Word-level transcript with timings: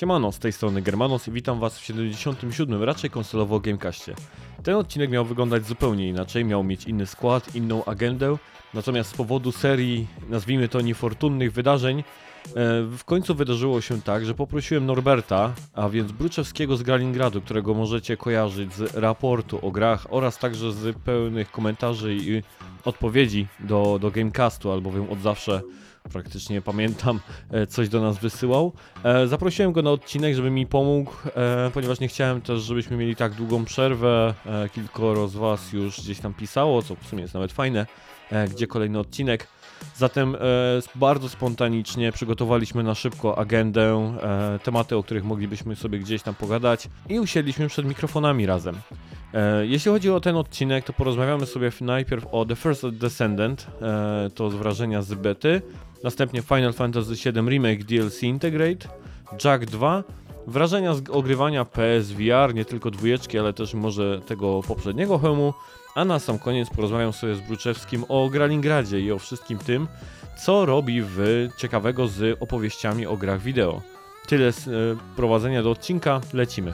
Siemano, 0.00 0.32
z 0.32 0.38
tej 0.38 0.52
strony 0.52 0.82
Germanos 0.82 1.28
i 1.28 1.30
witam 1.30 1.60
was 1.60 1.78
w 1.78 1.84
77. 1.84 2.82
raczej 2.82 3.10
konsolowo 3.10 3.60
Gamecastie. 3.60 4.14
Ten 4.62 4.74
odcinek 4.74 5.10
miał 5.10 5.24
wyglądać 5.24 5.66
zupełnie 5.66 6.08
inaczej, 6.08 6.44
miał 6.44 6.64
mieć 6.64 6.84
inny 6.84 7.06
skład, 7.06 7.54
inną 7.54 7.84
agendę, 7.84 8.36
natomiast 8.74 9.10
z 9.10 9.14
powodu 9.14 9.52
serii, 9.52 10.06
nazwijmy 10.28 10.68
to 10.68 10.80
niefortunnych 10.80 11.52
wydarzeń, 11.52 11.98
e, 11.98 12.02
w 12.82 13.04
końcu 13.04 13.34
wydarzyło 13.34 13.80
się 13.80 14.02
tak, 14.02 14.24
że 14.24 14.34
poprosiłem 14.34 14.86
Norberta, 14.86 15.54
a 15.74 15.88
więc 15.88 16.12
Bruczewskiego 16.12 16.76
z 16.76 16.82
Gralingradu, 16.82 17.40
którego 17.40 17.74
możecie 17.74 18.16
kojarzyć 18.16 18.74
z 18.74 18.94
raportu 18.94 19.66
o 19.66 19.70
grach 19.70 20.06
oraz 20.10 20.38
także 20.38 20.72
z 20.72 20.96
pełnych 20.98 21.50
komentarzy 21.50 22.14
i 22.14 22.42
odpowiedzi 22.84 23.46
do, 23.60 23.98
do 24.00 24.10
Gamecastu, 24.10 24.72
albowiem 24.72 25.10
od 25.10 25.20
zawsze 25.20 25.62
praktycznie 26.08 26.62
pamiętam, 26.62 27.20
e, 27.50 27.66
coś 27.66 27.88
do 27.88 28.00
nas 28.00 28.18
wysyłał. 28.18 28.72
E, 29.04 29.26
Zaprosiłem 29.26 29.72
go 29.72 29.82
na 29.82 29.90
odcinek, 29.90 30.34
żeby 30.34 30.50
mi 30.50 30.66
pomógł, 30.66 31.12
e, 31.36 31.70
ponieważ 31.74 32.00
nie 32.00 32.08
chciałem 32.08 32.40
też, 32.40 32.62
żebyśmy 32.62 32.96
mieli 32.96 33.16
tak 33.16 33.34
długą 33.34 33.64
przerwę. 33.64 34.34
Kilkoro 34.74 35.28
z 35.28 35.34
Was 35.34 35.72
już 35.72 36.00
gdzieś 36.00 36.20
tam 36.20 36.34
pisało, 36.34 36.82
co 36.82 36.94
w 36.94 37.06
sumie 37.06 37.22
jest 37.22 37.34
nawet 37.34 37.52
fajne, 37.52 37.86
gdzie 38.50 38.66
kolejny 38.66 38.98
odcinek. 38.98 39.48
Zatem 39.96 40.36
bardzo 40.94 41.28
spontanicznie 41.28 42.12
przygotowaliśmy 42.12 42.82
na 42.82 42.94
szybko 42.94 43.38
agendę, 43.38 44.14
tematy, 44.62 44.96
o 44.96 45.02
których 45.02 45.24
moglibyśmy 45.24 45.76
sobie 45.76 45.98
gdzieś 45.98 46.22
tam 46.22 46.34
pogadać 46.34 46.88
i 47.08 47.20
usiedliśmy 47.20 47.68
przed 47.68 47.86
mikrofonami 47.86 48.46
razem. 48.46 48.74
Jeśli 49.62 49.90
chodzi 49.90 50.10
o 50.10 50.20
ten 50.20 50.36
odcinek, 50.36 50.84
to 50.84 50.92
porozmawiamy 50.92 51.46
sobie 51.46 51.70
najpierw 51.80 52.26
o 52.32 52.44
The 52.44 52.56
First 52.56 52.88
Descendant, 52.88 53.66
to 54.34 54.50
z 54.50 54.54
wrażenia 54.54 55.02
z 55.02 55.14
bety, 55.14 55.62
następnie 56.04 56.42
Final 56.42 56.72
Fantasy 56.72 57.14
VII 57.14 57.48
Remake 57.48 57.84
DLC 57.84 58.22
Integrate, 58.22 58.88
Jack 59.44 59.64
2, 59.64 60.04
wrażenia 60.46 60.94
z 60.94 61.10
ogrywania 61.10 61.64
PSVR, 61.64 62.54
nie 62.54 62.64
tylko 62.64 62.90
dwójeczki, 62.90 63.38
ale 63.38 63.52
też 63.52 63.74
może 63.74 64.20
tego 64.26 64.60
poprzedniego 64.68 65.18
hełmu, 65.18 65.54
a 65.94 66.04
na 66.04 66.18
sam 66.18 66.38
koniec 66.38 66.70
porozmawiam 66.70 67.12
sobie 67.12 67.34
z 67.34 67.40
Bruczewskim 67.40 68.04
o 68.08 68.28
Gralingradzie 68.28 69.00
i 69.00 69.12
o 69.12 69.18
wszystkim 69.18 69.58
tym, 69.58 69.88
co 70.44 70.66
robi 70.66 71.02
w 71.02 71.48
ciekawego 71.56 72.08
z 72.08 72.38
opowieściami 72.42 73.06
o 73.06 73.16
grach 73.16 73.40
wideo. 73.40 73.82
Tyle 74.26 74.52
z 74.52 74.68
e, 74.68 74.70
prowadzenia 75.16 75.62
do 75.62 75.70
odcinka, 75.70 76.20
lecimy. 76.32 76.72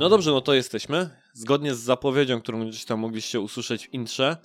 No 0.00 0.08
dobrze, 0.08 0.30
no 0.30 0.40
to 0.40 0.54
jesteśmy. 0.54 1.19
Zgodnie 1.40 1.74
z 1.74 1.78
zapowiedzią, 1.78 2.40
którą 2.40 2.68
gdzieś 2.68 2.84
tam 2.84 3.00
mogliście 3.00 3.40
usłyszeć 3.40 3.86
w 3.86 3.94
intrze, 3.94 4.36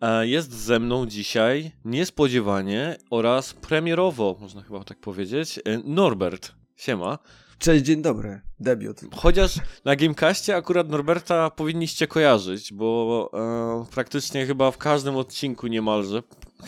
e, 0.00 0.26
jest 0.26 0.52
ze 0.52 0.80
mną 0.80 1.06
dzisiaj 1.06 1.72
niespodziewanie 1.84 2.96
oraz 3.10 3.54
premierowo, 3.54 4.36
można 4.40 4.62
chyba 4.62 4.84
tak 4.84 4.98
powiedzieć, 4.98 5.58
e, 5.58 5.78
Norbert. 5.84 6.52
Siema. 6.76 7.18
Cześć, 7.60 7.84
dzień 7.84 8.02
dobry. 8.02 8.40
Debiut. 8.60 9.00
Chociaż 9.14 9.54
na 9.84 9.96
Gamecastie 9.96 10.56
akurat 10.56 10.88
Norberta 10.88 11.50
powinniście 11.50 12.06
kojarzyć, 12.06 12.72
bo 12.72 13.30
e, 13.34 13.92
praktycznie 13.94 14.46
chyba 14.46 14.70
w 14.70 14.78
każdym 14.78 15.16
odcinku 15.16 15.66
niemalże, 15.66 16.22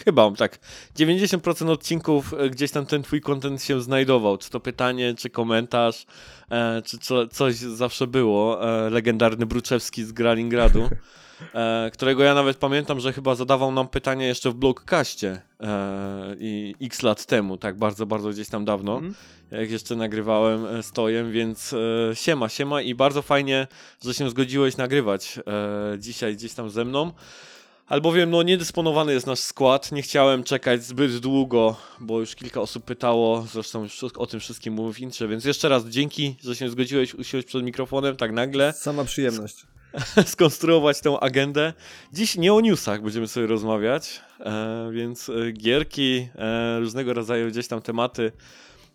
chyba 0.05 0.31
tak, 0.31 0.59
90% 0.99 1.71
odcinków 1.71 2.35
e, 2.35 2.51
gdzieś 2.51 2.71
tam 2.71 2.87
ten 2.87 3.03
twój 3.03 3.21
content 3.21 3.63
się 3.63 3.83
znajdował, 3.83 4.39
czy 4.39 4.51
to 4.51 4.61
pytanie, 4.61 5.15
czy 5.15 5.31
komentarz, 5.31 6.07
e, 6.51 6.83
czy 6.83 6.99
co, 6.99 7.27
coś 7.27 7.55
zawsze 7.55 8.07
było. 8.07 8.71
E, 8.87 8.91
legendarny 8.91 9.47
Bruczewski 9.47 10.05
z 10.05 10.13
Gralingradu, 10.13 10.89
e, 11.55 11.91
którego 11.93 12.23
ja 12.23 12.35
nawet 12.35 12.57
pamiętam, 12.57 13.01
że 13.01 13.13
chyba 13.13 13.35
zadawał 13.35 13.73
nam 13.73 13.89
pytanie 13.89 14.27
jeszcze 14.27 14.51
w 14.51 14.55
blogcaście 14.55 15.41
e, 15.61 16.37
i 16.39 16.75
x 16.83 17.03
lat 17.03 17.27
temu, 17.27 17.57
tak 17.57 17.79
bardzo, 17.79 18.07
bardzo 18.07 18.31
gdzieś 18.31 18.49
tam 18.49 18.65
dawno 18.65 18.95
Mhm. 18.95 19.15
jak 19.51 19.71
jeszcze 19.71 19.97
nagrywałem 19.97 20.67
e, 20.67 20.83
stojem, 20.83 21.33
więc 21.33 21.73
e, 21.73 22.17
siema, 22.17 22.49
siema 22.49 22.83
i 22.83 22.95
bardzo 22.95 23.23
fajnie, 23.23 23.67
że 24.05 24.15
się 24.15 24.31
zgodziłeś 24.31 24.77
nagrywać 24.77 25.39
e, 25.39 25.99
dzisiaj 25.99 26.37
gdzieś 26.37 26.55
tam 26.55 26.71
ze 26.71 26.85
mną. 26.85 27.13
Albowiem 27.87 28.31
no 28.31 28.43
niedysponowany 28.43 29.13
jest 29.13 29.27
nasz 29.27 29.39
skład, 29.39 29.93
nie 29.93 30.03
chciałem 30.03 30.45
czekać 30.45 30.85
zbyt 30.85 31.19
długo, 31.19 31.77
bo 32.01 32.21
już 32.21 32.35
kilka 32.35 32.61
osób 32.61 32.85
pytało, 32.85 33.47
zresztą 33.53 33.83
już 33.83 34.05
o 34.05 34.27
tym 34.27 34.41
wszystkim 34.41 34.75
mówię 34.75 34.95
w 34.95 35.01
intrze, 35.01 35.29
więc 35.29 35.45
jeszcze 35.45 35.69
raz 35.69 35.85
dzięki, 35.85 36.37
że 36.43 36.57
się 36.57 36.69
zgodziłeś 36.69 37.15
usiąść 37.15 37.47
przed 37.47 37.63
mikrofonem 37.63 38.17
tak 38.17 38.33
nagle, 38.33 38.73
Sama 38.73 39.05
przyjemność. 39.05 39.67
skonstruować 40.27 41.01
tę 41.01 41.21
agendę. 41.21 41.73
Dziś 42.13 42.37
nie 42.37 42.55
o 42.55 42.61
newsach 42.61 43.03
będziemy 43.03 43.29
sobie 43.29 43.47
rozmawiać, 43.47 44.21
e, 44.41 44.91
więc 44.93 45.29
e, 45.29 45.53
gierki, 45.53 46.29
e, 46.35 46.81
różnego 46.81 47.13
rodzaju 47.13 47.49
gdzieś 47.49 47.69
tam 47.69 47.83
tematy. 47.83 48.33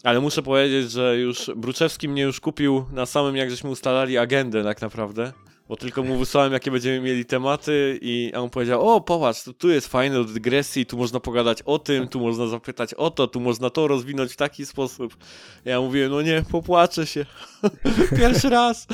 Ale 0.03 0.19
muszę 0.19 0.43
powiedzieć, 0.43 0.91
że 0.91 1.17
już 1.17 1.51
Bruczewski 1.55 2.09
mnie 2.09 2.21
już 2.21 2.39
kupił 2.39 2.85
na 2.91 3.05
samym, 3.05 3.35
jak 3.35 3.49
żeśmy 3.49 3.69
ustalali 3.69 4.17
agendę 4.17 4.63
tak 4.63 4.81
naprawdę. 4.81 5.33
Bo 5.69 5.75
tylko 5.75 6.03
mu 6.03 6.17
wysłałem, 6.17 6.53
jakie 6.53 6.71
będziemy 6.71 7.01
mieli 7.01 7.25
tematy 7.25 7.99
i 8.01 8.31
on 8.35 8.49
powiedział, 8.49 8.89
o 8.89 9.01
popatrz, 9.01 9.43
to 9.43 9.53
tu 9.53 9.69
jest 9.69 9.87
fajne 9.87 10.15
do 10.15 10.23
dygresji, 10.23 10.85
tu 10.85 10.97
można 10.97 11.19
pogadać 11.19 11.61
o 11.61 11.79
tym, 11.79 12.07
tu 12.07 12.19
można 12.19 12.47
zapytać 12.47 12.93
o 12.93 13.11
to, 13.11 13.27
tu 13.27 13.39
można 13.39 13.69
to 13.69 13.87
rozwinąć 13.87 14.33
w 14.33 14.35
taki 14.35 14.65
sposób. 14.65 15.17
Ja 15.65 15.81
mówiłem, 15.81 16.11
no 16.11 16.21
nie, 16.21 16.43
popłaczę 16.51 17.07
się. 17.07 17.25
Pierwszy 18.19 18.49
raz. 18.49 18.87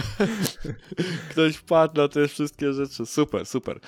Ktoś 1.30 1.56
wpadł 1.56 1.96
na 1.96 2.08
te 2.08 2.28
wszystkie 2.28 2.72
rzeczy. 2.72 3.06
Super, 3.06 3.46
super. 3.46 3.80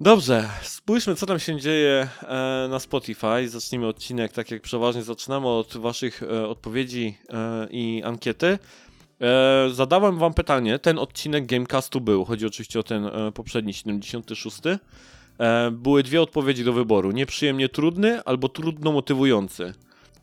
Dobrze, 0.00 0.48
spójrzmy, 0.62 1.14
co 1.14 1.26
tam 1.26 1.38
się 1.38 1.60
dzieje 1.60 2.08
e, 2.22 2.66
na 2.70 2.78
Spotify. 2.78 3.48
Zacznijmy 3.48 3.86
odcinek, 3.86 4.32
tak 4.32 4.50
jak 4.50 4.62
przeważnie 4.62 5.02
zaczynamy, 5.02 5.48
od 5.48 5.76
Waszych 5.76 6.22
e, 6.22 6.48
odpowiedzi 6.48 7.18
e, 7.28 7.68
i 7.70 8.02
ankiety. 8.04 8.58
E, 9.20 9.68
zadałem 9.72 10.18
Wam 10.18 10.34
pytanie. 10.34 10.78
Ten 10.78 10.98
odcinek 10.98 11.46
Gamecastu 11.46 12.00
był. 12.00 12.24
Chodzi 12.24 12.46
oczywiście 12.46 12.80
o 12.80 12.82
ten 12.82 13.06
e, 13.06 13.32
poprzedni, 13.32 13.74
76. 13.74 14.58
E, 15.40 15.70
były 15.70 16.02
dwie 16.02 16.22
odpowiedzi 16.22 16.64
do 16.64 16.72
wyboru: 16.72 17.10
nieprzyjemnie 17.10 17.68
trudny 17.68 18.24
albo 18.24 18.48
trudno 18.48 18.92
motywujący. 18.92 19.74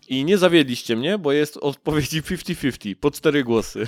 I 0.09 0.25
nie 0.25 0.38
zawiedliście 0.38 0.96
mnie, 0.96 1.18
bo 1.18 1.31
jest 1.31 1.58
odpowiedzi 1.58 2.22
50-50, 2.22 2.96
po 2.96 3.12
cztery 3.12 3.44
głosy. 3.44 3.88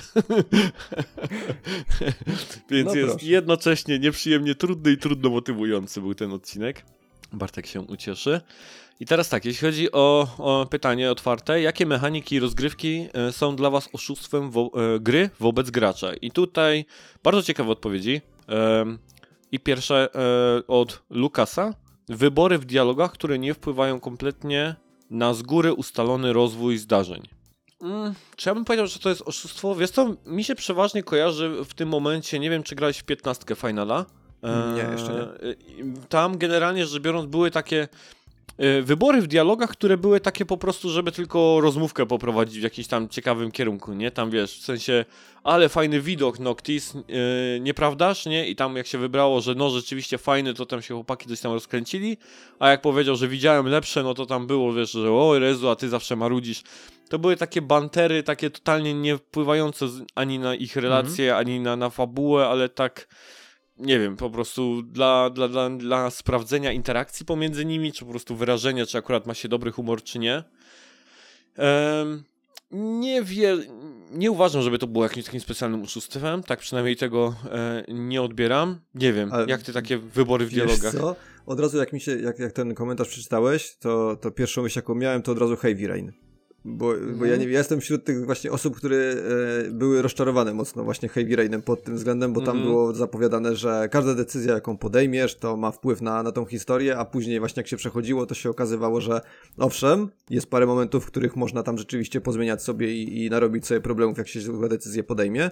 Więc 2.70 2.88
No 2.88 2.94
jest 2.94 3.22
jednocześnie 3.22 3.98
nieprzyjemnie 3.98 4.54
trudny 4.54 4.92
i 4.92 4.96
trudno 4.96 5.30
motywujący 5.30 6.00
był 6.00 6.14
ten 6.14 6.32
odcinek. 6.32 6.84
Bartek 7.32 7.66
się 7.66 7.80
ucieszy. 7.80 8.40
I 9.00 9.06
teraz 9.06 9.28
tak, 9.28 9.44
jeśli 9.44 9.66
chodzi 9.68 9.92
o, 9.92 10.28
o 10.38 10.66
pytanie 10.66 11.10
otwarte, 11.10 11.60
jakie 11.60 11.86
mechaniki 11.86 12.34
i 12.34 12.40
rozgrywki 12.40 13.08
e, 13.12 13.32
są 13.32 13.56
dla 13.56 13.70
Was 13.70 13.88
oszustwem 13.92 14.50
wo, 14.50 14.70
e, 14.74 15.00
gry 15.00 15.30
wobec 15.40 15.70
gracza? 15.70 16.14
I 16.14 16.30
tutaj 16.30 16.84
bardzo 17.22 17.42
ciekawe 17.42 17.70
odpowiedzi. 17.70 18.20
I 19.52 19.60
pierwsze 19.60 20.08
e, 20.14 20.66
od 20.66 21.02
Lukasa. 21.10 21.74
Wybory 22.08 22.58
w 22.58 22.64
dialogach, 22.64 23.12
które 23.12 23.38
nie 23.38 23.54
wpływają 23.54 24.00
kompletnie 24.00 24.74
na 25.10 25.34
z 25.34 25.42
góry 25.42 25.72
ustalony 25.72 26.32
rozwój 26.32 26.78
zdarzeń. 26.78 27.22
Mm, 27.80 28.14
czy 28.36 28.48
ja 28.48 28.54
bym 28.54 28.64
powiedział, 28.64 28.86
że 28.86 28.98
to 28.98 29.08
jest 29.08 29.22
oszustwo? 29.22 29.74
Wiesz 29.74 29.90
co, 29.90 30.14
mi 30.26 30.44
się 30.44 30.54
przeważnie 30.54 31.02
kojarzy 31.02 31.64
w 31.64 31.74
tym 31.74 31.88
momencie, 31.88 32.38
nie 32.38 32.50
wiem 32.50 32.62
czy 32.62 32.74
grałeś 32.74 32.98
w 32.98 33.04
15 33.04 33.56
finala. 33.56 34.06
Nie, 34.74 34.92
jeszcze 34.92 35.12
nie. 35.12 35.20
E, 35.20 35.54
Tam 36.08 36.38
generalnie 36.38 36.86
rzecz 36.86 37.02
biorąc 37.02 37.26
były 37.26 37.50
takie 37.50 37.88
e, 38.58 38.82
wybory 38.82 39.22
w 39.22 39.26
dialogach, 39.26 39.70
które 39.70 39.96
były 39.96 40.20
takie 40.20 40.46
po 40.46 40.56
prostu, 40.56 40.90
żeby 40.90 41.12
tylko 41.12 41.60
rozmówkę 41.60 42.06
poprowadzić 42.06 42.60
w 42.60 42.62
jakimś 42.62 42.86
tam 42.86 43.08
ciekawym 43.08 43.50
kierunku, 43.50 43.92
nie? 43.92 44.10
Tam 44.10 44.30
wiesz, 44.30 44.58
w 44.58 44.64
sensie, 44.64 45.04
ale 45.44 45.68
fajny 45.68 46.00
widok 46.00 46.38
Noctis, 46.38 46.94
yy, 46.94 47.60
nieprawdaż, 47.60 48.26
nie? 48.26 48.48
I 48.48 48.56
tam 48.56 48.76
jak 48.76 48.86
się 48.86 48.98
wybrało, 48.98 49.40
że 49.40 49.54
no 49.54 49.70
rzeczywiście 49.70 50.18
fajny, 50.18 50.54
to 50.54 50.66
tam 50.66 50.82
się 50.82 50.94
chłopaki 50.94 51.28
coś 51.28 51.40
tam 51.40 51.52
rozkręcili, 51.52 52.16
a 52.58 52.70
jak 52.70 52.80
powiedział, 52.80 53.16
że 53.16 53.28
widziałem 53.28 53.66
lepsze, 53.66 54.02
no 54.02 54.14
to 54.14 54.26
tam 54.26 54.46
było, 54.46 54.72
wiesz, 54.72 54.90
że 54.90 55.12
o 55.12 55.38
Rezu, 55.38 55.68
a 55.68 55.76
ty 55.76 55.88
zawsze 55.88 56.16
marudzisz. 56.16 56.62
To 57.08 57.18
były 57.18 57.36
takie 57.36 57.62
bantery, 57.62 58.22
takie 58.22 58.50
totalnie 58.50 58.94
nie 58.94 59.16
wpływające 59.16 59.86
ani 60.14 60.38
na 60.38 60.54
ich 60.54 60.76
relacje, 60.76 61.36
ani 61.36 61.60
na, 61.60 61.76
na 61.76 61.90
fabułę, 61.90 62.48
ale 62.48 62.68
tak 62.68 63.08
nie 63.80 63.98
wiem, 63.98 64.16
po 64.16 64.30
prostu 64.30 64.82
dla, 64.82 65.30
dla, 65.30 65.48
dla, 65.48 65.70
dla 65.70 66.10
sprawdzenia 66.10 66.72
interakcji 66.72 67.26
pomiędzy 67.26 67.64
nimi, 67.64 67.92
czy 67.92 68.04
po 68.04 68.10
prostu 68.10 68.36
wyrażenia, 68.36 68.86
czy 68.86 68.98
akurat 68.98 69.26
ma 69.26 69.34
się 69.34 69.48
dobry 69.48 69.72
humor, 69.72 70.02
czy 70.02 70.18
nie. 70.18 70.44
Em, 71.56 72.24
nie 73.00 73.22
wie, 73.22 73.56
nie 74.12 74.30
uważam, 74.30 74.62
żeby 74.62 74.78
to 74.78 74.86
było 74.86 75.04
jakimś 75.04 75.24
takim 75.26 75.40
specjalnym 75.40 75.82
oszustwem, 75.82 76.42
tak 76.42 76.58
przynajmniej 76.58 76.96
tego 76.96 77.34
e, 77.52 77.84
nie 77.88 78.22
odbieram. 78.22 78.80
Nie 78.94 79.12
wiem, 79.12 79.32
Ale 79.32 79.46
jak 79.48 79.62
ty 79.62 79.72
takie 79.72 79.98
wybory 79.98 80.46
w 80.46 80.50
dialogach. 80.50 80.92
co? 80.92 81.16
Od 81.46 81.60
razu 81.60 81.78
jak 81.78 81.92
mi 81.92 82.00
się, 82.00 82.20
jak, 82.20 82.38
jak 82.38 82.52
ten 82.52 82.74
komentarz 82.74 83.08
przeczytałeś, 83.08 83.76
to, 83.76 84.16
to 84.16 84.30
pierwszą 84.30 84.62
myśl 84.62 84.78
jaką 84.78 84.94
miałem, 84.94 85.22
to 85.22 85.32
od 85.32 85.38
razu 85.38 85.56
Heavy 85.56 85.88
Rain. 85.88 86.12
Bo, 86.64 86.86
bo 86.86 86.94
Mhm. 86.94 87.30
ja, 87.30 87.36
nie, 87.36 87.44
ja 87.44 87.58
jestem 87.58 87.80
wśród 87.80 88.04
tych 88.04 88.26
właśnie 88.26 88.50
osób, 88.52 88.76
które 88.76 88.96
e, 88.96 89.70
były 89.70 90.02
rozczarowane 90.02 90.54
mocno 90.54 90.84
właśnie 90.84 91.08
Heavy 91.08 91.36
Rainem 91.36 91.62
pod 91.62 91.82
tym 91.84 91.96
względem, 91.96 92.32
bo 92.32 92.40
tam 92.40 92.56
Mhm. 92.56 92.66
było 92.66 92.94
zapowiadane, 92.94 93.56
że 93.56 93.88
każda 93.92 94.14
decyzja, 94.14 94.54
jaką 94.54 94.76
podejmiesz, 94.76 95.34
to 95.36 95.56
ma 95.56 95.70
wpływ 95.70 96.02
na, 96.02 96.22
na 96.22 96.32
tą 96.32 96.44
historię, 96.44 96.98
a 96.98 97.04
później 97.04 97.38
właśnie 97.40 97.60
jak 97.60 97.66
się 97.68 97.76
przechodziło, 97.76 98.26
to 98.26 98.34
się 98.34 98.50
okazywało, 98.50 99.00
że 99.00 99.20
owszem, 99.58 100.08
jest 100.30 100.46
parę 100.50 100.66
momentów, 100.66 101.04
w 101.04 101.06
których 101.06 101.36
można 101.36 101.62
tam 101.62 101.78
rzeczywiście 101.78 102.20
pozmieniać 102.20 102.62
sobie 102.62 102.94
i, 102.94 103.24
i 103.26 103.30
narobić 103.30 103.66
sobie 103.66 103.80
problemów, 103.80 104.18
jak 104.18 104.28
się 104.28 104.40
złe 104.40 104.68
decyzje 104.68 105.02
podejmie. 105.04 105.50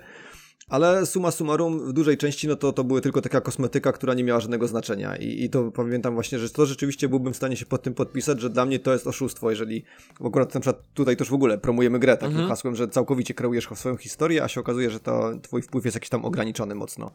Ale 0.68 1.06
suma 1.06 1.30
summarum, 1.30 1.88
w 1.88 1.92
dużej 1.92 2.16
części, 2.16 2.48
no 2.48 2.56
to 2.56 2.72
to 2.72 2.84
były 2.84 3.00
tylko 3.00 3.20
taka 3.22 3.40
kosmetyka, 3.40 3.92
która 3.92 4.14
nie 4.14 4.24
miała 4.24 4.40
żadnego 4.40 4.68
znaczenia. 4.68 5.16
I, 5.16 5.44
I 5.44 5.50
to 5.50 5.70
pamiętam 5.70 6.14
właśnie, 6.14 6.38
że 6.38 6.50
to 6.50 6.66
rzeczywiście 6.66 7.08
byłbym 7.08 7.32
w 7.32 7.36
stanie 7.36 7.56
się 7.56 7.66
pod 7.66 7.82
tym 7.82 7.94
podpisać, 7.94 8.40
że 8.40 8.50
dla 8.50 8.64
mnie 8.64 8.78
to 8.78 8.92
jest 8.92 9.06
oszustwo, 9.06 9.50
jeżeli 9.50 9.84
akurat 10.26 10.54
na 10.54 10.60
przykład 10.60 10.82
tutaj 10.94 11.16
też 11.16 11.30
w 11.30 11.34
ogóle 11.34 11.58
promujemy 11.58 11.98
grę 11.98 12.16
takim 12.16 12.28
Mhm. 12.32 12.48
hasłem, 12.48 12.76
że 12.76 12.88
całkowicie 12.88 13.34
kreujesz 13.34 13.68
swoją 13.74 13.96
historię, 13.96 14.44
a 14.44 14.48
się 14.48 14.60
okazuje, 14.60 14.90
że 14.90 15.00
to 15.00 15.30
twój 15.42 15.62
wpływ 15.62 15.84
jest 15.84 15.94
jakiś 15.96 16.10
tam 16.10 16.24
ograniczony 16.24 16.74
mocno. 16.74 17.10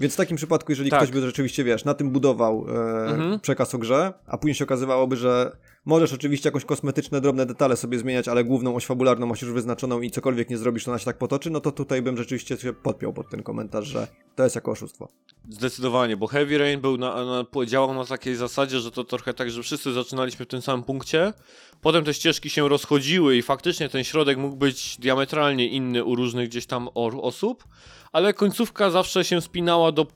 Więc 0.00 0.14
w 0.14 0.16
takim 0.16 0.36
przypadku, 0.36 0.72
jeżeli 0.72 0.90
Tak. 0.90 1.00
ktoś 1.02 1.12
by 1.12 1.20
rzeczywiście, 1.20 1.64
wiesz, 1.64 1.84
na 1.84 1.94
tym 1.94 2.10
budował 2.10 2.66
e, 2.68 3.08
Mhm. 3.10 3.40
przekaz 3.40 3.74
o 3.74 3.78
grze, 3.78 4.12
a 4.26 4.38
później 4.38 4.54
się 4.54 4.64
okazywałoby, 4.64 5.16
że 5.16 5.56
możesz 5.84 6.12
oczywiście 6.12 6.48
jakąś 6.48 6.64
kosmetyczne, 6.64 7.20
drobne 7.20 7.46
detale 7.46 7.76
sobie 7.76 7.98
zmieniać, 7.98 8.28
ale 8.28 8.44
główną 8.44 8.76
oś 8.76 8.86
fabularną 8.86 9.26
masz 9.26 9.42
już 9.42 9.52
wyznaczoną 9.52 10.00
i 10.00 10.10
cokolwiek 10.10 10.50
nie 10.50 10.58
zrobisz, 10.58 10.84
to 10.84 10.90
ona 10.90 10.98
się 10.98 11.04
tak 11.04 11.18
potoczy, 11.18 11.50
no 11.50 11.60
to 11.60 11.72
tutaj 11.72 12.02
bym 12.02 12.16
rzeczywiście 12.16 12.56
się 12.56 12.72
podpiął 12.72 13.12
pod 13.12 13.30
ten 13.30 13.42
komentarz, 13.42 13.86
że 13.86 14.08
to 14.36 14.44
jest 14.44 14.54
jako 14.54 14.70
oszustwo. 14.70 15.08
Zdecydowanie, 15.48 16.16
bo 16.16 16.26
Heavy 16.26 16.58
Rain 16.58 16.80
był 16.80 16.96
na, 16.96 17.24
na, 17.24 17.66
działał 17.66 17.94
na 17.94 18.04
takiej 18.04 18.36
zasadzie, 18.36 18.80
że 18.80 18.90
to 18.90 19.04
trochę 19.04 19.34
tak, 19.34 19.50
że 19.50 19.62
wszyscy 19.62 19.92
zaczynaliśmy 19.92 20.44
w 20.44 20.48
tym 20.48 20.62
samym 20.62 20.84
punkcie, 20.84 21.32
potem 21.80 22.04
te 22.04 22.14
ścieżki 22.14 22.50
się 22.50 22.68
rozchodziły 22.68 23.36
i 23.36 23.42
faktycznie 23.42 23.88
ten 23.88 24.04
środek 24.04 24.38
mógł 24.38 24.56
być 24.56 24.96
diametralnie 24.98 25.68
inny 25.68 26.04
u 26.04 26.14
różnych 26.14 26.48
gdzieś 26.48 26.66
tam 26.66 26.88
osób, 26.94 27.64
ale 28.12 28.34
końcówka 28.34 28.90
zawsze 28.90 29.24
się 29.24 29.40
spinała 29.40 29.92
do 29.92 30.06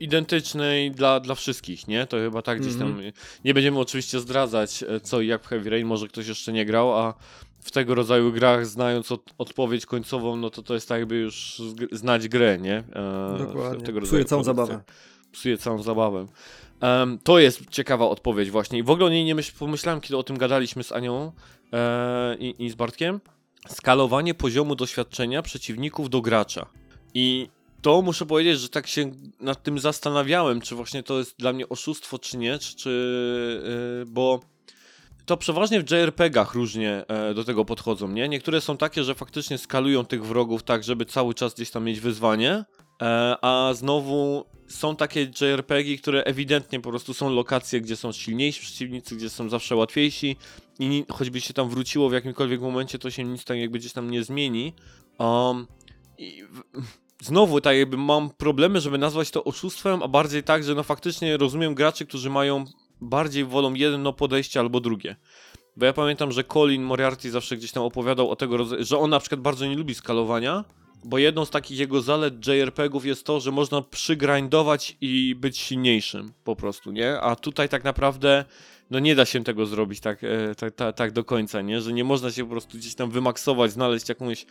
identycznej 0.00 0.90
dla, 0.90 1.20
dla 1.20 1.34
wszystkich, 1.34 1.88
nie? 1.88 2.06
To 2.06 2.16
chyba 2.16 2.42
tak 2.42 2.60
gdzieś 2.60 2.76
tam, 2.76 3.00
nie 3.44 3.54
będziemy 3.54 3.78
oczywiście 3.78 4.20
zdradzać 4.20 4.82
e, 4.82 5.00
co 5.00 5.20
i 5.20 5.26
jak 5.26 5.44
w 5.44 5.46
Heavy 5.46 5.70
Rain, 5.70 5.86
może 5.86 6.08
ktoś 6.08 6.26
jeszcze 6.28 6.52
nie 6.52 6.64
grał, 6.66 6.98
a 6.98 7.14
w 7.60 7.70
tego 7.70 7.94
rodzaju 7.94 8.32
grach, 8.32 8.66
znając 8.66 9.12
od, 9.12 9.20
odpowiedź 9.38 9.86
końcową, 9.86 10.36
no 10.36 10.50
to 10.50 10.62
to 10.62 10.74
jest 10.74 10.88
tak 10.88 10.98
jakby 10.98 11.16
już 11.16 11.62
znać 11.92 12.28
grę, 12.28 12.58
nie? 12.58 12.76
E, 12.76 13.38
Dokładnie. 13.38 13.84
tego 13.86 14.00
Psuje 14.00 14.24
całą 14.24 14.44
zabawę. 14.44 14.80
psuje 15.32 15.58
całą 15.58 15.82
zabawę. 15.82 16.26
Em, 16.80 17.18
to 17.24 17.38
jest 17.38 17.70
ciekawa 17.70 18.08
odpowiedź 18.08 18.50
właśnie. 18.50 18.78
I 18.78 18.82
w 18.82 18.90
ogóle 18.90 19.06
o 19.06 19.10
niej 19.10 19.24
nie 19.24 19.34
myśl, 19.34 19.52
pomyślałem, 19.58 20.00
kiedy 20.00 20.16
o 20.16 20.22
tym 20.22 20.38
gadaliśmy 20.38 20.84
z 20.84 20.92
Anią 20.92 21.32
e, 21.72 22.36
i, 22.38 22.64
i 22.64 22.70
z 22.70 22.74
Bartkiem. 22.74 23.20
Skalowanie 23.68 24.34
poziomu 24.34 24.74
doświadczenia 24.74 25.42
przeciwników 25.42 26.10
do 26.10 26.20
gracza. 26.20 26.66
I 27.14 27.48
to 27.82 28.02
muszę 28.02 28.26
powiedzieć, 28.26 28.60
że 28.60 28.68
tak 28.68 28.86
się 28.86 29.10
nad 29.40 29.62
tym 29.62 29.78
zastanawiałem, 29.78 30.60
czy 30.60 30.74
właśnie 30.74 31.02
to 31.02 31.18
jest 31.18 31.38
dla 31.38 31.52
mnie 31.52 31.68
oszustwo, 31.68 32.18
czy 32.18 32.36
nie, 32.36 32.58
czy, 32.58 32.90
yy, 33.98 34.06
bo 34.06 34.40
to 35.26 35.36
przeważnie 35.36 35.80
w 35.80 35.90
JRPG-ach 35.90 36.54
różnie 36.54 37.04
e, 37.08 37.34
do 37.34 37.44
tego 37.44 37.64
podchodzą, 37.64 38.08
nie? 38.08 38.28
Niektóre 38.28 38.60
są 38.60 38.76
takie, 38.76 39.04
że 39.04 39.14
faktycznie 39.14 39.58
skalują 39.58 40.04
tych 40.04 40.24
wrogów 40.24 40.62
tak, 40.62 40.84
żeby 40.84 41.06
cały 41.06 41.34
czas 41.34 41.54
gdzieś 41.54 41.70
tam 41.70 41.84
mieć 41.84 42.00
wyzwanie, 42.00 42.64
e, 43.02 43.36
a 43.42 43.74
znowu 43.74 44.44
są 44.68 44.96
takie 44.96 45.30
JRPG, 45.40 45.98
które 45.98 46.24
ewidentnie 46.24 46.80
po 46.80 46.90
prostu 46.90 47.14
są 47.14 47.30
lokacje, 47.30 47.80
gdzie 47.80 47.96
są 47.96 48.12
silniejsi 48.12 48.60
przeciwnicy, 48.60 49.16
gdzie 49.16 49.30
są 49.30 49.48
zawsze 49.48 49.76
łatwiejsi 49.76 50.36
i 50.78 51.04
choćby 51.10 51.40
się 51.40 51.54
tam 51.54 51.68
wróciło 51.68 52.08
w 52.08 52.12
jakimkolwiek 52.12 52.60
momencie, 52.60 52.98
to 52.98 53.10
się 53.10 53.24
nic 53.24 53.44
tam 53.44 53.56
jakby 53.56 53.78
gdzieś 53.78 53.92
tam 53.92 54.10
nie 54.10 54.24
zmieni. 54.24 54.72
Um, 55.18 55.66
i 56.18 56.42
w, 56.44 56.62
znowu 57.24 57.60
tak 57.60 57.76
jakby 57.76 57.96
mam 57.96 58.30
problemy, 58.30 58.80
żeby 58.80 58.98
nazwać 58.98 59.30
to 59.30 59.44
oszustwem, 59.44 60.02
a 60.02 60.08
bardziej 60.08 60.42
tak, 60.42 60.64
że 60.64 60.74
no 60.74 60.82
faktycznie 60.82 61.36
rozumiem 61.36 61.74
graczy, 61.74 62.06
którzy 62.06 62.30
mają 62.30 62.64
bardziej 63.00 63.44
wolą 63.44 63.74
jedno 63.74 64.12
podejście 64.12 64.60
albo 64.60 64.80
drugie. 64.80 65.16
Bo 65.76 65.86
ja 65.86 65.92
pamiętam, 65.92 66.32
że 66.32 66.44
Colin 66.44 66.82
Moriarty 66.82 67.30
zawsze 67.30 67.56
gdzieś 67.56 67.72
tam 67.72 67.82
opowiadał 67.82 68.30
o 68.30 68.36
tego 68.36 68.56
rodzaju, 68.56 68.84
że 68.84 68.98
on 68.98 69.10
na 69.10 69.20
przykład 69.20 69.40
bardzo 69.40 69.66
nie 69.66 69.76
lubi 69.76 69.94
skalowania, 69.94 70.64
bo 71.04 71.18
jedną 71.18 71.44
z 71.44 71.50
takich 71.50 71.78
jego 71.78 72.02
zalet 72.02 72.46
JRPG-ów 72.46 73.06
jest 73.06 73.26
to, 73.26 73.40
że 73.40 73.50
można 73.50 73.82
przygrindować 73.82 74.96
i 75.00 75.34
być 75.34 75.58
silniejszym 75.58 76.32
po 76.44 76.56
prostu, 76.56 76.92
nie? 76.92 77.20
A 77.20 77.36
tutaj 77.36 77.68
tak 77.68 77.84
naprawdę 77.84 78.44
no 78.90 78.98
nie 78.98 79.14
da 79.14 79.24
się 79.24 79.44
tego 79.44 79.66
zrobić 79.66 80.00
tak, 80.00 80.24
e, 80.24 80.54
tak, 80.54 80.74
tak, 80.74 80.96
tak 80.96 81.12
do 81.12 81.24
końca, 81.24 81.62
nie? 81.62 81.80
Że 81.80 81.92
nie 81.92 82.04
można 82.04 82.30
się 82.30 82.44
po 82.44 82.50
prostu 82.50 82.78
gdzieś 82.78 82.94
tam 82.94 83.10
wymaksować, 83.10 83.72
znaleźć 83.72 84.08
jakąś 84.08 84.46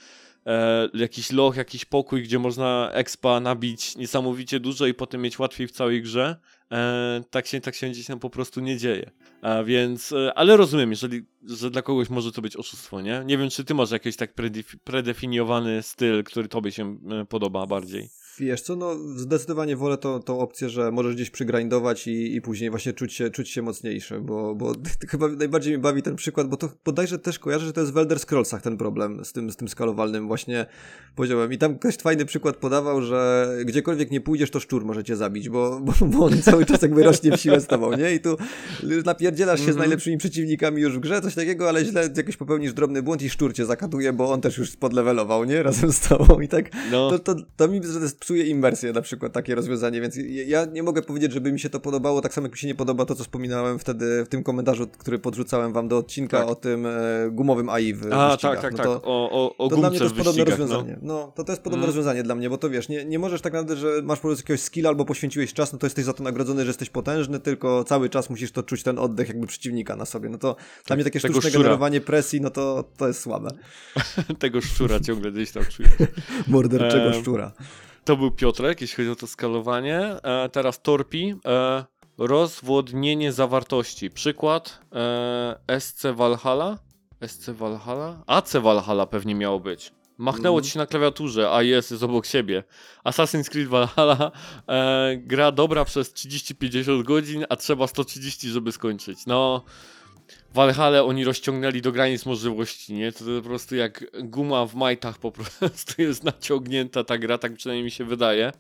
e, 0.46 0.90
jakiś 0.94 1.32
loch, 1.32 1.56
jakiś 1.56 1.86
pokój, 1.86 2.24
gdzie 2.24 2.40
można 2.40 2.90
expa 2.94 3.40
nabić 3.40 3.96
niesamowicie 3.96 4.60
dużo 4.60 4.86
i 4.86 4.94
potem 4.94 5.22
mieć 5.22 5.40
łatwiej 5.40 5.68
w 5.68 5.72
całej 5.72 6.02
grze. 6.02 6.36
E, 6.72 7.24
tak, 7.30 7.48
się, 7.48 7.62
tak 7.62 7.76
się 7.76 7.90
gdzieś 7.90 8.06
tam 8.06 8.20
po 8.20 8.30
prostu 8.30 8.62
nie 8.62 8.78
dzieje. 8.78 9.12
A 9.42 9.64
więc, 9.64 10.12
e, 10.12 10.34
ale 10.34 10.58
rozumiem, 10.58 10.90
jeżeli, 10.90 11.26
że 11.46 11.72
dla 11.72 11.82
kogoś 11.82 12.10
może 12.10 12.32
to 12.32 12.42
być 12.42 12.56
oszustwo, 12.58 13.02
nie? 13.02 13.24
Nie 13.26 13.38
wiem, 13.38 13.50
czy 13.50 13.64
ty 13.64 13.74
masz 13.74 13.92
jakiś 13.92 14.16
tak 14.16 14.36
predefi- 14.36 14.78
predefiniowany 14.84 15.84
styl, 15.84 16.24
który 16.24 16.48
tobie 16.48 16.72
się 16.72 16.98
e, 17.22 17.26
podoba 17.26 17.68
bardziej. 17.68 18.10
Wiesz 18.40 18.62
co, 18.62 18.76
no 18.76 18.96
zdecydowanie 19.16 19.76
wolę 19.76 19.98
tą, 19.98 20.22
tą 20.22 20.40
opcję, 20.40 20.70
że 20.70 20.92
możesz 20.92 21.16
gdzieś 21.16 21.30
przygrindować 21.30 22.08
i, 22.08 22.36
i 22.36 22.42
później 22.42 22.70
właśnie 22.70 22.94
czuć 22.94 23.14
się, 23.14 23.30
czuć 23.30 23.50
się 23.50 23.62
mocniejszy, 23.62 24.20
bo, 24.20 24.56
bo 24.56 24.74
chyba 25.12 25.28
najbardziej 25.28 25.74
mi 25.74 25.80
bawi 25.80 26.02
ten 26.02 26.16
przykład, 26.16 26.48
bo 26.48 26.58
to 26.58 26.70
bodajże 26.86 27.20
też 27.20 27.40
kojarzę, 27.40 27.66
że 27.66 27.74
to 27.74 27.82
jest 27.82 27.94
w 27.94 27.98
Elder 27.98 28.20
Scrollsach 28.20 28.62
ten 28.62 28.78
problem 28.78 29.26
z 29.26 29.34
tym, 29.34 29.52
z 29.52 29.56
tym 29.56 29.68
skalowalnym 29.68 30.28
właśnie 30.28 30.66
poziomem 31.16 31.54
i 31.54 31.58
tam 31.58 31.78
ktoś 31.80 31.98
fajny 31.98 32.26
przykład 32.26 32.58
podawał, 32.58 33.02
że 33.02 33.50
gdziekolwiek 33.66 34.12
nie 34.12 34.22
pójdziesz, 34.22 34.52
to 34.52 34.60
szczur 34.60 34.86
może 34.86 35.04
cię 35.04 35.16
zabić, 35.16 35.50
bo, 35.50 35.80
bo, 35.82 35.94
bo 36.06 36.26
on 36.26 36.42
cały 36.42 36.66
czas 36.66 36.82
jakby 36.82 37.04
rośnie 37.04 37.38
w 37.38 37.40
siłę 37.42 37.62
z 37.62 37.68
tobą, 37.68 37.98
nie? 37.98 38.14
I 38.14 38.20
tu 38.20 38.38
napierdzielasz 39.06 39.60
się 39.60 39.66
z 39.66 39.68
Mhm. 39.68 39.84
najlepszymi 39.84 40.18
przeciwnikami 40.18 40.82
już 40.82 40.98
w 40.98 41.00
grze, 41.00 41.22
coś 41.22 41.36
takiego, 41.36 41.70
ale 41.70 41.86
źle 41.86 42.10
jakoś 42.18 42.38
popełnisz 42.38 42.74
drobny 42.74 43.04
błąd 43.04 43.22
i 43.22 43.30
szczur 43.30 43.54
cię 43.54 43.66
zakatuje, 43.66 44.14
bo 44.14 44.32
on 44.32 44.42
też 44.42 44.58
już 44.58 44.76
podlewelował, 44.76 45.46
nie? 45.46 45.64
Razem 45.64 45.92
z 45.92 46.00
tobą 46.00 46.40
i 46.40 46.48
tak 46.48 46.70
No, 46.92 47.10
to, 47.10 47.20
to, 47.20 47.36
to 47.56 47.68
mi 47.68 47.82
psuje 48.24 48.44
imersję 48.44 48.92
na 48.94 49.02
przykład 49.02 49.34
takie 49.34 49.56
rozwiązanie, 49.56 50.02
więc 50.02 50.16
ja- 50.46 50.66
nie 50.66 50.84
mogę 50.84 51.02
powiedzieć, 51.02 51.32
żeby 51.34 51.52
mi 51.52 51.60
się 51.60 51.70
to 51.70 51.80
podobało, 51.80 52.22
tak 52.22 52.34
samo 52.34 52.46
jak 52.46 52.52
mi 52.52 52.58
się 52.58 52.68
nie 52.68 52.76
podoba 52.76 53.06
to, 53.06 53.16
co 53.16 53.24
wspominałem 53.24 53.80
wtedy 53.80 54.26
w 54.26 54.28
tym 54.28 54.44
komentarzu, 54.44 54.88
który 54.98 55.20
podrzucałem 55.20 55.74
wam 55.74 55.88
do 55.88 55.98
odcinka 55.98 56.40
Tak. 56.40 56.48
o 56.48 56.56
tym 56.56 56.86
e, 56.86 56.92
gumowym 57.32 57.70
AI 57.70 57.94
w 57.94 57.98
a 58.14 58.30
wyścigach. 58.30 58.40
tak, 58.42 58.62
tak, 58.62 58.72
no 58.72 58.78
tak, 58.78 58.86
to, 58.86 59.02
o, 59.04 59.30
o, 59.32 59.58
o 59.58 59.70
to 59.70 59.76
dla 59.76 59.90
mnie 59.90 59.98
to 60.00 60.04
jest 60.06 60.16
podobne 60.16 60.44
wyścigach, 60.46 60.60
no. 60.60 60.66
rozwiązanie. 60.66 61.00
No. 61.02 61.32
to, 61.36 61.44
to 61.44 61.52
jest 61.52 61.62
podobne 61.62 61.84
Mm. 61.84 61.88
rozwiązanie 61.88 62.24
dla 62.24 62.36
mnie, 62.36 62.50
bo 62.50 62.58
to 62.58 62.70
wiesz, 62.70 62.90
nie, 62.90 63.06
nie 63.06 63.20
możesz 63.20 63.42
tak 63.42 63.54
naprawdę, 63.54 63.76
że 63.76 64.02
masz 64.04 64.20
po 64.20 64.28
prostu 64.28 64.44
jakiegoś 64.44 64.62
skilla 64.62 64.90
albo 64.90 65.06
poświęciłeś 65.06 65.54
czas, 65.54 65.74
no 65.74 65.80
to 65.80 65.86
jesteś 65.86 66.06
za 66.06 66.14
to 66.14 66.24
nagrodzony, 66.24 66.62
że 66.62 66.68
jesteś 66.70 66.90
potężny, 66.90 67.40
tylko 67.40 67.84
cały 67.84 68.10
czas 68.10 68.30
musisz 68.30 68.52
to 68.52 68.64
czuć 68.64 68.84
ten 68.84 69.00
oddech 69.00 69.28
jakby 69.28 69.48
przeciwnika 69.48 69.96
na 69.96 70.06
sobie. 70.06 70.30
No 70.30 70.38
to 70.38 70.56
dla 70.88 70.96
mnie 70.96 71.04
takie 71.06 71.20
tego 71.20 71.34
sztuczne 71.34 71.50
szczura. 71.50 71.64
generowanie 71.64 72.02
presji, 72.02 72.42
no 72.42 72.50
to, 72.50 72.84
to 72.98 73.08
jest 73.08 73.20
słabe. 73.22 73.50
Tego 74.40 74.62
szczura 74.62 75.00
ciągle 75.00 75.32
gdzieś 75.32 75.52
tam 75.52 75.64
czujesz. 75.76 75.92
Morderczego 76.48 77.14
szczura. 77.22 77.52
To 78.06 78.18
był 78.18 78.32
Piotrek, 78.32 78.82
jeśli 78.82 78.96
chodzi 78.96 79.10
o 79.10 79.16
to 79.16 79.28
skalowanie. 79.28 80.00
E, 80.00 80.50
teraz 80.50 80.82
Torpi. 80.82 81.36
E, 81.46 81.86
rozwodnienie 82.18 83.32
zawartości. 83.32 84.10
Przykład 84.10 84.80
e, 85.70 85.80
SC 85.80 86.06
Valhalla. 86.14 86.78
SC 87.28 87.50
Valhalla? 87.50 88.24
AC 88.28 88.54
Valhalla 88.56 89.06
pewnie 89.06 89.36
miało 89.36 89.60
być. 89.60 89.92
Machnęło 90.18 90.58
Mhm. 90.58 90.64
ci 90.64 90.72
się 90.72 90.80
na 90.80 90.86
klawiaturze, 90.86 91.52
a 91.52 91.62
jest, 91.62 91.92
jest 91.92 92.04
obok 92.04 92.26
siebie. 92.26 92.64
Assassin's 93.06 93.50
Creed 93.50 93.68
Valhalla 93.68 94.32
e, 94.68 95.18
gra 95.18 95.52
dobra 95.52 95.86
przez 95.86 96.14
30-50 96.14 97.04
godzin, 97.04 97.46
a 97.50 97.56
trzeba 97.56 97.88
130, 97.88 98.50
żeby 98.50 98.72
skończyć. 98.72 99.26
No, 99.26 99.64
Valhalla 100.54 101.04
oni 101.04 101.24
rozciągnęli 101.24 101.82
do 101.82 101.92
granic 101.92 102.26
możliwości, 102.26 102.94
nie? 102.94 103.12
To, 103.12 103.20
to 103.26 103.42
po 103.42 103.50
prostu 103.50 103.76
jak 103.76 104.06
guma 104.24 104.66
w 104.66 104.76
majtach 104.76 105.18
po 105.18 105.32
prostu 105.60 106.02
jest 106.02 106.24
naciągnięta 106.24 107.04
ta 107.04 107.18
gra, 107.18 107.38
tak 107.38 107.54
przynajmniej 107.56 107.84
mi 107.84 107.92
się 107.92 108.06
wydaje. 108.06 108.52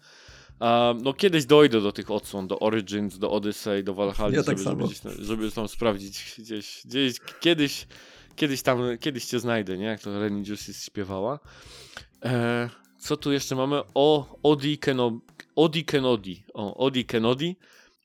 A, 0.59 0.93
no 1.03 1.13
kiedyś 1.13 1.45
dojdę 1.45 1.81
do 1.81 1.91
tych 1.91 2.11
odsłon, 2.11 2.47
do 2.47 2.59
Origins, 2.59 3.17
do 3.17 3.31
Odyssey, 3.31 3.83
do 3.83 3.93
Valhalla, 3.93 4.35
Ja 4.35 4.43
tak 4.43 4.57
żeby, 4.57 4.69
żeby, 4.69 4.83
gdzieś, 4.83 4.99
tam- 4.99 5.11
żeby 5.19 5.51
tam 5.51 5.67
sprawdzić 5.67 6.35
gdzieś, 6.39 6.81
gdzieś 6.85 7.15
kiedyś, 7.39 7.87
kiedyś 8.35 8.61
tam, 8.61 8.79
kiedyś 8.99 9.25
cię 9.25 9.39
znajdę, 9.39 9.77
nie? 9.77 9.85
Jak 9.85 10.01
to 10.01 10.19
Reni 10.19 10.43
Justice 10.47 10.85
śpiewała. 10.85 11.39
E, 12.25 12.69
co 12.99 13.17
tu 13.17 13.31
jeszcze 13.31 13.55
mamy? 13.55 13.81
O, 13.93 14.39
Odi 14.43 14.77
Keno, 14.77 15.19
Odi 15.55 15.85
Kenodi. 15.85 16.43
O, 16.53 16.77
Odi 16.77 17.05
Kenodi. 17.05 17.55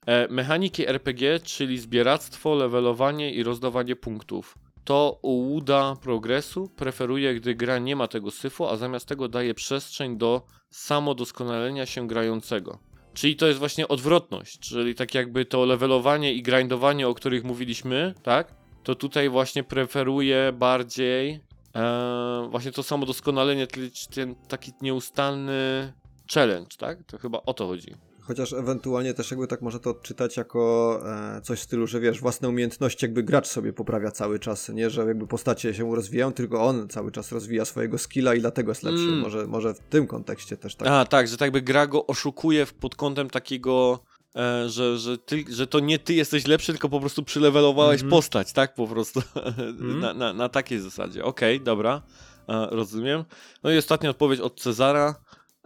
E, 0.09 0.29
mechaniki 0.29 0.89
RPG, 0.89 1.41
czyli 1.41 1.79
zbieractwo, 1.79 2.55
levelowanie 2.55 3.33
i 3.33 3.43
rozdawanie 3.43 3.97
punktów. 3.97 4.59
To 4.85 5.19
ułuda 5.23 5.97
progresu, 6.03 6.69
preferuje, 6.77 7.35
gdy 7.35 7.55
gra 7.55 7.79
nie 7.79 7.97
ma 7.97 8.09
tego 8.09 8.31
syfu, 8.31 8.67
a 8.67 8.77
zamiast 8.77 9.07
tego 9.09 9.29
daje 9.29 9.55
przestrzeń 9.55 10.19
do 10.19 10.43
samodoskonalenia 10.71 11.87
się 11.87 12.07
grającego. 12.07 12.79
Czyli 13.15 13.37
to 13.37 13.47
jest 13.47 13.59
właśnie 13.59 13.89
odwrotność, 13.89 14.59
czyli 14.59 14.95
tak 14.95 15.15
jakby 15.15 15.45
to 15.45 15.65
levelowanie 15.65 16.33
i 16.33 16.43
grindowanie, 16.43 17.09
o 17.09 17.15
których 17.15 17.45
mówiliśmy, 17.45 18.15
tak? 18.23 18.55
To 18.83 18.95
tutaj 18.95 19.29
właśnie 19.29 19.65
preferuje 19.65 20.53
bardziej 20.53 21.41
e, 21.77 22.49
właśnie 22.51 22.73
to 22.73 22.83
samo 22.83 23.07
doskonalenie, 23.07 23.67
ten 24.15 24.35
taki 24.35 24.73
nieustanny 24.83 25.93
challenge, 26.35 26.77
tak? 26.79 27.05
To 27.05 27.19
chyba 27.19 27.43
o 27.47 27.55
to 27.55 27.67
chodzi. 27.67 28.08
Chociaż 28.29 28.53
ewentualnie 28.53 29.15
też 29.15 29.31
jakby 29.31 29.47
tak 29.47 29.63
można 29.63 29.81
to 29.81 29.91
odczytać 29.91 30.37
jako 30.37 31.01
e, 31.37 31.41
coś 31.41 31.59
w 31.59 31.63
stylu, 31.63 31.87
że 31.87 32.01
wiesz, 32.01 32.21
własne 32.21 32.49
umiejętności 32.49 33.05
jakby 33.05 33.23
gracz 33.23 33.47
sobie 33.47 33.73
poprawia 33.73 34.11
cały 34.11 34.39
czas, 34.39 34.69
nie, 34.69 34.91
że 34.91 35.05
jakby 35.05 35.27
postacie 35.27 35.75
się 35.75 35.95
rozwijają, 35.97 36.33
tylko 36.33 36.63
on 36.67 36.89
cały 36.89 37.13
czas 37.13 37.33
rozwija 37.33 37.65
swojego 37.65 37.99
skilla 37.99 38.35
i 38.35 38.41
dlatego 38.41 38.71
jest 38.71 38.83
lepszy. 38.83 39.03
Mm. 39.03 39.19
Może, 39.19 39.47
może 39.47 39.75
w 39.75 39.79
tym 39.79 40.07
kontekście 40.07 40.57
też 40.57 40.75
tak. 40.75 40.89
A, 40.89 41.05
tak, 41.05 41.29
że 41.29 41.37
tak 41.37 41.53
by 41.53 41.63
gra 41.63 41.87
go 41.87 42.07
oszukuje 42.07 42.67
w- 42.67 42.75
pod 42.75 42.95
kątem 42.97 43.31
takiego, 43.31 43.99
e, 44.37 44.69
że, 44.69 44.99
że, 44.99 45.19
ty, 45.19 45.45
że 45.51 45.67
to 45.67 45.81
nie 45.81 45.99
ty 45.99 46.15
jesteś 46.15 46.47
lepszy, 46.47 46.73
tylko 46.73 46.89
po 46.89 47.01
prostu 47.01 47.23
przylewelowałeś 47.23 48.01
Mhm. 48.03 48.11
postać, 48.11 48.53
tak? 48.53 48.75
Po 48.75 48.87
prostu 48.87 49.23
na, 50.01 50.15
na, 50.15 50.33
na 50.33 50.49
takiej 50.49 50.81
zasadzie. 50.81 51.25
Okej, 51.25 51.61
dobra, 51.61 52.03
e, 52.49 52.67
rozumiem. 52.71 53.25
No 53.63 53.71
i 53.73 53.79
ostatnia 53.79 54.11
odpowiedź 54.11 54.41
od 54.41 54.61
Cezara. 54.61 55.15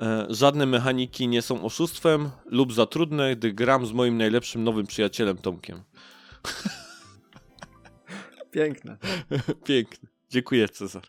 E, 0.02 0.26
żadne 0.30 0.66
mechaniki 0.66 1.28
nie 1.28 1.42
są 1.42 1.64
oszustwem 1.64 2.30
lub 2.46 2.72
za 2.72 2.86
trudne, 2.86 3.36
gdy 3.36 3.52
gram 3.52 3.86
z 3.86 3.92
moim 3.92 4.18
najlepszym 4.18 4.64
nowym 4.64 4.86
przyjacielem 4.86 5.36
Tomkiem. 5.36 5.82
Piękne. 8.50 8.96
Piękny. 9.66 10.08
Dziękuję, 10.30 10.68
Cezar. 10.68 11.02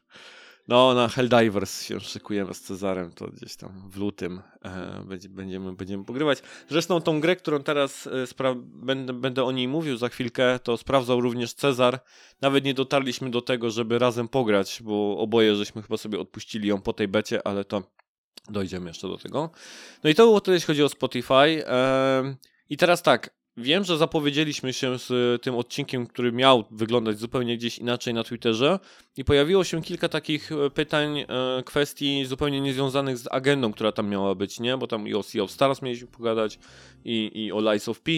No, 0.68 0.94
na 0.94 1.08
Helldivers 1.08 1.82
się 1.82 2.00
szykujemy 2.00 2.54
z 2.54 2.62
Cezarem, 2.62 3.12
to 3.12 3.28
gdzieś 3.28 3.56
tam 3.56 3.90
w 3.90 3.98
lutym 3.98 4.42
e, 4.66 5.04
będzie, 5.06 5.30
będziemy, 5.30 5.74
będziemy 5.74 6.06
pogrywać. 6.06 6.42
Zresztą 6.70 7.02
tą 7.02 7.20
grę, 7.20 7.36
którą 7.36 7.64
teraz 7.64 8.08
e, 8.08 8.56
będę, 8.66 9.14
będę 9.14 9.44
o 9.44 9.52
niej 9.52 9.68
mówił 9.68 9.98
za 9.98 10.10
chwilkę, 10.10 10.60
to 10.60 10.78
sprawdzał 10.78 11.22
również 11.22 11.54
Cezar. 11.54 12.00
Nawet 12.42 12.66
nie 12.66 12.74
dotarliśmy 12.74 13.30
do 13.30 13.42
tego, 13.42 13.72
żeby 13.72 14.00
razem 14.00 14.28
pograć, 14.28 14.80
bo 14.84 15.18
oboje 15.18 15.56
żeśmy 15.56 15.82
chyba 15.82 15.98
sobie 15.98 16.20
odpuścili 16.20 16.68
ją 16.68 16.82
po 16.82 16.94
tej 16.94 17.08
becie, 17.08 17.48
ale 17.48 17.66
to 17.66 17.84
dojdziemy 18.50 18.90
jeszcze 18.90 19.08
do 19.08 19.18
tego. 19.18 19.50
No 20.04 20.10
i 20.10 20.16
to 20.16 20.24
było 20.24 20.42
tyle, 20.42 20.56
jeśli 20.56 20.68
chodzi 20.68 20.84
o 20.84 20.90
Spotify. 20.90 21.64
I 22.70 22.78
teraz 22.78 23.02
tak, 23.02 23.30
wiem, 23.58 23.84
że 23.84 23.98
zapowiedzieliśmy 23.98 24.74
się 24.74 25.00
z 25.00 25.12
e, 25.12 25.40
tym 25.40 25.56
odcinkiem, 25.56 26.08
który 26.08 26.32
miał 26.32 26.64
wyglądać 26.72 27.20
zupełnie 27.20 27.58
gdzieś 27.58 27.80
inaczej 27.80 28.14
na 28.14 28.24
Twitterze 28.24 28.80
i 29.18 29.24
pojawiło 29.24 29.64
się 29.64 29.82
kilka 29.82 30.10
takich 30.10 30.52
e, 30.52 30.70
pytań, 30.70 31.20
e, 31.20 31.26
kwestii 31.66 32.26
zupełnie 32.26 32.62
niezwiązanych 32.62 33.18
z 33.18 33.28
agendą, 33.32 33.74
która 33.74 33.92
tam 33.92 34.10
miała 34.10 34.36
być, 34.36 34.60
nie? 34.60 34.78
Bo 34.78 34.88
tam 34.88 35.08
i 35.08 35.14
o 35.14 35.24
Sea 35.24 35.44
of 35.44 35.52
Stars 35.52 35.82
mieliśmy 35.82 36.08
pogadać 36.08 36.60
i, 37.06 37.32
i 37.34 37.52
o 37.52 37.74
Lies 37.74 37.90
of 37.90 38.02
P, 38.02 38.12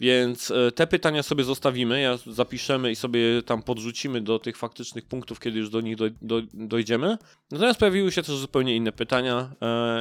więc 0.00 0.52
te 0.74 0.86
pytania 0.86 1.22
sobie 1.22 1.44
zostawimy, 1.44 2.00
ja 2.00 2.16
zapiszemy 2.26 2.90
i 2.90 2.96
sobie 2.96 3.42
tam 3.42 3.62
podrzucimy 3.62 4.20
do 4.20 4.38
tych 4.38 4.56
faktycznych 4.56 5.04
punktów, 5.06 5.40
kiedy 5.40 5.58
już 5.58 5.70
do 5.70 5.80
nich 5.80 5.96
doj, 5.96 6.10
do, 6.22 6.42
dojdziemy. 6.54 7.18
Natomiast 7.50 7.78
pojawiły 7.78 8.12
się 8.12 8.22
też 8.22 8.36
zupełnie 8.36 8.76
inne 8.76 8.92
pytania 8.92 9.50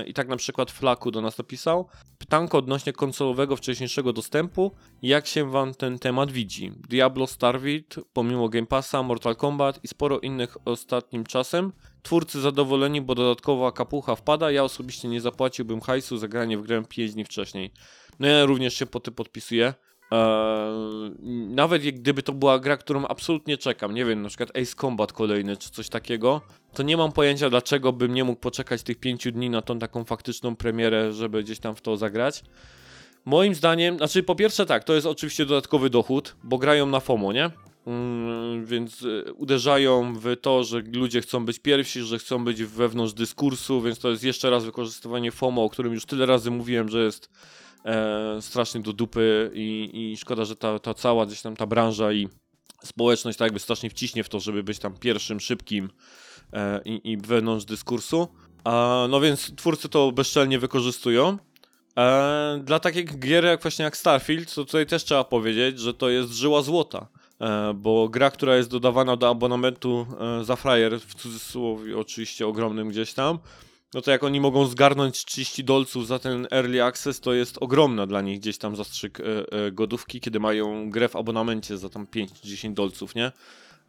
i 0.08 0.14
tak 0.14 0.28
na 0.28 0.38
przykład 0.38 0.72
Flaku 0.72 1.12
do 1.12 1.22
nas 1.22 1.38
napisał 1.38 1.88
pytanko 2.18 2.58
odnośnie 2.58 2.94
konsolowego 2.94 3.56
wcześniejszego 3.56 4.14
dostępu. 4.14 4.72
Jak 5.02 5.28
się 5.28 5.52
wam 5.52 5.74
ten 5.74 6.00
temat 6.00 6.32
widzi? 6.32 6.72
Diablo 6.90 7.28
Starfield, 7.28 7.96
pomimo 8.14 8.50
Game 8.50 8.68
Passa, 8.68 9.04
Mortal 9.04 9.36
Kombat 9.36 9.80
i 9.84 9.88
sporo 9.88 10.20
innych 10.20 10.58
ostatnim 10.66 11.24
czasem. 11.24 11.74
Twórcy 12.02 12.42
zadowoleni, 12.42 13.02
bo 13.02 13.16
dodatkowa 13.16 13.72
kapucha 13.72 14.16
wpada. 14.16 14.52
Ja 14.52 14.64
osobiście 14.64 15.08
nie 15.08 15.22
zapłaciłbym 15.22 15.82
hajsu 15.82 16.18
za 16.18 16.28
granie 16.28 16.58
w 16.58 16.62
grę 16.62 16.84
5 16.90 17.14
dni 17.14 17.26
wcześniej. 17.26 17.72
No 18.20 18.28
ja 18.28 18.46
również 18.46 18.74
się 18.74 18.86
po 18.86 19.00
tym 19.00 19.14
podpisuję. 19.14 19.74
Eee, 20.12 21.12
nawet 21.50 21.84
jak 21.84 21.96
gdyby 21.96 22.24
to 22.24 22.34
była 22.34 22.60
gra, 22.60 22.78
którą 22.78 23.06
absolutnie 23.06 23.58
czekam, 23.58 23.94
nie 23.94 24.06
wiem, 24.06 24.22
na 24.22 24.28
przykład 24.30 24.50
Ace 24.50 24.76
Combat 24.76 25.14
kolejny 25.14 25.58
czy 25.58 25.70
coś 25.70 25.90
takiego, 25.90 26.42
to 26.74 26.84
nie 26.84 26.98
mam 26.98 27.12
pojęcia 27.12 27.50
dlaczego 27.50 27.94
bym 27.94 28.14
nie 28.14 28.24
mógł 28.24 28.42
poczekać 28.42 28.84
tych 28.84 29.00
pięciu 29.00 29.32
dni 29.32 29.50
na 29.50 29.62
tą 29.62 29.80
taką 29.80 30.04
faktyczną 30.04 30.56
premierę, 30.56 31.14
żeby 31.14 31.44
gdzieś 31.44 31.60
tam 31.60 31.76
w 31.76 31.82
to 31.82 31.98
zagrać. 31.98 32.44
Moim 33.28 33.56
zdaniem, 33.56 33.98
znaczy 33.98 34.24
po 34.24 34.36
pierwsze 34.36 34.66
tak, 34.66 34.84
to 34.84 34.94
jest 34.94 35.08
oczywiście 35.08 35.46
dodatkowy 35.46 35.90
dochód, 35.90 36.36
bo 36.44 36.58
grają 36.58 36.86
na 36.86 37.00
FOMO, 37.00 37.34
nie? 37.34 37.52
Mm, 37.88 38.66
więc 38.66 39.02
y, 39.02 39.34
uderzają 39.34 40.14
w 40.14 40.36
to, 40.42 40.64
że 40.64 40.82
ludzie 40.94 41.22
chcą 41.22 41.46
być 41.46 41.60
pierwsi, 41.60 42.02
że 42.02 42.20
chcą 42.20 42.44
być 42.46 42.64
wewnątrz 42.64 43.14
dyskursu, 43.14 43.82
więc 43.82 44.00
to 44.00 44.10
jest 44.10 44.24
jeszcze 44.24 44.50
raz 44.50 44.66
wykorzystywanie 44.66 45.32
FOMO, 45.32 45.64
o 45.64 45.70
którym 45.70 45.94
już 45.94 46.06
tyle 46.06 46.26
razy 46.26 46.52
mówiłem, 46.52 46.90
że 46.90 47.04
jest 47.04 47.30
e, 47.86 48.38
strasznie 48.42 48.82
do 48.82 48.94
dupy 48.94 49.52
i, 49.54 49.90
i 49.94 50.18
szkoda, 50.18 50.46
że 50.46 50.56
ta, 50.56 50.80
ta 50.80 50.94
cała 50.94 51.26
gdzieś 51.26 51.42
tam 51.42 51.56
ta 51.56 51.66
branża 51.66 52.14
i 52.14 52.28
społeczność 52.84 53.38
tak 53.38 53.46
jakby 53.46 53.60
strasznie 53.60 53.90
wciśnie 53.90 54.24
w 54.24 54.30
to, 54.30 54.40
żeby 54.40 54.64
być 54.64 54.80
tam 54.80 54.94
pierwszym, 54.94 55.40
szybkim 55.40 55.90
e, 56.54 56.82
i, 56.86 57.12
i 57.12 57.18
wewnątrz 57.18 57.66
dyskursu. 57.66 58.28
A, 58.64 59.08
no 59.10 59.22
więc 59.22 59.56
twórcy 59.56 59.90
to 59.90 60.12
bezczelnie 60.12 60.60
wykorzystują. 60.60 61.38
E, 61.98 62.60
dla 62.64 62.80
takich 62.80 63.20
gier 63.20 63.46
jak 63.46 63.62
właśnie 63.62 63.86
jak 63.86 63.98
Starfield, 63.98 64.54
to 64.54 64.66
tutaj 64.66 64.86
też 64.86 65.04
trzeba 65.04 65.24
powiedzieć, 65.24 65.80
że 65.80 65.94
to 65.94 66.10
jest 66.10 66.32
żyła 66.32 66.62
złota. 66.62 67.08
E, 67.42 67.74
bo 67.74 68.10
gra, 68.10 68.32
która 68.32 68.56
jest 68.56 68.70
dodawana 68.70 69.16
do 69.16 69.30
abonamentu 69.30 70.08
e, 70.20 70.44
za 70.44 70.56
frajer, 70.56 71.00
w 71.00 71.16
cudzysłowie 71.16 71.98
oczywiście 71.98 72.48
ogromnym 72.48 72.90
gdzieś 72.90 73.14
tam, 73.14 73.40
no 73.94 74.02
to 74.02 74.12
jak 74.12 74.24
oni 74.24 74.42
mogą 74.42 74.66
zgarnąć 74.66 75.26
30 75.26 75.64
dolców 75.64 76.08
za 76.08 76.20
ten 76.20 76.48
early 76.52 76.84
access, 76.84 77.20
to 77.20 77.34
jest 77.34 77.58
ogromna 77.62 78.08
dla 78.08 78.22
nich 78.22 78.40
gdzieś 78.40 78.58
tam 78.58 78.76
zastrzyk 78.76 79.20
e, 79.20 79.24
e, 79.52 79.72
godówki, 79.72 80.20
kiedy 80.20 80.40
mają 80.40 80.90
grę 80.90 81.10
w 81.10 81.16
abonamencie 81.16 81.78
za 81.78 81.90
tam 81.90 82.06
5-10 82.06 82.74
dolców, 82.74 83.16
nie? 83.16 83.32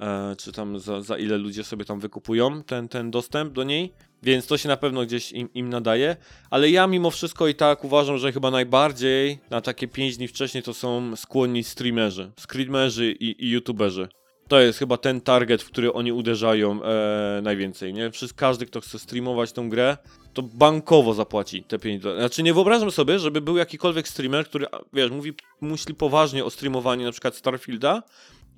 E, 0.00 0.37
czy 0.38 0.53
tam 0.53 0.79
za, 0.79 1.03
za 1.03 1.19
ile 1.19 1.38
ludzie 1.38 1.65
sobie 1.65 1.85
tam 1.85 2.00
wykupują 2.00 2.62
ten, 2.62 2.88
ten 2.88 3.11
dostęp 3.11 3.53
do 3.53 3.65
niej, 3.65 3.93
więc 4.22 4.46
to 4.46 4.58
się 4.58 4.68
na 4.68 4.76
pewno 4.76 5.02
gdzieś 5.02 5.32
im, 5.32 5.48
im 5.54 5.68
nadaje, 5.68 6.16
ale 6.50 6.70
ja 6.70 6.87
mimo 6.87 7.10
wszystko 7.10 7.48
i 7.48 7.54
tak 7.54 7.84
uważam, 7.84 8.18
że 8.18 8.32
chyba 8.32 8.50
najbardziej 8.50 9.38
na 9.50 9.60
takie 9.60 9.88
5 9.88 10.16
dni 10.16 10.28
wcześniej 10.28 10.62
to 10.62 10.75
są 10.75 11.16
skłonni 11.16 11.64
streamerzy, 11.64 12.30
screamerzy 12.40 13.12
i, 13.12 13.46
i 13.46 13.50
youtuberzy. 13.50 14.08
To 14.48 14.60
jest 14.60 14.78
chyba 14.78 14.96
ten 14.96 15.20
target, 15.20 15.62
w 15.62 15.70
który 15.70 15.92
oni 15.92 16.12
uderzają 16.12 16.82
e, 16.82 17.40
najwięcej, 17.42 17.94
nie? 17.94 18.10
Wszyscy, 18.10 18.37
każdy, 18.37 18.66
kto 18.66 18.80
chce 18.80 18.98
streamować 18.98 19.52
tą 19.52 19.68
grę, 19.68 19.96
to 20.32 20.42
bankowo 20.42 21.14
zapłaci 21.14 21.62
te 21.62 21.78
5 21.78 22.02
dolarów. 22.02 22.22
Znaczy 22.22 22.42
nie 22.42 22.54
wyobrażam 22.54 22.90
sobie, 22.90 23.18
żeby 23.18 23.40
był 23.40 23.56
jakikolwiek 23.56 24.08
streamer, 24.08 24.44
który, 24.44 24.66
wiesz, 24.92 25.10
mówi, 25.10 25.32
myśli 25.60 25.94
poważnie 25.94 26.44
o 26.44 26.50
streamowaniu 26.50 27.04
na 27.04 27.12
przykład 27.12 27.37
Starfielda 27.37 28.02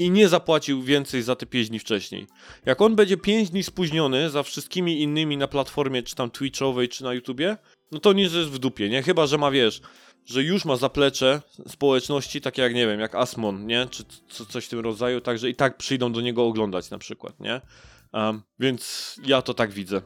i 0.01 0.11
nie 0.11 0.29
zapłacił 0.29 0.83
więcej 0.83 1.23
za 1.23 1.37
te 1.37 1.47
5 1.47 1.69
dni 1.69 1.79
wcześniej. 1.79 2.27
Jak 2.67 2.81
on 2.81 2.97
będzie 2.97 3.17
5 3.17 3.51
dni 3.51 3.63
spóźniony 3.63 4.31
za 4.31 4.43
wszystkimi 4.43 5.03
innymi 5.03 5.37
na 5.37 5.49
platformie, 5.49 6.03
czy 6.03 6.17
tam 6.17 6.31
Twitchowej, 6.31 6.89
czy 6.89 7.05
na 7.05 7.15
YouTubie, 7.15 7.57
no 7.93 7.99
to 8.01 8.13
nic 8.13 8.33
jest 8.33 8.51
w 8.51 8.59
dupie, 8.59 8.89
nie? 8.89 9.03
Chyba, 9.03 9.27
że 9.27 9.39
ma, 9.39 9.51
wiesz, 9.51 9.81
że 10.27 10.43
już 10.43 10.65
ma 10.65 10.77
zaplecze 10.77 11.43
społeczności, 11.69 12.41
takie 12.41 12.63
jak, 12.63 12.75
nie 12.75 12.87
wiem, 12.87 13.01
jak 13.01 13.15
Asmon, 13.15 13.67
nie? 13.67 13.87
Czy 13.91 14.05
co, 14.29 14.47
coś 14.47 14.67
w 14.67 14.69
tym 14.69 14.81
rodzaju, 14.81 15.21
także 15.21 15.51
i 15.51 15.55
tak 15.55 15.77
przyjdą 15.77 16.13
do 16.13 16.21
niego 16.21 16.47
oglądać 16.47 16.91
na 16.91 16.99
przykład, 16.99 17.41
nie? 17.41 17.61
Um, 18.13 18.43
więc 18.59 19.15
ja 19.25 19.43
to 19.43 19.55
tak 19.55 19.71
widzę. 19.71 20.03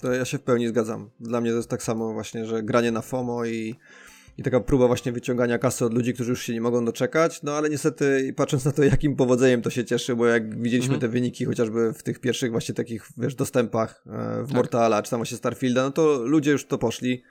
To 0.00 0.12
ja 0.12 0.24
się 0.24 0.38
w 0.38 0.42
pełni 0.42 0.68
zgadzam. 0.68 1.10
Dla 1.20 1.40
mnie 1.40 1.50
to 1.50 1.56
jest 1.56 1.70
tak 1.70 1.82
samo 1.82 2.12
właśnie, 2.12 2.46
że 2.46 2.62
granie 2.62 2.90
na 2.90 3.02
FOMO 3.02 3.44
i, 3.44 3.74
i 4.38 4.42
taka 4.42 4.60
próba 4.60 4.86
właśnie 4.86 5.12
wyciągania 5.12 5.58
kasy 5.58 5.84
od 5.84 5.94
ludzi, 5.94 6.14
którzy 6.14 6.30
już 6.30 6.42
się 6.42 6.52
nie 6.52 6.60
mogą 6.60 6.84
doczekać, 6.84 7.42
no 7.42 7.52
ale 7.52 7.70
niestety 7.70 8.32
patrząc 8.36 8.64
na 8.64 8.72
to, 8.72 8.82
jakim 8.82 9.16
powodzeniem 9.16 9.62
to 9.62 9.70
się 9.70 9.84
cieszy, 9.84 10.16
bo 10.16 10.26
jak 10.26 10.62
widzieliśmy 10.62 10.94
Mhm. 10.94 11.00
te 11.00 11.08
wyniki 11.08 11.44
chociażby 11.44 11.92
w 11.92 12.02
tych 12.02 12.18
pierwszych 12.20 12.50
właśnie 12.50 12.74
takich, 12.74 13.08
wiesz, 13.16 13.34
dostępach 13.34 14.02
e, 14.06 14.42
w 14.42 14.46
Tak. 14.46 14.56
Mortala, 14.56 15.02
czy 15.02 15.10
tam 15.10 15.18
właśnie 15.18 15.36
Starfielda, 15.36 15.82
no 15.82 15.90
to 15.90 16.18
ludzie 16.24 16.50
już 16.50 16.66
to 16.66 16.78
poszli. 16.78 17.22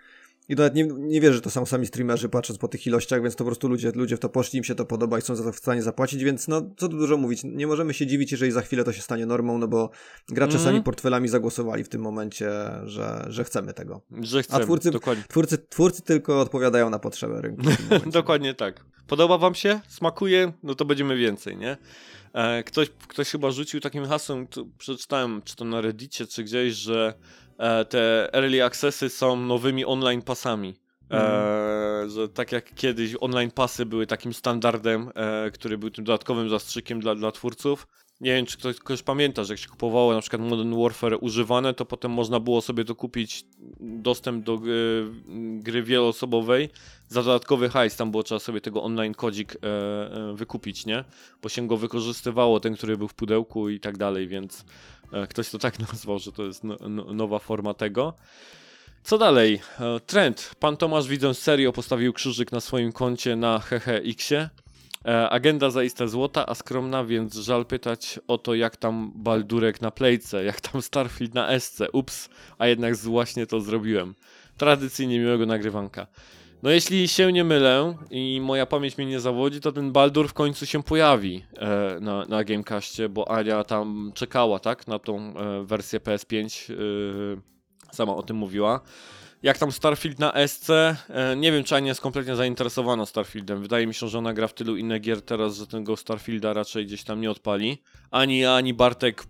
I 0.49 0.55
nawet 0.55 0.75
nie, 0.75 0.83
nie 0.83 1.21
wierzę, 1.21 1.33
że 1.33 1.41
to 1.41 1.49
są 1.49 1.65
sami 1.65 1.85
streamerzy, 1.87 2.29
patrząc 2.29 2.59
po 2.59 2.67
tych 2.67 2.87
ilościach, 2.87 3.21
więc 3.21 3.35
to 3.35 3.37
po 3.43 3.45
prostu 3.49 3.67
ludzie, 3.67 3.91
ludzie 3.95 4.17
w 4.17 4.19
to 4.19 4.29
poszli, 4.29 4.57
im 4.57 4.63
się 4.63 4.75
to 4.75 4.85
podoba 4.85 5.17
i 5.19 5.21
są 5.21 5.35
za 5.35 5.43
to 5.43 5.51
w 5.51 5.55
stanie 5.57 5.83
zapłacić, 5.83 6.23
więc 6.23 6.47
no, 6.47 6.61
co 6.77 6.87
tu 6.89 6.97
dużo 6.97 7.17
mówić. 7.17 7.41
Nie 7.43 7.67
możemy 7.67 7.93
się 7.93 8.07
dziwić, 8.07 8.31
jeżeli 8.31 8.51
za 8.51 8.61
chwilę 8.61 8.83
to 8.83 8.93
się 8.93 9.01
stanie 9.01 9.25
normą, 9.25 9.57
no 9.57 9.67
bo 9.67 9.89
gracze 10.29 10.55
Mhm. 10.57 10.63
sami 10.73 10.83
portfelami 10.83 11.27
zagłosowali 11.27 11.83
w 11.83 11.89
tym 11.89 12.01
momencie, 12.01 12.51
że, 12.83 13.25
że 13.29 13.43
chcemy 13.43 13.73
tego. 13.73 14.01
Że 14.21 14.43
chcemy, 14.43 14.65
twórcy- 14.65 14.91
dokładnie. 14.91 15.23
Twórcy, 15.27 15.57
twórcy 15.57 16.01
tylko 16.01 16.41
odpowiadają 16.41 16.89
na 16.89 16.99
potrzeby 16.99 17.41
rynku. 17.41 17.63
Dokładnie 18.11 18.53
tak. 18.53 18.85
Podoba 19.07 19.37
wam 19.37 19.55
się? 19.55 19.79
Smakuje? 19.87 20.53
No 20.63 20.75
to 20.75 20.85
będziemy 20.85 21.17
więcej, 21.17 21.57
nie? 21.57 21.77
E, 22.33 22.63
ktoś, 22.63 22.89
ktoś 23.07 23.29
chyba 23.29 23.51
rzucił 23.51 23.79
takim 23.79 24.05
hasłem, 24.05 24.47
przeczytałem, 24.77 25.41
czy 25.45 25.55
to 25.55 25.65
na 25.65 25.81
Reddicie, 25.81 26.27
czy 26.27 26.43
gdzieś, 26.43 26.73
że 26.73 27.13
te 27.89 28.33
early 28.33 28.63
accessy 28.63 29.09
są 29.09 29.35
nowymi 29.35 29.85
online 29.85 30.21
pasami. 30.21 30.75
E, 31.11 32.09
że 32.09 32.29
tak 32.29 32.51
jak 32.51 32.75
kiedyś 32.75 33.15
online 33.19 33.51
pasy 33.51 33.85
były 33.85 34.07
takim 34.07 34.33
standardem, 34.33 35.11
e, 35.15 35.51
który 35.51 35.77
był 35.77 35.89
tym 35.89 36.03
dodatkowym 36.05 36.49
zastrzykiem 36.49 36.99
dla, 36.99 37.15
dla 37.15 37.31
twórców. 37.31 37.87
Nie 38.21 38.33
wiem, 38.33 38.45
czy 38.45 38.57
ktoś, 38.57 38.79
ktoś 38.79 39.03
pamięta, 39.03 39.43
że 39.43 39.53
jak 39.53 39.59
się 39.59 39.69
kupowało 39.69 40.13
na 40.13 40.21
przykład 40.21 40.41
Modern 40.41 40.81
Warfare 40.81 41.17
używane, 41.21 41.73
to 41.73 41.85
potem 41.85 42.11
można 42.11 42.39
było 42.39 42.61
sobie 42.61 42.83
dokupić 42.83 43.45
dostęp 43.79 44.45
do 44.45 44.57
gry, 44.57 45.11
gry 45.59 45.83
wieloosobowej 45.83 46.69
za 47.07 47.23
dodatkowy 47.23 47.69
hajs. 47.69 47.95
Tam 47.95 48.11
było 48.11 48.23
trzeba 48.23 48.39
sobie 48.39 48.61
tego 48.61 48.83
online 48.83 49.13
kodzik 49.13 49.55
e, 49.55 49.57
e, 49.61 50.33
wykupić, 50.35 50.85
nie? 50.85 51.03
Bo 51.41 51.49
się 51.49 51.67
go 51.67 51.77
wykorzystywało, 51.77 52.59
ten, 52.59 52.75
który 52.75 52.97
był 52.97 53.07
w 53.07 53.13
pudełku 53.13 53.69
i 53.69 53.79
tak 53.79 53.97
dalej, 53.97 54.27
więc 54.27 54.65
E, 54.65 54.94
Ktoś 55.29 55.49
to 55.49 55.59
tak 55.59 55.79
nazwał, 55.91 56.19
że 56.19 56.31
to 56.31 56.43
jest 56.43 56.63
no, 56.63 56.77
no, 56.89 57.13
nowa 57.13 57.39
forma 57.39 57.73
tego. 57.73 58.13
Co 59.03 59.17
dalej? 59.17 59.61
E, 59.79 59.99
Trend. 59.99 60.51
Pan 60.59 60.77
Tomasz 60.77 61.07
widzę 61.07 61.33
serio 61.33 61.73
postawił 61.73 62.13
krzyżyk 62.13 62.51
na 62.51 62.61
swoim 62.61 62.91
koncie 62.91 63.35
na 63.35 63.59
HHX-ie. 63.59 64.49
E, 65.05 65.29
Agenda 65.29 65.69
zaiste 65.69 66.07
złota, 66.07 66.45
a 66.45 66.55
skromna, 66.55 67.03
więc 67.03 67.35
żal 67.35 67.65
pytać 67.65 68.19
o 68.27 68.37
to, 68.37 68.55
jak 68.55 68.77
tam 68.77 69.11
Baldurek 69.15 69.81
na 69.81 69.91
Playce, 69.91 70.43
jak 70.43 70.61
tam 70.61 70.81
Starfield 70.81 71.33
na 71.33 71.49
Esce. 71.49 71.91
Ups, 71.91 72.29
a 72.57 72.67
jednak 72.67 72.95
właśnie 72.95 73.47
to 73.47 73.61
zrobiłem. 73.61 74.15
Tradycyjnie 74.57 75.19
miłego 75.19 75.45
nagrywanka. 75.45 76.07
No 76.63 76.69
jeśli 76.69 77.07
się 77.07 77.33
nie 77.33 77.43
mylę 77.43 77.97
i 78.11 78.41
moja 78.41 78.65
pamięć 78.65 78.97
mnie 78.97 79.07
nie 79.07 79.19
zawodzi, 79.19 79.61
to 79.61 79.71
ten 79.71 79.91
Baldur 79.91 80.27
w 80.29 80.33
końcu 80.33 80.65
się 80.65 80.83
pojawi 80.83 81.45
e, 81.57 81.99
na, 81.99 82.25
na 82.25 82.43
Gamecastie, 82.43 83.09
bo 83.09 83.31
Ania 83.31 83.63
tam 83.63 84.11
czekała, 84.15 84.59
tak, 84.59 84.87
na 84.87 84.99
tą 84.99 85.33
e, 85.37 85.63
wersję 85.65 85.99
PS5, 85.99 86.73
e, 86.73 86.75
sama 87.91 88.15
o 88.15 88.23
tym 88.23 88.37
mówiła. 88.37 88.81
Jak 89.43 89.57
tam 89.57 89.71
Starfield 89.71 90.19
na 90.19 90.47
SC? 90.47 90.69
E, 90.69 90.95
nie 91.37 91.51
wiem, 91.51 91.63
czy 91.63 91.75
Ania 91.75 91.87
jest 91.87 92.01
kompletnie 92.01 92.35
zainteresowana 92.35 93.05
Starfieldem. 93.05 93.61
Wydaje 93.61 93.87
mi 93.87 93.93
się, 93.93 94.07
że 94.07 94.17
ona 94.17 94.33
gra 94.33 94.47
w 94.47 94.53
tylu 94.53 94.77
innych 94.77 95.01
gier 95.01 95.21
teraz, 95.21 95.57
że 95.57 95.67
tego 95.67 95.97
Starfielda 95.97 96.53
raczej 96.53 96.85
gdzieś 96.85 97.03
tam 97.03 97.21
nie 97.21 97.31
odpali. 97.31 97.81
Ani 98.11 98.39
ja, 98.39 98.55
ani 98.55 98.73
Bartek 98.73 99.23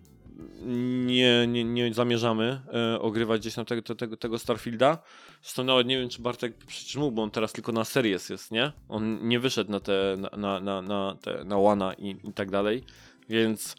nie, 1.06 1.46
nie, 1.46 1.64
nie 1.64 1.94
zamierzamy 1.94 2.60
e, 2.72 3.00
ogrywać 3.00 3.40
gdzieś 3.40 3.54
tam 3.54 3.64
tego, 3.64 3.94
tego, 3.94 4.16
tego 4.16 4.38
Starfielda. 4.38 4.98
Zresztą 5.42 5.64
nawet 5.64 5.86
nie 5.86 5.98
wiem, 5.98 6.08
czy 6.08 6.22
Bartek 6.22 6.56
przecież 6.66 6.96
mógł, 6.96 7.12
bo 7.12 7.22
on 7.22 7.30
teraz 7.30 7.52
tylko 7.52 7.72
na 7.72 7.84
series 7.84 8.28
jest, 8.28 8.50
nie? 8.50 8.72
On 8.88 9.28
nie 9.28 9.40
wyszedł 9.40 9.70
na 9.70 9.80
te, 9.80 10.16
na, 10.18 10.36
na, 10.36 10.60
na, 10.60 10.82
na, 10.82 11.16
te, 11.22 11.44
na 11.44 11.94
i, 11.94 12.16
i 12.24 12.32
tak 12.32 12.50
dalej, 12.50 12.84
więc... 13.28 13.76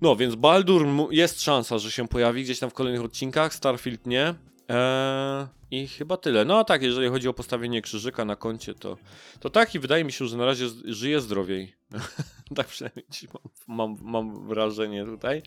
No, 0.00 0.16
więc 0.16 0.34
Baldur 0.34 0.86
jest 1.10 1.42
szansa, 1.42 1.78
że 1.78 1.90
się 1.90 2.08
pojawi 2.08 2.44
gdzieś 2.44 2.58
tam 2.58 2.70
w 2.70 2.74
kolejnych 2.74 3.04
odcinkach, 3.04 3.54
Starfield 3.54 4.06
nie. 4.06 4.34
Eee, 4.68 5.46
I 5.70 5.88
chyba 5.88 6.16
tyle. 6.16 6.44
No 6.44 6.58
a 6.58 6.64
tak, 6.64 6.82
jeżeli 6.82 7.08
chodzi 7.08 7.28
o 7.28 7.34
postawienie 7.34 7.82
krzyżyka 7.82 8.24
na 8.24 8.36
koncie, 8.36 8.74
to, 8.74 8.96
to 9.40 9.50
tak 9.50 9.74
i 9.74 9.78
wydaje 9.78 10.04
mi 10.04 10.12
się, 10.12 10.26
że 10.26 10.36
na 10.36 10.46
razie 10.46 10.66
żyje 10.84 11.20
zdrowiej. 11.20 11.74
tak 12.56 12.66
przynajmniej 12.66 13.06
mam, 13.34 13.42
mam, 13.66 13.98
mam 14.02 14.48
wrażenie 14.48 15.04
tutaj. 15.04 15.42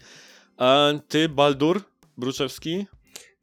A 0.60 0.92
ty, 1.08 1.30
Baldur 1.30 1.82
Bruczewski? 2.18 2.86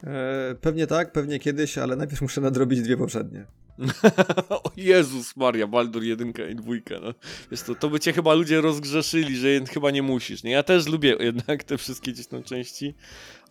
E, 0.03 0.55
pewnie 0.61 0.87
tak, 0.87 1.11
pewnie 1.11 1.39
kiedyś, 1.39 1.77
ale 1.77 1.95
najpierw 1.95 2.21
muszę 2.21 2.41
nadrobić 2.41 2.81
dwie 2.81 2.97
poprzednie. 2.97 3.45
o 4.49 4.61
Jezus 4.77 5.37
Maria, 5.37 5.67
Baldur 5.67 6.03
jedynka 6.03 6.47
i 6.47 6.55
dwójka. 6.55 6.95
No. 7.01 7.13
Wiesz 7.51 7.61
to, 7.61 7.75
to 7.75 7.89
by 7.89 7.99
cię 7.99 8.13
chyba 8.13 8.33
ludzie 8.33 8.61
rozgrzeszyli, 8.61 9.35
że 9.35 9.47
chyba 9.65 9.91
nie 9.91 10.03
musisz. 10.03 10.43
Nie? 10.43 10.51
Ja 10.51 10.63
też 10.63 10.87
lubię 10.87 11.15
jednak 11.19 11.63
te 11.63 11.77
wszystkie 11.77 12.11
gdzieś 12.11 12.27
tam 12.27 12.43
części, 12.43 12.95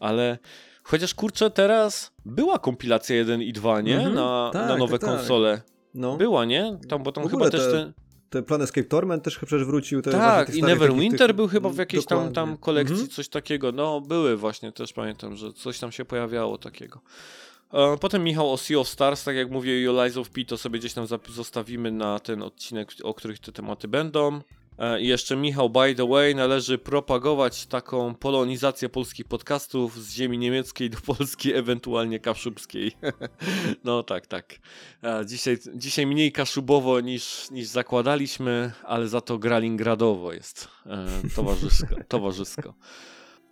ale 0.00 0.38
chociaż 0.82 1.14
kurczę, 1.14 1.50
teraz 1.50 2.12
była 2.24 2.58
kompilacja 2.58 3.16
1 3.16 3.42
i 3.42 3.52
2, 3.52 3.80
nie? 3.80 3.96
Mhm, 3.96 4.14
na, 4.14 4.50
tak, 4.52 4.68
na 4.68 4.76
nowe 4.76 4.98
tak, 4.98 5.08
tak. 5.08 5.18
konsole. 5.18 5.62
No. 5.94 6.16
Była, 6.16 6.44
nie? 6.44 6.78
Tam, 6.88 7.02
bo 7.02 7.12
tam 7.12 7.28
chyba 7.28 7.50
też 7.50 7.60
te- 7.60 7.92
te... 8.30 8.42
Planescape 8.42 8.84
Torment 8.88 9.22
też 9.22 9.36
przecież 9.36 9.64
wrócił. 9.64 10.02
Te 10.02 10.10
Tak, 10.10 10.54
i 10.54 10.62
Neverwinter 10.62 11.26
tych- 11.28 11.36
był 11.36 11.48
chyba 11.48 11.68
w 11.68 11.76
jakiejś 11.76 12.06
tam, 12.06 12.32
tam 12.32 12.56
kolekcji, 12.56 12.92
Mhm. 12.94 13.10
coś 13.10 13.28
takiego. 13.28 13.72
No, 13.72 14.00
były 14.00 14.36
właśnie, 14.36 14.72
też 14.72 14.92
pamiętam, 14.92 15.36
że 15.36 15.52
coś 15.52 15.78
tam 15.78 15.92
się 15.92 16.04
pojawiało 16.04 16.58
takiego. 16.58 17.00
E, 17.72 17.96
Potem 18.00 18.24
Michał 18.24 18.52
o 18.52 18.56
Sea 18.56 18.78
of 18.78 18.88
Stars, 18.88 19.24
tak 19.24 19.36
jak 19.36 19.50
mówię, 19.50 19.82
i 19.82 19.88
o 19.88 20.04
Lies 20.04 20.16
of 20.16 20.30
P, 20.30 20.44
to 20.44 20.58
sobie 20.58 20.78
gdzieś 20.78 20.92
tam 20.92 21.06
zostawimy 21.28 21.92
na 21.92 22.18
ten 22.18 22.42
odcinek, 22.42 22.92
o 23.02 23.14
których 23.14 23.38
te 23.38 23.52
tematy 23.52 23.88
będą. 23.88 24.40
E, 24.78 25.00
I 25.00 25.06
jeszcze 25.06 25.36
Michał, 25.36 25.70
by 25.70 25.94
the 25.94 26.08
way, 26.08 26.34
należy 26.34 26.78
propagować 26.78 27.66
taką 27.66 28.14
polonizację 28.14 28.88
polskich 28.88 29.28
podcastów 29.28 30.04
z 30.04 30.12
ziemi 30.12 30.38
niemieckiej 30.38 30.90
do 30.90 30.98
Polski, 31.00 31.54
ewentualnie 31.62 32.20
kaszubskiej. 32.20 32.92
no 33.84 34.02
tak, 34.02 34.26
tak. 34.26 34.58
E, 35.02 35.26
Dzisiaj, 35.26 35.58
dzisiaj 35.74 36.06
mniej 36.06 36.32
kaszubowo 36.32 37.00
niż, 37.00 37.50
niż 37.50 37.66
zakładaliśmy, 37.66 38.72
ale 38.84 39.08
za 39.08 39.20
to 39.20 39.38
gralingradowo 39.38 40.32
jest 40.32 40.68
e, 40.86 41.06
towarzysko. 41.36 41.96
towarzysko. 42.08 42.74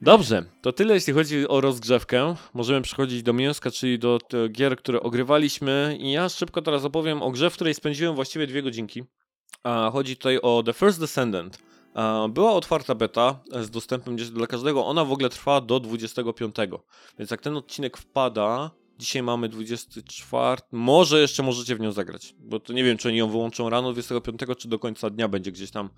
Dobrze, 0.01 0.45
to 0.63 0.73
tyle 0.73 0.95
jeśli 0.95 1.13
chodzi 1.13 1.49
o 1.49 1.61
rozgrzewkę. 1.61 2.35
Możemy 2.55 2.83
przechodzić 2.83 3.23
do 3.23 3.33
mięska, 3.33 3.71
czyli 3.71 3.99
do 3.99 4.19
gier, 4.51 4.77
które 4.77 5.01
ogrywaliśmy. 5.01 5.97
I 6.01 6.13
ja 6.13 6.29
szybko 6.29 6.63
teraz 6.63 6.85
opowiem 6.85 7.23
o 7.23 7.31
grze, 7.31 7.51
w 7.51 7.55
której 7.55 7.75
spędziłem 7.75 8.15
właściwie 8.15 8.47
dwie 8.47 8.63
godzinki. 8.63 9.05
Chodzi 9.93 10.17
tutaj 10.17 10.39
o 10.43 10.63
The 10.63 10.73
First 10.73 11.01
Descendant. 11.01 11.59
Była 12.29 12.53
otwarta 12.53 12.95
beta 12.95 13.41
z 13.61 13.71
dostępem 13.71 14.17
dla 14.17 14.47
każdego. 14.47 14.87
Ona 14.87 15.05
w 15.05 15.13
ogóle 15.13 15.29
trwa 15.29 15.61
do 15.61 15.81
25. 15.81 16.57
Więc 17.19 17.31
jak 17.31 17.41
ten 17.41 17.57
odcinek 17.57 17.97
wpada, 17.97 18.71
dzisiaj 18.99 19.23
mamy 19.23 19.49
24, 19.49 20.63
może 20.73 21.21
jeszcze 21.21 21.43
możecie 21.43 21.77
w 21.77 21.81
nią 21.81 21.93
zagrać. 21.93 22.35
Bo 22.39 22.61
to 22.61 22.73
nie 22.73 22.85
wiem, 22.85 22.97
czy 22.97 23.09
oni 23.09 23.17
ją 23.19 23.31
wyłączą 23.31 23.71
rano 23.71 23.93
25, 23.93 24.41
czy 24.59 24.69
do 24.69 24.79
końca 24.79 25.11
dnia 25.11 25.29
będzie 25.29 25.53
gdzieś 25.53 25.71
tam 25.71 25.91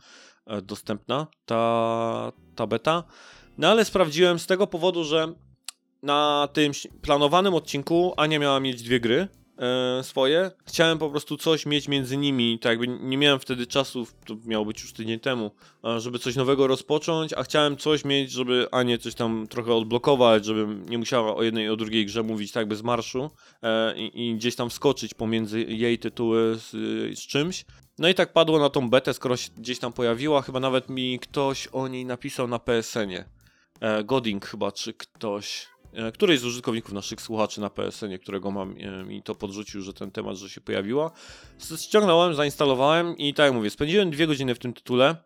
e, 0.46 0.62
dostępna 0.62 1.26
ta, 1.46 2.32
ta 2.54 2.66
beta. 2.66 3.04
No 3.58 3.68
ale 3.68 3.84
sprawdziłem 3.84 4.38
z 4.38 4.46
tego 4.46 4.66
powodu, 4.66 5.04
że 5.04 5.34
na 6.02 6.48
tym 6.52 6.72
planowanym 7.02 7.54
odcinku 7.54 8.14
Ania 8.16 8.38
miała 8.38 8.60
mieć 8.60 8.82
dwie 8.82 9.00
gry 9.00 9.28
swoje. 10.02 10.50
Chciałem 10.66 10.98
po 10.98 11.10
prostu 11.10 11.36
coś 11.36 11.66
mieć 11.66 11.88
między 11.88 12.16
nimi, 12.16 12.58
tak 12.58 12.70
jakby 12.70 12.88
nie 12.88 13.18
miałem 13.18 13.40
wtedy 13.40 13.66
czasu, 13.66 14.06
to 14.26 14.36
miało 14.44 14.64
być 14.64 14.82
już 14.82 14.92
tydzień 14.92 15.20
temu, 15.20 15.50
e, 15.84 16.00
żeby 16.00 16.18
coś 16.18 16.36
nowego 16.36 16.66
rozpocząć, 16.66 17.32
a 17.32 17.42
chciałem 17.42 17.76
coś 17.76 18.04
mieć, 18.04 18.30
żeby 18.30 18.68
Anię 18.72 18.98
coś 18.98 19.14
tam 19.14 19.46
trochę 19.50 19.74
odblokować, 19.74 20.44
żebym 20.44 20.88
nie 20.88 20.98
musiała 20.98 21.36
o 21.36 21.42
jednej 21.42 21.66
i 21.66 21.68
o 21.68 21.76
drugiej 21.76 22.06
grze 22.06 22.22
mówić 22.22 22.52
tak 22.52 22.60
jakby 22.60 22.76
z 22.76 22.82
marszu 22.82 23.30
e, 23.62 23.98
i, 23.98 24.28
i 24.28 24.34
gdzieś 24.34 24.56
tam 24.56 24.70
wskoczyć 24.70 25.14
pomiędzy 25.14 25.62
jej 25.62 25.98
tytuły 25.98 26.56
z, 26.56 26.70
z 27.18 27.26
czymś. 27.26 27.64
No 27.98 28.08
i 28.08 28.14
tak 28.14 28.32
padło 28.32 28.58
na 28.58 28.70
tą 28.70 28.90
betę, 28.90 29.14
skoro 29.14 29.36
się 29.36 29.50
gdzieś 29.56 29.78
tam 29.78 29.92
pojawiła, 29.92 30.42
chyba 30.42 30.60
nawet 30.60 30.88
mi 30.88 31.18
ktoś 31.18 31.66
o 31.66 31.88
niej 31.88 32.04
napisał 32.04 32.48
na 32.48 32.58
PSN-ie. 32.58 33.24
E, 33.80 34.04
Goding 34.04 34.46
chyba, 34.46 34.72
czy 34.72 34.94
ktoś, 34.94 35.62
e, 35.62 35.66
któryś 36.14 36.40
z 36.40 36.44
użytkowników 36.44 36.92
naszych 36.92 37.20
słuchaczy 37.20 37.60
na 37.60 37.70
PSN-ie, 37.70 38.18
którego 38.18 38.50
mam, 38.50 38.74
e, 38.80 39.04
mi 39.04 39.22
to 39.22 39.34
podrzucił, 39.34 39.82
że 39.82 39.92
ten 39.92 40.10
temat, 40.10 40.36
że 40.36 40.50
się 40.50 40.60
pojawiła. 40.60 41.10
Ściągnąłem, 41.76 42.34
zainstalowałem 42.34 43.16
i 43.16 43.34
tak 43.34 43.44
jak 43.44 43.54
mówię, 43.54 43.70
spędziłem 43.70 44.10
dwie 44.10 44.26
godziny 44.26 44.54
w 44.54 44.58
tym 44.58 44.72
tytule. 44.72 45.16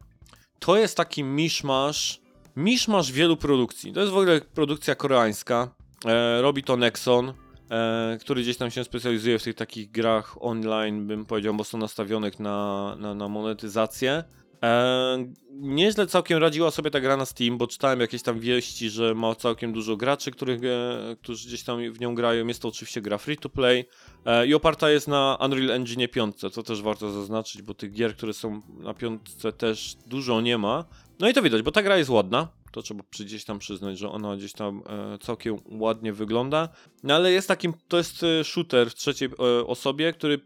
To 0.59 0.77
jest 0.77 0.97
taki 0.97 1.25
miszmasz, 1.25 2.21
miszmasz 2.57 3.13
wielu 3.13 3.37
produkcji. 3.37 3.93
To 3.93 4.01
jest 4.01 4.13
w 4.13 4.17
ogóle 4.17 4.41
produkcja 4.41 4.95
koreańska. 4.95 5.75
E, 6.05 6.43
robi 6.43 6.63
to 6.63 6.77
Nexon, 6.77 7.33
e, 7.71 8.19
który 8.21 8.43
gdzieś 8.43 8.57
tam 8.57 8.71
się 8.71 8.85
specjalizuje 8.85 9.39
w 9.39 9.43
tych 9.43 9.55
takich 9.55 9.91
grach 9.91 10.37
online, 10.41 11.07
bym 11.07 11.27
powiedział, 11.27 11.55
mocno 11.55 11.79
nastawionych 11.79 12.41
na, 12.41 12.97
na, 12.99 13.15
na 13.15 13.29
monetyzację. 13.29 14.25
E, 14.63 15.33
nieźle 15.51 16.07
całkiem 16.07 16.39
radziła 16.39 16.71
sobie 16.71 16.91
ta 16.91 17.01
gra 17.01 17.17
na 17.17 17.27
Steam, 17.27 17.59
bo 17.59 17.67
czytałem 17.67 18.01
jakieś 18.01 18.23
tam 18.23 18.41
wieści, 18.41 18.91
że 18.91 19.15
ma 19.15 19.35
całkiem 19.35 19.73
dużo 19.73 19.97
graczy, 19.97 20.31
których, 20.31 20.61
e, 20.65 21.17
którzy 21.23 21.49
gdzieś 21.49 21.63
tam 21.63 21.93
w 21.93 22.01
nią 22.01 22.15
grają. 22.15 22.47
Jest 22.47 22.63
to 22.63 22.69
oczywiście 22.69 23.01
gra 23.01 23.19
free 23.19 23.37
to 23.37 23.49
play 23.49 23.85
e, 24.25 24.47
i 24.47 24.55
oparta 24.55 24.91
jest 24.91 25.09
na 25.09 25.39
Unreal 25.41 25.71
Engine 25.71 26.09
5, 26.09 26.37
co 26.53 26.63
też 26.63 26.83
warto 26.83 27.11
zaznaczyć, 27.13 27.63
bo 27.63 27.75
tych 27.75 27.93
gier, 27.93 28.17
które 28.17 28.33
są 28.33 28.61
na 28.79 28.95
piątce 28.95 29.53
też 29.53 29.97
dużo 30.07 30.41
nie 30.41 30.59
ma. 30.59 30.85
No 31.19 31.29
i 31.29 31.35
to 31.35 31.43
widać, 31.43 31.63
bo 31.63 31.73
ta 31.73 31.83
gra 31.83 31.97
jest 31.97 32.11
ładna. 32.11 32.49
To 32.73 32.83
trzeba 32.83 33.05
gdzieś 33.21 33.45
tam 33.45 33.59
przyznać, 33.59 33.99
że 33.99 34.11
ona 34.11 34.37
gdzieś 34.37 34.53
tam 34.53 34.83
e, 34.87 35.19
całkiem 35.19 35.57
ładnie 35.67 36.13
wygląda. 36.13 36.69
No 37.03 37.15
ale 37.15 37.33
jest 37.33 37.49
takim, 37.49 37.75
to 37.89 37.99
jest 37.99 38.23
e, 38.23 38.45
shooter 38.45 38.91
w 38.91 38.95
trzeciej 38.95 39.29
e, 39.29 39.67
osobie, 39.67 40.13
który 40.13 40.41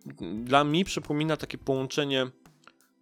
dla 0.44 0.64
mnie 0.64 0.85
przypomina 0.85 1.37
takie 1.37 1.59
połączenie 1.59 2.27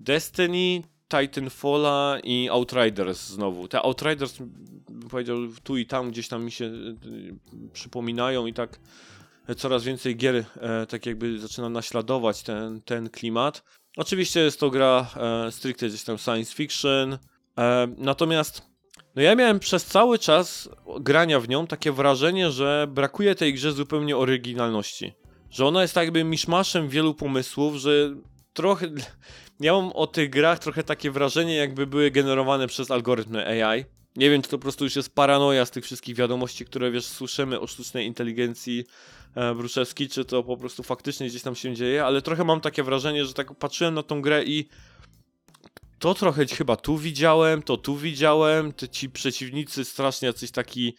Destiny, 0.01 0.83
Titanfalla 1.21 2.19
i 2.25 2.49
Outriders 2.49 3.29
znowu. 3.29 3.69
Te 3.69 3.83
Outriders, 3.83 4.39
powiedział, 5.11 5.37
tu 5.63 5.77
i 5.77 5.87
tam 5.87 6.11
gdzieś 6.11 6.29
tam 6.29 6.45
mi 6.45 6.53
się 6.53 6.65
y, 6.65 6.99
przypominają 7.73 8.47
i 8.47 8.53
tak 8.53 8.79
coraz 9.57 9.85
więcej 9.85 10.17
gier 10.17 10.45
e, 10.61 10.87
tak 10.87 11.07
jakby 11.07 11.39
zaczyna 11.39 11.69
naśladować 11.69 12.43
ten, 12.43 12.81
ten 12.81 13.11
klimat. 13.11 13.63
Oczywiście 13.97 14.41
jest 14.41 14.61
to 14.61 14.71
gra 14.71 15.07
e, 15.17 15.53
stricte 15.53 15.89
gdzieś 15.89 16.05
tam 16.05 16.19
science 16.19 16.55
fiction, 16.55 17.19
e, 17.59 17.89
natomiast 17.99 18.73
no 19.17 19.23
ja 19.23 19.35
miałem 19.35 19.59
przez 19.59 19.85
cały 19.85 20.19
czas 20.19 20.69
grania 21.01 21.41
w 21.41 21.49
nią 21.49 21.67
takie 21.67 21.93
wrażenie, 21.93 22.51
że 22.51 22.87
brakuje 22.91 23.35
tej 23.35 23.55
grze 23.55 23.73
zupełnie 23.73 24.17
oryginalności. 24.17 25.13
Że 25.51 25.67
ona 25.67 25.83
jest 25.83 25.95
tak 25.95 26.05
jakby 26.05 26.25
miszmaszem 26.25 26.89
wielu 26.89 27.15
pomysłów, 27.15 27.75
że 27.75 28.15
trochę... 28.53 28.89
Ja 29.63 29.73
mam 29.73 29.93
o 29.93 30.07
tych 30.07 30.31
grach 30.31 30.59
trochę 30.59 30.83
takie 30.83 31.11
wrażenie, 31.11 31.55
jakby 31.55 31.87
były 31.87 32.11
generowane 32.11 32.67
przez 32.67 32.91
algorytmy 32.91 33.47
AI. 33.47 33.85
Nie 34.17 34.31
wiem, 34.31 34.43
czy 34.43 34.51
to 34.51 34.59
po 34.59 34.63
prostu 34.63 34.85
już 34.85 34.97
jest 34.97 35.15
paranoja 35.15 35.67
z 35.67 35.71
tych 35.71 35.85
wszystkich 35.85 36.17
wiadomości, 36.17 36.65
które 36.65 36.91
wiesz, 36.91 37.07
słyszymy 37.07 37.61
o 37.61 37.67
sztucznej 37.67 38.07
inteligencji 38.07 38.85
e, 39.35 39.55
Bruszewski, 39.55 40.09
czy 40.09 40.25
to 40.25 40.43
po 40.43 40.57
prostu 40.57 40.83
faktycznie 40.83 41.27
gdzieś 41.29 41.43
tam 41.43 41.55
się 41.55 41.75
dzieje, 41.75 42.05
ale 42.05 42.23
trochę 42.23 42.45
mam 42.45 42.61
takie 42.61 42.83
wrażenie, 42.83 43.25
że 43.25 43.35
tak 43.35 43.55
patrzyłem 43.55 43.95
na 43.95 44.03
tą 44.03 44.23
grę 44.23 44.45
i 44.45 44.69
to 45.99 46.15
trochę 46.15 46.47
chyba 46.47 46.77
tu 46.77 46.99
widziałem, 46.99 47.63
to 47.63 47.77
tu 47.77 47.97
widziałem, 47.97 48.73
te 48.73 48.89
ci 48.89 49.11
przeciwnicy 49.11 49.85
strasznie 49.85 50.27
jacyś 50.27 50.51
taki 50.51 50.95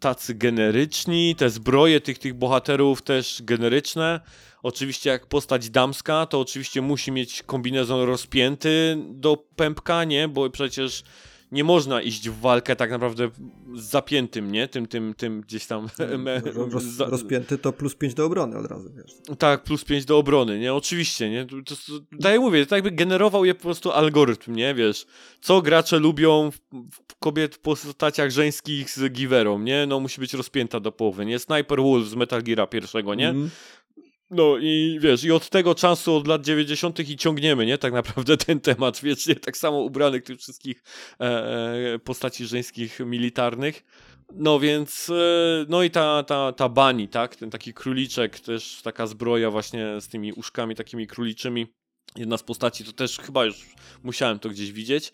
tacy 0.00 0.34
generyczni, 0.34 1.36
te 1.36 1.50
zbroje 1.50 2.00
tych, 2.00 2.18
tych 2.18 2.34
bohaterów 2.34 3.02
też 3.02 3.42
generyczne. 3.42 4.20
Oczywiście 4.64 5.10
jak 5.10 5.26
postać 5.26 5.70
damska, 5.70 6.26
to 6.26 6.40
oczywiście 6.40 6.82
musi 6.82 7.12
mieć 7.12 7.42
kombinezon 7.42 8.02
rozpięty 8.02 8.98
do 9.10 9.36
pępka, 9.56 10.04
nie? 10.04 10.28
Bo 10.28 10.50
przecież 10.50 11.02
nie 11.52 11.64
można 11.64 12.02
iść 12.02 12.28
w 12.28 12.40
walkę 12.40 12.76
tak 12.76 12.90
naprawdę 12.90 13.30
z 13.74 13.82
zapiętym, 13.82 14.52
nie? 14.52 14.68
Tym, 14.68 14.86
tym, 14.86 15.14
tym 15.14 15.40
gdzieś 15.40 15.66
tam... 15.66 15.88
Roz, 16.72 16.98
rozpięty 16.98 17.58
to 17.58 17.72
plus 17.72 17.94
5 17.94 18.14
do 18.14 18.24
obrony 18.24 18.56
od 18.58 18.66
razu, 18.66 18.90
wiesz. 18.96 19.36
Tak, 19.38 19.62
plus 19.62 19.84
5 19.84 20.04
do 20.04 20.18
obrony, 20.18 20.58
nie? 20.58 20.74
Oczywiście, 20.74 21.30
nie? 21.30 21.46
To, 21.46 21.56
to, 21.56 21.74
tak 22.22 22.32
jak 22.32 22.40
mówię, 22.40 22.66
to 22.66 22.74
jakby 22.74 22.90
generował 22.90 23.44
je 23.44 23.54
po 23.54 23.62
prostu 23.62 23.92
algorytm, 23.92 24.54
nie? 24.54 24.74
Wiesz, 24.74 25.06
co 25.40 25.62
gracze 25.62 25.98
lubią 25.98 26.50
w, 26.50 26.58
w 26.92 27.18
kobiet 27.18 27.54
w 27.54 27.58
postaciach 27.58 28.30
żeńskich 28.30 28.90
z 28.90 29.12
Giverą, 29.12 29.58
nie? 29.58 29.86
No 29.86 30.00
musi 30.00 30.20
być 30.20 30.34
rozpięta 30.34 30.80
do 30.80 30.92
połowy, 30.92 31.26
nie? 31.26 31.38
Sniper 31.38 31.82
Wolf 31.82 32.08
z 32.08 32.14
Metal 32.14 32.42
Geara 32.42 32.66
pierwszego, 32.66 33.14
nie? 33.14 33.28
Mm. 33.28 33.50
No 34.30 34.58
i 34.58 34.98
wiesz, 35.00 35.24
i 35.24 35.32
od 35.32 35.50
tego 35.50 35.74
czasu, 35.74 36.16
od 36.16 36.26
lat 36.26 36.42
90. 36.42 37.00
i 37.00 37.16
ciągniemy, 37.16 37.66
nie? 37.66 37.78
Tak 37.78 37.92
naprawdę 37.92 38.36
ten 38.46 38.60
temat, 38.60 39.00
wiecznie 39.00 39.36
tak 39.36 39.56
samo 39.56 39.78
ubranych 39.78 40.22
tych 40.22 40.38
wszystkich 40.38 40.82
e, 41.20 41.24
e, 41.94 41.98
postaci 41.98 42.46
żeńskich 42.46 43.00
militarnych. 43.00 43.84
No 44.34 44.60
więc, 44.60 45.10
e, 45.10 45.66
no 45.68 45.82
i 45.82 45.90
ta, 45.90 46.22
ta, 46.22 46.52
ta 46.52 46.68
bani, 46.68 47.08
tak? 47.08 47.36
Ten 47.36 47.50
taki 47.50 47.74
króliczek, 47.74 48.40
też 48.40 48.80
taka 48.82 49.06
zbroja 49.06 49.50
właśnie 49.50 50.00
z 50.00 50.08
tymi 50.08 50.32
uszkami 50.32 50.74
takimi 50.74 51.06
króliczymi. 51.06 51.66
Jedna 52.16 52.36
z 52.36 52.42
postaci, 52.42 52.84
to 52.84 52.92
też 52.92 53.18
chyba 53.18 53.44
już 53.44 53.56
musiałem 54.02 54.38
to 54.38 54.48
gdzieś 54.48 54.72
widzieć. 54.72 55.12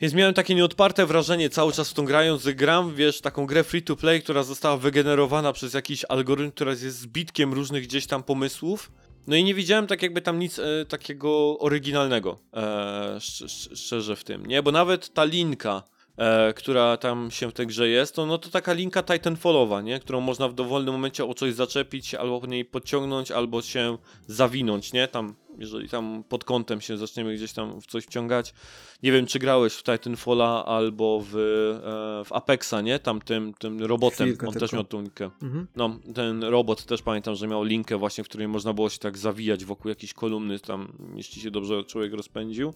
Więc 0.00 0.14
miałem 0.14 0.34
takie 0.34 0.54
nieodparte 0.54 1.06
wrażenie 1.06 1.50
cały 1.50 1.72
czas 1.72 1.90
w 1.90 1.94
tą 1.94 2.04
grając, 2.04 2.42
że 2.42 2.54
gram, 2.54 2.94
wiesz, 2.94 3.20
taką 3.20 3.46
grę 3.46 3.64
free 3.64 3.82
to 3.82 3.96
play, 3.96 4.22
która 4.22 4.42
została 4.42 4.76
wygenerowana 4.76 5.52
przez 5.52 5.74
jakiś 5.74 6.04
algorytm, 6.08 6.50
która 6.50 6.70
jest 6.70 6.98
zbitkiem 6.98 7.52
różnych 7.52 7.82
gdzieś 7.82 8.06
tam 8.06 8.22
pomysłów. 8.22 8.92
No 9.26 9.36
i 9.36 9.44
nie 9.44 9.54
widziałem 9.54 9.86
tak 9.86 10.02
jakby 10.02 10.22
tam 10.22 10.38
nic 10.38 10.58
e, 10.58 10.64
takiego 10.88 11.58
oryginalnego, 11.58 12.38
e, 12.52 13.16
sz, 13.16 13.78
szczerze 13.78 14.16
w 14.16 14.24
tym, 14.24 14.46
nie? 14.46 14.62
Bo 14.62 14.72
nawet 14.72 15.14
ta 15.14 15.24
linka, 15.24 15.82
e, 16.16 16.52
która 16.52 16.96
tam 16.96 17.30
się 17.30 17.50
w 17.50 17.52
tej 17.52 17.66
grze 17.66 17.88
jest, 17.88 18.14
to, 18.14 18.26
no 18.26 18.38
to 18.38 18.50
taka 18.50 18.72
linka 18.72 19.02
Titanfallowa, 19.02 19.82
nie? 19.82 20.00
Którą 20.00 20.20
można 20.20 20.48
w 20.48 20.54
dowolnym 20.54 20.94
momencie 20.94 21.24
o 21.24 21.34
coś 21.34 21.54
zaczepić, 21.54 22.14
albo 22.14 22.40
po 22.40 22.46
niej 22.46 22.64
podciągnąć, 22.64 23.30
albo 23.30 23.62
się 23.62 23.98
zawinąć, 24.26 24.92
nie? 24.92 25.08
Tam 25.08 25.34
jeżeli 25.58 25.88
tam 25.88 26.24
pod 26.28 26.44
kątem 26.44 26.80
się 26.80 26.96
zaczniemy 26.96 27.34
gdzieś 27.34 27.52
tam 27.52 27.80
w 27.80 27.86
coś 27.86 28.04
wciągać. 28.04 28.54
Nie 29.02 29.12
wiem, 29.12 29.26
czy 29.26 29.38
grałeś 29.38 29.74
w 29.74 29.82
Titanfalla 29.82 30.64
albo 30.64 31.20
w, 31.20 31.36
e, 31.36 32.24
w 32.24 32.32
Apexa, 32.32 32.74
nie? 32.82 32.98
Tam 32.98 33.20
tym, 33.20 33.54
tym 33.54 33.82
robotem, 33.82 34.26
Chwilkę 34.26 34.46
on 34.46 34.52
tylko. 34.52 34.66
też 34.66 34.72
miał 34.72 34.84
tą 34.84 35.00
linkę. 35.02 35.30
Mhm. 35.42 35.66
No, 35.76 35.98
ten 36.14 36.44
robot 36.44 36.84
też 36.84 37.02
pamiętam, 37.02 37.34
że 37.34 37.48
miał 37.48 37.64
linkę 37.64 37.96
właśnie, 37.96 38.24
w 38.24 38.28
której 38.28 38.48
można 38.48 38.72
było 38.72 38.88
się 38.88 38.98
tak 38.98 39.18
zawijać 39.18 39.64
wokół 39.64 39.88
jakiejś 39.88 40.14
kolumny, 40.14 40.58
tam 40.58 40.92
jeśli 41.16 41.42
się 41.42 41.50
dobrze 41.50 41.84
człowiek 41.84 42.12
rozpędził. 42.12 42.74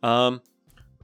A, 0.00 0.30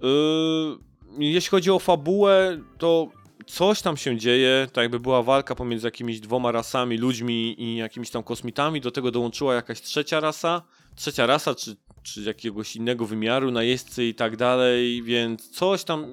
yy, 0.02 0.89
jeśli 1.18 1.50
chodzi 1.50 1.70
o 1.70 1.78
fabułę, 1.78 2.58
to 2.78 3.08
coś 3.46 3.82
tam 3.82 3.96
się 3.96 4.16
dzieje, 4.16 4.68
tak 4.72 4.82
jakby 4.82 5.00
była 5.00 5.22
walka 5.22 5.54
pomiędzy 5.54 5.86
jakimiś 5.86 6.20
dwoma 6.20 6.52
rasami, 6.52 6.98
ludźmi 6.98 7.62
i 7.62 7.76
jakimiś 7.76 8.10
tam 8.10 8.22
kosmitami, 8.22 8.80
do 8.80 8.90
tego 8.90 9.10
dołączyła 9.10 9.54
jakaś 9.54 9.80
trzecia 9.80 10.20
rasa, 10.20 10.62
trzecia 10.96 11.26
rasa, 11.26 11.54
czy, 11.54 11.76
czy 12.02 12.22
jakiegoś 12.22 12.76
innego 12.76 13.06
wymiaru, 13.06 13.50
najeźdźcy 13.50 14.04
i 14.04 14.14
tak 14.14 14.36
dalej, 14.36 15.02
więc 15.02 15.50
coś 15.50 15.84
tam 15.84 16.06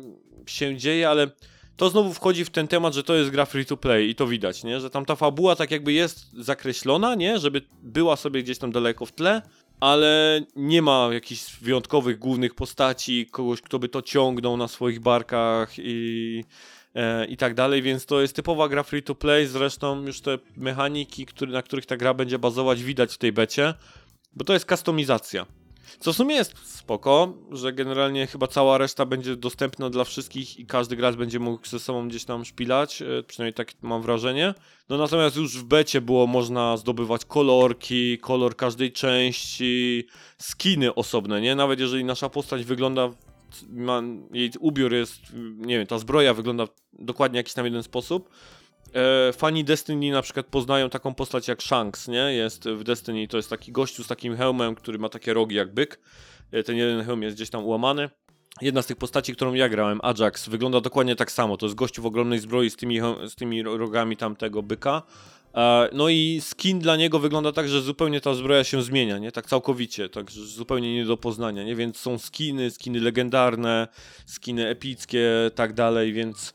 się 0.45 0.77
dzieje, 0.77 1.09
ale 1.09 1.31
to 1.77 1.89
znowu 1.89 2.13
wchodzi 2.13 2.45
w 2.45 2.49
ten 2.49 2.67
temat, 2.67 2.93
że 2.93 3.03
to 3.03 3.15
jest 3.15 3.29
gra 3.29 3.45
free 3.45 3.65
to 3.65 3.77
play 3.77 4.09
i 4.09 4.15
to 4.15 4.27
widać, 4.27 4.63
nie? 4.63 4.79
Że 4.79 4.89
tam 4.89 5.05
ta 5.05 5.15
fabuła 5.15 5.55
tak 5.55 5.71
jakby 5.71 5.93
jest 5.93 6.33
zakreślona, 6.33 7.15
nie? 7.15 7.39
Żeby 7.39 7.61
była 7.83 8.15
sobie 8.15 8.43
gdzieś 8.43 8.57
tam 8.57 8.71
daleko 8.71 9.05
w 9.05 9.11
tle, 9.11 9.41
ale 9.79 10.41
nie 10.55 10.81
ma 10.81 11.09
jakichś 11.11 11.59
wyjątkowych 11.61 12.19
głównych 12.19 12.55
postaci, 12.55 13.27
kogoś, 13.31 13.61
kto 13.61 13.79
by 13.79 13.89
to 13.89 14.01
ciągnął 14.01 14.57
na 14.57 14.67
swoich 14.67 14.99
barkach 14.99 15.73
i, 15.77 16.43
e, 16.95 17.25
i 17.25 17.37
tak 17.37 17.53
dalej, 17.53 17.81
więc 17.81 18.05
to 18.05 18.21
jest 18.21 18.35
typowa 18.35 18.69
gra 18.69 18.83
free 18.83 19.03
to 19.03 19.15
play, 19.15 19.47
zresztą 19.47 20.05
już 20.05 20.21
te 20.21 20.37
mechaniki, 20.57 21.25
który, 21.25 21.51
na 21.51 21.61
których 21.61 21.85
ta 21.85 21.97
gra 21.97 22.13
będzie 22.13 22.39
bazować 22.39 22.83
widać 22.83 23.13
w 23.13 23.17
tej 23.17 23.31
becie. 23.31 23.73
Bo 24.33 24.45
to 24.45 24.53
jest 24.53 24.65
kustomizacja. 24.65 25.45
Co 25.99 26.13
w 26.13 26.15
sumie 26.15 26.35
jest 26.35 26.77
spoko, 26.77 27.33
że 27.51 27.73
generalnie 27.73 28.27
chyba 28.27 28.47
cała 28.47 28.77
reszta 28.77 29.05
będzie 29.05 29.35
dostępna 29.35 29.89
dla 29.89 30.03
wszystkich 30.03 30.59
i 30.59 30.65
każdy 30.65 30.95
gracz 30.95 31.15
będzie 31.15 31.39
mógł 31.39 31.67
ze 31.67 31.79
sobą 31.79 32.07
gdzieś 32.07 32.25
tam 32.25 32.45
szpilać, 32.45 33.01
e, 33.01 33.23
przynajmniej 33.23 33.53
tak 33.53 33.73
mam 33.81 34.01
wrażenie. 34.01 34.53
No 34.89 34.97
natomiast 34.97 35.35
już 35.35 35.57
w 35.57 35.63
becie 35.63 36.01
było 36.01 36.27
można 36.27 36.77
zdobywać 36.77 37.25
kolorki, 37.25 38.17
kolor 38.17 38.55
każdej 38.55 38.91
części, 38.91 40.07
skiny 40.37 40.95
osobne, 40.95 41.41
nie? 41.41 41.55
Nawet 41.55 41.79
jeżeli 41.79 42.03
nasza 42.03 42.29
postać 42.29 42.63
wygląda, 42.63 43.09
ma, 43.69 44.01
jej 44.33 44.51
ubiór 44.59 44.93
jest, 44.93 45.21
nie 45.57 45.77
wiem, 45.77 45.87
ta 45.87 45.99
zbroja 45.99 46.33
wygląda 46.33 46.67
dokładnie 46.93 47.37
jakiś 47.37 47.53
tam 47.53 47.65
jeden 47.65 47.83
sposób, 47.83 48.29
e, 48.93 49.33
fani 49.33 49.63
Destiny 49.63 50.11
na 50.11 50.21
przykład 50.21 50.45
poznają 50.45 50.89
taką 50.89 51.13
postać 51.13 51.47
jak 51.47 51.63
Shanks, 51.63 52.07
nie? 52.07 52.33
Jest 52.33 52.69
w 52.69 52.83
Destiny, 52.83 53.27
to 53.27 53.37
jest 53.37 53.49
taki 53.49 53.71
gościu 53.71 54.03
z 54.03 54.07
takim 54.07 54.37
hełmem, 54.37 54.75
który 54.75 54.99
ma 54.99 55.09
takie 55.09 55.33
rogi 55.33 55.55
jak 55.55 55.73
byk. 55.73 55.99
E, 56.51 56.63
ten 56.63 56.75
jeden 56.75 57.05
hełm 57.05 57.23
jest 57.23 57.35
gdzieś 57.35 57.49
tam 57.49 57.65
ułamany. 57.65 58.09
Jedna 58.61 58.81
z 58.81 58.87
tych 58.87 58.97
postaci, 58.97 59.33
którą 59.33 59.53
ja 59.53 59.69
grałem, 59.69 59.99
Ajax, 60.03 60.49
wygląda 60.49 60.81
dokładnie 60.81 61.15
tak 61.15 61.31
samo. 61.31 61.57
To 61.57 61.65
jest 61.65 61.75
gościu 61.75 62.01
w 62.01 62.05
ogromnej 62.05 62.39
zbroi 62.39 62.69
z 62.69 62.75
tymi, 62.75 62.99
z 63.27 63.35
tymi 63.35 63.63
rogami 63.63 64.17
tamtego 64.17 64.63
byka. 64.63 65.01
E, 65.55 65.89
no 65.93 66.09
i 66.09 66.41
skin 66.41 66.79
dla 66.79 66.95
niego 66.95 67.19
wygląda 67.19 67.51
tak, 67.51 67.69
że 67.69 67.81
zupełnie 67.81 68.21
ta 68.21 68.33
zbroja 68.33 68.63
się 68.63 68.81
zmienia, 68.81 69.17
nie? 69.17 69.31
Tak 69.31 69.45
całkowicie, 69.45 70.09
tak 70.09 70.31
zupełnie 70.31 70.95
nie 70.95 71.05
do 71.05 71.17
poznania, 71.17 71.63
nie? 71.63 71.75
Więc 71.75 71.97
są 71.97 72.17
skiny, 72.17 72.71
skiny 72.71 72.99
legendarne, 72.99 73.87
skiny 74.25 74.67
epickie, 74.67 75.51
tak 75.55 75.73
dalej, 75.73 76.13
więc 76.13 76.53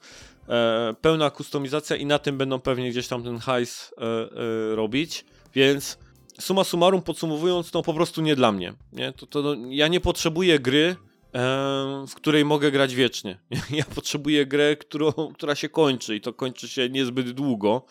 e, 0.52 0.94
pełna 1.00 1.30
kustomizacja 1.30 1.96
i 1.96 2.06
na 2.06 2.18
tym 2.18 2.38
będą 2.38 2.60
pewnie 2.60 2.90
gdzieś 2.90 3.08
tam 3.08 3.22
ten 3.22 3.38
hajs 3.38 3.94
e, 3.98 4.02
e, 4.02 4.76
robić, 4.76 5.24
więc 5.54 5.98
suma 6.40 6.64
summarum 6.64 7.02
podsumowując, 7.02 7.72
no 7.72 7.82
po 7.82 7.94
prostu 7.94 8.22
nie 8.22 8.36
dla 8.36 8.52
mnie, 8.52 8.74
nie? 8.92 9.12
To, 9.12 9.26
to, 9.26 9.42
no, 9.42 9.54
ja 9.68 9.88
nie 9.88 10.00
potrzebuję 10.00 10.58
gry, 10.58 10.96
w 12.08 12.14
której 12.14 12.44
mogę 12.44 12.70
grać 12.70 12.94
wiecznie. 12.94 13.38
Ja 13.70 13.84
potrzebuję 13.94 14.46
grę, 14.46 14.76
którą, 14.76 15.12
która 15.12 15.54
się 15.54 15.68
kończy 15.68 16.16
i 16.16 16.20
to 16.20 16.32
kończy 16.32 16.68
się 16.68 16.88
niezbyt 16.88 17.30
długo, 17.30 17.82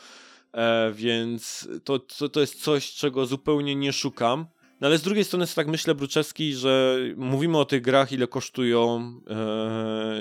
więc 0.94 1.70
to, 1.84 2.00
to, 2.00 2.30
to 2.30 2.40
jest 2.40 2.64
coś, 2.64 2.94
czego 2.94 3.26
zupełnie 3.26 3.76
nie 3.76 3.94
szukam. 3.94 4.46
No 4.82 4.88
ale 4.88 4.98
z 4.98 5.02
drugiej 5.02 5.24
strony 5.24 5.44
jest 5.44 5.56
tak 5.56 5.68
myślę, 5.68 5.96
Bruczewski, 5.96 6.54
że 6.54 6.98
mówimy 7.18 7.58
o 7.58 7.66
tych 7.66 7.82
grach, 7.82 8.12
ile 8.12 8.28
kosztują, 8.28 9.14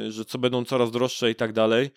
że 0.09 0.25
co 0.25 0.39
będą 0.39 0.65
coraz 0.65 0.91
droższe 0.91 1.31
i 1.31 1.35
tak 1.35 1.53
dalej. 1.53 1.91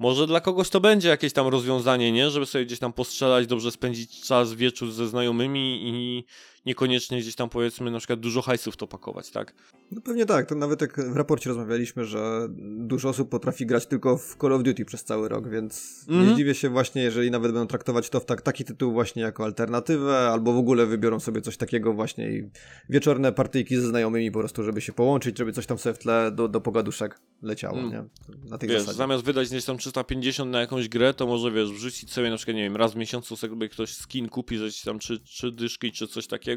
Może 0.00 0.26
dla 0.26 0.40
kogoś 0.40 0.68
to 0.68 0.80
będzie 0.80 1.08
jakieś 1.08 1.32
tam 1.32 1.46
rozwiązanie, 1.46 2.12
nie? 2.12 2.30
Żeby 2.30 2.46
sobie 2.46 2.66
gdzieś 2.66 2.78
tam 2.78 2.92
postrzelać, 2.92 3.46
dobrze 3.46 3.70
spędzić 3.70 4.20
czas 4.20 4.54
wieczór 4.54 4.92
ze 4.92 5.08
znajomymi 5.08 5.80
i 5.84 6.24
niekoniecznie 6.66 7.20
gdzieś 7.20 7.34
tam 7.34 7.48
powiedzmy 7.48 7.90
na 7.90 7.98
przykład 7.98 8.20
dużo 8.20 8.42
hajsów 8.42 8.76
to 8.76 8.86
pakować, 8.86 9.30
tak? 9.30 9.54
No 9.90 10.00
pewnie 10.00 10.26
tak, 10.26 10.46
to 10.46 10.54
nawet 10.54 10.80
jak 10.80 11.12
w 11.12 11.16
raporcie 11.16 11.50
rozmawialiśmy, 11.50 12.04
że 12.04 12.48
dużo 12.78 13.08
osób 13.08 13.28
potrafi 13.28 13.66
grać 13.66 13.86
tylko 13.86 14.18
w 14.18 14.36
Call 14.40 14.52
of 14.52 14.62
Duty 14.62 14.84
przez 14.84 15.04
cały 15.04 15.28
rok, 15.28 15.48
więc 15.48 16.04
mm 16.08 16.14
-hmm. 16.14 16.14
nie 16.14 16.20
mhm. 16.20 16.36
dziwię 16.36 16.54
się 16.54 16.68
właśnie, 16.68 17.02
jeżeli 17.02 17.30
nawet 17.30 17.52
będą 17.52 17.66
traktować 17.66 18.10
to 18.10 18.20
w 18.20 18.24
tak, 18.24 18.42
taki 18.42 18.64
tytuł 18.64 18.92
właśnie 18.92 19.22
jako 19.22 19.44
alternatywę, 19.44 20.28
albo 20.32 20.52
w 20.52 20.56
ogóle 20.56 20.86
wybiorą 20.86 21.20
sobie 21.20 21.40
coś 21.40 21.56
takiego 21.56 21.92
właśnie 21.92 22.30
i 22.30 22.50
wieczorne 22.88 23.32
partyjki 23.32 23.76
ze 23.76 23.88
znajomymi 23.88 24.30
po 24.30 24.38
prostu, 24.38 24.62
żeby 24.62 24.80
się 24.80 24.92
połączyć, 24.92 25.38
żeby 25.38 25.52
coś 25.52 25.66
tam 25.66 25.78
sobie 25.78 25.94
w 25.94 25.98
tle 25.98 26.32
do, 26.32 26.48
do 26.48 26.60
pogaduszek 26.60 27.20
leciało, 27.42 27.78
mm. 27.78 27.90
nie? 27.90 28.04
Na 28.50 28.58
tej 28.58 28.68
wiesz, 28.68 28.80
zasadzie. 28.80 28.98
zamiast 28.98 29.24
wydać 29.24 29.48
gdzieś 29.48 29.64
tam 29.64 29.78
350 29.78 30.50
na 30.50 30.60
jakąś 30.60 30.88
grę, 30.88 31.14
to 31.14 31.26
może 31.26 31.52
wiesz, 31.52 31.72
wrzucić 31.72 32.12
sobie 32.12 32.30
na 32.30 32.36
przykład, 32.36 32.56
nie 32.56 32.62
wiem, 32.62 32.76
raz 32.76 32.92
w 32.92 32.96
miesiącu 32.96 33.36
sobie 33.36 33.68
ktoś 33.68 33.94
skin 33.94 34.28
kupi, 34.28 34.58
że 34.58 34.72
ci 34.72 34.84
tam 34.84 34.98
trzy, 34.98 35.20
trzy 35.20 35.52
dyszki 35.52 35.92
czy 35.92 36.06
coś 36.06 36.26
takiego, 36.26 36.49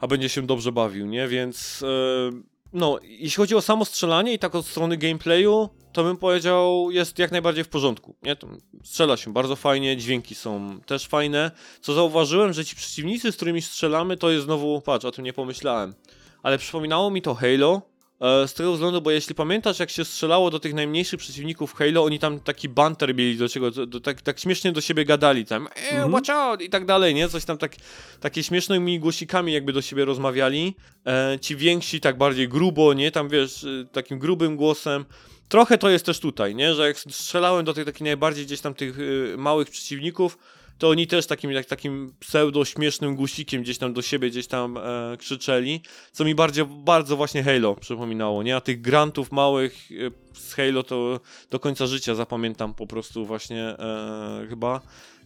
a 0.00 0.06
będzie 0.06 0.28
się 0.28 0.42
dobrze 0.42 0.72
bawił, 0.72 1.06
nie? 1.06 1.28
Więc 1.28 1.80
yy, 1.80 2.42
no, 2.72 2.98
jeśli 3.02 3.36
chodzi 3.36 3.54
o 3.54 3.62
samo 3.62 3.84
strzelanie 3.84 4.32
i 4.32 4.38
tak 4.38 4.54
od 4.54 4.66
strony 4.66 4.96
gameplayu, 4.96 5.68
to 5.92 6.04
bym 6.04 6.16
powiedział, 6.16 6.90
jest 6.90 7.18
jak 7.18 7.32
najbardziej 7.32 7.64
w 7.64 7.68
porządku. 7.68 8.16
Nie? 8.22 8.36
Strzela 8.84 9.16
się 9.16 9.32
bardzo 9.32 9.56
fajnie, 9.56 9.96
dźwięki 9.96 10.34
są 10.34 10.80
też 10.86 11.06
fajne. 11.06 11.50
Co 11.80 11.94
zauważyłem, 11.94 12.52
że 12.52 12.64
ci 12.64 12.76
przeciwnicy, 12.76 13.32
z 13.32 13.36
którymi 13.36 13.62
strzelamy, 13.62 14.16
to 14.16 14.30
jest 14.30 14.44
znowu, 14.44 14.80
patrz, 14.80 15.04
o 15.04 15.10
tym 15.10 15.24
nie 15.24 15.32
pomyślałem. 15.32 15.94
Ale 16.42 16.58
przypominało 16.58 17.10
mi 17.10 17.22
to 17.22 17.34
Halo, 17.34 17.82
E, 17.82 17.93
z 18.20 18.54
tego 18.54 18.72
względu, 18.72 19.02
bo 19.02 19.10
jeśli 19.10 19.34
pamiętasz, 19.34 19.78
jak 19.78 19.90
się 19.90 20.04
strzelało 20.04 20.50
do 20.50 20.60
tych 20.60 20.74
najmniejszych 20.74 21.20
przeciwników 21.20 21.74
Halo, 21.74 22.04
oni 22.04 22.18
tam 22.18 22.40
taki 22.40 22.68
banter 22.68 23.14
mieli 23.14 23.36
do 23.36 23.48
czego, 23.48 23.70
do, 23.70 23.86
do, 23.86 24.00
tak, 24.00 24.22
tak 24.22 24.40
śmiesznie 24.40 24.72
do 24.72 24.80
siebie 24.80 25.04
gadali 25.04 25.44
tam, 25.44 25.68
e, 25.90 26.06
watch 26.06 26.30
out 26.30 26.62
i 26.62 26.70
tak 26.70 26.86
dalej, 26.86 27.14
nie? 27.14 27.28
Coś 27.28 27.44
tam 27.44 27.58
tak, 27.58 27.76
takie 28.20 28.42
śmiesznymi 28.42 29.00
głosikami 29.00 29.52
jakby 29.52 29.72
do 29.72 29.82
siebie 29.82 30.04
rozmawiali. 30.04 30.76
E, 31.06 31.38
ci 31.40 31.56
więksi 31.56 32.00
tak 32.00 32.18
bardziej 32.18 32.48
grubo, 32.48 32.94
nie? 32.94 33.10
Tam 33.10 33.28
wiesz, 33.28 33.64
e, 33.64 33.84
takim 33.92 34.18
grubym 34.18 34.56
głosem. 34.56 35.04
Trochę 35.48 35.78
to 35.78 35.90
jest 35.90 36.06
też 36.06 36.20
tutaj, 36.20 36.54
nie? 36.54 36.74
Że 36.74 36.86
jak 36.86 36.98
strzelałem 36.98 37.64
do 37.64 37.74
tych 37.74 37.84
takich 37.84 38.00
najbardziej 38.00 38.46
gdzieś 38.46 38.60
tam 38.60 38.74
tych 38.74 38.98
y, 38.98 39.34
małych 39.38 39.70
przeciwników, 39.70 40.38
to 40.78 40.88
oni 40.88 41.06
też 41.06 41.26
takim, 41.26 41.52
jak, 41.52 41.66
takim 41.66 42.14
pseudo-śmiesznym 42.20 43.16
gusikiem 43.16 43.62
gdzieś 43.62 43.78
tam 43.78 43.92
do 43.92 44.02
siebie 44.02 44.30
gdzieś 44.30 44.46
tam 44.46 44.76
e, 44.76 45.16
krzyczeli, 45.16 45.80
co 46.12 46.24
mi 46.24 46.34
bardzo, 46.34 46.66
bardzo 46.66 47.16
właśnie 47.16 47.42
Halo 47.42 47.74
przypominało, 47.74 48.42
nie? 48.42 48.56
A 48.56 48.60
tych 48.60 48.80
grantów 48.80 49.32
małych 49.32 49.88
e, 50.32 50.38
z 50.38 50.54
Halo 50.54 50.82
to 50.82 51.20
do 51.50 51.60
końca 51.60 51.86
życia 51.86 52.14
zapamiętam 52.14 52.74
po 52.74 52.86
prostu 52.86 53.26
właśnie 53.26 53.62
e, 53.62 54.46
chyba. 54.48 54.80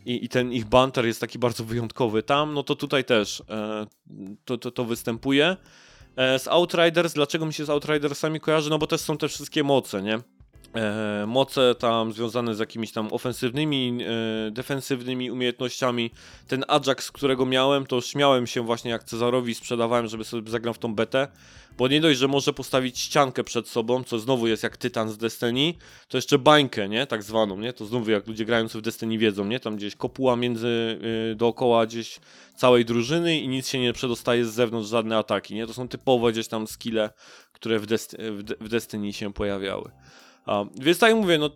I, 0.06 0.24
I 0.24 0.28
ten 0.28 0.52
ich 0.52 0.64
banter 0.64 1.06
jest 1.06 1.20
taki 1.20 1.38
bardzo 1.38 1.64
wyjątkowy. 1.64 2.22
Tam, 2.22 2.54
no 2.54 2.62
to 2.62 2.76
tutaj 2.76 3.04
też 3.04 3.42
e, 3.50 3.86
to, 4.44 4.58
to, 4.58 4.70
to 4.70 4.84
występuje. 4.84 5.56
E, 6.16 6.38
z 6.38 6.48
Outriders, 6.48 7.12
dlaczego 7.12 7.46
mi 7.46 7.54
się 7.54 7.64
z 7.64 7.70
Outridersami 7.70 8.40
kojarzy? 8.40 8.70
No 8.70 8.78
bo 8.78 8.86
też 8.86 9.00
są 9.00 9.18
te 9.18 9.28
wszystkie 9.28 9.64
moce, 9.64 10.02
nie? 10.02 10.18
E, 10.74 11.24
moce 11.26 11.74
tam 11.74 12.12
związane 12.12 12.54
z 12.54 12.58
jakimiś 12.58 12.92
tam 12.92 13.08
ofensywnymi, 13.12 13.98
e, 14.46 14.50
defensywnymi 14.50 15.30
umiejętnościami. 15.30 16.10
Ten 16.48 16.64
Ajax, 16.68 17.12
którego 17.12 17.46
miałem, 17.46 17.86
to 17.86 18.00
śmiałem 18.00 18.46
się 18.46 18.62
właśnie 18.62 18.90
jak 18.90 19.04
Cezarowi 19.04 19.54
sprzedawałem, 19.54 20.06
żeby 20.06 20.24
sobie 20.24 20.50
zagrał 20.50 20.74
w 20.74 20.78
tą 20.78 20.94
betę, 20.94 21.28
bo 21.78 21.88
nie 21.88 22.00
dość, 22.00 22.18
że 22.18 22.28
może 22.28 22.52
postawić 22.52 22.98
ściankę 22.98 23.44
przed 23.44 23.68
sobą, 23.68 24.04
co 24.04 24.18
znowu 24.18 24.46
jest 24.46 24.62
jak 24.62 24.76
Tytan 24.76 25.10
z 25.10 25.16
Destiny, 25.16 25.74
to 26.08 26.18
jeszcze 26.18 26.38
bańkę, 26.38 26.88
nie, 26.88 27.06
tak 27.06 27.22
zwaną, 27.22 27.60
nie, 27.60 27.72
to 27.72 27.86
znowu 27.86 28.10
jak 28.10 28.26
ludzie 28.26 28.44
grający 28.44 28.78
w 28.78 28.82
Destiny 28.82 29.18
wiedzą, 29.18 29.44
nie, 29.44 29.60
tam 29.60 29.76
gdzieś 29.76 29.96
kopuła 29.96 30.36
między, 30.36 30.98
y, 31.32 31.34
dookoła 31.34 31.86
gdzieś 31.86 32.20
całej 32.56 32.84
drużyny 32.84 33.38
i 33.38 33.48
nic 33.48 33.68
się 33.68 33.80
nie 33.80 33.92
przedostaje 33.92 34.44
z 34.44 34.54
zewnątrz, 34.54 34.88
żadne 34.88 35.18
ataki, 35.18 35.54
nie, 35.54 35.66
to 35.66 35.74
są 35.74 35.88
typowe 35.88 36.32
gdzieś 36.32 36.48
tam 36.48 36.66
skille, 36.66 37.10
które 37.52 37.78
w, 37.78 37.86
Dest- 37.86 38.16
w, 38.18 38.64
w 38.64 38.68
Destiny 38.68 39.12
się 39.12 39.32
pojawiały. 39.32 39.90
Więc 40.80 40.98
tak 40.98 41.10
jak 41.10 41.18
mówię, 41.20 41.38
no, 41.38 41.50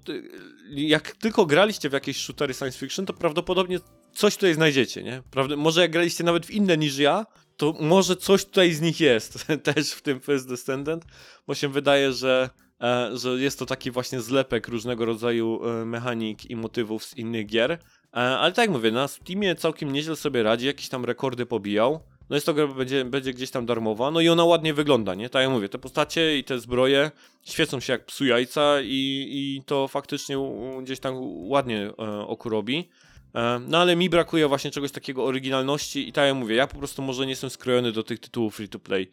jak 0.71 1.17
tylko 1.17 1.47
graliście 1.47 1.89
w 1.89 1.93
jakieś 1.93 2.17
shootery 2.17 2.55
science 2.55 2.79
fiction, 2.79 3.07
to 3.07 3.13
prawdopodobnie 3.13 3.79
coś 4.15 4.35
tutaj 4.35 4.55
znajdziecie, 4.55 5.03
nie? 5.03 5.23
Prawda, 5.31 5.57
może 5.57 5.81
jak 5.81 5.91
graliście 5.91 6.25
nawet 6.25 6.47
w 6.47 6.51
inne 6.51 6.77
niż 6.77 6.99
ja, 6.99 7.27
to 7.57 7.75
może 7.81 8.17
coś 8.17 8.45
tutaj 8.45 8.73
z 8.73 8.81
nich 8.81 9.01
jest, 9.01 9.47
też 9.65 9.93
w 9.93 10.03
tym 10.03 10.21
First 10.21 10.49
Descendant, 10.49 11.05
bo 11.47 11.55
się 11.55 11.69
wydaje, 11.69 12.13
że, 12.13 12.51
e, 12.83 13.11
że 13.15 13.31
jest 13.31 13.59
to 13.59 13.67
taki 13.67 13.91
właśnie 13.91 14.21
zlepek 14.21 14.69
różnego 14.69 15.05
rodzaju 15.05 15.61
e, 15.65 15.85
mechanik 15.85 16.51
i 16.51 16.57
motywów 16.57 17.05
z 17.05 17.17
innych 17.17 17.47
gier. 17.47 17.73
E, 17.73 17.79
ale 18.13 18.53
tak 18.53 18.63
jak 18.63 18.71
mówię, 18.71 18.91
na 18.91 19.09
Steamie 19.09 19.55
całkiem 19.55 19.93
nieźle 19.93 20.17
sobie 20.17 20.43
radzi, 20.43 20.67
jakieś 20.67 20.89
tam 20.89 21.05
rekordy 21.05 21.47
pobijał. 21.47 22.01
No 22.33 22.37
jest 22.37 22.47
to 22.47 22.55
gra, 22.55 22.67
będzie, 22.67 23.05
będzie 23.05 23.33
gdzieś 23.33 23.51
tam 23.51 23.67
darmowa, 23.67 24.11
no 24.11 24.21
i 24.21 24.29
ona 24.29 24.45
ładnie 24.45 24.75
wygląda, 24.75 25.15
nie? 25.15 25.29
Tak 25.31 25.43
jak 25.43 25.51
mówię, 25.51 25.69
te 25.69 25.79
postacie 25.79 26.39
i 26.39 26.45
te 26.45 26.59
zbroje 26.59 27.11
świecą 27.43 27.81
się 27.81 27.93
jak 27.93 28.07
psu 28.07 28.25
jajca 28.25 28.81
i, 28.81 29.29
i 29.31 29.63
to 29.67 29.89
faktycznie 29.89 30.37
gdzieś 30.83 31.01
tam 31.01 31.15
ładnie 31.49 31.91
e, 31.99 32.27
oku 32.27 32.49
robi. 32.49 32.89
E, 33.35 33.61
No 33.69 33.79
ale 33.79 33.97
mi 33.97 34.11
brakuje 34.11 34.49
właśnie 34.49 34.71
czegoś 34.71 34.93
takiego 34.93 35.25
oryginalności 35.25 36.09
i 36.09 36.13
tak 36.13 36.27
jak 36.27 36.35
mówię, 36.35 36.55
ja 36.55 36.67
po 36.67 36.79
prostu 36.79 37.03
może 37.03 37.23
nie 37.23 37.31
jestem 37.33 37.51
skrojony 37.51 37.93
do 37.93 38.03
tych 38.03 38.21
tytułów 38.21 38.55
free 38.55 38.69
to 38.69 38.79
play. 38.79 39.11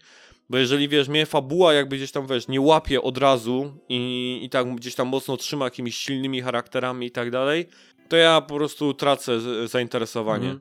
Bo 0.50 0.58
jeżeli 0.58 0.88
wiesz, 0.88 1.08
mnie 1.08 1.26
fabuła 1.26 1.74
jakby 1.74 1.98
gdzieś 1.98 2.12
tam 2.12 2.28
wiesz, 2.28 2.48
nie 2.48 2.62
łapie 2.62 3.02
od 3.02 3.18
razu 3.18 3.74
i, 3.90 4.40
i 4.44 4.50
tak 4.50 4.76
gdzieś 4.76 4.96
tam 4.96 5.08
mocno 5.08 5.38
trzyma 5.38 5.66
jakimiś 5.66 5.98
silnymi 5.98 6.42
charakterami 6.42 7.08
i 7.08 7.12
tak 7.12 7.32
dalej, 7.32 7.66
to 8.10 8.18
ja 8.18 8.42
po 8.42 8.56
prostu 8.56 8.94
tracę 8.94 9.40
zainteresowanie 9.68 10.60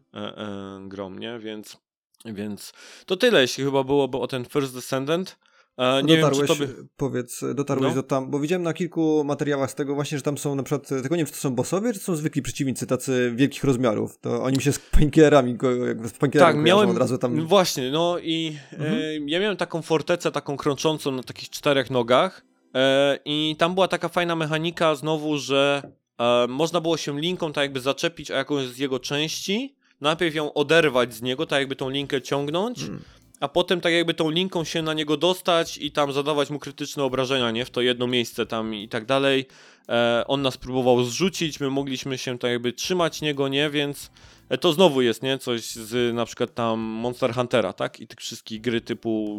grą, 0.89 1.11
nie? 1.11 1.39
Więc, 1.39 1.88
więc 2.25 2.73
to 3.07 3.17
tyle, 3.17 3.41
jeśli 3.41 3.65
chyba 3.65 3.85
byłoby 3.85 4.19
o 4.19 4.27
ten 4.27 4.45
First 4.45 4.75
Descendant. 4.75 5.39
E, 5.79 6.03
nie 6.03 6.17
wiem, 6.17 6.25
czy 6.31 6.31
dotarłeś, 6.31 6.49
tobie... 6.49 6.69
powiedz, 6.97 7.45
dotarłeś 7.55 7.89
No. 7.89 7.95
do 7.95 8.03
tam, 8.03 8.31
bo 8.31 8.39
widziałem 8.41 8.63
na 8.63 8.73
kilku 8.75 9.25
materiałach 9.25 9.71
z 9.71 9.75
tego 9.75 9.95
właśnie, 9.95 10.19
że 10.19 10.23
tam 10.23 10.39
są 10.39 10.55
na 10.55 10.63
przykład, 10.63 10.89
tylko 10.89 11.15
nie 11.15 11.17
wiem, 11.17 11.27
czy 11.27 11.33
to 11.33 11.39
są 11.39 11.55
bossowie, 11.55 11.93
czy 11.93 11.99
to 11.99 12.05
są 12.05 12.17
zwykli 12.17 12.43
przeciwnicy, 12.43 12.87
tacy 12.87 13.33
wielkich 13.37 13.65
rozmiarów, 13.65 14.19
to 14.19 14.43
oni 14.43 14.57
mi 14.57 14.63
się 14.63 14.73
z 14.73 14.79
pankierami, 14.79 15.57
jak 15.87 16.09
z 16.09 16.13
pankierami 16.13 16.55
Tak, 16.55 16.65
miałem 16.65 16.91
od 16.91 16.99
razu 16.99 17.19
tam... 17.19 17.47
Właśnie, 17.47 17.91
no 17.91 18.19
i 18.19 18.57
Mhm. 18.73 18.93
e, 18.95 19.15
ja 19.27 19.41
miałem 19.41 19.57
taką 19.57 19.83
fortecę, 19.83 20.33
taką 20.33 20.57
krączącą 20.57 21.11
na 21.13 21.23
takich 21.23 21.51
czterech 21.51 21.91
nogach 21.91 22.45
e, 22.75 23.19
i 23.25 23.57
tam 23.59 23.75
była 23.75 23.89
taka 23.89 24.09
fajna 24.09 24.37
mechanika 24.37 24.95
znowu, 24.95 25.39
że 25.39 25.83
e, 26.19 26.47
można 26.49 26.81
było 26.81 26.97
się 26.97 27.21
linką 27.21 27.53
tak 27.53 27.63
jakby 27.63 27.81
zaczepić 27.81 28.31
o 28.31 28.35
jakąś 28.35 28.67
z 28.67 28.79
jego 28.79 28.99
części, 28.99 29.75
najpierw 30.01 30.35
ją 30.35 30.53
oderwać 30.53 31.15
z 31.15 31.23
niego, 31.23 31.47
tak 31.47 31.59
jakby 31.59 31.77
tą 31.77 31.91
linkę 31.91 32.23
ciągnąć, 32.23 32.83
Mm. 32.83 33.03
a 33.41 33.49
potem 33.49 33.81
tak 33.81 33.93
jakby 33.93 34.15
tą 34.15 34.31
linką 34.31 34.65
się 34.65 34.83
na 34.83 34.95
niego 34.95 35.17
dostać 35.17 35.79
i 35.79 35.93
tam 35.93 36.13
zadawać 36.13 36.51
mu 36.51 36.59
krytyczne 36.59 37.05
obrażenia, 37.05 37.51
nie? 37.51 37.65
W 37.65 37.71
to 37.71 37.81
jedno 37.81 38.07
miejsce 38.07 38.47
tam 38.47 38.75
i 38.75 38.89
tak 38.89 39.07
dalej. 39.07 39.47
E, 39.89 40.25
on 40.27 40.43
nas 40.43 40.57
próbował 40.57 41.05
zrzucić, 41.05 41.61
my 41.61 41.71
mogliśmy 41.71 42.19
się 42.19 42.39
tak 42.39 42.51
jakby 42.51 42.73
trzymać 42.73 43.21
niego, 43.21 43.49
nie? 43.49 43.71
Więc 43.71 44.11
e, 44.49 44.59
to 44.59 44.73
znowu 44.73 45.03
jest, 45.03 45.23
nie? 45.23 45.39
Coś 45.39 45.71
z 45.71 46.15
na 46.15 46.25
przykład 46.25 46.55
tam 46.55 46.81
Monster 46.81 47.35
Huntera, 47.35 47.73
tak? 47.73 48.01
I 48.01 48.07
tych 48.07 48.19
wszystkich 48.19 48.61
gry 48.61 48.81
typu, 48.81 49.39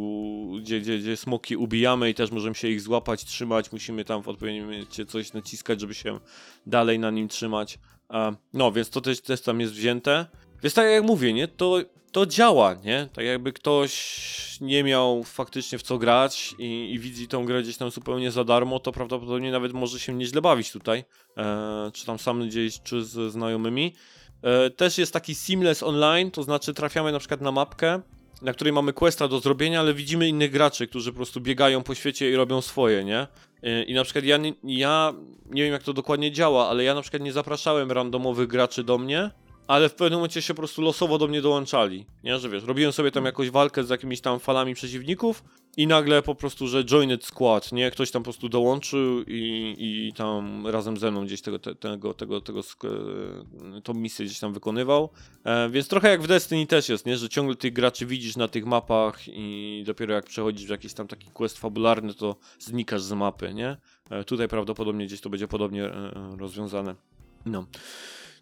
gdzie, 0.62 0.80
gdzie, 0.80 0.98
gdzie 1.00 1.17
smoki 1.17 1.58
ubijamy 1.58 2.10
i 2.10 2.13
też 2.13 2.32
możemy 2.32 2.56
się 2.56 2.67
ich 2.67 2.82
złapać, 2.82 3.26
trzymać, 3.26 3.72
musimy 3.72 4.06
tam 4.06 4.24
w 4.24 4.28
odpowiednim 4.28 4.63
momencie 4.63 5.06
coś 5.06 5.34
naciskać, 5.34 5.82
żeby 5.82 5.93
się 5.93 6.19
dalej 6.65 7.00
na 7.00 7.12
nim 7.12 7.28
trzymać. 7.28 7.80
E, 8.13 8.36
no, 8.54 8.72
więc 8.72 8.89
to 8.89 9.02
też, 9.02 9.22
też 9.22 9.41
tam 9.41 9.60
jest 9.62 9.74
wzięte. 9.74 10.26
Więc 10.63 10.74
tak 10.74 10.88
jak 10.89 11.04
mówię, 11.04 11.34
nie? 11.34 11.48
To, 11.48 11.78
to 12.12 12.26
działa, 12.26 12.74
nie? 12.74 13.08
Tak 13.13 13.26
jakby 13.26 13.54
ktoś 13.54 14.19
nie 14.62 14.84
miał 14.84 15.24
faktycznie 15.24 15.78
w 15.78 15.84
co 15.84 15.98
grać 15.98 16.56
i, 16.60 16.91
i 16.93 17.00
widzi 17.00 17.28
tą 17.28 17.45
grę 17.45 17.63
gdzieś 17.63 17.78
tam 17.78 17.91
zupełnie 17.91 18.32
za 18.32 18.43
darmo, 18.43 18.80
to 18.80 18.91
prawdopodobnie 18.91 19.52
nawet 19.52 19.74
może 19.74 20.00
się 20.00 20.13
nieźle 20.13 20.41
bawić 20.41 20.72
tutaj. 20.72 21.04
E, 21.38 21.91
czy 21.93 22.06
tam 22.06 22.19
sam 22.19 22.48
gdzieś, 22.48 22.82
czy 22.82 23.04
z 23.04 23.32
znajomymi. 23.32 23.95
E, 24.41 24.69
też 24.69 24.98
jest 24.98 25.13
taki 25.13 25.36
seamless 25.36 25.84
online, 25.84 26.32
to 26.32 26.43
znaczy 26.43 26.74
trafiamy 26.74 27.12
na 27.12 27.19
przykład 27.19 27.41
na 27.41 27.52
mapkę, 27.52 28.02
na 28.41 28.54
której 28.54 28.74
mamy 28.74 28.93
questa 28.93 29.28
do 29.28 29.39
zrobienia, 29.39 29.80
ale 29.80 29.93
widzimy 29.93 30.28
innych 30.28 30.52
graczy, 30.52 30.88
którzy 30.88 31.12
po 31.12 31.15
prostu 31.15 31.41
biegają 31.41 31.84
po 31.84 31.95
świecie 31.95 32.32
i 32.32 32.36
robią 32.36 32.62
swoje, 32.62 33.04
nie? 33.04 33.28
E, 33.63 33.84
I 33.84 33.93
na 33.93 34.04
przykład 34.04 34.26
ja, 34.26 34.39
ja 34.63 35.13
nie 35.50 35.63
wiem 35.63 35.74
jak 35.74 35.84
to 35.84 35.93
dokładnie 35.93 36.32
działa, 36.32 36.69
ale 36.69 36.84
ja 36.84 36.95
na 36.95 37.02
przykład 37.02 37.24
nie 37.24 37.34
zapraszałem 37.34 37.91
randomowych 37.91 38.48
graczy 38.48 38.84
do 38.84 38.98
mnie, 38.98 39.32
ale 39.70 39.90
w 39.90 39.96
pewnym 39.96 40.18
momencie 40.20 40.42
się 40.42 40.54
po 40.54 40.58
prostu 40.58 40.82
losowo 40.82 41.18
do 41.18 41.28
mnie 41.28 41.42
dołączali, 41.42 42.06
nie? 42.24 42.40
Że 42.40 42.50
wiesz, 42.50 42.64
robiłem 42.64 42.94
sobie 42.94 43.12
tam 43.12 43.26
jakąś 43.26 43.50
walkę 43.50 43.84
z 43.84 43.90
jakimiś 43.90 44.22
tam 44.22 44.40
falami 44.40 44.76
przeciwników 44.76 45.44
i 45.78 45.88
nagle 45.88 46.22
po 46.22 46.36
prostu, 46.36 46.68
że 46.68 46.86
joined 46.86 47.26
squad, 47.26 47.72
nie? 47.72 47.92
Ktoś 47.92 48.12
tam 48.12 48.22
po 48.22 48.24
prostu 48.24 48.50
dołączył 48.50 49.24
i, 49.28 49.76
i 49.78 50.14
tam 50.14 50.68
razem 50.68 50.98
ze 50.98 51.12
mną 51.12 51.26
gdzieś 51.26 51.42
tego, 51.42 51.60
te, 51.60 51.76
tego, 51.76 52.14
tego, 52.14 52.42
tego, 52.42 52.60
e, 52.60 53.82
tą 53.82 53.94
misję 53.94 54.26
gdzieś 54.26 54.40
tam 54.40 54.54
wykonywał. 54.54 55.10
E, 55.44 55.70
więc 55.70 55.88
trochę 55.88 56.10
jak 56.10 56.22
w 56.22 56.28
Destiny 56.28 56.68
też 56.68 56.90
jest, 56.90 57.06
nie? 57.06 57.18
Że 57.18 57.30
ciągle 57.30 57.56
tych 57.56 57.74
graczy 57.74 58.06
widzisz 58.06 58.38
na 58.38 58.48
tych 58.48 58.66
mapach 58.66 59.20
i 59.28 59.84
dopiero 59.86 60.14
jak 60.14 60.26
przechodzisz 60.26 60.68
w 60.68 60.70
jakiś 60.70 60.94
tam 60.94 61.08
taki 61.08 61.28
quest 61.34 61.58
fabularny, 61.58 62.14
to 62.14 62.36
znikasz 62.60 63.02
z 63.02 63.14
mapy, 63.14 63.54
nie? 63.54 63.78
E, 64.10 64.24
tutaj 64.24 64.48
prawdopodobnie 64.48 65.06
gdzieś 65.06 65.22
to 65.22 65.30
będzie 65.30 65.48
podobnie 65.48 65.86
e, 65.86 65.94
e, 65.94 66.36
rozwiązane. 66.38 66.96
No. 67.46 67.66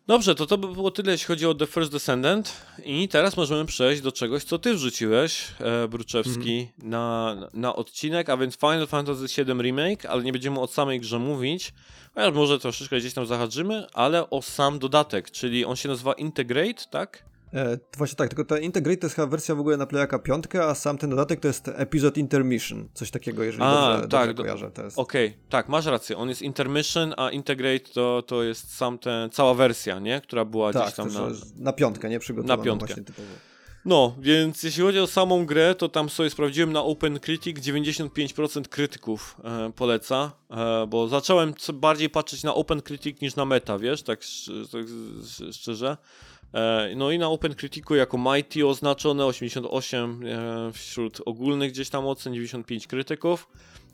Dobrze, 0.08 0.36
to 0.36 0.46
to 0.46 0.58
by 0.58 0.68
było 0.68 0.92
tyle, 0.92 1.12
jeśli 1.12 1.28
chodzi 1.28 1.46
o 1.46 1.56
The 1.56 1.68
First 1.68 1.92
Descendant. 1.92 2.54
I 2.86 3.08
teraz 3.08 3.38
możemy 3.38 3.66
przejść 3.66 4.02
do 4.02 4.12
czegoś, 4.12 4.44
co 4.44 4.60
ty 4.60 4.74
wrzuciłeś, 4.74 5.48
e, 5.60 5.88
Bruczewski, 5.88 6.68
na, 6.78 7.36
na 7.54 7.76
odcinek, 7.76 8.30
a 8.30 8.38
więc 8.38 8.56
Final 8.56 8.88
Fantasy 8.88 9.44
VII 9.44 9.54
Remake, 9.54 10.06
ale 10.06 10.24
nie 10.24 10.32
będziemy 10.32 10.60
o 10.60 10.68
samej 10.68 11.00
grze 11.00 11.20
mówić, 11.20 11.74
chociaż 12.16 12.34
może 12.34 12.60
troszeczkę 12.60 12.98
gdzieś 12.98 13.14
tam 13.14 13.26
zahaczymy, 13.26 13.88
ale 13.94 14.30
o 14.30 14.42
sam 14.42 14.80
dodatek, 14.80 15.32
czyli 15.32 15.66
on 15.66 15.76
się 15.76 15.90
nazywa 15.90 16.14
Integrate, 16.14 16.86
tak? 16.90 17.24
E, 17.54 17.78
właśnie 17.98 18.16
tak, 18.16 18.30
tylko 18.30 18.46
ta 18.46 18.60
Integrate 18.60 18.98
to 18.98 19.06
jest 19.08 19.16
chyba 19.16 19.28
wersja 19.28 19.56
w 19.56 19.60
ogóle 19.60 19.78
na 19.78 19.86
Playaka 19.86 20.20
5, 20.20 20.46
a 20.56 20.76
sam 20.76 20.98
ten 20.98 21.10
dodatek 21.10 21.40
to 21.40 21.48
jest 21.48 21.68
Episode 21.76 22.20
Intermission, 22.20 22.90
coś 22.94 23.12
takiego, 23.12 23.44
jeżeli 23.44 23.64
A, 23.64 23.92
dobrze, 23.94 24.02
tak, 24.08 24.10
dobrze 24.28 24.34
do- 24.34 24.44
kojarzę. 24.44 24.72
To 24.72 24.84
jest... 24.84 25.00
Okej, 25.00 25.38
tak, 25.50 25.70
masz 25.70 25.86
rację, 25.86 26.18
on 26.18 26.30
jest 26.30 26.42
Intermission, 26.42 27.14
a 27.18 27.30
Integrate 27.32 27.80
to, 27.94 28.22
to 28.28 28.44
jest 28.44 28.76
sam 28.78 28.98
ten, 29.00 29.30
cała 29.30 29.54
wersja, 29.54 30.00
nie? 30.00 30.22
Która 30.22 30.46
była 30.46 30.74
tak, 30.74 30.84
gdzieś 30.84 30.96
tam 30.96 31.14
na... 31.14 31.28
na 31.56 31.74
piątkę, 31.74 32.10
nie? 32.10 32.20
Przygotowana 32.20 32.58
Na 32.58 32.64
piątkę. 32.64 32.86
właśnie 32.88 33.04
typowo. 33.04 33.28
No, 33.86 34.16
więc 34.20 34.64
jeśli 34.64 34.84
chodzi 34.84 35.00
o 35.00 35.08
samą 35.08 35.46
grę, 35.46 35.76
to 35.76 35.90
tam 35.90 36.10
sobie 36.10 36.30
sprawdziłem 36.30 36.74
na 36.74 36.84
OpenCritic, 36.84 37.58
95% 37.60 38.62
krytyków 38.68 39.38
e, 39.44 39.72
poleca, 39.76 40.32
e, 40.52 40.88
bo 40.88 41.08
zacząłem 41.08 41.54
co 41.56 41.74
bardziej 41.74 42.10
patrzeć 42.10 42.44
na 42.44 42.54
OpenCritic 42.56 43.22
niż 43.22 43.36
na 43.36 43.46
meta, 43.46 43.80
wiesz, 43.80 44.04
tak, 44.04 44.20
tak 44.72 44.82
sz- 45.20 45.56
szczerze. 45.56 45.98
E, 46.54 46.94
no 46.96 47.12
i 47.12 47.20
na 47.20 47.30
Open 47.30 47.56
Criticu 47.56 47.96
jako 47.96 48.18
Mighty 48.18 48.68
oznaczone 48.68 49.26
88 49.26 50.24
e, 50.26 50.72
wśród 50.74 51.22
ogólnych 51.26 51.72
gdzieś 51.72 51.90
tam 51.90 52.08
ocen, 52.08 52.34
95 52.34 52.88
krytyków. 52.88 53.48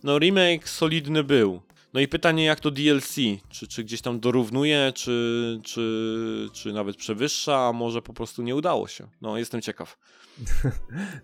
No 0.03 0.19
remake 0.19 0.69
solidny 0.69 1.23
był. 1.23 1.61
No 1.93 1.99
i 1.99 2.07
pytanie 2.07 2.45
jak 2.45 2.59
to 2.59 2.71
DLC, 2.71 3.15
czy, 3.49 3.67
czy 3.67 3.83
gdzieś 3.83 4.01
tam 4.01 4.19
dorównuje, 4.19 4.91
czy, 4.95 5.59
czy, 5.63 6.49
czy 6.53 6.73
nawet 6.73 6.95
przewyższa, 6.95 7.67
a 7.67 7.73
może 7.73 8.01
po 8.01 8.13
prostu 8.13 8.41
nie 8.41 8.55
udało 8.55 8.87
się. 8.87 9.07
No 9.21 9.37
jestem 9.37 9.61
ciekaw. 9.61 9.97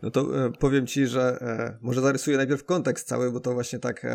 No 0.01 0.11
to 0.11 0.45
e, 0.45 0.51
powiem 0.51 0.87
ci, 0.87 1.07
że 1.07 1.39
może 1.81 2.01
zarysuję 2.01 2.37
najpierw 2.37 2.65
kontekst 2.65 3.07
cały, 3.07 3.31
bo 3.31 3.39
to 3.39 3.53
właśnie 3.53 3.79
tak 3.79 4.05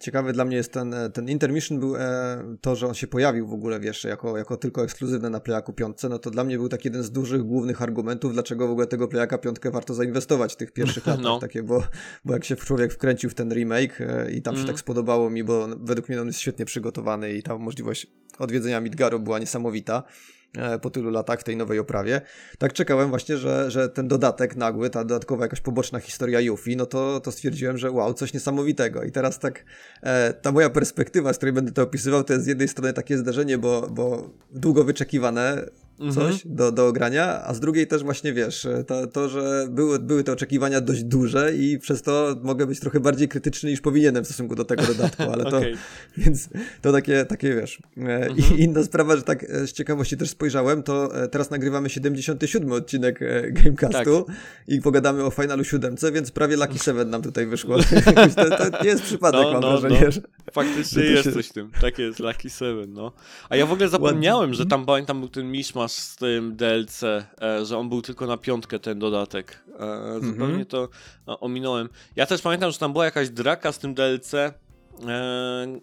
ciekawy 0.00 0.32
dla 0.32 0.44
mnie 0.44 0.56
jest 0.56 0.72
ten, 0.72 0.94
e, 0.94 1.10
ten 1.10 1.28
intermission 1.28 1.80
był 1.80 1.96
e, 1.96 2.56
to, 2.60 2.76
że 2.76 2.86
on 2.86 2.94
się 2.94 3.06
pojawił 3.06 3.46
w 3.46 3.52
ogóle, 3.52 3.80
wiesz, 3.80 4.04
jako, 4.04 4.38
jako 4.38 4.56
tylko 4.56 4.84
ekskluzywne 4.84 5.30
na 5.30 5.40
Playaku 5.40 5.72
5, 5.72 5.96
no 6.10 6.18
to 6.18 6.30
dla 6.30 6.44
mnie 6.44 6.58
był 6.58 6.68
taki 6.68 6.88
jeden 6.88 7.02
z 7.02 7.10
dużych, 7.10 7.42
głównych 7.42 7.82
argumentów, 7.82 8.32
dlaczego 8.32 8.68
w 8.68 8.70
ogóle 8.70 8.86
tego 8.86 9.08
Playaka 9.08 9.38
5 9.38 9.56
warto 9.72 9.94
zainwestować 9.94 10.52
w 10.52 10.56
tych 10.56 10.72
pierwszych 10.72 11.06
latach, 11.06 11.24
No. 11.24 11.38
takie, 11.38 11.62
bo, 11.62 11.82
bo 12.24 12.32
jak 12.32 12.44
się 12.44 12.56
człowiek 12.56 12.92
wkręcił 12.92 13.30
w 13.30 13.34
ten 13.34 13.52
remake 13.52 14.00
e, 14.00 14.30
i 14.30 14.42
tam 14.42 14.54
się 14.54 14.60
Mhm. 14.60 14.66
tak 14.66 14.78
spodobało 14.80 15.30
mi, 15.30 15.44
bo 15.44 15.68
według 15.80 16.08
mnie 16.08 16.20
on 16.20 16.26
jest 16.26 16.40
świetnie 16.40 16.64
przygotowany 16.64 17.32
i 17.32 17.42
ta 17.42 17.58
możliwość 17.58 18.06
odwiedzenia 18.38 18.80
Midgaru 18.80 19.20
była 19.20 19.38
niesamowita 19.38 20.02
po 20.82 20.90
tylu 20.90 21.10
latach 21.10 21.40
w 21.40 21.44
tej 21.44 21.56
nowej 21.56 21.78
oprawie. 21.78 22.20
Tak 22.58 22.72
czekałem 22.72 23.10
właśnie, 23.10 23.36
że, 23.36 23.70
że 23.70 23.88
ten 23.88 24.08
dodatek 24.08 24.56
nagły, 24.56 24.90
ta 24.90 25.04
dodatkowa 25.04 25.44
jakaś 25.44 25.60
poboczna 25.60 26.00
historia 26.00 26.40
Yuffie, 26.40 26.76
no 26.76 26.86
to, 26.86 27.20
to 27.20 27.32
stwierdziłem, 27.32 27.78
że 27.78 27.90
wow, 27.90 28.14
coś 28.14 28.34
niesamowitego. 28.34 29.02
I 29.02 29.12
teraz 29.12 29.38
tak, 29.38 29.64
e, 30.02 30.32
ta 30.32 30.52
moja 30.52 30.70
perspektywa, 30.70 31.32
z 31.32 31.36
której 31.36 31.52
będę 31.52 31.72
to 31.72 31.82
opisywał, 31.82 32.24
to 32.24 32.32
jest 32.32 32.44
z 32.44 32.48
jednej 32.48 32.68
strony 32.68 32.92
takie 32.92 33.18
zdarzenie, 33.18 33.58
bo, 33.58 33.88
bo 33.90 34.30
długo 34.50 34.84
wyczekiwane 34.84 35.66
coś 36.10 36.42
do, 36.44 36.72
do 36.72 36.86
ogrania, 36.86 37.42
a 37.44 37.54
z 37.54 37.60
drugiej 37.60 37.86
też 37.86 38.02
właśnie 38.02 38.32
wiesz, 38.32 38.64
e, 38.66 38.84
to, 38.84 39.06
to 39.06 39.28
że 39.28 39.66
były, 39.70 39.98
były 39.98 40.24
te 40.24 40.32
oczekiwania 40.32 40.80
dość 40.80 41.02
duże 41.04 41.54
i 41.54 41.78
przez 41.78 42.02
to 42.02 42.36
mogę 42.42 42.66
być 42.66 42.80
trochę 42.80 43.00
bardziej 43.00 43.28
krytyczny 43.28 43.70
niż 43.70 43.80
powinienem 43.80 44.24
w 44.24 44.26
stosunku 44.26 44.54
do 44.54 44.64
tego 44.64 44.82
dodatku, 44.86 45.22
ale 45.22 45.44
to, 45.44 45.58
Okej. 45.62 45.74
więc 46.16 46.48
to 46.82 46.92
takie, 46.92 47.24
takie 47.24 47.54
wiesz. 47.54 47.78
E, 47.98 48.22
Mhm. 48.22 48.36
I 48.58 48.62
inna 48.62 48.84
sprawa, 48.84 49.16
że 49.16 49.22
tak 49.22 49.44
e, 49.44 49.66
z 49.66 49.72
ciekawości 49.72 50.16
też 50.16 50.30
spojrzałem, 50.30 50.82
to 50.82 51.10
teraz 51.30 51.50
nagrywamy 51.50 51.90
77 51.90 52.72
odcinek 52.72 53.20
Gamecastu 53.50 54.24
Tak. 54.26 54.36
i 54.68 54.80
pogadamy 54.80 55.24
o 55.24 55.30
Finalu 55.30 55.64
7, 55.64 55.94
więc 56.12 56.30
prawie 56.30 56.56
Lucky 56.56 56.78
7 56.78 57.10
nam 57.10 57.22
tutaj 57.22 57.46
wyszło. 57.46 57.76
to, 58.36 58.50
to 58.70 58.84
nie 58.84 58.90
jest 58.90 59.02
przypadek, 59.02 59.40
No, 59.42 59.52
mam 59.52 59.62
no, 59.62 59.80
wrażenie. 59.80 60.08
no. 60.16 60.22
Faktycznie 60.52 61.02
jest 61.02 61.24
się- 61.24 61.32
coś 61.32 61.48
w 61.48 61.52
tym. 61.52 61.70
Tak 61.80 61.98
jest, 61.98 62.18
Lucky 62.20 62.50
Seven, 62.50 62.92
no. 62.92 63.12
A 63.48 63.56
ja 63.56 63.66
w 63.66 63.72
ogóle 63.72 63.88
zapomniałem, 63.88 64.54
że 64.54 64.66
tam 64.66 64.86
pamiętam 64.86 65.20
był 65.20 65.28
ten 65.28 65.50
miszmasz 65.92 66.12
z 66.12 66.16
tym 66.16 66.56
DLC, 66.56 67.02
e, 67.02 67.64
że 67.64 67.78
on 67.78 67.88
był 67.88 68.02
tylko 68.02 68.26
na 68.26 68.36
piątkę 68.36 68.78
ten 68.78 68.98
dodatek. 68.98 69.64
E, 69.78 70.14
zupełnie 70.14 70.44
Mhm. 70.44 70.66
to 70.66 70.88
e, 71.28 71.40
ominąłem. 71.40 71.88
Ja 72.16 72.26
też 72.26 72.42
pamiętam, 72.42 72.70
że 72.70 72.78
tam 72.78 72.92
była 72.92 73.04
jakaś 73.04 73.30
draka 73.30 73.72
z 73.72 73.78
tym 73.78 73.94
DLC. 73.94 74.34
E, 74.34 74.52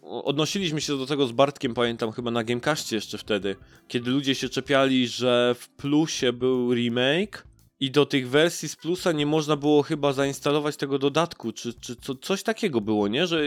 odnosiliśmy 0.01 0.81
się 0.81 0.97
do 0.97 1.05
tego 1.05 1.27
z 1.27 1.31
Bartkiem, 1.31 1.73
pamiętam, 1.73 2.11
chyba 2.11 2.31
na 2.31 2.43
Gamecastie 2.43 2.95
jeszcze 2.95 3.17
wtedy, 3.17 3.55
kiedy 3.87 4.11
ludzie 4.11 4.35
się 4.35 4.49
czepiali, 4.49 5.07
że 5.07 5.55
w 5.59 5.69
plusie 5.69 6.33
był 6.33 6.73
remake 6.73 7.43
i 7.79 7.91
do 7.91 8.05
tych 8.05 8.29
wersji 8.29 8.69
z 8.69 8.75
plusa 8.75 9.11
nie 9.11 9.25
można 9.25 9.55
było 9.55 9.83
chyba 9.83 10.13
zainstalować 10.13 10.77
tego 10.77 10.99
dodatku, 10.99 11.51
czy, 11.51 11.73
czy 11.73 11.95
co, 11.95 12.15
coś 12.15 12.43
takiego 12.43 12.81
było, 12.81 13.07
nie? 13.07 13.27
Że 13.27 13.41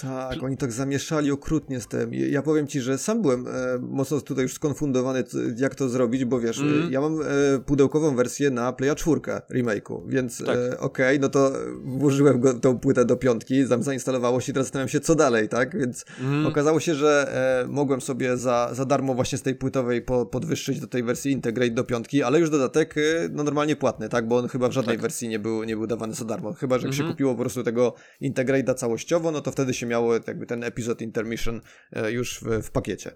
Tak, 0.00 0.42
oni 0.42 0.56
tak 0.56 0.72
zamieszali 0.72 1.30
okrutnie 1.30 1.80
z 1.80 1.86
tym. 1.86 2.14
Ja 2.14 2.42
powiem 2.42 2.66
ci, 2.66 2.80
że 2.80 2.98
sam 2.98 3.22
byłem 3.22 3.46
e, 3.46 3.50
mocno 3.80 4.20
tutaj 4.20 4.42
już 4.42 4.52
skonfundowany, 4.52 5.24
jak 5.56 5.74
to 5.74 5.88
zrobić, 5.88 6.24
bo 6.24 6.40
wiesz, 6.40 6.58
e, 6.58 6.90
ja 6.90 7.00
mam 7.00 7.22
e, 7.22 7.24
pudełkową 7.66 8.16
wersję 8.16 8.50
na 8.50 8.72
Playa 8.72 8.94
4 8.94 9.20
remake'u, 9.50 10.00
więc 10.08 10.44
Tak. 10.44 10.58
e, 10.58 10.80
okej, 10.80 11.20
no 11.20 11.28
to 11.28 11.52
włożyłem 11.84 12.40
go, 12.40 12.54
tą 12.54 12.78
płytę 12.78 13.04
do 13.04 13.16
piątki, 13.16 13.68
tam 13.68 13.82
zainstalowało 13.82 14.40
się 14.40 14.52
i 14.52 14.54
teraz 14.54 14.66
zastanawiam 14.66 14.88
się, 14.88 15.00
co 15.00 15.14
dalej, 15.14 15.48
tak? 15.48 15.78
Więc 15.78 16.04
Mhm. 16.20 16.46
okazało 16.46 16.80
się, 16.80 16.94
że 16.94 17.32
e, 17.64 17.68
mogłem 17.68 18.00
sobie 18.00 18.36
za, 18.36 18.70
za 18.72 18.84
darmo 18.84 19.14
właśnie 19.14 19.38
z 19.38 19.42
tej 19.42 19.54
płytowej 19.54 20.02
po, 20.02 20.26
podwyższyć 20.26 20.80
do 20.80 20.86
tej 20.86 21.02
wersji 21.02 21.32
Integrate 21.32 21.70
do 21.70 21.84
piątki, 21.84 22.22
ale 22.22 22.40
już 22.40 22.50
dodatek 22.50 22.98
e, 22.98 23.00
no 23.32 23.44
normalnie 23.44 23.69
płatny, 23.76 24.08
tak? 24.08 24.28
Bo 24.28 24.36
on 24.36 24.48
chyba 24.48 24.68
w 24.68 24.72
żadnej 24.72 24.96
Tak. 24.96 25.02
wersji 25.02 25.28
nie 25.28 25.38
był, 25.38 25.64
nie 25.64 25.76
był 25.76 25.86
dawany 25.86 26.14
za 26.14 26.24
darmo. 26.24 26.52
Chyba, 26.52 26.78
że 26.78 26.86
jak 26.86 26.94
się 26.94 27.00
Mhm. 27.00 27.12
kupiło 27.14 27.34
po 27.34 27.40
prostu 27.40 27.62
tego 27.62 27.94
Integrate'a 28.22 28.74
całościowo, 28.74 29.30
no 29.30 29.40
to 29.40 29.50
wtedy 29.52 29.74
się 29.74 29.86
miało 29.86 30.14
jakby 30.14 30.46
ten 30.46 30.64
epizod 30.64 31.02
intermission 31.02 31.60
e, 31.92 32.12
już 32.12 32.40
w, 32.40 32.62
w 32.62 32.70
pakiecie. 32.70 33.10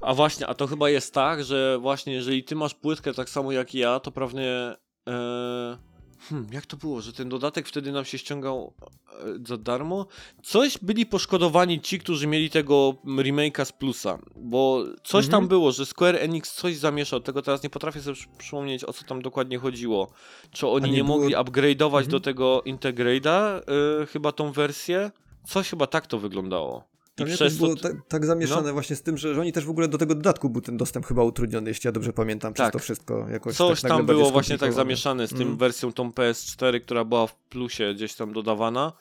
A 0.00 0.14
właśnie, 0.14 0.46
a 0.46 0.54
to 0.54 0.66
chyba 0.66 0.90
jest 0.90 1.14
tak, 1.14 1.44
że 1.44 1.78
właśnie 1.80 2.12
jeżeli 2.14 2.44
ty 2.44 2.56
masz 2.56 2.74
płytkę 2.74 3.14
tak 3.14 3.28
samo 3.30 3.52
jak 3.52 3.74
ja, 3.74 4.00
to 4.00 4.12
prawnie. 4.12 4.76
E... 5.08 5.93
Hmm, 6.28 6.46
jak 6.52 6.66
to 6.66 6.76
było, 6.76 7.00
że 7.00 7.12
ten 7.12 7.28
dodatek 7.28 7.68
wtedy 7.68 7.92
nam 7.92 8.04
się 8.04 8.18
ściągał 8.18 8.72
e, 8.82 9.14
za 9.46 9.56
darmo? 9.56 10.06
Coś 10.42 10.78
byli 10.78 11.06
poszkodowani 11.06 11.80
ci, 11.80 11.98
którzy 11.98 12.26
mieli 12.26 12.50
tego 12.50 12.94
remake'a 13.04 13.64
z 13.64 13.72
plusa, 13.72 14.18
bo 14.36 14.84
coś 15.04 15.24
Mhm. 15.24 15.30
tam 15.30 15.48
było, 15.48 15.72
że 15.72 15.86
Square 15.86 16.16
Enix 16.16 16.54
coś 16.54 16.76
zamieszał, 16.76 17.20
tego 17.20 17.42
teraz 17.42 17.62
nie 17.62 17.70
potrafię 17.70 18.00
sobie 18.00 18.14
przy- 18.14 18.28
przypomnieć 18.38 18.84
o 18.84 18.92
co 18.92 19.04
tam 19.04 19.22
dokładnie 19.22 19.58
chodziło. 19.58 20.10
Czy 20.50 20.66
oni 20.68 20.90
nie, 20.90 20.96
nie 20.96 21.04
było- 21.04 21.18
mogli 21.18 21.34
upgrade'ować 21.34 21.84
Mhm. 22.04 22.08
do 22.08 22.20
tego 22.20 22.62
Integrate'a, 22.66 23.60
e, 24.02 24.06
chyba 24.06 24.32
tą 24.32 24.52
wersję? 24.52 25.10
Coś 25.48 25.68
chyba 25.70 25.86
tak 25.86 26.06
to 26.06 26.18
wyglądało. 26.18 26.84
To 27.14 27.24
przez 27.24 27.58
to... 27.58 27.64
było 27.64 27.76
tak, 27.76 27.92
tak 28.08 28.26
zamieszane 28.26 28.66
No. 28.66 28.72
właśnie 28.72 28.96
z 28.96 29.02
tym, 29.02 29.18
że, 29.18 29.34
że 29.34 29.40
oni 29.40 29.52
też 29.52 29.64
w 29.64 29.70
ogóle 29.70 29.88
do 29.88 29.98
tego 29.98 30.14
dodatku 30.14 30.50
był 30.50 30.60
ten 30.62 30.76
dostęp 30.76 31.06
chyba 31.06 31.22
utrudniony, 31.22 31.70
jeśli 31.70 31.88
ja 31.88 31.92
dobrze 31.92 32.12
pamiętam, 32.12 32.52
przez 32.52 32.64
Tak. 32.66 32.72
to 32.72 32.78
wszystko 32.78 33.26
jakoś 33.30 33.56
Coś 33.56 33.80
tak 33.80 33.88
tam 33.90 34.06
było 34.06 34.30
właśnie 34.30 34.58
tak 34.58 34.72
zamieszane 34.72 35.26
z 35.26 35.30
tym 35.30 35.42
Mm. 35.42 35.56
wersją 35.56 35.92
tą 35.92 36.10
PS4, 36.10 36.80
która 36.80 37.04
była 37.04 37.26
w 37.26 37.36
plusie 37.36 37.94
gdzieś 37.94 38.14
tam 38.14 38.32
dodawana. 38.32 38.92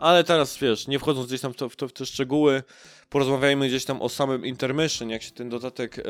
Ale 0.00 0.24
teraz 0.24 0.58
wiesz, 0.58 0.86
nie 0.88 0.98
wchodząc 0.98 1.26
gdzieś 1.26 1.40
tam 1.40 1.52
w, 1.52 1.56
to, 1.56 1.68
w, 1.68 1.76
to, 1.76 1.88
w 1.88 1.92
te 1.92 2.06
szczegóły, 2.06 2.62
porozmawiajmy 3.08 3.68
gdzieś 3.68 3.84
tam 3.84 4.02
o 4.02 4.08
samym 4.08 4.46
intermission, 4.46 5.10
jak 5.10 5.22
się 5.22 5.30
ten 5.30 5.48
dodatek 5.48 5.98
e, 5.98 6.02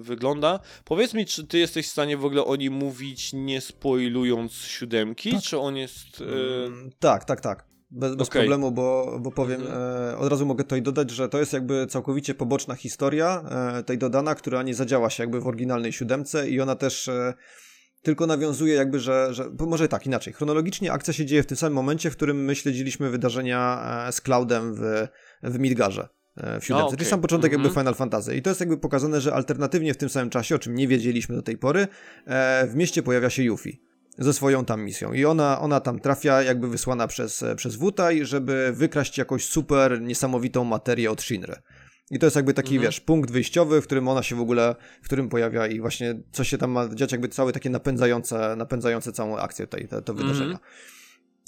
wygląda. 0.00 0.60
Powiedz 0.84 1.14
mi, 1.14 1.26
czy 1.26 1.46
ty 1.46 1.58
jesteś 1.58 1.86
w 1.86 1.90
stanie 1.90 2.16
w 2.16 2.24
ogóle 2.24 2.44
o 2.44 2.56
nim 2.56 2.72
mówić, 2.72 3.30
nie 3.32 3.60
spoilując 3.60 4.52
siódemki, 4.52 5.30
Tak. 5.32 5.42
czy 5.42 5.58
on 5.58 5.76
jest... 5.76 6.20
E, 6.20 6.48
Mm, 6.66 6.90
Tak, 6.98 7.24
tak, 7.24 7.40
tak. 7.40 7.67
Bez, 7.90 8.14
bez 8.16 8.28
Okej. 8.28 8.40
problemu, 8.42 8.72
bo, 8.72 9.18
bo 9.20 9.30
powiem, 9.32 9.60
Mhm. 9.60 9.80
e, 10.12 10.16
od 10.18 10.30
razu 10.30 10.46
mogę 10.46 10.64
tutaj 10.64 10.82
dodać, 10.82 11.10
że 11.10 11.28
to 11.28 11.38
jest 11.38 11.52
jakby 11.52 11.86
całkowicie 11.86 12.34
poboczna 12.34 12.74
historia 12.74 13.42
e, 13.78 13.82
tej 13.82 13.98
dodana, 13.98 14.34
która 14.34 14.62
nie 14.62 14.74
zadziała 14.74 15.10
się 15.10 15.22
jakby 15.22 15.40
w 15.40 15.46
oryginalnej 15.46 15.92
siódemce 15.92 16.48
i 16.48 16.60
ona 16.60 16.74
też 16.74 17.08
e, 17.08 17.34
tylko 18.02 18.26
nawiązuje 18.26 18.74
jakby, 18.74 19.00
że, 19.00 19.34
że 19.34 19.50
może 19.66 19.88
tak, 19.88 20.06
inaczej. 20.06 20.32
Chronologicznie 20.32 20.92
akcja 20.92 21.12
się 21.12 21.26
dzieje 21.26 21.42
w 21.42 21.46
tym 21.46 21.56
samym 21.56 21.74
momencie, 21.74 22.10
w 22.10 22.16
którym 22.16 22.44
my 22.44 22.54
śledziliśmy 22.54 23.10
wydarzenia 23.10 23.82
e, 24.08 24.12
z 24.12 24.20
Cloudem 24.20 24.74
w, 24.74 25.08
w 25.42 25.58
Midgarze. 25.58 26.08
e, 26.36 26.60
W 26.60 26.64
siódemce, 26.64 26.86
okej. 26.86 26.98
czyli 26.98 27.10
sam 27.10 27.20
początek 27.20 27.52
Mhm. 27.52 27.62
jakby 27.64 27.80
Final 27.80 27.94
Fantasy. 27.94 28.36
I 28.36 28.42
to 28.42 28.50
jest 28.50 28.60
jakby 28.60 28.78
pokazane, 28.78 29.20
że 29.20 29.34
alternatywnie 29.34 29.94
w 29.94 29.96
tym 29.96 30.08
samym 30.08 30.30
czasie, 30.30 30.54
o 30.54 30.58
czym 30.58 30.74
nie 30.74 30.88
wiedzieliśmy 30.88 31.36
do 31.36 31.42
tej 31.42 31.58
pory, 31.58 31.88
e, 32.26 32.66
w 32.66 32.74
mieście 32.74 33.02
pojawia 33.02 33.30
się 33.30 33.42
Yuffie 33.42 33.72
ze 34.18 34.32
swoją 34.32 34.64
tam 34.64 34.84
misją. 34.84 35.12
I 35.12 35.24
ona, 35.24 35.60
ona 35.60 35.80
tam 35.80 35.98
trafia, 36.00 36.42
jakby 36.42 36.68
wysłana 36.68 37.06
przez, 37.06 37.44
przez 37.56 37.76
Wutaj, 37.76 38.24
żeby 38.26 38.72
wykraść 38.74 39.18
jakąś 39.18 39.44
super 39.44 40.00
niesamowitą 40.02 40.64
materię 40.64 41.10
od 41.10 41.22
Shinry. 41.22 41.54
I 42.10 42.18
to 42.18 42.26
jest 42.26 42.36
jakby 42.36 42.54
taki, 42.54 42.74
Mhm. 42.74 42.88
wiesz, 42.88 43.00
punkt 43.00 43.30
wyjściowy, 43.30 43.80
w 43.82 43.84
którym 43.84 44.08
ona 44.08 44.22
się 44.22 44.36
w 44.36 44.40
ogóle, 44.40 44.74
w 45.02 45.04
którym 45.04 45.28
pojawia 45.28 45.66
i 45.66 45.80
właśnie 45.80 46.14
co 46.32 46.44
się 46.44 46.58
tam 46.58 46.70
ma 46.70 46.88
dziać, 46.94 47.12
jakby 47.12 47.28
całe 47.28 47.52
takie 47.52 47.70
napędzające, 47.70 48.56
napędzające 48.56 49.12
całą 49.12 49.38
akcję 49.38 49.66
tej, 49.66 49.88
te, 49.88 50.02
te 50.02 50.12
Mhm. 50.12 50.16
wydarzenia. 50.18 50.58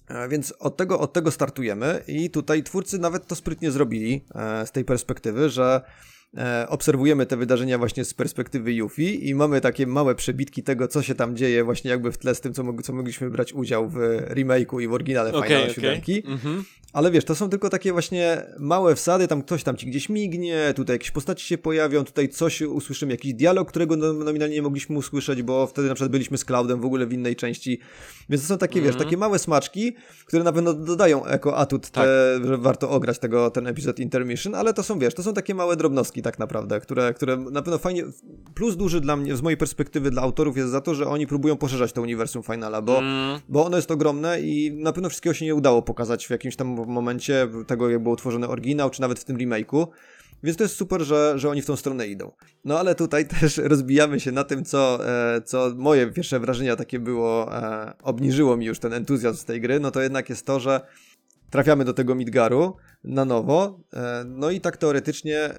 E, 0.09 0.29
Więc 0.29 0.55
od 0.59 0.77
tego, 0.77 1.01
od 1.01 1.13
tego 1.13 1.31
startujemy 1.31 2.03
i 2.07 2.31
tutaj 2.31 2.63
twórcy 2.63 2.99
nawet 2.99 3.27
to 3.27 3.35
sprytnie 3.35 3.71
zrobili 3.71 4.25
e, 4.35 4.67
z 4.67 4.73
tej 4.73 4.85
perspektywy, 4.85 5.49
że 5.51 5.81
obserwujemy 6.69 7.27
te 7.27 7.37
wydarzenia 7.37 7.79
właśnie 7.79 8.05
z 8.05 8.15
perspektywy 8.15 8.73
Yuffie 8.73 9.15
i 9.15 9.35
mamy 9.35 9.61
takie 9.61 9.87
małe 9.87 10.15
przebitki 10.15 10.63
tego, 10.63 10.89
co 10.89 11.03
się 11.03 11.15
tam 11.15 11.37
dzieje 11.37 11.65
właśnie 11.65 11.91
jakby 11.91 12.13
w 12.13 12.19
tle 12.19 12.35
z 12.35 12.41
tym, 12.41 12.55
co, 12.55 12.63
mog- 12.65 12.83
co 12.83 12.93
mogliśmy 12.93 13.31
brać 13.31 13.53
udział 13.53 13.89
w 13.89 13.97
remake'u 14.29 14.83
i 14.83 14.89
w 14.89 14.93
oryginale 14.93 15.33
Okej, 15.33 15.49
Final 15.49 15.63
okej. 15.63 16.05
7. 16.23 16.33
Mhm. 16.33 16.65
Ale 16.93 17.11
wiesz, 17.11 17.25
to 17.25 17.35
są 17.35 17.49
tylko 17.49 17.69
takie 17.71 17.93
właśnie 17.93 18.43
małe 18.59 18.95
wsady, 18.95 19.29
tam 19.29 19.43
ktoś 19.43 19.63
tam 19.63 19.77
ci 19.77 19.87
gdzieś 19.87 20.09
mignie, 20.09 20.73
tutaj 20.77 20.95
jakieś 20.95 21.11
postaci 21.11 21.47
się 21.47 21.59
pojawią, 21.59 22.05
tutaj 22.05 22.29
coś 22.29 22.63
usłyszymy, 22.63 23.13
jakiś 23.13 23.35
dialog, 23.35 23.69
którego 23.69 23.97
no- 23.97 24.13
nominalnie 24.13 24.55
nie 24.55 24.63
mogliśmy 24.63 24.97
usłyszeć, 24.99 25.43
bo 25.43 25.67
wtedy 25.67 25.89
na 25.89 25.95
przykład 25.95 26.13
byliśmy 26.13 26.39
z 26.39 26.45
Cloudem 26.45 26.81
w 26.81 26.85
ogóle 26.85 27.07
w 27.07 27.13
innej 27.13 27.37
części. 27.37 27.79
Więc 28.29 28.43
to 28.43 28.49
są 28.49 28.59
takie, 28.59 28.81
wiesz, 28.81 28.89
Mhm. 28.93 29.05
takie 29.05 29.17
małe 29.17 29.39
smaczki, 29.39 29.93
które 30.25 30.45
na 30.45 30.53
pewno 30.53 30.75
dodają 30.75 31.27
jako 31.27 31.57
atut, 31.57 31.91
Tak. 31.91 32.05
te, 32.05 32.41
że 32.47 32.59
warto 32.59 32.91
ograć 32.91 33.19
tego, 33.19 33.51
ten 33.51 33.67
epizod 33.67 33.99
Intermission, 33.99 34.55
ale 34.55 34.75
to 34.75 34.83
są, 34.83 34.99
wiesz, 34.99 35.15
to 35.15 35.23
są 35.23 35.35
takie 35.35 35.55
małe 35.55 35.77
drobnostki 35.77 36.20
tak 36.23 36.39
naprawdę, 36.39 36.81
które, 36.81 37.15
które 37.15 37.37
na 37.37 37.63
pewno 37.63 37.79
fajnie, 37.79 38.05
plus 38.55 38.77
duży 38.77 39.01
dla 39.01 39.17
mnie, 39.17 39.37
z 39.37 39.43
mojej 39.43 39.57
perspektywy 39.57 40.11
dla 40.11 40.23
autorów 40.23 40.57
jest 40.57 40.71
za 40.71 40.81
to, 40.81 40.95
że 40.95 41.09
oni 41.09 41.27
próbują 41.27 41.57
poszerzać 41.57 41.93
to 41.93 42.03
uniwersum 42.03 42.43
Finala, 42.43 42.83
bo 42.83 42.99
Mm, 42.99 43.41
bo 43.49 43.67
ono 43.67 43.77
jest 43.77 43.91
ogromne 43.91 44.41
i 44.41 44.73
na 44.73 44.93
pewno 44.93 45.09
wszystkiego 45.09 45.35
się 45.35 45.45
nie 45.45 45.55
udało 45.55 45.83
pokazać 45.83 46.27
w 46.27 46.31
jakimś 46.31 46.57
tam 46.57 46.69
momencie 46.87 47.49
tego, 47.67 47.91
jak 47.91 48.03
był 48.03 48.13
utworzony 48.13 48.49
oryginał, 48.49 48.91
czy 48.91 49.01
nawet 49.01 49.19
w 49.19 49.25
tym 49.25 49.37
remake'u. 49.37 49.87
Więc 50.43 50.57
to 50.57 50.65
jest 50.65 50.77
super, 50.77 51.03
że, 51.03 51.39
że 51.39 51.51
oni 51.51 51.63
w 51.63 51.67
tą 51.67 51.77
stronę 51.77 52.07
idą. 52.07 52.33
No 52.65 52.79
ale 52.79 52.95
tutaj 52.95 53.29
też 53.41 53.57
rozbijamy 53.59 54.21
się 54.21 54.33
na 54.33 54.45
tym, 54.45 54.65
co, 54.65 55.09
e, 55.09 55.43
co 55.43 55.73
moje 55.77 56.07
pierwsze 56.07 56.41
wrażenia 56.41 56.77
takie 56.77 56.99
było, 56.99 57.57
e, 57.57 57.93
obniżyło 58.03 58.57
mi 58.57 58.67
już 58.67 58.79
ten 58.79 58.93
entuzjazm 58.93 59.39
z 59.39 59.45
tej 59.45 59.61
gry, 59.61 59.81
no 59.81 59.91
to 59.91 60.01
jednak 60.01 60.31
jest 60.31 60.47
to, 60.47 60.61
że 60.61 60.81
trafiamy 61.51 61.85
do 61.85 61.93
tego 61.93 62.15
Midgaru 62.15 62.77
na 63.05 63.25
nowo. 63.25 63.81
E, 63.93 64.25
no 64.27 64.51
i 64.51 64.61
tak 64.61 64.77
teoretycznie 64.77 65.51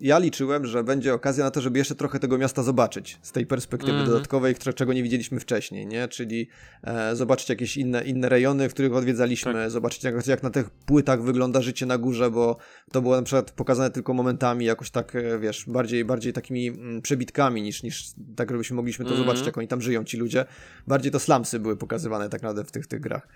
ja 0.00 0.18
liczyłem, 0.18 0.66
że 0.66 0.84
będzie 0.84 1.14
okazja 1.14 1.44
na 1.44 1.50
to, 1.50 1.60
żeby 1.60 1.78
jeszcze 1.78 1.94
trochę 1.94 2.18
tego 2.18 2.38
miasta 2.38 2.62
zobaczyć 2.62 3.18
z 3.22 3.32
tej 3.32 3.46
perspektywy 3.46 3.92
mm 3.92 4.04
-hmm. 4.04 4.08
dodatkowej, 4.08 4.54
czego 4.54 4.92
nie 4.92 5.02
widzieliśmy 5.02 5.40
wcześniej, 5.40 5.86
nie? 5.86 6.08
Czyli 6.08 6.48
e, 6.84 7.16
zobaczyć 7.16 7.48
jakieś 7.48 7.76
inne, 7.76 8.04
inne 8.04 8.28
rejony, 8.28 8.68
w 8.68 8.74
których 8.74 8.94
odwiedzaliśmy, 8.94 9.52
tak. 9.52 9.70
zobaczyć 9.70 10.04
jak, 10.04 10.26
jak 10.26 10.42
na 10.42 10.50
tych 10.50 10.70
płytach 10.70 11.22
wygląda 11.22 11.60
życie 11.60 11.86
na 11.86 11.98
górze, 11.98 12.30
bo 12.30 12.56
to 12.92 13.02
było 13.02 13.16
na 13.16 13.22
przykład 13.22 13.50
pokazane 13.50 13.90
tylko 13.90 14.14
momentami, 14.14 14.64
jakoś 14.64 14.90
tak, 14.90 15.16
e, 15.16 15.38
wiesz, 15.38 15.64
bardziej, 15.66 16.04
bardziej 16.04 16.32
takimi 16.32 16.68
mm, 16.68 17.02
przebitkami 17.02 17.62
niż, 17.62 17.82
niż 17.82 18.04
tak, 18.36 18.50
żebyśmy 18.50 18.76
mogliśmy 18.76 19.04
to 19.04 19.10
mm 19.10 19.20
-hmm. 19.22 19.26
zobaczyć, 19.26 19.46
jak 19.46 19.58
oni 19.58 19.68
tam 19.68 19.82
żyją, 19.82 20.04
ci 20.04 20.16
ludzie. 20.16 20.44
Bardziej 20.86 21.12
to 21.12 21.18
slumsy 21.18 21.58
były 21.58 21.76
pokazywane 21.76 22.28
tak 22.28 22.42
naprawdę 22.42 22.64
w 22.64 22.70
tych, 22.70 22.86
tych 22.86 23.00
grach. 23.00 23.28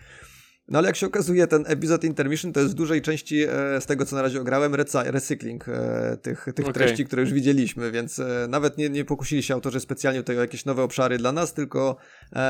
No 0.68 0.78
ale 0.78 0.86
jak 0.86 0.96
się 0.96 1.06
okazuje, 1.06 1.46
ten 1.46 1.64
epizod 1.66 2.04
intermission 2.04 2.52
to 2.52 2.60
jest 2.60 2.72
w 2.72 2.76
dużej 2.76 3.02
części 3.02 3.42
e, 3.42 3.80
z 3.80 3.86
tego, 3.86 4.06
co 4.06 4.16
na 4.16 4.22
razie 4.22 4.40
ograłem, 4.40 4.74
recykling 4.94 5.68
e, 5.68 6.16
tych, 6.22 6.46
tych 6.54 6.64
okay. 6.64 6.72
treści, 6.72 7.04
które 7.04 7.22
już 7.22 7.32
widzieliśmy, 7.32 7.90
więc 7.90 8.18
e, 8.18 8.46
nawet 8.48 8.78
nie, 8.78 8.90
nie 8.90 9.04
pokusili 9.04 9.42
się 9.42 9.54
autorzy 9.54 9.80
specjalnie 9.80 10.20
tutaj 10.20 10.38
o 10.38 10.40
jakieś 10.40 10.64
nowe 10.64 10.82
obszary 10.82 11.18
dla 11.18 11.32
nas, 11.32 11.54
tylko 11.54 11.96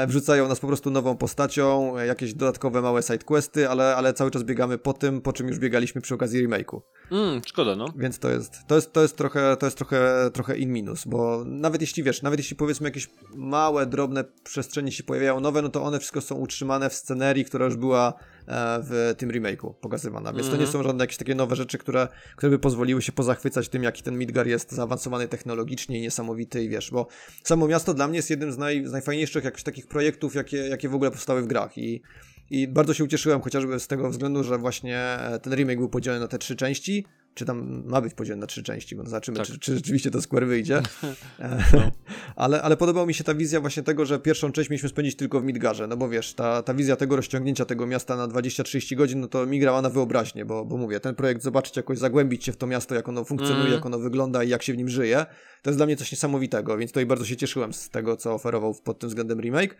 wrzucają 0.06 0.48
nas 0.48 0.60
po 0.60 0.66
prostu 0.66 0.90
nową 0.90 1.16
postacią, 1.16 1.96
jakieś 1.98 2.34
dodatkowe 2.34 2.82
małe 2.82 3.02
sidequesty, 3.02 3.68
ale, 3.68 3.96
ale 3.96 4.12
cały 4.12 4.30
czas 4.30 4.42
biegamy 4.42 4.78
po 4.78 4.92
tym, 4.92 5.20
po 5.20 5.32
czym 5.32 5.48
już 5.48 5.58
biegaliśmy 5.58 6.00
przy 6.00 6.14
okazji 6.14 6.48
remake'u. 6.48 6.80
Mm, 7.10 7.40
szkoda, 7.46 7.76
no. 7.76 7.86
Więc 7.96 8.18
to 8.18 8.30
jest, 8.30 8.52
to 8.66 8.74
jest, 8.74 8.92
to 8.92 9.02
jest 9.02 9.16
trochę, 9.16 9.56
to 9.56 9.66
jest 9.66 9.76
trochę, 9.76 10.30
trochę 10.32 10.58
in 10.58 10.72
minus, 10.72 11.04
bo 11.06 11.44
nawet 11.46 11.80
jeśli 11.80 12.02
wiesz, 12.02 12.22
nawet 12.22 12.40
jeśli 12.40 12.56
powiedzmy 12.56 12.88
jakieś 12.88 13.10
małe, 13.34 13.86
drobne 13.86 14.24
przestrzenie 14.44 14.92
się 14.92 15.02
pojawiają 15.02 15.40
nowe, 15.40 15.62
no 15.62 15.68
to 15.68 15.82
one 15.82 15.98
wszystko 15.98 16.20
są 16.20 16.34
utrzymane 16.34 16.90
w 16.90 16.94
scenerii, 16.94 17.44
która 17.44 17.64
już 17.64 17.76
była 17.76 18.01
E, 18.48 18.80
w 18.82 19.14
tym 19.18 19.30
remake'u 19.30 19.74
pokazywana. 19.80 20.32
Więc 20.32 20.46
to 20.46 20.57
nie 20.57 20.64
mhm. 20.64 20.72
są 20.72 20.82
żadne 20.82 21.05
jakieś 21.05 21.16
takie 21.16 21.34
nowe 21.34 21.57
rzeczy, 21.57 21.78
które, 21.78 22.09
które 22.36 22.50
by 22.50 22.59
pozwoliły 22.59 23.03
się 23.03 23.12
pozachwycać 23.12 23.68
tym, 23.68 23.82
jaki 23.82 24.03
ten 24.03 24.18
Midgar 24.18 24.46
jest 24.46 24.72
zaawansowany 24.72 25.28
technologicznie 25.28 25.98
i 25.98 26.00
niesamowity 26.00 26.64
i 26.64 26.68
wiesz, 26.68 26.90
bo 26.90 27.07
samo 27.44 27.66
miasto 27.66 27.94
dla 27.94 28.09
mnie 28.09 28.16
jest 28.16 28.30
jednym 28.30 28.53
z, 28.53 28.59
naj, 28.59 28.86
z 28.86 28.92
najfajniejszych 28.92 29.44
jakichś 29.44 29.62
takich 29.62 29.86
projektów, 29.86 30.34
jakie, 30.34 30.57
jakie 30.57 30.88
w 30.88 30.94
ogóle 30.94 31.11
powstały 31.11 31.42
w 31.42 31.46
grach 31.46 31.78
i 31.78 32.03
i 32.50 32.68
bardzo 32.68 32.94
się 32.94 33.05
ucieszyłem 33.05 33.40
chociażby 33.40 33.80
z 33.80 33.86
tego 33.86 34.11
względu, 34.11 34.44
że 34.44 34.59
właśnie 34.59 35.18
ten 35.42 35.55
remake 35.55 35.78
był 35.78 35.88
podzielony 35.88 36.20
na 36.20 36.28
te 36.28 36.38
trzy 36.38 36.57
części, 36.57 37.07
czy 37.35 37.45
tam 37.45 37.83
ma 37.87 38.01
być 38.01 38.14
podzielony 38.14 38.41
na 38.41 38.47
trzy 38.47 38.62
części, 38.62 38.97
bo 38.97 39.05
zobaczymy, 39.05 39.37
tak. 39.37 39.47
czy, 39.47 39.59
czy, 39.59 39.74
rzeczywiście 39.74 40.11
to 40.11 40.22
Square 40.22 40.47
wyjdzie. 40.47 40.83
no. 41.72 41.91
ale, 42.37 42.62
ale 42.62 42.76
podobała 42.76 43.07
mi 43.07 43.14
się 43.14 43.24
ta 43.24 43.35
wizja 43.35 43.61
właśnie 43.61 43.83
tego, 43.83 44.07
że 44.07 44.18
pierwszą 44.18 44.53
część 44.53 44.70
mieliśmy 44.70 44.89
spędzić 44.89 45.16
tylko 45.16 45.41
w 45.41 45.45
Midgarze, 45.45 45.87
no 45.87 45.97
bo 45.97 46.09
wiesz, 46.09 46.35
ta, 46.35 46.62
ta 46.62 46.74
wizja 46.74 46.97
tego 46.97 47.16
rozciągnięcia 47.16 47.64
tego 47.64 47.87
miasta 47.87 48.16
na 48.16 48.28
20-30 48.28 48.97
godzin, 48.97 49.20
no 49.20 49.28
to 49.28 49.47
mi 49.47 49.61
grała 49.61 49.83
na 49.83 49.91
wyobraźnię, 49.91 50.45
bo, 50.45 50.64
bo 50.64 50.76
mówię, 50.76 51.01
ten 51.01 51.14
projekt 51.14 51.43
zobaczyć 51.43 51.76
jakoś, 51.76 51.99
zagłębić 51.99 52.45
się 52.45 52.53
w 52.53 52.57
to 52.57 52.66
miasto, 52.66 52.95
jak 52.95 53.09
ono 53.09 53.24
funkcjonuje, 53.24 53.61
mm. 53.61 53.72
jak 53.72 53.87
ono 53.87 53.99
wygląda 53.99 54.45
i 54.45 54.49
jak 54.49 54.62
się 54.62 54.72
w 54.72 54.76
nim 54.76 54.89
żyje, 54.89 55.26
to 55.62 55.70
jest 55.70 55.78
dla 55.78 55.87
mnie 55.87 55.97
coś 55.97 56.12
niesamowitego, 56.12 56.78
więc 56.78 56.91
tutaj 56.91 57.07
bardzo 57.07 57.24
się 57.24 57.37
cieszyłem 57.37 57.72
z 57.72 57.91
tego, 57.91 58.16
co 58.16 58.35
oferował 58.35 58.74
pod 58.74 58.99
tym 58.99 59.09
względem 59.09 59.41
remake. 59.41 59.76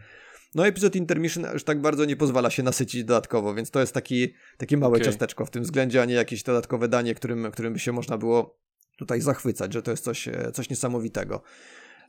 No 0.55 0.67
epizod 0.67 0.97
Intermission 0.97 1.47
już 1.53 1.65
tak 1.65 1.81
bardzo 1.81 2.05
nie 2.05 2.17
pozwala 2.17 2.51
się 2.51 2.63
nasycić 2.63 3.05
dodatkowo, 3.05 3.55
więc 3.55 3.71
to 3.71 3.81
jest 3.81 3.95
taki, 3.95 4.35
takie 4.57 4.77
małe 4.77 4.93
okay. 4.93 5.05
ciasteczko 5.05 5.47
w 5.47 5.51
tym 5.51 5.63
względzie, 5.63 6.03
a 6.03 6.05
nie 6.05 6.15
jakieś 6.15 6.43
dodatkowe 6.43 6.89
danie, 6.89 7.15
którym, 7.15 7.51
którym 7.53 7.73
by 7.73 7.79
się 7.79 7.93
można 7.93 8.19
było 8.19 8.59
tutaj 8.99 9.21
zachwycać, 9.21 9.73
że 9.73 9.83
to 9.83 9.91
jest 9.91 10.05
coś, 10.05 10.29
e, 10.29 10.53
coś 10.53 10.71
niesamowitego. 10.71 11.43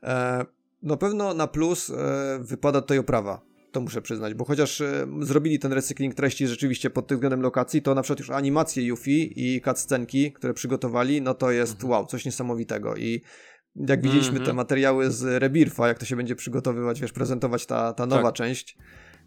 E, 0.04 0.46
no 0.84 0.98
pewno 0.98 1.34
na 1.34 1.48
plus 1.48 1.90
e, 1.90 1.94
wypada 2.42 2.82
tutaj 2.82 2.98
oprawa. 2.98 3.42
To 3.72 3.82
muszę 3.82 4.02
przyznać, 4.02 4.34
bo 4.34 4.46
chociaż 4.46 4.82
e, 4.82 5.08
zrobili 5.22 5.60
ten 5.60 5.74
recykling 5.74 6.16
treści 6.16 6.48
rzeczywiście 6.48 6.90
pod 6.90 7.08
tym 7.08 7.18
względem 7.18 7.42
lokacji, 7.42 7.82
to 7.82 7.96
na 7.96 8.02
przykład 8.02 8.20
już 8.20 8.30
animacje 8.30 8.84
Yuffie 8.84 9.24
i 9.24 9.62
cutscenki, 9.62 10.32
które 10.32 10.54
przygotowali, 10.54 11.22
no 11.22 11.34
to 11.34 11.52
jest 11.52 11.74
mhm. 11.74 11.92
wow, 11.92 12.06
coś 12.06 12.26
niesamowitego 12.26 12.96
i 12.96 13.22
jak 13.76 14.02
widzieliśmy 14.02 14.30
mm 14.30 14.42
-hmm. 14.42 14.46
te 14.46 14.52
mhm. 14.52 14.56
materiały 14.56 15.12
z 15.12 15.42
Rebirfa, 15.42 15.88
jak 15.88 16.00
to 16.00 16.06
się 16.06 16.16
będzie 16.16 16.36
przygotowywać, 16.36 17.02
wiesz, 17.02 17.14
prezentować 17.14 17.66
ta, 17.66 17.94
ta 17.94 18.06
nowa 18.06 18.24
tak. 18.24 18.36
część, 18.36 18.78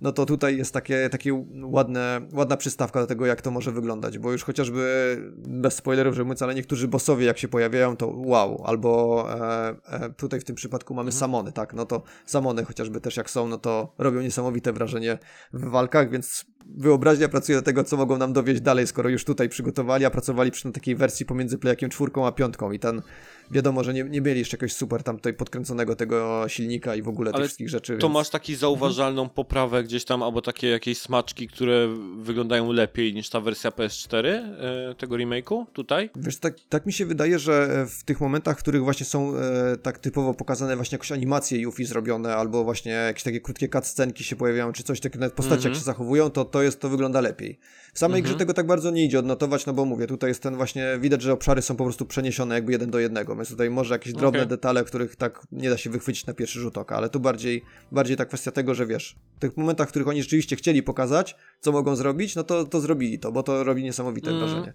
no 0.01 0.13
to 0.13 0.27
tutaj 0.27 0.57
jest 0.57 0.75
takie, 0.75 1.11
takie 1.11 1.45
ładne, 1.63 2.21
ładna 2.33 2.57
przystawka 2.57 3.01
do 3.01 3.07
tego, 3.07 3.27
jak 3.27 3.43
to 3.43 3.51
może 3.51 3.73
wyglądać, 3.73 4.19
bo 4.19 4.33
już 4.33 4.45
chociażby 4.45 5.17
bez 5.37 5.75
spoilerów, 5.75 6.15
że 6.15 6.25
mówiąc, 6.25 6.43
ale 6.43 6.55
niektórzy 6.55 6.89
bossowie 6.89 7.27
jak 7.27 7.39
się 7.39 7.49
pojawiają, 7.49 7.97
to 7.97 8.13
wow, 8.17 8.63
albo 8.67 9.25
e, 9.31 9.77
e, 9.87 10.11
tutaj 10.11 10.41
w 10.41 10.45
tym 10.45 10.57
przypadku 10.57 10.95
mamy 10.95 11.09
mhm. 11.09 11.21
samony, 11.21 11.53
tak, 11.53 11.75
no 11.75 11.87
to 11.87 12.03
samony 12.27 12.65
chociażby 12.65 13.01
też 13.01 13.17
jak 13.17 13.31
są, 13.31 13.49
no 13.49 13.59
to 13.59 13.95
robią 13.99 14.21
niesamowite 14.21 14.73
wrażenie 14.73 15.19
w 15.53 15.65
walkach, 15.71 16.11
więc 16.11 16.47
wyobraźnia 16.75 17.29
pracuje 17.29 17.59
do 17.59 17.63
tego, 17.63 17.85
co 17.85 17.97
mogą 17.97 18.19
nam 18.19 18.33
dowieść 18.33 18.61
dalej, 18.61 18.87
skoro 18.87 19.09
już 19.09 19.25
tutaj 19.25 19.49
przygotowali, 19.49 20.05
a 20.05 20.11
pracowali 20.11 20.51
przy 20.51 20.73
takiej 20.73 20.97
wersji 20.97 21.27
pomiędzy 21.27 21.59
Playakiem 21.59 21.91
czwórką 21.91 22.27
a 22.27 22.33
piątką 22.33 22.73
i 22.73 22.79
ten, 22.79 23.03
wiadomo, 23.51 23.85
że 23.85 23.95
nie, 23.95 24.05
nie 24.05 24.21
mieli 24.21 24.39
jeszcze 24.39 24.57
jakoś 24.57 24.73
super 24.73 25.03
tam 25.03 25.17
tutaj 25.17 25.35
podkręconego 25.35 25.97
tego 25.97 26.45
silnika 26.49 26.95
i 26.95 27.03
w 27.03 27.09
ogóle 27.09 27.31
Ale 27.31 27.39
tych 27.39 27.47
wszystkich 27.47 27.69
rzeczy. 27.69 27.99
To 27.99 28.07
więc... 28.07 28.15
masz 28.15 28.31
taki 28.31 28.55
zauważalną 28.55 29.23
mhm. 29.23 29.35
poprawę 29.35 29.85
gdzieś 29.85 30.05
tam, 30.05 30.23
albo 30.23 30.43
takie 30.43 30.69
jakieś 30.69 30.99
smaczki, 30.99 31.49
które 31.49 31.89
wyglądają 32.17 32.73
lepiej 32.73 33.15
niż 33.15 33.31
ta 33.31 33.41
wersja 33.41 33.71
PS4 33.71 34.27
e, 34.27 34.95
tego 34.99 35.17
remake'u 35.17 35.67
tutaj? 35.73 36.11
Wiesz, 36.17 36.39
tak, 36.39 36.55
tak 36.69 36.87
mi 36.87 36.93
się 36.93 37.07
wydaje, 37.07 37.39
że 37.39 37.87
w 37.89 38.05
tych 38.05 38.21
momentach, 38.21 38.59
w 38.59 38.63
których 38.63 38.83
właśnie 38.83 39.07
są 39.07 39.37
e, 39.37 39.77
tak 39.77 39.99
typowo 39.99 40.35
pokazane 40.35 40.77
właśnie 40.77 40.97
jakieś 40.97 41.13
animacje 41.13 41.59
Yuffie 41.59 41.87
zrobione, 41.87 42.37
albo 42.37 42.65
właśnie 42.65 42.93
jakieś 42.93 43.23
takie 43.23 43.41
krótkie 43.41 43.69
cutscenki 43.69 44.25
się 44.25 44.37
pojawiają, 44.37 44.73
czy 44.73 44.83
coś, 44.83 45.01
takie 45.01 45.19
nawet 45.19 45.35
postacie 45.35 45.61
-hmm. 45.61 45.65
jak 45.65 45.71
mhm. 45.71 45.81
się 45.81 45.85
zachowują, 45.85 46.31
to 46.31 46.45
to 46.45 46.56
jest, 46.63 46.81
to 46.81 46.89
wygląda 46.89 47.21
lepiej. 47.21 47.59
W 47.95 47.99
samej 47.99 48.19
mhm. 48.19 48.25
grze 48.25 48.39
tego 48.39 48.55
tak 48.55 48.67
bardzo 48.67 48.91
nie 48.91 49.05
idzie 49.05 49.19
odnotować, 49.19 49.67
no 49.67 49.73
bo 49.73 49.85
mówię, 49.85 50.07
tutaj 50.07 50.31
jest 50.31 50.43
ten 50.43 50.57
właśnie, 50.57 50.99
widać, 51.01 51.23
że 51.23 51.33
obszary 51.33 51.63
są 51.63 51.77
po 51.77 51.85
prostu 51.85 52.07
przeniesione 52.07 52.55
jakby 52.55 52.73
jeden 52.73 52.91
do 52.91 52.99
jednego, 52.99 53.37
więc 53.37 53.49
tutaj 53.49 53.71
może 53.71 53.95
jakieś 53.95 54.13
drobne 54.13 54.41
okay. 54.41 54.49
detale, 54.49 54.85
których 54.85 55.17
tak 55.17 55.47
nie 55.53 55.71
da 55.71 55.77
się 55.77 55.91
wychwycić 55.91 56.27
na 56.27 56.35
pierwszy 56.35 56.61
rzut 56.61 56.79
oka, 56.79 56.97
ale 56.97 57.09
tu 57.09 57.21
bardziej, 57.21 57.65
bardziej 57.93 58.17
ta 58.17 58.25
kwestia 58.25 58.51
tego, 58.51 58.75
że 58.75 58.87
wiesz, 58.87 59.17
w 59.37 59.39
tych 59.39 59.57
momentach, 59.57 59.89
w 59.89 59.91
których 59.91 60.09
oni 60.09 60.23
rzeczywiście 60.23 60.57
chcieli 60.57 60.83
pokazać, 60.83 61.37
co 61.61 61.73
mogą 61.73 61.97
zrobić, 61.97 62.37
no 62.37 62.45
to, 62.45 62.65
to 62.65 62.81
zrobili 62.81 63.19
to, 63.19 63.33
bo 63.33 63.43
to 63.43 63.65
robi 63.65 63.83
niesamowite 63.83 64.31
mm. 64.31 64.41
wrażenie. 64.41 64.73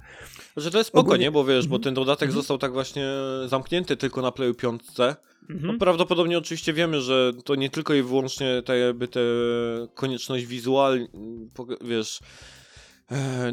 Że 0.58 0.72
to 0.72 0.78
jest 0.78 0.88
spoko, 0.88 1.02
Ogólnie... 1.02 1.26
nie? 1.26 1.32
Bo 1.32 1.46
wiesz, 1.46 1.68
bo 1.68 1.76
mhm. 1.76 1.84
ten 1.84 1.94
dodatek 1.94 2.30
mm 2.30 2.32
został 2.32 2.58
tak 2.58 2.74
właśnie 2.74 3.08
zamknięty 3.48 3.98
tylko 3.98 4.22
na 4.22 4.32
Playu 4.32 4.54
5, 4.54 4.82
Mhm. 5.50 5.68
No, 5.74 5.80
prawdopodobnie 5.80 6.38
oczywiście 6.38 6.74
wiemy, 6.74 7.02
że 7.02 7.32
to 7.46 7.56
nie 7.56 7.70
tylko 7.70 7.94
i 7.94 8.02
wyłącznie 8.02 8.62
ta 8.66 8.76
jakby 8.76 9.08
te 9.08 9.20
konieczność 9.94 10.46
wizualna, 10.46 11.08
wiesz, 11.82 12.20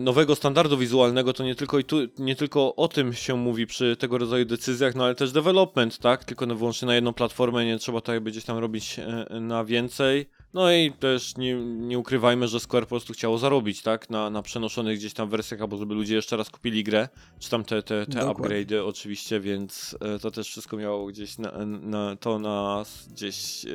nowego 0.00 0.34
standardu 0.34 0.78
wizualnego, 0.78 1.32
to 1.32 1.44
nie 1.44 1.54
tylko, 1.54 1.78
i 1.78 1.84
tu, 1.84 1.96
nie 2.18 2.36
tylko 2.36 2.76
o 2.76 2.88
tym 2.88 3.12
się 3.12 3.36
mówi 3.36 3.66
przy 3.66 3.96
tego 3.96 4.18
rodzaju 4.18 4.44
decyzjach, 4.44 4.94
no 4.94 5.04
ale 5.04 5.14
też 5.14 5.32
development, 5.32 5.98
tak? 5.98 6.24
Tylko 6.24 6.46
no 6.46 6.54
wyłącznie 6.54 6.86
na 6.86 6.94
jedną 6.94 7.12
platformę, 7.12 7.64
nie 7.64 7.78
trzeba 7.78 8.00
tak 8.00 8.24
gdzieś 8.24 8.44
tam 8.44 8.58
robić 8.58 8.98
e, 8.98 9.40
na 9.40 9.64
więcej. 9.64 10.26
No 10.54 10.72
i 10.72 10.92
też 10.92 11.36
nie, 11.36 11.54
nie 11.64 11.98
ukrywajmy, 11.98 12.48
że 12.48 12.60
Square 12.60 12.82
po 12.84 12.88
prostu 12.88 13.12
chciało 13.12 13.38
zarobić, 13.38 13.82
tak? 13.82 14.10
Na, 14.10 14.30
na 14.30 14.42
przenoszonych 14.42 14.98
gdzieś 14.98 15.14
tam 15.14 15.28
wersjach, 15.28 15.60
albo 15.60 15.76
żeby 15.76 15.94
ludzie 15.94 16.14
jeszcze 16.14 16.36
raz 16.36 16.50
kupili 16.50 16.84
grę, 16.84 17.08
czy 17.38 17.50
tam 17.50 17.64
te, 17.64 17.82
te, 17.82 18.06
te 18.06 18.18
upgrade'y 18.18 18.86
oczywiście, 18.86 19.40
więc 19.40 19.96
e, 20.00 20.18
to 20.18 20.30
też 20.30 20.48
wszystko 20.48 20.76
miało 20.76 21.06
gdzieś 21.06 21.38
na, 21.38 21.52
na, 21.66 22.16
to 22.16 22.38
nas 22.38 23.08
gdzieś 23.12 23.64
e, 23.64 23.70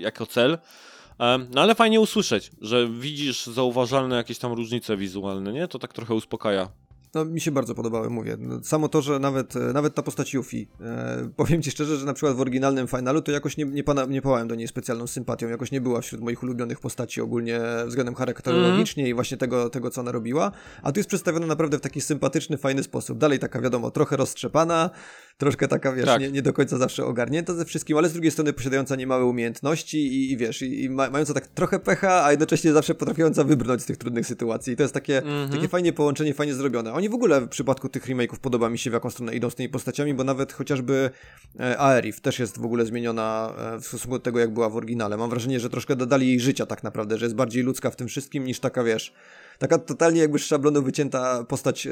jako 0.00 0.26
cel. 0.26 0.58
No 1.18 1.60
ale 1.62 1.74
fajnie 1.74 2.00
usłyszeć, 2.00 2.50
że 2.60 2.88
widzisz 2.88 3.46
zauważalne 3.46 4.16
jakieś 4.16 4.38
tam 4.38 4.52
różnice 4.52 4.96
wizualne, 4.96 5.52
nie? 5.52 5.68
To 5.68 5.78
tak 5.78 5.92
trochę 5.92 6.14
uspokaja 6.14 6.68
no, 7.16 7.24
mi 7.24 7.40
się 7.40 7.50
bardzo 7.50 7.74
podobały, 7.74 8.10
mówię. 8.10 8.36
Samo 8.62 8.88
to, 8.88 9.02
że 9.02 9.18
nawet, 9.18 9.56
e, 9.56 9.60
nawet 9.60 9.94
ta 9.94 10.02
postać 10.02 10.34
Yuffie, 10.34 10.66
e, 10.80 11.28
powiem 11.36 11.62
ci 11.62 11.70
szczerze, 11.70 11.96
że 11.96 12.06
na 12.06 12.14
przykład 12.14 12.36
w 12.36 12.40
oryginalnym 12.40 12.88
finalu 12.88 13.22
to 13.22 13.32
jakoś 13.32 13.56
nie, 13.56 13.64
nie, 13.64 13.84
pana, 13.84 14.04
nie 14.04 14.22
pałałem 14.22 14.48
do 14.48 14.54
niej 14.54 14.68
specjalną 14.68 15.06
sympatią, 15.06 15.48
jakoś 15.48 15.70
nie 15.70 15.80
była 15.80 16.00
wśród 16.00 16.20
moich 16.20 16.42
ulubionych 16.42 16.80
postaci 16.80 17.20
ogólnie 17.20 17.60
względem 17.86 18.14
charakterologicznie 18.14 19.02
mm. 19.02 19.10
i 19.10 19.14
właśnie 19.14 19.36
tego, 19.36 19.70
tego, 19.70 19.90
co 19.90 20.00
ona 20.00 20.12
robiła, 20.12 20.52
a 20.82 20.92
tu 20.92 20.98
jest 20.98 21.08
przedstawiona 21.08 21.46
naprawdę 21.46 21.78
w 21.78 21.80
taki 21.80 22.00
sympatyczny, 22.00 22.58
fajny 22.58 22.82
sposób. 22.82 23.18
Dalej 23.18 23.38
taka, 23.38 23.60
wiadomo, 23.60 23.90
trochę 23.90 24.16
roztrzepana, 24.16 24.90
troszkę 25.36 25.68
taka, 25.68 25.92
wiesz, 25.92 26.06
tak. 26.06 26.20
nie, 26.20 26.30
nie 26.30 26.42
do 26.42 26.52
końca 26.52 26.78
zawsze 26.78 27.04
ogarnięta 27.04 27.54
ze 27.54 27.64
wszystkim, 27.64 27.96
ale 27.96 28.08
z 28.08 28.12
drugiej 28.12 28.30
strony 28.30 28.52
posiadająca 28.52 28.96
niemałe 28.96 29.24
umiejętności 29.24 30.06
i, 30.06 30.32
i 30.32 30.36
wiesz, 30.36 30.62
i, 30.62 30.84
i 30.84 30.90
ma, 30.90 31.10
mająca 31.10 31.34
tak 31.34 31.46
trochę 31.46 31.78
pecha, 31.78 32.24
a 32.24 32.30
jednocześnie 32.30 32.72
zawsze 32.72 32.94
potrafiąca 32.94 33.44
wybrnąć 33.44 33.82
z 33.82 33.86
tych 33.86 33.96
trudnych 33.96 34.26
sytuacji. 34.26 34.72
I 34.72 34.76
to 34.76 34.82
jest 34.82 34.94
takie, 34.94 35.22
mm 35.22 35.48
-hmm. 35.48 35.52
takie 35.52 35.68
fajnie 35.68 35.92
połączenie, 35.92 36.34
fajnie 36.34 36.54
zrobione. 36.54 36.92
Oni 36.92 37.08
w 37.08 37.14
ogóle 37.14 37.40
w 37.40 37.48
przypadku 37.48 37.88
tych 37.88 38.06
remake'ów 38.06 38.38
podoba 38.38 38.70
mi 38.70 38.78
się, 38.78 38.90
w 38.90 38.92
jaką 38.92 39.10
stronę 39.10 39.34
idą 39.34 39.50
z 39.50 39.54
tymi 39.54 39.68
postaciami, 39.68 40.14
bo 40.14 40.24
nawet 40.24 40.52
chociażby 40.52 41.10
e, 41.60 41.80
Aerith 41.80 42.20
też 42.20 42.38
jest 42.38 42.58
w 42.58 42.64
ogóle 42.64 42.86
zmieniona 42.86 43.54
e, 43.58 43.80
w 43.80 43.86
stosunku 43.86 44.18
do 44.18 44.22
tego, 44.22 44.38
jak 44.38 44.54
była 44.54 44.68
w 44.68 44.76
oryginale. 44.76 45.16
Mam 45.16 45.30
wrażenie, 45.30 45.60
że 45.60 45.70
troszkę 45.70 45.96
dodali 45.96 46.28
jej 46.28 46.40
życia 46.40 46.66
tak 46.66 46.82
naprawdę, 46.82 47.18
że 47.18 47.24
jest 47.24 47.36
bardziej 47.36 47.62
ludzka 47.62 47.90
w 47.90 47.96
tym 47.96 48.08
wszystkim 48.08 48.44
niż 48.44 48.60
taka, 48.60 48.84
wiesz, 48.84 49.12
taka 49.58 49.78
totalnie 49.78 50.20
jakby 50.20 50.38
z 50.38 50.42
szablonu 50.44 50.82
wycięta 50.82 51.44
postać 51.44 51.86
e, 51.86 51.90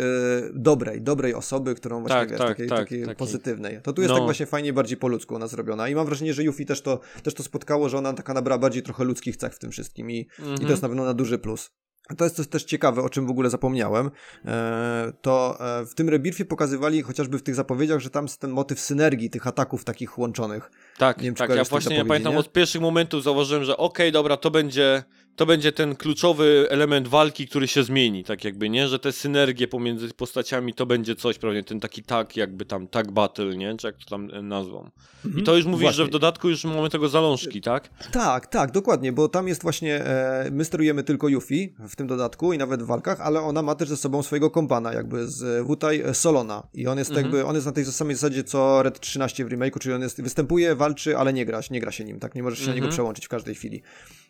dobrej, 0.55 1.03
dobrej 1.03 1.35
osoby, 1.35 1.75
którą 1.75 2.01
właśnie, 2.01 2.19
Tak, 2.21 2.31
wiesz, 2.31 2.39
tak, 2.39 2.49
takiej, 2.49 2.69
tak, 2.69 2.79
takiej 2.79 3.05
taki. 3.05 3.17
pozytywnej. 3.19 3.81
To 3.83 3.93
tu 3.93 4.03
jest 4.03 4.11
No. 4.11 4.17
tak 4.17 4.25
właśnie 4.25 4.47
fajnie, 4.47 4.73
bardziej 4.73 4.97
po 4.97 5.09
ludzku 5.09 5.35
ona 5.37 5.47
zrobiona 5.47 5.89
i 5.89 5.95
mam 5.95 6.07
wrażenie, 6.07 6.35
że 6.35 6.45
Yuffie 6.45 6.67
też 6.67 6.83
to, 6.83 7.01
też 7.23 7.35
to 7.35 7.43
spotkało, 7.43 7.89
że 7.89 7.99
ona 7.99 8.12
taka 8.12 8.35
nabrała 8.35 8.59
bardziej 8.59 8.83
trochę 8.83 9.05
ludzkich 9.05 9.37
cech 9.37 9.55
w 9.55 9.59
tym 9.59 9.71
wszystkim 9.71 10.11
i, 10.11 10.29
Mhm. 10.39 10.57
i 10.61 10.65
to 10.65 10.71
jest 10.71 10.83
na 10.83 10.89
pewno 10.89 11.05
na 11.05 11.15
duży 11.15 11.39
plus. 11.39 11.71
To 12.17 12.25
jest 12.25 12.37
coś 12.37 12.47
też 12.49 12.65
ciekawe, 12.65 13.03
o 13.03 13.09
czym 13.11 13.27
w 13.27 13.31
ogóle 13.31 13.51
zapomniałem. 13.51 14.11
E, 14.45 15.12
to 15.23 15.57
e, 15.81 15.87
w 15.87 15.95
tym 15.95 16.09
rebirfie 16.09 16.45
pokazywali 16.45 17.03
chociażby 17.03 17.39
w 17.39 17.43
tych 17.43 17.55
zapowiedziach, 17.55 18.01
że 18.01 18.11
tam 18.11 18.25
jest 18.25 18.41
ten 18.41 18.51
motyw 18.51 18.81
synergii 18.81 19.31
tych 19.31 19.47
ataków 19.47 19.85
takich 19.85 20.19
łączonych. 20.19 20.71
Tak, 20.99 21.21
wiem, 21.23 21.35
tak. 21.35 21.51
Ja 21.51 21.65
właśnie 21.65 21.97
ja 21.97 22.05
pamiętam 22.05 22.37
od 22.37 22.53
pierwszych 22.53 22.81
momentów 22.81 23.23
zauważyłem, 23.23 23.65
że 23.65 23.77
okej, 23.77 24.12
dobra, 24.12 24.37
to 24.37 24.51
będzie, 24.51 25.03
to 25.37 25.47
będzie 25.47 25.72
ten 25.72 25.97
kluczowy 25.97 26.66
element 26.70 27.09
walki, 27.09 27.49
który 27.49 27.68
się 27.68 27.82
zmieni, 27.82 28.24
tak 28.24 28.45
jakby, 28.45 28.68
nie? 28.70 28.89
Że 28.89 28.99
te 28.99 29.12
synergie 29.12 29.68
pomiędzy 29.68 30.09
postaciami 30.14 30.74
to 30.74 30.87
będzie 30.87 31.14
coś, 31.16 31.39
prawnie, 31.39 31.64
ten 31.64 31.80
taki 31.80 32.03
tag, 32.03 32.37
jakby 32.37 32.64
tam 32.64 32.89
tag 32.89 33.12
battle, 33.12 33.57
nie? 33.57 33.76
Czy 33.76 33.87
jak 33.87 33.97
to 33.97 34.05
tam 34.11 34.30
e, 34.32 34.43
nazwą. 34.43 34.91
I 35.37 35.43
to 35.43 35.57
już 35.57 35.64
mówisz, 35.66 35.87
że 35.89 35.93
w 35.93 35.97
Właśnie. 35.97 36.12
dodatku 36.12 36.49
już 36.49 36.64
mamy 36.64 36.91
tego 36.91 37.09
zalążki, 37.09 37.61
tak? 37.61 37.89
Tak, 38.12 38.47
tak, 38.47 38.70
dokładnie, 38.72 39.12
bo 39.12 39.28
tam 39.28 39.49
jest 39.49 39.62
właśnie, 39.62 40.05
e, 40.05 40.49
my 40.53 40.64
sterujemy 40.64 41.03
tylko 41.03 41.28
Yuffie 41.28 41.68
w 41.89 41.97
tym 41.97 42.07
dodatku 42.07 42.53
i 42.53 42.59
nawet 42.59 42.82
w 42.82 42.87
walkach, 42.87 43.20
ale 43.20 43.41
ona 43.41 43.62
ma 43.62 43.74
też 43.74 43.89
ze 43.89 43.97
sobą 43.97 44.22
swojego 44.22 44.51
kompana, 44.51 44.93
jakby 44.93 45.28
z 45.28 45.43
e, 45.43 45.62
Wutai 45.64 46.03
e, 46.03 46.14
Solona 46.14 46.66
i 46.74 46.87
on 46.87 46.99
jest 46.99 47.11
Mhm. 47.11 47.24
jakby, 47.26 47.45
on 47.45 47.55
jest 47.55 47.66
na 47.66 47.72
tej 47.72 47.85
samej 47.85 48.14
zasadzie 48.16 48.45
co 48.45 48.82
Red 48.82 49.01
13 49.01 49.45
w 49.45 49.49
remake'u, 49.49 49.78
czyli 49.78 49.95
on 49.95 50.03
jest, 50.03 50.22
występuje, 50.22 50.74
walczy, 50.74 51.18
ale 51.18 51.32
nie 51.32 51.47
gra, 51.47 51.61
nie 51.70 51.80
gra 51.80 51.93
się 51.93 52.05
nim, 52.05 52.20
tak, 52.20 52.35
nie 52.35 52.43
możesz 52.43 52.59
się 52.59 52.66
na 52.66 52.74
niego 52.74 52.85
Mhm. 52.85 52.93
przełączyć 52.93 53.26
w 53.26 53.28
każdej 53.28 53.55
chwili. 53.55 53.82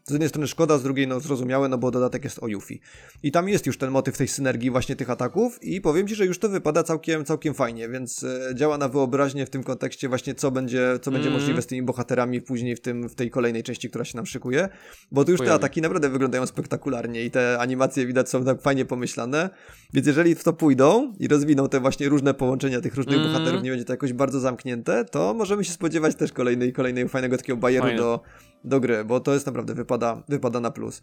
Z 0.06 0.10
jednej 0.10 0.28
strony 0.28 0.46
szkoda, 0.46 0.78
z 0.78 0.82
drugiej 0.82 1.08
no 1.08 1.20
zrozumiałe, 1.20 1.68
no 1.68 1.78
bo 1.78 1.90
dodatek 1.90 2.24
jest 2.24 2.38
o 2.42 2.48
Yuffie. 2.48 2.78
I 3.22 3.32
tam 3.32 3.48
jest 3.48 3.66
już 3.66 3.78
ten 3.78 3.90
motyw 3.90 4.16
tej 4.18 4.28
synergii 4.28 4.70
właśnie 4.70 4.96
tych 4.96 5.10
ataków 5.10 5.62
i 5.62 5.80
powiem 5.80 6.08
Ci, 6.08 6.14
że 6.14 6.26
już 6.26 6.38
to 6.38 6.48
wypada 6.48 6.82
całkiem, 6.82 7.24
całkiem 7.24 7.54
fajnie, 7.54 7.88
więc 7.88 8.24
e, 8.24 8.54
działa 8.54 8.78
na 8.78 8.88
wyobraźnię 8.88 9.46
w 9.46 9.50
tym 9.50 9.62
kontekście 9.62 10.08
właśnie 10.08 10.34
co 10.34 10.50
będzie, 10.50 10.98
co 11.02 11.10
będzie 11.10 11.26
Mhm. 11.28 11.40
możliwe 11.42 11.62
z 11.62 11.66
tymi 11.66 11.82
bohaterami 11.82 12.40
później 12.42 12.76
w, 12.76 12.80
tym, 12.80 13.08
w 13.08 13.14
tej 13.14 13.30
kolejnej 13.30 13.62
części, 13.62 13.90
która 13.90 14.04
się 14.04 14.16
nam 14.16 14.26
szykuje, 14.26 14.68
bo 15.12 15.24
tu 15.24 15.30
już 15.32 15.40
te 15.40 15.52
ataki 15.52 15.80
naprawdę 15.80 16.08
wyglądają 16.08 16.46
spektakularnie 16.46 17.24
i 17.24 17.30
te 17.30 17.58
animacje 17.58 18.06
widać 18.06 18.28
są 18.28 18.44
tak 18.44 18.62
fajnie 18.62 18.84
pomyślane, 18.84 19.50
więc 19.92 20.06
jeżeli 20.06 20.34
w 20.34 20.44
to 20.44 20.52
pójdą 20.52 21.12
i 21.20 21.28
rozwiną 21.28 21.68
te 21.68 21.80
właśnie 21.80 22.08
różne 22.08 22.34
połączenia 22.34 22.80
tych 22.80 22.94
różnych 22.94 23.16
Mhm. 23.16 23.32
bohaterów, 23.34 23.62
nie 23.62 23.70
będzie 23.70 23.84
to 23.84 23.92
jakoś 23.92 24.12
bardzo 24.12 24.40
zamknięte, 24.40 25.04
to 25.04 25.34
możemy 25.34 25.64
się 25.64 25.72
spodziewać 25.72 26.14
też 26.14 26.32
kolejnej, 26.32 26.72
kolejnej 26.72 27.08
fajnego 27.08 27.36
takiego 27.36 27.56
bajeru 27.56 27.84
Fajne. 27.86 27.98
do, 27.98 28.20
do 28.64 28.80
gry, 28.80 29.04
bo 29.04 29.20
to 29.20 29.34
jest 29.34 29.46
naprawdę 29.46 29.74
wypada, 29.74 30.22
wypada 30.28 30.60
na 30.60 30.70
plus. 30.70 31.02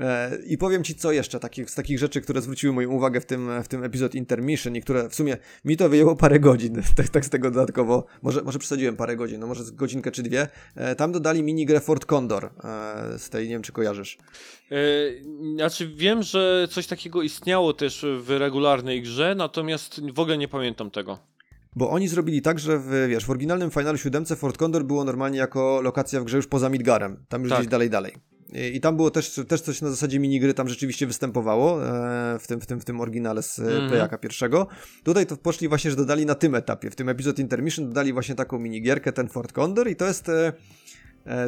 E, 0.00 0.38
I 0.46 0.58
powiem 0.58 0.84
ci 0.84 0.94
co 0.94 1.12
jeszcze 1.12 1.40
takich, 1.40 1.70
z 1.70 1.74
takich 1.74 1.98
rzeczy, 1.98 2.20
które 2.20 2.42
zwróciły 2.42 2.72
moją 2.72 2.90
uwagę 2.90 3.20
w 3.20 3.26
tym, 3.26 3.62
w 3.62 3.68
tym 3.68 3.84
epizod 3.84 4.14
Intermission 4.14 4.76
i 4.76 4.80
które 4.80 5.08
w 5.08 5.14
sumie 5.14 5.36
mi 5.64 5.76
to 5.76 5.88
wyjęło 5.88 6.16
parę 6.16 6.40
godzin, 6.40 6.82
tak, 6.96 7.08
tak 7.08 7.24
z 7.24 7.30
tego 7.30 7.50
dodatkowo, 7.50 8.06
może, 8.22 8.42
może 8.42 8.58
przesadziłem 8.58 8.96
parę 8.96 9.16
godzin, 9.16 9.40
no 9.40 9.46
może 9.46 9.64
godzinkę 9.72 10.10
czy 10.10 10.22
dwie, 10.22 10.48
e, 10.74 10.94
tam 10.94 11.12
dodali 11.12 11.42
minigrę 11.42 11.80
Fort 11.80 12.06
Condor 12.06 12.44
e, 12.44 12.50
z 13.18 13.30
tej, 13.30 13.44
nie 13.44 13.54
wiem 13.54 13.62
czy 13.62 13.72
kojarzysz. 13.72 14.18
Znaczy 15.54 15.92
wiem, 15.94 16.22
że 16.22 16.68
coś 16.70 16.86
takiego 16.86 17.22
istniało 17.22 17.72
też 17.72 18.06
w 18.20 18.30
regularnej 18.30 19.02
grze, 19.02 19.34
natomiast 19.34 20.00
w 20.12 20.20
ogóle 20.20 20.38
nie 20.38 20.48
pamiętam 20.48 20.90
tego. 20.90 21.18
Bo 21.76 21.90
oni 21.90 22.08
zrobili 22.08 22.42
tak, 22.42 22.58
że 22.58 22.78
w, 22.78 23.06
wiesz, 23.08 23.24
w 23.26 23.30
oryginalnym 23.30 23.70
Finalu 23.70 23.98
7 23.98 24.24
Fort 24.24 24.56
Condor 24.56 24.84
było 24.84 25.04
normalnie 25.04 25.38
jako 25.38 25.80
lokacja 25.82 26.20
w 26.20 26.24
grze 26.24 26.36
już 26.36 26.46
poza 26.46 26.68
Midgarem, 26.68 27.24
tam 27.28 27.42
już 27.42 27.50
Tak. 27.50 27.58
gdzieś 27.58 27.70
dalej, 27.70 27.90
dalej. 27.90 28.12
I, 28.74 28.80
tam 28.80 28.96
było 28.96 29.10
też, 29.10 29.40
też 29.48 29.60
coś 29.60 29.82
na 29.82 29.90
zasadzie 29.90 30.18
minigry, 30.20 30.54
tam 30.54 30.68
rzeczywiście 30.68 31.06
występowało 31.06 31.86
e, 31.86 32.38
w, 32.38 32.46
tym, 32.46 32.60
w, 32.60 32.66
tym, 32.66 32.80
w 32.80 32.84
tym 32.84 33.00
oryginale 33.00 33.42
z 33.42 33.58
Mhm. 33.58 33.76
mm. 33.78 33.90
Playaka 33.90 34.18
pierwszego. 34.18 34.66
Tutaj 35.02 35.26
to 35.26 35.36
poszli 35.36 35.68
właśnie, 35.68 35.90
że 35.90 35.96
dodali 35.96 36.26
na 36.26 36.34
tym 36.34 36.54
etapie, 36.54 36.90
w 36.90 36.96
tym 36.96 37.08
epizod 37.08 37.38
Intermission 37.38 37.88
dodali 37.88 38.12
właśnie 38.12 38.34
taką 38.34 38.58
minigierkę, 38.58 39.12
ten 39.12 39.28
Fort 39.28 39.52
Condor 39.52 39.88
i 39.90 39.96
to 39.96 40.06
jest... 40.06 40.28
E, 40.28 40.48
e, 40.48 40.52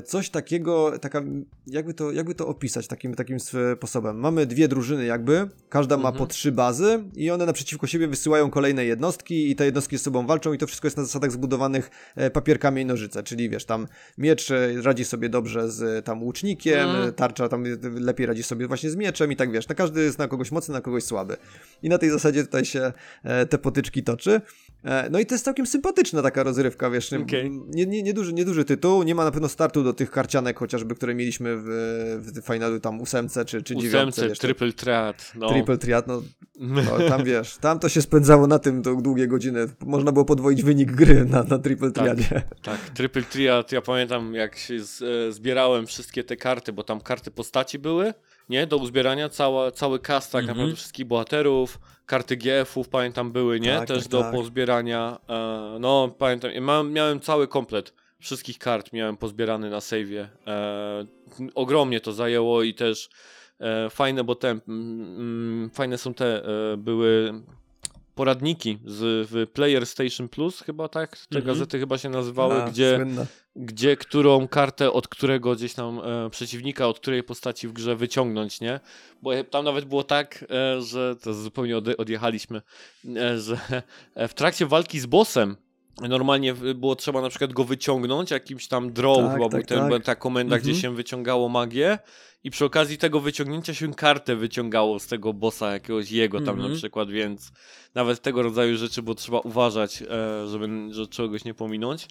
Coś 0.05 0.31
takiego, 0.31 0.99
taka, 0.99 1.22
jakby 1.66 1.95
to, 1.95 2.12
jakby 2.12 2.35
to 2.35 2.47
opisać 2.49 2.87
takim, 2.87 3.14
takim 3.14 3.39
sposobem. 3.41 4.18
Mamy 4.18 4.47
dwie 4.47 4.68
drużyny 4.68 5.05
jakby, 5.05 5.49
każda 5.68 5.97
ma 5.97 6.09
Mhm. 6.09 6.18
po 6.18 6.26
trzy 6.26 6.53
bazy 6.53 7.05
i 7.14 7.31
one 7.31 7.47
naprzeciwko 7.47 7.87
siebie 7.87 8.09
wysyłają 8.09 8.51
kolejne 8.51 8.85
jednostki 8.85 9.51
i 9.51 9.57
te 9.57 9.64
jednostki 9.64 9.97
ze 9.97 10.05
sobą 10.05 10.26
walczą 10.26 10.53
i 10.53 10.59
to 10.59 10.66
wszystko 10.66 10.87
jest 10.87 10.97
na 10.97 11.05
zasadach 11.05 11.33
zbudowanych 11.33 11.91
e, 12.16 12.31
papierkami 12.31 12.83
i 12.83 12.87
nożyce, 12.87 13.22
czyli 13.22 13.51
wiesz, 13.51 13.64
tam 13.64 13.87
miecz 14.18 14.51
e, 14.51 14.83
radzi 14.83 15.05
sobie 15.05 15.28
dobrze 15.28 15.70
z 15.70 15.83
e, 15.83 16.03
tam 16.03 16.22
łucznikiem, 16.22 16.81
Mhm. 16.89 17.09
e, 17.09 17.12
tarcza 17.12 17.49
tam 17.49 17.64
e, 17.66 17.68
lepiej 18.01 18.26
radzi 18.26 18.43
sobie 18.43 18.66
właśnie 18.68 18.91
z 18.91 18.97
mieczem 18.97 19.33
i 19.33 19.37
tak 19.37 19.53
wiesz, 19.53 19.68
na 19.68 19.74
każdy 19.74 20.03
jest 20.03 20.18
na 20.18 20.28
kogoś 20.28 20.51
mocny, 20.53 20.74
na 20.74 20.81
kogoś 20.81 21.05
słaby. 21.05 21.37
I 21.83 21.89
na 21.89 21.99
tej 21.99 22.11
zasadzie 22.11 22.45
tutaj 22.45 22.64
się 22.64 22.93
e, 23.24 23.47
te 23.47 23.59
potyczki 23.59 24.03
toczy. 24.03 24.41
E, 24.85 25.11
no 25.11 25.18
i 25.18 25.26
to 25.26 25.35
jest 25.35 25.45
całkiem 25.45 25.66
sympatyczna 25.66 26.22
taka 26.22 26.43
rozrywka, 26.43 26.91
wiesz, 26.91 27.12
Okej. 27.12 27.51
nie, 27.51 27.87
nie, 27.87 28.03
nieduży, 28.03 28.33
nieduży 28.33 28.64
tytuł, 28.64 29.03
nie 29.03 29.14
ma 29.14 29.24
na 29.24 29.31
pewno 29.31 29.49
startu 29.49 29.85
do 29.85 29.93
tych 29.93 30.11
karcianek 30.11 30.59
chociażby, 30.59 30.95
które 30.95 31.14
mieliśmy 31.14 31.57
w, 31.57 31.66
w 32.18 32.47
finalu 32.47 32.81
tam 32.81 33.01
ósemce 33.01 33.45
czy, 33.45 33.62
czy 33.62 33.76
dziewiątce, 33.76 34.22
Ósemce, 34.22 34.41
triple 34.41 34.72
threat, 34.72 35.33
no. 35.35 35.49
Triple 35.49 35.78
triad, 35.78 36.07
no, 36.07 36.22
no 36.61 37.09
tam 37.09 37.24
wiesz, 37.24 37.57
tam 37.57 37.78
to 37.78 37.89
się 37.89 38.03
spędzało 38.03 38.47
na 38.47 38.59
tym 38.59 38.83
to 38.83 38.95
długie 38.95 39.26
godziny. 39.28 39.66
Można 39.87 40.12
było 40.12 40.24
podwoić 40.24 40.62
wynik 40.62 40.93
gry 40.93 41.24
na, 41.24 41.43
na 41.43 41.59
triple 41.59 41.93
Tak. 41.93 42.05
triadzie. 42.05 42.43
Tak, 42.62 42.81
Triple 42.81 43.22
Triad, 43.22 43.72
ja 43.72 43.81
pamiętam 43.83 44.35
jak 44.35 44.57
się 44.57 44.81
z, 44.81 45.03
e, 45.03 45.33
zbierałem 45.33 45.87
wszystkie 45.87 46.24
te 46.24 46.37
karty, 46.37 46.72
bo 46.72 46.83
tam 46.85 47.01
karty 47.01 47.31
postaci 47.31 47.78
były, 47.78 48.14
nie, 48.51 48.67
do 48.67 48.77
uzbierania, 48.77 49.29
cała, 49.29 49.71
cały 49.71 49.99
cast 49.99 50.33
tak 50.33 50.41
Mhm. 50.41 50.57
naprawdę 50.59 50.77
wszystkich 50.77 51.07
bohaterów, 51.07 51.79
karty 52.07 52.37
GF-ów 52.37 52.89
pamiętam 52.89 53.33
były, 53.33 53.61
nie, 53.61 53.77
Tak, 53.77 53.89
też 53.89 54.03
tak, 54.03 54.13
do 54.13 54.21
tak. 54.21 54.35
pozbierania, 54.35 55.19
e, 55.29 55.77
no 55.81 56.09
pamiętam, 56.19 56.51
ja 56.51 56.61
miałem, 56.61 56.93
miałem 56.93 57.21
cały 57.21 57.49
komplet 57.49 57.93
wszystkich 58.19 58.59
kart, 58.59 58.93
miałem 58.93 59.17
pozbierany 59.17 59.71
na 59.71 59.79
save'ie, 59.79 60.27
e, 60.47 61.07
ogromnie 61.55 62.01
to 62.01 62.13
zajęło 62.13 62.63
i 62.63 62.75
też 62.75 63.09
e, 63.61 63.91
fajne, 63.91 64.25
bo 64.25 64.35
te, 64.35 64.51
mm, 64.51 64.61
mm, 64.69 65.71
fajne 65.71 65.99
są 65.99 66.15
te, 66.15 66.45
e, 66.45 66.77
były 66.77 67.33
poradniki 68.15 68.79
z, 68.85 69.29
w 69.31 69.47
Player 69.53 69.87
Station 69.87 70.29
Plus, 70.29 70.61
chyba 70.61 70.89
tak, 70.89 71.11
te 71.17 71.39
Mhm. 71.39 71.45
gazety 71.45 71.79
chyba 71.79 71.99
się 71.99 72.09
nazywały, 72.09 72.63
A, 72.63 72.71
gdzie 72.71 72.97
słynne. 72.97 73.27
gdzie 73.57 73.97
którą 73.97 74.49
kartę 74.49 74.93
od 74.93 75.09
którego 75.09 75.55
gdzieś 75.55 75.75
tam 75.75 76.01
e, 76.05 76.31
przeciwnika, 76.31 76.89
od 76.89 77.01
której 77.01 77.23
postaci 77.23 77.69
w 77.69 77.73
grze 77.73 77.97
wyciągnąć, 77.97 78.61
nie? 78.61 78.81
Bo 79.23 79.31
tam 79.51 79.65
nawet 79.65 79.85
było 79.85 80.05
tak, 80.05 80.45
e, 80.51 80.83
że 80.83 81.17
to 81.17 81.35
zupełnie 81.35 81.77
odjechaliśmy, 81.77 82.63
e, 83.17 83.39
że 83.39 83.59
e, 84.15 84.29
w 84.29 84.35
trakcie 84.35 84.67
walki 84.67 85.01
z 85.01 85.07
bossem 85.07 85.57
normalnie 86.09 86.55
było 86.55 86.97
trzeba 86.97 87.20
na 87.20 87.28
przykład 87.28 87.53
go 87.53 87.64
wyciągnąć, 87.64 88.30
jakimś 88.30 88.68
tam 88.68 88.93
draw 88.93 89.16
Tak, 89.16 89.32
chyba 89.32 89.49
tak, 89.49 89.51
był 89.51 89.62
ten, 89.62 89.91
tak. 89.91 90.03
ta 90.05 90.14
komenda, 90.14 90.57
Mhm. 90.57 90.72
gdzie 90.72 90.80
się 90.82 90.95
wyciągało 90.95 91.49
magię 91.49 91.99
i 92.45 92.51
przy 92.51 92.64
okazji 92.64 92.99
tego 92.99 93.20
wyciągnięcia 93.20 93.74
się 93.74 93.95
kartę 93.95 94.36
wyciągało 94.36 94.99
z 94.99 95.07
tego 95.07 95.32
bossa 95.32 95.72
jakiegoś 95.72 96.11
jego 96.11 96.38
tam 96.41 96.55
Mhm. 96.55 96.72
na 96.72 96.76
przykład, 96.78 97.11
więc 97.11 97.53
nawet 97.95 98.22
tego 98.22 98.43
rodzaju 98.43 98.76
rzeczy 98.76 99.03
było 99.03 99.14
trzeba 99.14 99.38
uważać, 99.41 100.03
e, 100.03 100.49
żeby, 100.49 100.68
żeby 100.91 101.09
czegoś 101.09 101.45
nie 101.45 101.55
pominąć. 101.55 102.09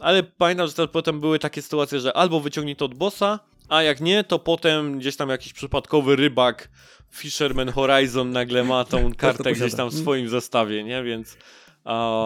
Ale 0.00 0.22
pamiętam, 0.22 0.66
że 0.66 0.72
też 0.72 0.88
potem 0.92 1.20
były 1.20 1.38
takie 1.38 1.62
sytuacje, 1.62 2.00
że 2.00 2.16
albo 2.16 2.40
wyciągnij 2.40 2.76
to 2.76 2.84
od 2.84 2.94
bossa, 2.94 3.40
a 3.68 3.82
jak 3.82 4.00
nie, 4.00 4.24
to 4.24 4.38
potem 4.38 4.98
gdzieś 4.98 5.16
tam 5.16 5.28
jakiś 5.28 5.52
przypadkowy 5.52 6.16
rybak 6.16 6.68
Fisherman 7.14 7.68
Horizon 7.72 8.30
nagle 8.30 8.64
ma 8.64 8.84
tą 8.84 9.14
kartę 9.14 9.52
gdzieś 9.52 9.74
tam 9.74 9.88
w 9.90 9.94
swoim 9.94 10.28
zestawie, 10.28 10.84
nie? 10.84 11.02
Więc 11.02 11.36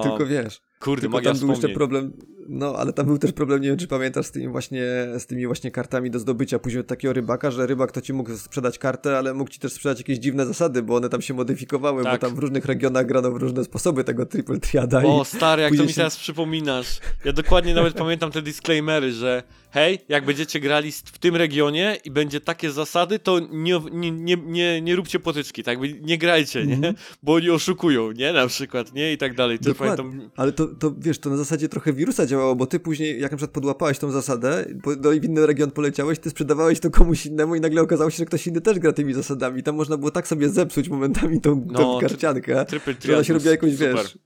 Tylko 0.02 0.26
wiesz, 0.26 0.60
kurde, 0.80 1.00
tylko 1.00 1.16
magia 1.16 1.30
tam 1.30 1.40
był 1.40 1.48
jeszcze 1.50 1.68
problem, 1.68 2.12
no 2.52 2.74
ale 2.76 2.92
tam 2.92 3.06
był 3.06 3.18
też 3.18 3.32
problem, 3.32 3.60
nie 3.62 3.68
wiem 3.68 3.76
czy 3.76 3.86
pamiętasz, 3.88 4.26
z 4.26 4.30
tymi 4.30 4.48
właśnie, 4.48 4.82
z 5.18 5.26
tymi 5.26 5.46
właśnie 5.46 5.70
kartami 5.70 6.10
do 6.10 6.18
zdobycia 6.18 6.58
później 6.58 6.80
od 6.80 6.86
takiego 6.86 7.12
rybaka, 7.14 7.50
że 7.50 7.66
rybak 7.66 7.92
to 7.92 8.00
ci 8.00 8.12
mógł 8.12 8.36
sprzedać 8.36 8.78
kartę, 8.78 9.18
ale 9.18 9.34
mógł 9.34 9.50
ci 9.50 9.58
też 9.60 9.72
sprzedać 9.72 9.98
jakieś 9.98 10.18
dziwne 10.18 10.46
zasady, 10.46 10.82
bo 10.82 10.96
one 10.96 11.08
tam 11.08 11.22
się 11.22 11.34
modyfikowały, 11.34 12.04
Tak. 12.04 12.12
bo 12.20 12.26
tam 12.26 12.36
w 12.36 12.38
różnych 12.38 12.64
regionach 12.64 13.06
grano 13.06 13.30
w 13.30 13.36
różne 13.36 13.64
sposoby 13.64 14.04
tego 14.04 14.26
triple 14.26 14.60
triada 14.60 15.02
O, 15.04 15.24
stary, 15.24 15.62
jak 15.62 15.76
to 15.76 15.82
mi 15.82 15.88
się- 15.88 15.94
teraz 15.94 16.16
przypominasz. 16.16 16.98
Ja 17.24 17.32
dokładnie 17.32 17.74
nawet 17.74 17.94
pamiętam 17.94 18.30
te 18.30 18.42
disclaimery, 18.42 19.12
że 19.12 19.42
hej, 19.70 19.98
jak 20.08 20.24
będziecie 20.24 20.60
grali 20.60 20.92
w 20.92 21.18
tym 21.18 21.36
regionie 21.36 21.96
i 22.04 22.10
będzie 22.10 22.40
takie 22.40 22.70
zasady, 22.70 23.18
to 23.18 23.38
nie, 23.52 23.80
nie, 23.92 24.10
nie, 24.10 24.36
nie, 24.36 24.80
nie 24.80 24.96
róbcie 24.96 25.18
potyczki, 25.20 25.62
tak? 25.62 25.78
Nie 26.00 26.18
grajcie, 26.18 26.66
nie? 26.66 26.74
Mhm. 26.74 26.94
Bo 27.22 27.34
oni 27.34 27.50
oszukują, 27.50 28.12
nie? 28.12 28.32
Na 28.32 28.46
przykład, 28.46 28.94
nie? 28.94 29.12
I 29.12 29.18
tak 29.18 29.34
dalej. 29.34 29.58
To 29.58 29.64
Dokładnie. 29.64 29.96
pamiętam... 29.96 30.30
Ale 30.36 30.52
to, 30.52 30.66
to 30.66 30.94
wiesz, 30.98 31.18
to 31.18 31.30
na 31.30 31.36
zasadzie 31.36 31.68
trochę 31.68 31.92
wirusa 31.92 32.26
działało, 32.42 32.56
bo 32.56 32.66
ty 32.66 32.80
później, 32.80 33.20
jak 33.20 33.30
na 33.30 33.36
przykład 33.36 33.54
podłapałeś 33.54 33.98
tą 33.98 34.10
zasadę, 34.10 34.64
do 34.96 35.12
inny 35.12 35.46
region 35.46 35.70
poleciałeś, 35.70 36.18
ty 36.18 36.30
sprzedawałeś 36.30 36.80
to 36.80 36.90
komuś 36.90 37.26
innemu 37.26 37.54
i 37.54 37.60
nagle 37.60 37.82
okazało 37.82 38.10
się, 38.10 38.16
że 38.16 38.24
ktoś 38.24 38.46
inny 38.46 38.60
też 38.60 38.78
gra 38.78 38.92
tymi 38.92 39.14
zasadami. 39.14 39.62
Tam 39.62 39.74
można 39.76 39.96
było 39.96 40.10
tak 40.10 40.28
sobie 40.28 40.48
zepsuć 40.48 40.88
momentami 40.88 41.40
tą, 41.40 41.66
No, 41.66 41.78
tą 41.78 42.00
karciankę, 42.00 42.66
że 43.04 43.14
ona 43.14 43.24
się 43.24 43.34
robiła 43.34 43.50
jakąś, 43.50 43.72
super. 43.72 43.94
wiesz, 43.96 44.18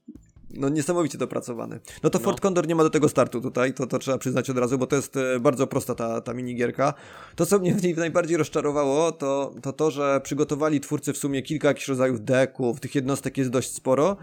no 0.51 0.69
niesamowicie 0.69 1.19
dopracowany. 1.19 1.81
No 2.03 2.11
to 2.11 2.19
No. 2.19 2.25
Fort 2.25 2.41
Condor 2.41 2.67
nie 2.67 2.75
ma 2.75 2.83
do 2.83 2.91
tego 2.91 3.09
startu 3.09 3.41
tutaj, 3.41 3.75
to, 3.75 3.87
to 3.87 3.99
trzeba 3.99 4.19
przyznać 4.19 4.51
od 4.51 4.59
razu, 4.59 4.79
bo 4.79 4.87
to 4.87 4.97
jest 4.97 5.17
e, 5.17 5.41
bardzo 5.41 5.67
prosta 5.67 5.95
ta, 5.95 6.21
ta 6.21 6.35
minigierka. 6.35 6.95
To, 7.37 7.47
co 7.47 7.59
mnie 7.59 7.75
w 7.75 7.83
niej 7.83 7.95
najbardziej 7.95 8.37
rozczarowało, 8.37 9.13
to, 9.13 9.55
to 9.63 9.73
to, 9.73 9.91
że 9.91 10.21
przygotowali 10.25 10.81
twórcy 10.81 11.13
w 11.13 11.19
sumie 11.19 11.43
kilka 11.43 11.69
jakichś 11.69 11.89
rodzajów 11.89 12.25
deków, 12.25 12.81
tych 12.81 12.95
jednostek 12.95 13.39
jest 13.39 13.51
dość 13.51 13.73
sporo. 13.73 14.17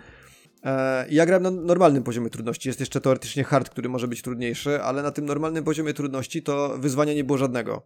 E, 0.63 1.05
Ja 1.09 1.25
grałem 1.25 1.43
na 1.43 1.51
normalnym 1.51 2.03
poziomie 2.03 2.29
trudności. 2.29 2.69
Jest 2.69 2.79
jeszcze 2.79 3.01
teoretycznie 3.01 3.43
hard, 3.43 3.69
który 3.69 3.89
może 3.89 4.07
być 4.07 4.21
trudniejszy, 4.21 4.81
ale 4.81 5.03
na 5.03 5.11
tym 5.11 5.25
normalnym 5.25 5.63
poziomie 5.63 5.93
trudności 5.93 6.43
to 6.43 6.77
wyzwania 6.77 7.13
nie 7.13 7.23
było 7.23 7.37
żadnego. 7.37 7.81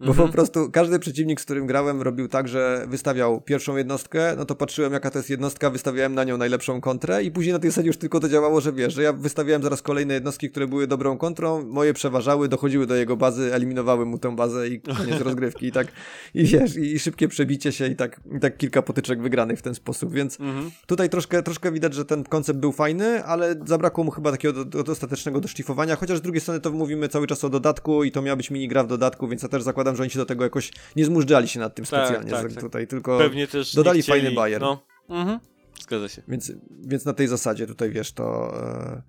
Bo 0.00 0.06
Mhm. 0.06 0.28
po 0.28 0.32
prostu 0.32 0.70
każdy 0.70 0.98
przeciwnik, 0.98 1.40
z 1.40 1.44
którym 1.44 1.66
grałem, 1.66 2.02
robił 2.02 2.28
tak, 2.28 2.48
że 2.48 2.86
wystawiał 2.88 3.40
pierwszą 3.40 3.76
jednostkę, 3.76 4.34
no 4.38 4.44
to 4.44 4.54
patrzyłem, 4.54 4.92
jaka 4.92 5.10
to 5.10 5.18
jest 5.18 5.30
jednostka, 5.30 5.70
wystawiałem 5.70 6.14
na 6.14 6.24
nią 6.24 6.36
najlepszą 6.36 6.80
kontrę 6.80 7.22
i 7.24 7.30
później 7.30 7.52
na 7.52 7.58
tej 7.58 7.70
zasadzie 7.70 7.86
już 7.86 7.96
tylko 7.96 8.20
to 8.20 8.28
działało, 8.28 8.60
że 8.60 8.72
wiesz, 8.72 8.94
że 8.94 9.02
ja 9.02 9.12
wystawiałem 9.12 9.62
zaraz 9.62 9.82
kolejne 9.82 10.14
jednostki, 10.14 10.50
które 10.50 10.66
były 10.66 10.86
dobrą 10.86 11.18
kontrą, 11.18 11.64
moje 11.66 11.94
przeważały, 11.94 12.48
dochodziły 12.48 12.86
do 12.86 12.94
jego 12.94 13.16
bazy, 13.16 13.54
eliminowały 13.54 14.06
mu 14.06 14.18
tę 14.18 14.36
bazę 14.36 14.68
i 14.68 14.80
koniec 14.80 15.20
rozgrywki 15.28 15.66
i 15.66 15.72
tak, 15.72 15.86
i 16.34 16.44
wiesz, 16.44 16.76
i 16.76 16.98
szybkie 16.98 17.28
przebicie 17.28 17.72
się 17.72 17.86
i 17.86 17.96
tak, 17.96 18.20
i 18.36 18.40
tak 18.40 18.56
kilka 18.56 18.82
potyczek 18.82 19.22
wygranych 19.22 19.58
w 19.58 19.62
ten 19.62 19.74
sposób, 19.74 20.12
więc 20.12 20.40
Mhm. 20.40 20.70
Tutaj 20.86 21.10
troszkę, 21.10 21.42
troszkę 21.42 21.72
widać, 21.72 21.94
że 21.94 22.04
ten 22.04 22.24
koncept 22.24 22.58
był 22.58 22.72
fajny, 22.72 23.24
ale 23.24 23.54
zabrakło 23.66 24.04
mu 24.04 24.10
chyba 24.10 24.30
takiego 24.30 24.54
do, 24.54 24.64
do, 24.64 24.82
dostatecznego 24.82 25.40
doszlifowania, 25.40 25.96
chociaż 25.96 26.18
z 26.18 26.22
drugiej 26.22 26.40
strony 26.40 26.60
to 26.60 26.70
mówimy 26.70 27.08
cały 27.08 27.26
czas 27.26 27.44
o 27.44 27.50
dodatku 27.50 28.04
i 28.04 28.12
to 28.12 28.22
miała 28.22 28.36
być 28.36 28.50
minigra 28.50 28.84
w 28.84 28.86
dodatku, 28.86 29.28
więc 29.28 29.42
ja 29.42 29.48
też 29.48 29.62
zakładam, 29.62 29.83
że 29.96 30.02
oni 30.02 30.10
się 30.10 30.18
do 30.18 30.26
tego 30.26 30.44
jakoś 30.44 30.72
nie 30.96 31.04
zmużdżali 31.04 31.48
się 31.48 31.60
nad 31.60 31.74
tym 31.74 31.84
Tak, 31.84 32.06
specjalnie 32.06 32.30
tak, 32.30 32.52
tak. 32.52 32.62
tutaj, 32.62 32.86
tylko 32.86 33.18
Pewnie 33.18 33.46
też 33.46 33.74
dodali 33.74 34.02
chcieli, 34.02 34.20
fajny 34.20 34.34
bajer. 34.36 34.60
No. 34.60 34.86
Mhm. 35.08 35.38
Zgadza 35.82 36.08
się. 36.08 36.22
więc, 36.28 36.52
więc 36.86 37.04
na 37.04 37.12
tej 37.12 37.28
zasadzie 37.28 37.66
tutaj 37.66 37.90
wiesz, 37.90 38.12
to... 38.12 38.54
E, 38.62 39.02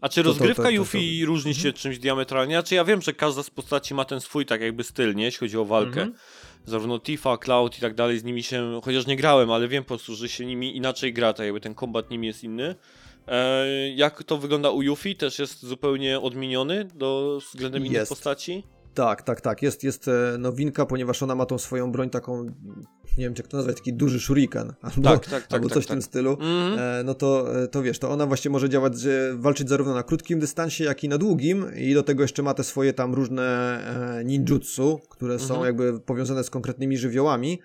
A 0.00 0.08
czy 0.08 0.22
To- 0.22 0.28
rozgrywka 0.28 0.62
to- 0.62 0.68
to- 0.68 0.70
Yuffie 0.74 1.26
różni 1.26 1.54
się 1.54 1.72
czymś 1.72 1.98
diametralnie? 1.98 2.54
Znaczy 2.54 2.74
ja 2.74 2.84
wiem, 2.84 3.02
że 3.02 3.12
każda 3.12 3.42
z 3.42 3.50
postaci 3.50 3.94
ma 3.94 4.04
ten 4.04 4.20
swój 4.20 4.46
tak 4.46 4.60
jakby 4.60 4.84
styl, 4.84 5.14
nie? 5.14 5.24
Jeśli 5.24 5.38
chodzi 5.40 5.58
o 5.58 5.64
walkę. 5.64 6.02
Mhm. 6.02 6.12
Zarówno 6.66 7.00
Tifa, 7.00 7.38
Cloud 7.38 7.78
i 7.78 7.80
tak 7.80 7.94
dalej, 7.94 8.18
z 8.18 8.24
nimi 8.24 8.42
się, 8.42 8.80
chociaż 8.84 9.06
nie 9.06 9.16
grałem, 9.16 9.50
ale 9.50 9.68
wiem 9.68 9.84
po 9.84 9.88
prostu, 9.88 10.14
że 10.14 10.28
się 10.28 10.46
nimi 10.46 10.76
inaczej 10.76 11.12
gra, 11.12 11.32
tak 11.32 11.44
jakby 11.46 11.60
ten 11.60 11.74
kombat 11.74 12.10
nimi 12.10 12.26
jest 12.26 12.44
inny. 12.44 12.74
E, 13.28 13.66
jak 13.94 14.22
to 14.24 14.38
wygląda 14.38 14.70
u 14.70 14.82
Yuffie? 14.82 15.14
Też 15.14 15.38
jest 15.38 15.62
zupełnie 15.66 16.20
odmieniony 16.20 16.84
do 16.84 17.38
względem 17.48 17.82
innych 17.82 17.92
Jest. 17.98 18.08
postaci? 18.08 18.62
Tak, 18.94 19.22
tak, 19.22 19.40
tak, 19.40 19.62
jest, 19.62 19.84
jest 19.84 20.08
e, 20.08 20.38
nowinka, 20.38 20.86
ponieważ 20.86 21.22
ona 21.22 21.34
ma 21.34 21.46
tą 21.46 21.58
swoją 21.58 21.92
broń 21.92 22.10
taką, 22.10 22.44
nie 23.18 23.24
wiem 23.24 23.34
jak 23.38 23.46
to 23.46 23.56
nazwać, 23.56 23.76
taki 23.76 23.92
duży 23.92 24.20
shuriken, 24.20 24.72
albo, 24.82 25.02
Tak, 25.02 25.26
tak, 25.26 25.42
tak, 25.42 25.52
albo 25.52 25.68
tak, 25.68 25.74
coś 25.74 25.84
w 25.84 25.86
tak. 25.86 25.94
tym 25.94 26.02
stylu. 26.02 26.30
Mhm. 26.30 26.78
E, 26.78 27.02
no 27.04 27.14
to, 27.14 27.62
e, 27.62 27.68
to 27.68 27.82
wiesz, 27.82 27.98
to 27.98 28.10
ona 28.10 28.26
właśnie 28.26 28.50
może 28.50 28.68
działać, 28.68 28.92
walczyć 29.34 29.68
zarówno 29.68 29.94
na 29.94 30.02
krótkim 30.02 30.40
dystansie, 30.40 30.84
jak 30.84 31.04
i 31.04 31.08
na 31.08 31.18
długim 31.18 31.66
i 31.76 31.94
do 31.94 32.02
tego 32.02 32.22
jeszcze 32.22 32.42
ma 32.42 32.54
te 32.54 32.64
swoje 32.64 32.92
tam 32.92 33.14
różne 33.14 33.42
e, 34.18 34.24
ninjutsu, 34.24 35.00
które 35.08 35.38
są 35.38 35.54
Mhm. 35.54 35.66
jakby 35.66 36.00
powiązane 36.00 36.44
z 36.44 36.50
konkretnymi 36.50 36.98
żywiołami. 36.98 37.60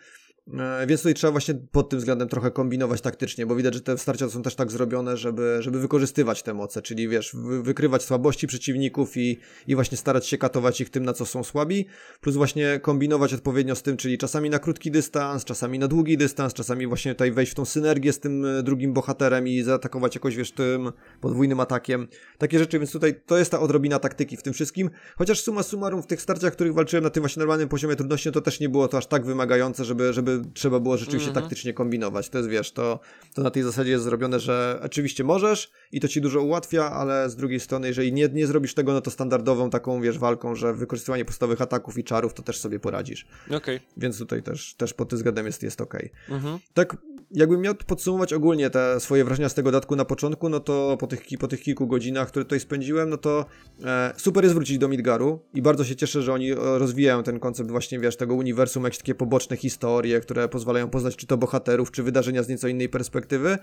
E, 0.54 0.88
Więc 0.88 1.02
tutaj 1.02 1.14
trzeba 1.14 1.32
właśnie 1.32 1.56
pod 1.72 1.89
tym 1.89 2.00
względem 2.00 2.28
trochę 2.28 2.52
kombinować 2.52 3.02
taktycznie, 3.02 3.45
bo 3.45 3.56
widać, 3.56 3.74
że 3.74 3.82
te 3.82 3.98
starcia 3.98 4.30
są 4.30 4.41
też 4.41 4.56
tak 4.56 4.72
zrobione, 4.72 5.18
żeby, 5.18 5.58
żeby 5.60 5.80
wykorzystywać 5.80 6.43
te 6.43 6.54
moce, 6.54 6.82
czyli 6.82 7.08
wiesz, 7.08 7.36
wy, 7.36 7.64
wykrywać 7.64 8.04
słabości 8.04 8.48
przeciwników 8.48 9.18
i, 9.18 9.38
i 9.68 9.76
właśnie 9.76 9.98
starać 9.98 10.28
się 10.28 10.38
katować 10.38 10.82
ich 10.82 10.89
tym, 10.89 11.06
na 11.06 11.14
co 11.14 11.26
są 11.26 11.43
słabi, 11.43 11.86
plus 12.22 12.36
właśnie 12.36 12.80
kombinować 12.80 13.34
odpowiednio 13.34 13.76
z 13.76 13.84
tym, 13.84 13.98
czyli 13.98 14.18
czasami 14.18 14.50
na 14.50 14.60
krótki 14.60 14.91
dystans, 14.91 15.45
czasami 15.45 15.80
na 15.80 15.88
długi 15.88 16.18
dystans, 16.18 16.54
czasami 16.54 16.88
właśnie 16.88 17.14
tutaj 17.14 17.32
wejść 17.32 17.52
w 17.52 17.56
tą 17.56 17.66
synergię 17.66 18.14
z 18.14 18.20
tym 18.20 18.45
e, 18.45 18.64
drugim 18.64 18.93
bohaterem 18.93 19.48
i 19.48 19.62
zaatakować 19.62 20.16
jakoś, 20.16 20.36
wiesz, 20.36 20.52
tym 20.52 20.91
podwójnym 21.22 21.60
atakiem. 21.60 22.08
Takie 22.38 22.60
rzeczy, 22.60 22.80
więc 22.80 22.91
tutaj 22.91 23.22
to 23.26 23.38
jest 23.38 23.52
ta 23.52 23.60
odrobina 23.60 24.00
taktyki 24.00 24.38
w 24.38 24.43
tym 24.43 24.54
wszystkim, 24.54 24.89
chociaż 25.18 25.41
summa 25.41 25.64
summarum 25.64 26.02
w 26.04 26.08
tych 26.08 26.22
starciach, 26.22 26.54
w 26.54 26.56
których 26.56 26.74
walczyłem 26.74 27.04
na 27.04 27.10
tym 27.10 27.22
właśnie 27.22 27.39
normalnym 27.39 27.70
poziomie 27.70 27.95
trudności, 27.95 28.30
no 28.30 28.34
to 28.34 28.41
też 28.41 28.60
nie 28.60 28.70
było 28.70 28.88
to 28.88 28.98
aż 28.98 29.08
tak 29.08 29.26
wymagające, 29.26 29.86
żeby, 29.86 30.14
żeby 30.14 30.36
trzeba 30.53 30.79
było 30.79 30.97
rzeczywiście 30.97 31.29
Mhm. 31.29 31.43
taktycznie 31.43 31.73
kombinować. 31.73 32.29
To 32.29 32.38
jest, 32.38 32.49
wiesz, 32.49 32.71
to, 32.71 32.99
to 33.33 33.41
na 33.43 33.51
tej 33.51 33.63
zasadzie 33.63 33.91
jest 33.91 34.03
zrobione, 34.03 34.39
że 34.39 34.79
oczywiście 34.83 35.23
możesz 35.23 35.71
i 35.91 35.99
to 35.99 36.07
ci 36.07 36.21
dużo 36.21 36.41
ułatwia, 36.41 36.91
ale 36.91 37.29
z 37.29 37.35
drugiej 37.35 37.59
strony, 37.59 37.88
jeżeli 37.88 38.13
nie, 38.13 38.29
nie 38.33 38.47
zrobisz 38.47 38.73
tego, 38.73 38.93
no 38.93 39.01
to 39.01 39.11
standardową 39.11 39.69
taką, 39.69 40.01
wiesz, 40.01 40.19
walką, 40.19 40.55
że 40.55 40.73
wykorzystywanie 40.73 41.25
podstawowych 41.25 41.61
ataków 41.61 41.97
i 41.97 42.03
czarów, 42.03 42.33
to 42.33 42.43
też 42.43 42.59
sobie 42.59 42.79
poradzisz. 42.79 43.25
Okej. 43.51 43.79
Więc 43.97 44.17
tutaj 44.17 44.43
też, 44.43 44.73
też 44.73 44.93
pod 44.93 45.09
tym 45.09 45.17
względem 45.17 45.45
jest, 45.45 45.63
jest 45.63 45.81
okej. 45.81 46.11
Mhm. 46.29 46.59
Tak, 46.73 46.97
jakbym 47.32 47.61
miał 47.61 47.75
podsumować 47.75 48.34
ogólnie 48.34 48.69
te 48.69 48.99
swoje 48.99 49.23
wrażenia 49.23 49.49
z 49.49 49.53
tego 49.53 49.71
dodatku 49.71 49.95
na 49.95 50.05
początku, 50.05 50.49
no 50.49 50.59
to 50.59 50.97
po 50.99 51.07
tych, 51.07 51.21
po 51.39 51.47
tych 51.47 51.61
kilku 51.61 51.88
godzinach, 51.88 52.28
które 52.28 52.45
tutaj 52.45 52.59
spędziłem, 52.59 53.09
no 53.09 53.17
to 53.17 53.45
e, 53.84 54.13
super 54.17 54.43
jest 54.43 54.55
wrócić 54.55 54.78
do 54.78 54.88
Midgaru 54.88 55.39
i 55.53 55.61
bardzo 55.61 55.84
się 55.84 55.95
cieszę, 55.95 56.21
że 56.21 56.34
oni 56.34 56.51
e, 56.51 56.55
rozwijają 56.55 57.23
ten 57.23 57.39
koncept 57.39 57.71
właśnie, 57.71 57.99
wiesz, 57.99 58.17
tego 58.17 58.36
uniwersum, 58.36 58.84
jakieś 58.84 58.97
takie 58.97 59.15
poboczne 59.15 59.57
historie, 59.57 60.19
które 60.19 60.49
pozwalają 60.49 60.89
poznać 60.89 61.15
czy 61.15 61.28
to 61.28 61.38
bohaterów, 61.38 61.91
czy 61.91 62.03
wydarzenia 62.03 62.43
z 62.43 62.49
nieco 62.49 62.67
innej 62.67 62.89
perspektywy. 62.89 63.57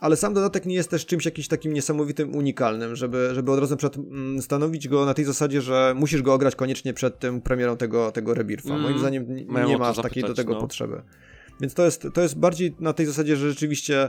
Ale 0.00 0.16
sam 0.16 0.34
dodatek 0.34 0.66
nie 0.66 0.74
jest 0.74 0.90
też 0.90 1.06
czymś 1.06 1.24
jakimś 1.24 1.48
takim 1.48 1.72
niesamowitym, 1.72 2.36
unikalnym, 2.36 2.96
żeby, 2.96 3.30
żeby 3.32 3.52
od 3.52 3.60
razu 3.60 3.76
przykład 3.76 4.06
mm, 4.06 4.42
stanowić 4.42 4.88
go 4.88 5.06
na 5.06 5.14
tej 5.14 5.24
zasadzie, 5.24 5.60
że 5.60 5.94
musisz 5.96 6.22
go 6.22 6.34
ograć 6.34 6.56
koniecznie 6.56 6.94
przed 6.94 7.18
tym 7.18 7.40
premierą 7.40 7.76
tego, 7.76 8.12
tego 8.12 8.34
Rebirtha. 8.34 8.70
Mm, 8.70 8.82
Moim 8.82 8.98
zdaniem 8.98 9.36
nie 9.66 9.78
ma 9.78 9.88
aż 9.88 9.96
takiej 9.96 10.22
do 10.22 10.28
zapytać, 10.28 10.36
tego 10.36 10.52
no. 10.52 10.60
potrzeby. 10.60 11.02
Więc 11.60 11.74
to 11.74 11.84
jest, 11.84 12.06
to 12.14 12.22
jest 12.22 12.38
bardziej 12.38 12.76
na 12.80 12.92
tej 12.92 13.06
zasadzie, 13.06 13.36
że 13.36 13.50
rzeczywiście 13.50 14.08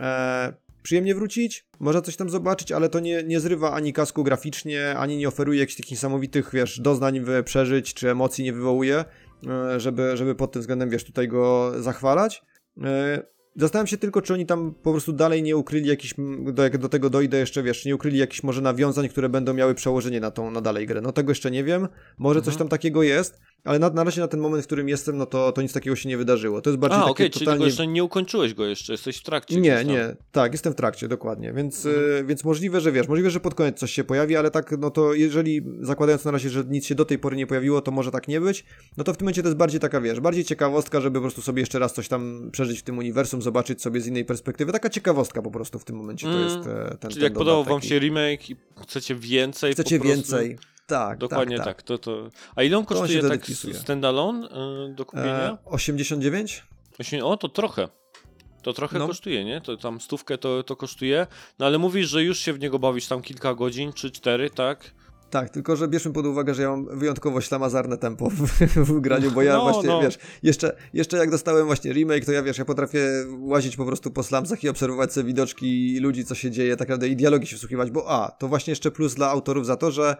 e, 0.00 0.54
przyjemnie 0.82 1.14
wrócić, 1.14 1.66
można 1.80 2.02
coś 2.02 2.16
tam 2.16 2.30
zobaczyć, 2.30 2.72
ale 2.72 2.88
to 2.88 3.00
nie, 3.00 3.22
nie 3.22 3.40
zrywa 3.40 3.72
ani 3.72 3.92
kasku 3.92 4.24
graficznie, 4.24 4.94
ani 4.98 5.16
nie 5.16 5.28
oferuje 5.28 5.60
jakichś 5.60 5.76
takich 5.76 5.90
niesamowitych, 5.90 6.50
wiesz, 6.52 6.80
doznań, 6.80 7.24
przeżyć, 7.44 7.94
czy 7.94 8.10
emocji 8.10 8.44
nie 8.44 8.52
wywołuje, 8.52 9.04
e, 9.46 9.80
żeby, 9.80 10.16
żeby 10.16 10.34
pod 10.34 10.52
tym 10.52 10.60
względem, 10.60 10.90
wiesz, 10.90 11.04
tutaj 11.04 11.28
go 11.28 11.72
zachwalać. 11.82 12.42
E, 12.84 13.34
Zastanawiam 13.56 13.86
się 13.86 13.96
tylko, 13.96 14.22
czy 14.22 14.34
oni 14.34 14.46
tam 14.46 14.74
po 14.82 14.90
prostu 14.90 15.12
dalej 15.12 15.42
nie 15.42 15.56
ukryli 15.56 15.88
jakiś, 15.88 16.14
do, 16.52 16.62
jak 16.62 16.78
do 16.78 16.88
tego 16.88 17.10
dojdę 17.10 17.38
jeszcze, 17.38 17.62
wiesz, 17.62 17.84
nie 17.84 17.94
ukryli 17.94 18.18
jakichś 18.18 18.42
może 18.42 18.60
nawiązań, 18.60 19.08
które 19.08 19.28
będą 19.28 19.54
miały 19.54 19.74
przełożenie 19.74 20.20
na 20.20 20.30
tą, 20.30 20.50
na 20.50 20.60
dalej 20.60 20.86
grę. 20.86 21.00
No 21.00 21.12
tego 21.12 21.30
jeszcze 21.30 21.50
nie 21.50 21.64
wiem, 21.64 21.88
może 22.18 22.40
coś 22.40 22.54
Mhm. 22.54 22.58
tam 22.58 22.68
takiego 22.68 23.02
jest, 23.02 23.40
ale 23.64 23.78
na, 23.78 23.90
na 23.90 24.04
razie 24.04 24.20
na 24.20 24.28
ten 24.28 24.40
moment, 24.40 24.62
w 24.64 24.66
którym 24.66 24.88
jestem, 24.88 25.16
no 25.16 25.26
to, 25.26 25.52
to 25.52 25.62
nic 25.62 25.72
takiego 25.72 25.96
się 25.96 26.08
nie 26.08 26.16
wydarzyło. 26.16 26.60
To 26.60 26.70
jest 26.70 26.80
bardziej 26.80 26.98
A, 26.98 27.00
takie 27.00 27.10
okej, 27.12 27.30
czyli 27.30 27.44
totalnie... 27.44 27.58
tego 27.58 27.66
jeszcze 27.66 27.86
nie 27.86 28.04
ukończyłeś 28.04 28.54
go 28.54 28.66
jeszcze, 28.66 28.92
jesteś 28.92 29.16
w 29.16 29.22
trakcie. 29.22 29.56
Nie, 29.60 29.84
nie, 29.84 30.16
tak, 30.32 30.52
jestem 30.52 30.72
w 30.72 30.76
trakcie, 30.76 31.08
dokładnie, 31.08 31.52
więc, 31.52 31.86
Mhm. 31.86 32.04
y, 32.16 32.24
więc 32.24 32.44
możliwe, 32.44 32.80
że 32.80 32.92
wiesz, 32.92 33.08
możliwe, 33.08 33.30
że 33.30 33.40
pod 33.40 33.54
koniec 33.54 33.78
coś 33.78 33.92
się 33.92 34.04
pojawi, 34.04 34.36
ale 34.36 34.50
tak, 34.50 34.74
no 34.78 34.90
to 34.90 35.14
jeżeli, 35.14 35.62
zakładając 35.80 36.24
na 36.24 36.30
razie, 36.30 36.50
że 36.50 36.64
nic 36.68 36.86
się 36.86 36.94
do 36.94 37.04
tej 37.04 37.18
pory 37.18 37.36
nie 37.36 37.46
pojawiło, 37.46 37.80
to 37.80 37.90
może 37.90 38.10
tak 38.10 38.28
nie 38.28 38.40
być, 38.40 38.64
no 38.96 39.04
to 39.04 39.12
w 39.14 39.16
tym 39.16 39.24
momencie 39.24 39.42
to 39.42 39.48
jest 39.48 39.58
bardziej 39.58 39.80
taka, 39.80 40.00
wiesz, 40.00 40.20
bardziej 40.20 40.44
ciekawostka, 40.44 41.00
żeby 41.00 41.14
po 41.18 41.20
prostu 41.22 41.42
sobie 41.42 41.60
jeszcze 41.62 41.78
raz 41.78 41.92
coś 41.94 42.08
tam 42.08 42.48
przeżyć 42.52 42.78
w 42.80 42.82
tym 42.82 42.98
uniwersum, 42.98 43.42
zobaczyć 43.42 43.82
sobie 43.82 44.00
z 44.00 44.06
innej 44.06 44.24
perspektywy, 44.24 44.72
taka 44.72 44.90
ciekawostka 44.90 45.42
po 45.42 45.50
prostu 45.50 45.78
w 45.78 45.84
tym 45.84 45.96
momencie 45.96 46.26
to 46.26 46.32
Mm, 46.32 46.44
jest 46.44 46.56
e, 46.56 46.96
ten 47.00 47.10
Czyli 47.10 47.14
ten 47.14 47.22
jak 47.22 47.32
podobał 47.32 47.64
wam 47.64 47.82
się 47.82 47.98
remake 47.98 48.50
i 48.50 48.56
chcecie 48.82 49.14
więcej 49.14 49.72
Chcecie 49.72 49.98
po 49.98 50.04
prostu, 50.04 50.20
więcej, 50.20 50.56
tak, 50.86 51.18
Dokładnie 51.18 51.56
tak, 51.56 51.66
tak. 51.66 51.76
tak. 51.76 51.86
To, 51.86 51.98
to... 51.98 52.28
A 52.56 52.62
ile 52.62 52.76
on 52.76 52.80
on 52.80 52.86
kosztuje 52.86 53.18
wtedy 53.18 53.38
tak 53.38 53.46
standalone 53.76 54.48
y, 54.90 54.94
do 54.94 55.04
kupienia? 55.04 55.50
E, 55.52 55.58
89? 55.64 56.64
Właśnie, 56.96 57.24
o, 57.24 57.36
to 57.36 57.48
trochę. 57.48 57.88
To 58.62 58.72
trochę 58.72 58.98
No. 58.98 59.06
kosztuje, 59.06 59.44
nie? 59.44 59.60
To 59.60 59.76
tam 59.76 60.00
stówkę 60.00 60.38
to, 60.38 60.62
to 60.62 60.76
kosztuje. 60.76 61.26
No 61.58 61.66
ale 61.66 61.78
mówisz, 61.78 62.08
że 62.08 62.22
już 62.22 62.38
się 62.38 62.52
w 62.52 62.60
niego 62.60 62.78
bawisz 62.78 63.06
tam 63.06 63.22
kilka 63.22 63.54
godzin, 63.54 63.92
czy 63.92 64.10
cztery, 64.10 64.50
tak? 64.50 64.94
Tak, 65.30 65.50
tylko 65.50 65.76
że 65.76 65.88
bierzmy 65.88 66.12
pod 66.12 66.26
uwagę, 66.26 66.54
że 66.54 66.62
ja 66.62 66.70
mam 66.70 66.98
wyjątkowo 66.98 67.40
ślamazarne 67.40 67.98
tempo 67.98 68.30
w, 68.30 68.36
w 68.76 69.00
graniu, 69.00 69.30
bo 69.30 69.42
ja 69.42 69.52
No, 69.54 69.62
właśnie, 69.62 69.88
no. 69.88 70.02
wiesz, 70.02 70.18
jeszcze, 70.42 70.76
jeszcze 70.92 71.16
jak 71.16 71.30
dostałem 71.30 71.66
właśnie 71.66 71.92
remake, 71.92 72.24
to 72.24 72.32
ja 72.32 72.42
wiesz, 72.42 72.58
ja 72.58 72.64
potrafię 72.64 73.00
łazić 73.38 73.76
po 73.76 73.84
prostu 73.86 74.10
po 74.10 74.22
slumsach 74.22 74.64
i 74.64 74.68
obserwować 74.68 75.12
sobie 75.12 75.26
widoczki 75.26 75.98
ludzi, 76.00 76.24
co 76.24 76.34
się 76.34 76.50
dzieje, 76.50 76.76
tak 76.76 76.88
naprawdę 76.88 77.08
i 77.08 77.16
dialogi 77.16 77.46
się 77.46 77.56
wsłuchiwać, 77.56 77.90
bo 77.90 78.10
a, 78.10 78.30
to 78.30 78.48
właśnie 78.48 78.70
jeszcze 78.70 78.90
plus 78.90 79.14
dla 79.14 79.30
autorów 79.30 79.66
za 79.66 79.76
to, 79.76 79.90
że 79.90 80.16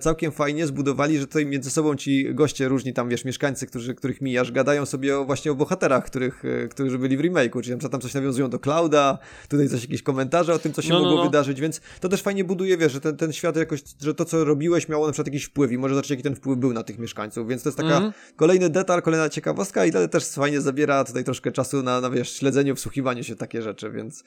całkiem 0.00 0.32
fajnie 0.32 0.66
zbudowali, 0.66 1.18
że 1.18 1.26
tutaj 1.26 1.46
między 1.46 1.70
sobą 1.70 1.96
ci 1.96 2.34
goście 2.34 2.68
różni 2.68 2.92
tam, 2.92 3.08
wiesz, 3.08 3.24
mieszkańcy, 3.24 3.66
którzy, 3.66 3.94
których 3.94 4.20
mijasz, 4.20 4.52
gadają 4.52 4.86
sobie 4.86 5.18
o, 5.18 5.24
właśnie 5.24 5.52
o 5.52 5.54
bohaterach, 5.54 6.04
których, 6.04 6.44
e, 6.44 6.68
którzy 6.68 6.98
byli 6.98 7.16
w 7.16 7.20
remake'u, 7.20 7.60
czyli 7.60 7.70
na 7.70 7.76
przykład 7.78 7.92
tam 7.92 8.00
coś 8.00 8.14
nawiązują 8.14 8.50
do 8.50 8.58
Clouda, 8.58 9.18
tutaj 9.48 9.68
coś, 9.68 9.82
jakieś 9.82 10.02
komentarze 10.02 10.54
o 10.54 10.58
tym, 10.58 10.72
co 10.72 10.82
się 10.82 10.88
No, 10.88 10.94
no, 10.98 11.04
mogło 11.04 11.18
no. 11.18 11.24
wydarzyć, 11.24 11.60
więc 11.60 11.80
to 12.00 12.08
też 12.08 12.22
fajnie 12.22 12.44
buduje, 12.44 12.76
wiesz, 12.76 12.92
że 12.92 13.00
ten, 13.00 13.16
ten 13.16 13.32
świat 13.32 13.56
jakoś, 13.56 13.82
że 14.02 14.14
to, 14.14 14.24
co 14.24 14.44
robiłeś, 14.44 14.88
miało 14.88 15.06
na 15.06 15.12
przykład 15.12 15.26
jakiś 15.26 15.44
wpływ 15.44 15.72
i 15.72 15.78
może 15.78 15.94
zobaczyć, 15.94 16.10
jaki 16.10 16.22
ten 16.22 16.34
wpływ 16.34 16.58
był 16.58 16.72
na 16.72 16.82
tych 16.82 16.98
mieszkańców, 16.98 17.48
więc 17.48 17.62
to 17.62 17.68
jest 17.68 17.78
taka 17.78 17.94
Mhm. 17.96 18.12
kolejny 18.36 18.70
detal, 18.70 19.02
kolejna 19.02 19.28
ciekawostka 19.28 19.86
i 19.86 19.92
to 19.92 20.08
też 20.08 20.28
fajnie 20.28 20.60
zabiera 20.60 21.04
tutaj 21.04 21.24
troszkę 21.24 21.52
czasu 21.52 21.82
na, 21.82 22.00
na 22.00 22.10
wiesz, 22.10 22.32
śledzeniu, 22.32 22.74
wsłuchiwaniu 22.74 23.24
się 23.24 23.36
takie 23.36 23.62
rzeczy, 23.62 23.90
więc 23.90 24.24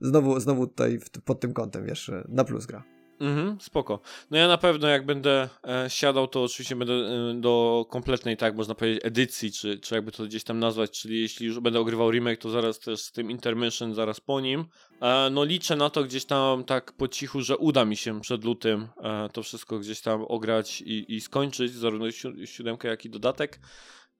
znowu, 0.00 0.40
znowu 0.40 0.66
tutaj 0.66 0.98
pod 1.24 1.40
tym 1.40 1.52
kątem, 1.52 1.84
wiesz, 1.86 2.10
na 2.28 2.44
plus 2.44 2.66
gra. 2.66 2.95
Mhm, 3.20 3.60
spoko. 3.60 4.00
No 4.30 4.38
ja 4.38 4.48
na 4.48 4.58
pewno 4.58 4.88
jak 4.88 5.06
będę 5.06 5.48
e, 5.64 5.90
siadał, 5.90 6.28
to 6.28 6.42
oczywiście 6.42 6.76
będę 6.76 6.94
e, 6.94 7.34
do 7.40 7.86
kompletnej, 7.90 8.36
tak 8.36 8.56
można 8.56 8.74
powiedzieć, 8.74 9.00
edycji, 9.04 9.52
czy, 9.52 9.78
czy 9.78 9.94
jakby 9.94 10.12
to 10.12 10.24
gdzieś 10.24 10.44
tam 10.44 10.58
nazwać, 10.58 10.90
czyli 11.00 11.20
jeśli 11.20 11.46
już 11.46 11.60
będę 11.60 11.80
ogrywał 11.80 12.10
remake, 12.10 12.40
to 12.40 12.50
zaraz 12.50 12.78
też 12.78 13.00
z 13.00 13.12
tym 13.12 13.30
intermission, 13.30 13.94
zaraz 13.94 14.20
po 14.20 14.40
nim. 14.40 14.64
E, 15.00 15.30
no 15.30 15.44
liczę 15.44 15.76
na 15.76 15.90
to 15.90 16.04
gdzieś 16.04 16.24
tam 16.24 16.64
tak 16.64 16.92
po 16.92 17.08
cichu, 17.08 17.42
że 17.42 17.56
uda 17.56 17.84
mi 17.84 17.96
się 17.96 18.20
przed 18.20 18.44
lutym 18.44 18.88
e, 19.02 19.28
to 19.32 19.42
wszystko 19.42 19.78
gdzieś 19.78 20.00
tam 20.00 20.24
ograć 20.28 20.80
i, 20.80 21.14
i 21.14 21.20
skończyć, 21.20 21.72
zarówno 21.72 22.10
si 22.10 22.46
siódemkę, 22.46 22.88
jak 22.88 23.04
i 23.04 23.10
dodatek. 23.10 23.60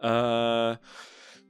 E, 0.02 0.76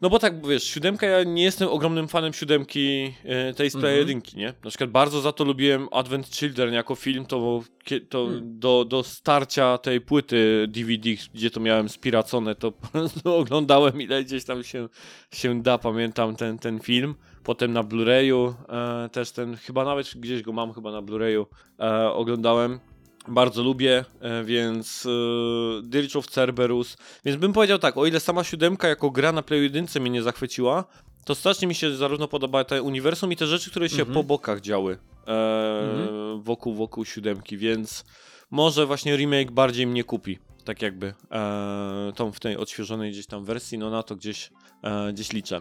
no 0.00 0.10
bo 0.10 0.18
tak, 0.18 0.46
wiesz, 0.46 0.64
siódemka, 0.64 1.06
ja 1.06 1.24
nie 1.24 1.42
jestem 1.42 1.68
ogromnym 1.68 2.08
fanem 2.08 2.32
siódemki 2.32 3.14
e, 3.24 3.54
tej 3.54 3.70
z 3.70 3.74
mhm. 3.74 3.96
jedynki, 3.96 4.36
nie? 4.36 4.46
Na 4.64 4.70
przykład 4.70 4.90
bardzo 4.90 5.20
za 5.20 5.32
to 5.32 5.44
lubiłem 5.44 5.88
Advent 5.92 6.28
Children 6.28 6.74
jako 6.74 6.94
film, 6.94 7.26
to, 7.26 7.62
to 8.08 8.26
hmm. 8.26 8.58
do, 8.58 8.84
do 8.84 9.02
starcia 9.02 9.78
tej 9.78 10.00
płyty 10.00 10.66
DVD, 10.68 11.10
gdzie 11.34 11.50
to 11.50 11.60
miałem 11.60 11.88
spiracone, 11.88 12.54
to 12.54 12.72
po 12.82 12.86
prostu 12.86 13.34
oglądałem 13.34 14.00
ile 14.02 14.24
gdzieś 14.24 14.44
tam 14.44 14.64
się, 14.64 14.88
się 15.32 15.62
da, 15.62 15.78
pamiętam 15.78 16.36
ten, 16.36 16.58
ten 16.58 16.80
film. 16.80 17.14
Potem 17.42 17.72
na 17.72 17.82
Blu-rayu 17.82 18.54
e, 18.68 19.08
też 19.08 19.32
ten, 19.32 19.56
chyba 19.56 19.84
nawet 19.84 20.14
gdzieś 20.16 20.42
go 20.42 20.52
mam 20.52 20.72
chyba 20.72 20.92
na 20.92 21.02
Blu-rayu, 21.02 21.46
e, 21.80 22.12
oglądałem 22.12 22.80
bardzo 23.28 23.62
lubię, 23.62 24.04
e, 24.20 24.44
więc 24.44 25.04
yy, 25.04 25.80
Dirge 25.82 26.18
of 26.18 26.26
Cerberus. 26.26 26.96
Więc 27.24 27.40
bym 27.40 27.52
powiedział 27.52 27.78
tak, 27.78 27.96
o 27.96 28.06
ile 28.06 28.20
sama 28.20 28.44
siódemka 28.44 28.88
jako 28.88 29.10
gra 29.10 29.32
na 29.32 29.42
Play 29.42 29.62
1 29.62 29.86
mnie 30.02 30.10
nie 30.10 30.22
zachwyciła, 30.22 30.84
to 31.24 31.34
strasznie 31.34 31.68
mi 31.68 31.74
się 31.74 31.96
zarówno 31.96 32.28
podoba 32.28 32.64
te 32.64 32.82
uniwersum 32.82 33.32
i 33.32 33.36
te 33.36 33.46
rzeczy, 33.46 33.70
które 33.70 33.88
się 33.88 34.02
mm 34.02 34.08
-hmm. 34.08 34.14
po 34.14 34.24
bokach 34.24 34.60
działy 34.60 34.98
e, 35.26 35.32
mm 35.32 36.06
-hmm. 36.06 36.42
wokół, 36.42 36.74
wokół 36.74 37.04
siódemki, 37.04 37.56
więc 37.58 38.04
może 38.50 38.86
właśnie 38.86 39.16
remake 39.16 39.50
bardziej 39.50 39.86
mnie 39.86 40.04
kupi. 40.04 40.38
Tak 40.64 40.82
jakby 40.82 41.14
e, 41.30 42.12
tą 42.16 42.32
w 42.32 42.40
tej 42.40 42.56
odświeżonej 42.56 43.12
gdzieś 43.12 43.26
tam 43.26 43.44
wersji, 43.44 43.78
no 43.78 43.90
na 43.90 44.02
to 44.02 44.16
gdzieś, 44.16 44.50
e, 44.82 45.12
gdzieś 45.12 45.32
liczę. 45.32 45.60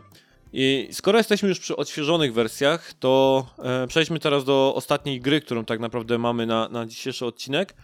I 0.57 0.87
skoro 0.91 1.17
jesteśmy 1.17 1.49
już 1.49 1.59
przy 1.59 1.75
odświeżonych 1.75 2.33
wersjach, 2.33 2.93
to 2.93 3.45
e, 3.59 3.87
przejdźmy 3.87 4.19
teraz 4.19 4.45
do 4.45 4.73
ostatniej 4.75 5.21
gry, 5.21 5.41
którą 5.41 5.65
tak 5.65 5.79
naprawdę 5.79 6.17
mamy 6.17 6.45
na, 6.45 6.69
na 6.69 6.85
dzisiejszy 6.85 7.25
odcinek. 7.25 7.75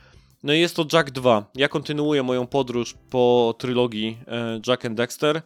No 0.44 0.54
i 0.54 0.60
jest 0.60 0.76
to 0.76 0.86
Jack 0.94 1.12
2. 1.12 1.52
Ja 1.56 1.68
kontynuuję 1.68 2.24
moją 2.24 2.48
podróż 2.48 2.96
po 3.10 3.56
trylogii 3.58 4.18
e, 4.28 4.62
Jack 4.68 4.86
and 4.86 4.98
Dexter. 4.98 5.42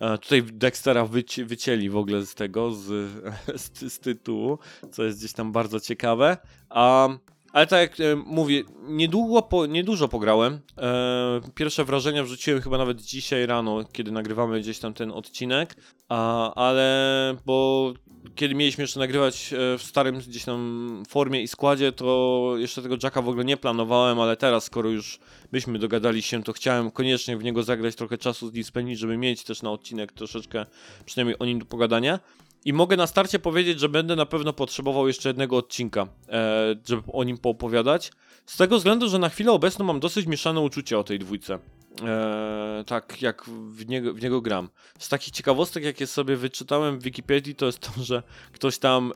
E, 0.00 0.18
tutaj 0.18 0.42
Dextera 0.42 1.04
wyci 1.04 1.44
wycięli 1.44 1.90
w 1.90 1.96
ogóle 1.96 2.26
z 2.26 2.34
tego, 2.34 2.72
z, 2.72 2.86
z, 3.62 3.92
z, 3.92 3.98
tytułu, 3.98 4.58
co 4.90 5.04
jest 5.04 5.18
gdzieś 5.18 5.32
tam 5.32 5.52
bardzo 5.52 5.80
ciekawe. 5.80 6.36
A 6.70 7.08
ale 7.52 7.66
tak 7.66 7.80
jak 7.80 8.00
e, 8.00 8.16
mówię, 8.16 8.62
niedługo, 8.88 9.42
po, 9.42 9.66
niedużo 9.66 10.08
pograłem. 10.08 10.60
E, 10.78 11.40
pierwsze 11.54 11.84
wrażenia 11.84 12.22
wrzuciłem 12.22 12.60
chyba 12.60 12.78
nawet 12.78 13.00
dzisiaj 13.00 13.46
rano, 13.46 13.84
kiedy 13.92 14.12
nagrywamy 14.12 14.60
gdzieś 14.60 14.78
tam 14.78 14.94
ten 14.94 15.10
odcinek. 15.10 15.76
A, 16.08 16.54
ale 16.54 17.36
bo 17.46 17.92
kiedy 18.34 18.54
mieliśmy 18.54 18.82
jeszcze 18.82 19.00
nagrywać 19.00 19.52
e, 19.52 19.78
w 19.78 19.82
starym 19.82 20.18
gdzieś 20.18 20.44
tam 20.44 21.02
formie 21.08 21.42
i 21.42 21.48
składzie, 21.48 21.92
to 21.92 22.52
jeszcze 22.56 22.82
tego 22.82 22.96
Jacka 23.02 23.22
w 23.22 23.28
ogóle 23.28 23.44
nie 23.44 23.56
planowałem, 23.56 24.20
ale 24.20 24.36
teraz, 24.36 24.64
skoro 24.64 24.90
już 24.90 25.18
byśmy 25.52 25.78
dogadali 25.78 26.22
się, 26.22 26.42
to 26.42 26.52
chciałem 26.52 26.90
koniecznie 26.90 27.36
w 27.36 27.44
niego 27.44 27.62
zagrać 27.62 27.94
trochę 27.94 28.18
czasu 28.18 28.48
z 28.48 28.72
żeby 28.94 29.16
mieć 29.16 29.44
też 29.44 29.62
na 29.62 29.70
odcinek 29.70 30.12
troszeczkę 30.12 30.66
przynajmniej 31.04 31.38
o 31.38 31.44
nim 31.44 31.58
do 31.58 31.64
pogadania. 31.64 32.20
I 32.64 32.72
mogę 32.72 32.96
na 32.96 33.06
starcie 33.06 33.38
powiedzieć, 33.38 33.80
że 33.80 33.88
będę 33.88 34.16
na 34.16 34.26
pewno 34.26 34.52
potrzebował 34.52 35.08
jeszcze 35.08 35.28
jednego 35.28 35.56
odcinka, 35.56 36.06
e, 36.28 36.74
żeby 36.88 37.02
o 37.12 37.24
nim 37.24 37.38
poopowiadać. 37.38 38.12
Z 38.46 38.56
tego 38.56 38.76
względu, 38.76 39.08
że 39.08 39.18
na 39.18 39.28
chwilę 39.28 39.52
obecną 39.52 39.84
mam 39.84 40.00
dosyć 40.00 40.26
mieszane 40.26 40.60
uczucia 40.60 40.98
o 40.98 41.04
tej 41.04 41.18
dwójce. 41.18 41.58
E, 42.02 42.84
tak 42.86 43.22
jak 43.22 43.44
w 43.70 43.86
niego, 43.86 44.14
w 44.14 44.22
niego 44.22 44.40
gram. 44.40 44.68
Z 44.98 45.08
takich 45.08 45.32
ciekawostek, 45.32 45.84
jakie 45.84 46.06
sobie 46.06 46.36
wyczytałem 46.36 46.98
w 46.98 47.02
Wikipedii, 47.02 47.54
to 47.54 47.66
jest 47.66 47.78
to, 47.78 48.02
że 48.02 48.22
ktoś 48.52 48.78
tam 48.78 49.12
e, 49.12 49.14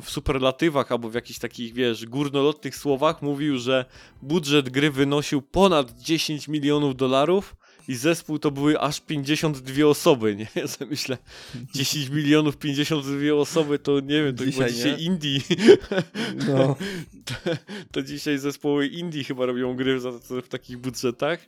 w 0.00 0.06
superlatywach 0.06 0.92
albo 0.92 1.10
w 1.10 1.14
jakichś 1.14 1.38
takich, 1.38 1.74
wiesz, 1.74 2.06
górnolotnych 2.06 2.76
słowach 2.76 3.22
mówił, 3.22 3.58
że 3.58 3.84
budżet 4.22 4.70
gry 4.70 4.90
wynosił 4.90 5.42
ponad 5.42 5.98
10 5.98 6.48
milionów 6.48 6.96
dolarów 6.96 7.56
i 7.88 7.94
zespół 7.94 8.38
to 8.38 8.50
były 8.50 8.80
aż 8.80 9.00
52 9.00 9.86
osoby, 9.86 10.36
nie? 10.36 10.46
Ja 10.54 10.68
sobie 10.68 10.90
myślę, 10.90 11.18
10 11.74 12.08
milionów 12.08 12.56
52 12.56 13.34
osoby 13.34 13.78
to 13.78 14.00
nie 14.00 14.22
wiem, 14.22 14.36
to 14.36 14.46
dzisiaj, 14.46 14.72
chyba 14.72 14.76
dzisiaj 14.76 15.02
Indie. 15.02 15.40
No. 16.48 16.76
to, 17.26 17.34
to, 17.92 18.02
dzisiaj 18.02 18.38
zespoły 18.38 18.86
Indie 18.86 19.24
chyba 19.24 19.46
robią 19.46 19.76
gry 19.76 20.00
w, 20.00 20.04
w 20.44 20.48
takich 20.48 20.78
budżetach. 20.78 21.40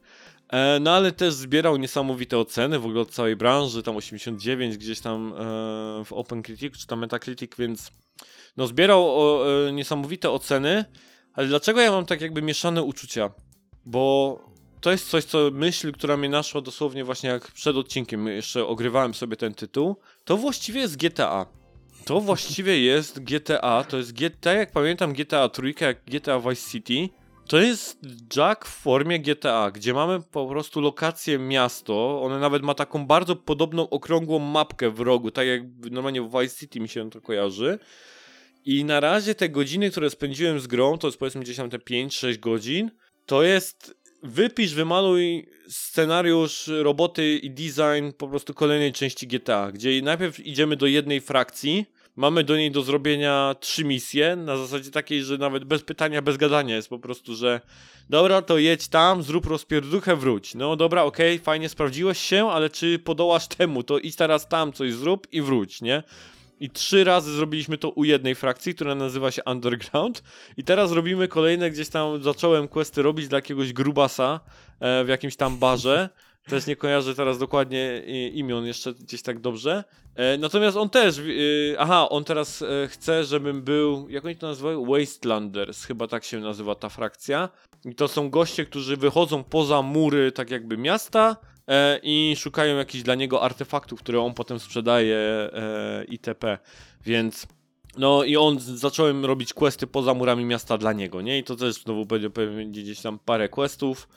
E, 0.52 0.80
no 0.80 0.90
ale 0.92 1.12
też 1.12 1.34
zbierał 1.34 1.76
niesamowite 1.76 2.38
oceny 2.38 2.78
w 2.78 2.84
ogóle 2.84 3.00
od 3.00 3.10
całej 3.10 3.36
branży, 3.36 3.82
tam 3.82 3.96
89 3.96 4.76
gdzieś 4.76 5.00
tam 5.00 5.32
e, 5.32 5.34
w 6.04 6.12
Open 6.12 6.42
Critic 6.42 6.78
czy 6.78 6.86
tam 6.86 6.98
Metacritic, 6.98 7.52
więc 7.58 7.90
no 8.56 8.66
zbierał 8.66 9.04
o, 9.06 9.44
e, 9.68 9.72
niesamowite 9.72 10.30
oceny, 10.30 10.84
ale 11.32 11.46
dlaczego 11.46 11.80
ja 11.80 11.90
mam 11.90 12.06
tak 12.06 12.20
jakby 12.20 12.42
mieszane 12.42 12.82
uczucia? 12.82 13.30
Bo 13.86 14.38
to 14.80 14.90
jest 14.90 15.08
coś, 15.10 15.24
co 15.24 15.50
myśl, 15.52 15.92
która 15.92 16.16
mnie 16.16 16.28
naszła 16.28 16.60
dosłownie 16.60 17.04
właśnie 17.04 17.30
jak 17.30 17.52
przed 17.52 17.76
odcinkiem, 17.76 18.26
jeszcze 18.26 18.66
ogrywałem 18.66 19.14
sobie 19.14 19.36
ten 19.36 19.54
tytuł, 19.54 19.96
to 20.24 20.36
właściwie 20.36 20.80
jest 20.80 20.96
GTA. 20.96 21.46
To 22.04 22.20
właściwie 22.20 22.80
jest 22.80 23.20
GTA, 23.20 23.84
to 23.88 23.96
jest 23.96 24.12
GTA, 24.12 24.52
jak 24.52 24.72
pamiętam 24.72 25.12
GTA 25.12 25.48
trójkę, 25.48 25.84
jak 25.84 26.04
GTA 26.04 26.40
Vice 26.40 26.70
City. 26.70 27.08
To 27.48 27.58
jest 27.58 27.98
Jack 28.36 28.64
w 28.64 28.82
formie 28.82 29.20
GTA, 29.20 29.70
gdzie 29.70 29.94
mamy 29.94 30.20
po 30.32 30.46
prostu 30.46 30.80
lokację 30.80 31.38
miasto. 31.38 32.22
One 32.22 32.38
nawet 32.38 32.62
ma 32.62 32.74
taką 32.74 33.06
bardzo 33.06 33.36
podobną 33.36 33.90
okrągłą 33.90 34.38
mapkę 34.38 34.90
w 34.90 35.00
rogu, 35.00 35.30
tak 35.30 35.46
jak 35.46 35.62
normalnie 35.90 36.22
w 36.22 36.40
Vice 36.40 36.56
City 36.56 36.80
mi 36.80 36.88
się 36.88 37.10
to 37.10 37.20
kojarzy. 37.20 37.78
I 38.64 38.84
na 38.84 39.00
razie 39.00 39.34
te 39.34 39.48
godziny, 39.48 39.90
które 39.90 40.10
spędziłem 40.10 40.60
z 40.60 40.66
grą, 40.66 40.98
to 40.98 41.06
jest 41.08 41.18
powiedzmy 41.18 41.40
gdzieś 41.40 41.56
tam 41.56 41.70
te 41.70 41.78
5-6 41.78 42.38
godzin, 42.38 42.90
to 43.26 43.42
jest 43.42 43.94
wypisz, 44.22 44.74
wymaluj 44.74 45.48
scenariusz, 45.68 46.70
roboty 46.82 47.38
i 47.38 47.50
design 47.50 48.12
po 48.18 48.28
prostu 48.28 48.54
kolejnej 48.54 48.92
części 48.92 49.26
GTA, 49.26 49.72
gdzie 49.72 50.02
najpierw 50.02 50.40
idziemy 50.40 50.76
do 50.76 50.86
jednej 50.86 51.20
frakcji, 51.20 51.86
mamy 52.18 52.44
do 52.44 52.56
niej 52.56 52.70
do 52.70 52.82
zrobienia 52.82 53.54
trzy 53.60 53.84
misje, 53.84 54.36
na 54.36 54.56
zasadzie 54.56 54.90
takiej, 54.90 55.22
że 55.22 55.38
nawet 55.38 55.64
bez 55.64 55.82
pytania, 55.82 56.22
bez 56.22 56.36
gadania 56.36 56.76
jest 56.76 56.88
po 56.88 56.98
prostu, 56.98 57.34
że 57.34 57.60
dobra, 58.10 58.42
to 58.42 58.58
jedź 58.58 58.88
tam, 58.88 59.22
zrób 59.22 59.46
rozpierduchę, 59.46 60.16
wróć. 60.16 60.54
No 60.54 60.76
dobra, 60.76 61.02
okej, 61.02 61.34
okay, 61.34 61.44
fajnie, 61.44 61.68
sprawdziłeś 61.68 62.18
się, 62.18 62.50
ale 62.50 62.70
czy 62.70 62.98
podołasz 62.98 63.48
temu, 63.48 63.82
to 63.82 63.98
idź 63.98 64.16
teraz 64.16 64.48
tam 64.48 64.72
coś 64.72 64.92
zrób 64.92 65.26
i 65.32 65.42
wróć, 65.42 65.82
nie? 65.82 66.02
I 66.60 66.70
trzy 66.70 67.04
razy 67.04 67.32
zrobiliśmy 67.32 67.78
to 67.78 67.90
u 67.90 68.04
jednej 68.04 68.34
frakcji, 68.34 68.74
która 68.74 68.94
nazywa 68.94 69.30
się 69.30 69.42
Underground. 69.44 70.22
I 70.56 70.64
teraz 70.64 70.92
robimy 70.92 71.28
kolejne, 71.28 71.70
gdzieś 71.70 71.88
tam 71.88 72.22
zacząłem 72.22 72.68
questy 72.68 73.02
robić 73.02 73.28
dla 73.28 73.38
jakiegoś 73.38 73.72
grubasa 73.72 74.40
e, 74.80 75.04
w 75.04 75.08
jakimś 75.08 75.36
tam 75.36 75.58
barze. 75.58 76.08
Też 76.48 76.66
nie 76.66 76.76
kojarzę 76.76 77.14
teraz 77.14 77.38
dokładnie 77.38 78.02
imion 78.32 78.66
jeszcze 78.66 78.94
gdzieś 78.94 79.22
tak 79.22 79.40
dobrze. 79.40 79.84
E, 80.14 80.38
natomiast 80.38 80.76
on 80.76 80.90
też, 80.90 81.18
e, 81.18 81.22
aha, 81.78 82.08
on 82.08 82.24
teraz 82.24 82.62
e, 82.62 82.88
chce, 82.88 83.24
żebym 83.24 83.62
był, 83.62 84.08
jak 84.08 84.24
oni 84.24 84.36
to 84.36 84.46
nazywają? 84.46 84.84
Wastelanders, 84.86 85.84
chyba 85.84 86.06
tak 86.06 86.24
się 86.24 86.40
nazywa 86.40 86.74
ta 86.74 86.88
frakcja. 86.88 87.48
I 87.84 87.94
to 87.94 88.08
są 88.08 88.30
goście, 88.30 88.64
którzy 88.64 88.96
wychodzą 88.96 89.44
poza 89.44 89.82
mury 89.82 90.32
tak 90.32 90.50
jakby 90.50 90.76
miasta 90.76 91.36
e, 91.68 92.00
i 92.02 92.34
szukają 92.36 92.76
jakichś 92.76 93.04
dla 93.04 93.14
niego 93.14 93.42
artefaktów, 93.42 94.00
które 94.00 94.20
on 94.20 94.34
potem 94.34 94.58
sprzedaje 94.58 95.16
e, 95.16 96.04
itp. 96.08 96.58
Więc 97.04 97.46
no 97.98 98.24
i 98.24 98.36
on 98.36 98.60
zacząłem 98.60 99.24
robić 99.24 99.54
questy 99.54 99.86
poza 99.86 100.14
murami 100.14 100.44
miasta 100.44 100.78
dla 100.78 100.92
niego, 100.92 101.22
nie? 101.22 101.38
I 101.38 101.44
to 101.44 101.56
też 101.56 101.74
znowu 101.74 102.06
będzie 102.06 102.30
gdzieś 102.82 103.00
tam 103.00 103.18
parę 103.18 103.48
questów. 103.48 104.08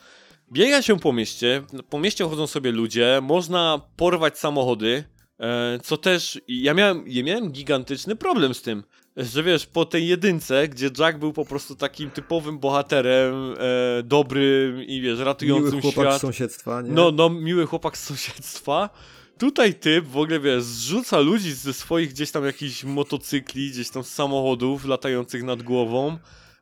Biega 0.52 0.82
się 0.82 1.00
po 1.00 1.14
mieście, 1.14 1.64
po 1.90 2.00
mieście 2.00 2.26
chodzą 2.26 2.48
sobie 2.48 2.72
ludzie, 2.72 3.20
można 3.24 3.82
porwać 3.96 4.40
samochody, 4.40 5.04
e, 5.40 5.80
co 5.84 5.98
też 5.98 6.42
ja 6.48 6.74
miałem, 6.74 7.04
ja 7.08 7.24
miałem 7.24 7.52
gigantyczny 7.52 8.16
problem 8.16 8.54
z 8.54 8.62
tym, 8.62 8.84
że 9.18 9.44
wiesz, 9.44 9.66
po 9.66 9.86
tej 9.86 10.08
jedynce, 10.08 10.68
gdzie 10.68 10.90
Jack 11.00 11.18
był 11.18 11.34
po 11.34 11.46
prostu 11.46 11.76
takim 11.76 12.10
typowym 12.10 12.60
bohaterem, 12.60 13.54
e, 13.58 14.04
dobrym 14.04 14.84
i 14.84 15.02
wiesz, 15.02 15.20
ratującym 15.20 15.70
miły 15.70 15.82
chłopak 15.82 16.06
świat. 16.06 16.18
z 16.18 16.22
sąsiedztwa, 16.22 16.82
nie? 16.82 16.92
No, 16.92 17.12
no, 17.12 17.30
miły 17.30 17.66
chłopak 17.66 17.98
z 17.98 18.04
sąsiedztwa. 18.04 18.90
Tutaj 19.38 19.74
typ 19.74 20.06
w 20.06 20.18
ogóle, 20.18 20.40
wiesz, 20.40 20.64
zrzuca 20.64 21.20
ludzi 21.20 21.54
ze 21.54 21.74
swoich 21.74 22.10
gdzieś 22.10 22.32
tam 22.32 22.46
jakichś 22.46 22.84
motocykli, 22.84 23.70
gdzieś 23.72 23.90
tam 23.90 24.04
z 24.04 24.10
samochodów 24.10 24.86
latających 24.86 25.44
nad 25.44 25.64
głową. 25.64 26.18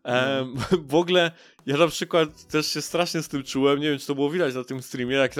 E, 0.06 0.46
w 0.90 0.96
ogóle 0.96 1.32
ja 1.70 1.78
na 1.78 1.88
przykład 1.88 2.48
też 2.48 2.68
się 2.68 2.82
strasznie 2.82 3.22
z 3.22 3.28
tym 3.28 3.44
czułem, 3.44 3.80
nie 3.80 3.90
wiem 3.90 4.00
czy 4.00 4.08
to 4.08 4.16
było 4.16 4.30
widać 4.30 4.56
na 4.56 4.64
tym 4.64 4.82
streamie, 4.82 5.16
jak, 5.16 5.36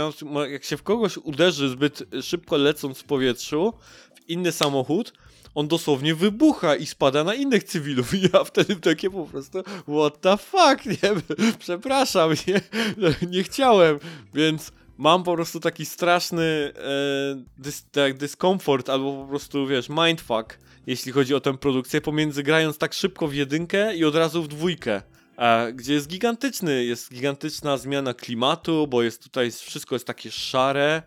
jak 0.52 0.64
się 0.64 0.78
w 0.78 0.84
kogoś 0.84 1.18
uderzy 1.18 1.70
zbyt 1.70 2.04
szybko 2.22 2.58
lecąc 2.58 3.00
w 3.00 3.04
powietrzu 3.04 3.74
w 4.16 4.30
inny 4.30 4.52
samochód, 4.52 5.14
on 5.56 5.68
dosłownie 5.68 6.16
wybucha 6.16 6.76
i 6.76 6.86
spada 6.86 7.24
na 7.24 7.34
innych 7.34 7.64
cywilów. 7.64 8.14
I 8.14 8.22
ja 8.34 8.44
wtedy 8.44 8.76
takie 8.76 9.10
po 9.10 9.26
prostu, 9.26 9.64
what 9.64 10.22
the 10.22 10.38
fuck, 10.38 10.86
nie? 10.86 11.38
Przepraszam, 11.60 12.32
nie, 12.48 12.62
nie 13.38 13.44
chciałem, 13.44 14.00
więc 14.34 14.72
mam 14.98 15.24
po 15.24 15.36
prostu 15.36 15.60
taki 15.60 15.86
straszny 15.86 16.74
e, 16.76 17.44
dys, 17.58 17.86
tak, 17.92 18.18
dyskomfort 18.18 18.90
albo 18.90 19.22
po 19.22 19.28
prostu, 19.30 19.68
wiesz, 19.68 19.90
mindfuck, 19.90 20.60
jeśli 20.88 21.12
chodzi 21.12 21.36
o 21.36 21.40
tę 21.40 21.58
produkcję, 21.58 22.02
pomiędzy 22.02 22.44
grając 22.44 22.78
tak 22.78 22.94
szybko 22.94 23.28
w 23.28 23.34
jedynkę 23.34 23.96
i 23.96 24.06
od 24.06 24.16
razu 24.16 24.44
w 24.44 24.48
dwójkę. 24.48 25.02
E, 25.40 25.74
gdzie 25.74 25.94
jest 25.94 26.08
gigantyczny, 26.08 26.86
jest 26.86 27.14
gigantyczna 27.14 27.78
zmiana 27.78 28.14
klimatu, 28.14 28.88
bo 28.88 29.04
jest 29.04 29.24
tutaj, 29.24 29.52
wszystko 29.52 29.96
jest 29.96 30.08
takie 30.08 30.32
szare, 30.32 31.02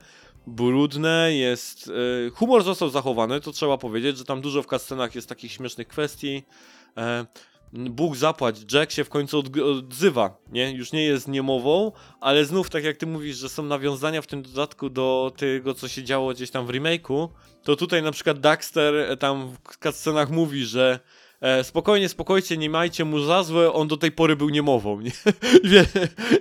brudne, 0.46 1.34
jest... 1.34 1.90
E, 2.26 2.30
humor 2.30 2.64
został 2.64 2.88
zachowany, 2.88 3.40
to 3.40 3.52
trzeba 3.52 3.78
powiedzieć, 3.78 4.18
że 4.18 4.24
tam 4.24 4.40
dużo 4.40 4.62
w 4.62 4.66
cutscenach 4.66 5.14
jest 5.14 5.28
takich 5.28 5.52
śmiesznych 5.52 5.88
kwestii. 5.88 6.42
E, 6.96 7.26
Bóg 7.72 8.16
zapłać, 8.16 8.72
Jack 8.72 8.92
się 8.92 9.04
w 9.04 9.08
końcu 9.08 9.38
od, 9.38 9.58
odzywa, 9.58 10.36
nie? 10.52 10.72
Już 10.72 10.92
nie 10.92 11.04
jest 11.04 11.28
niemową, 11.28 11.92
ale 12.20 12.44
znów, 12.44 12.70
tak 12.70 12.84
jak 12.84 12.96
ty 12.96 13.06
mówisz, 13.06 13.36
że 13.36 13.48
są 13.48 13.62
nawiązania 13.62 14.22
w 14.22 14.26
tym 14.26 14.42
dodatku 14.42 14.90
do 14.90 15.32
tego, 15.36 15.74
co 15.74 15.88
się 15.88 16.04
działo 16.04 16.32
gdzieś 16.32 16.50
tam 16.50 16.66
w 16.66 16.70
remake'u, 16.70 17.28
to 17.62 17.76
tutaj 17.76 18.02
na 18.02 18.12
przykład 18.12 18.40
Daxter 18.40 19.18
tam 19.18 19.56
w 19.70 19.78
cutscenach 19.78 20.30
mówi, 20.30 20.64
że 20.64 21.00
e, 21.42 21.64
spokojnie, 21.64 22.08
spokojnie, 22.08 22.56
nie 22.58 22.70
majcie 22.70 23.04
mu 23.04 23.20
za 23.20 23.42
złe, 23.42 23.72
on 23.72 23.88
do 23.88 23.96
tej 23.96 24.12
pory 24.12 24.36
był 24.36 24.48
niemową, 24.48 25.00
nie? 25.00 25.12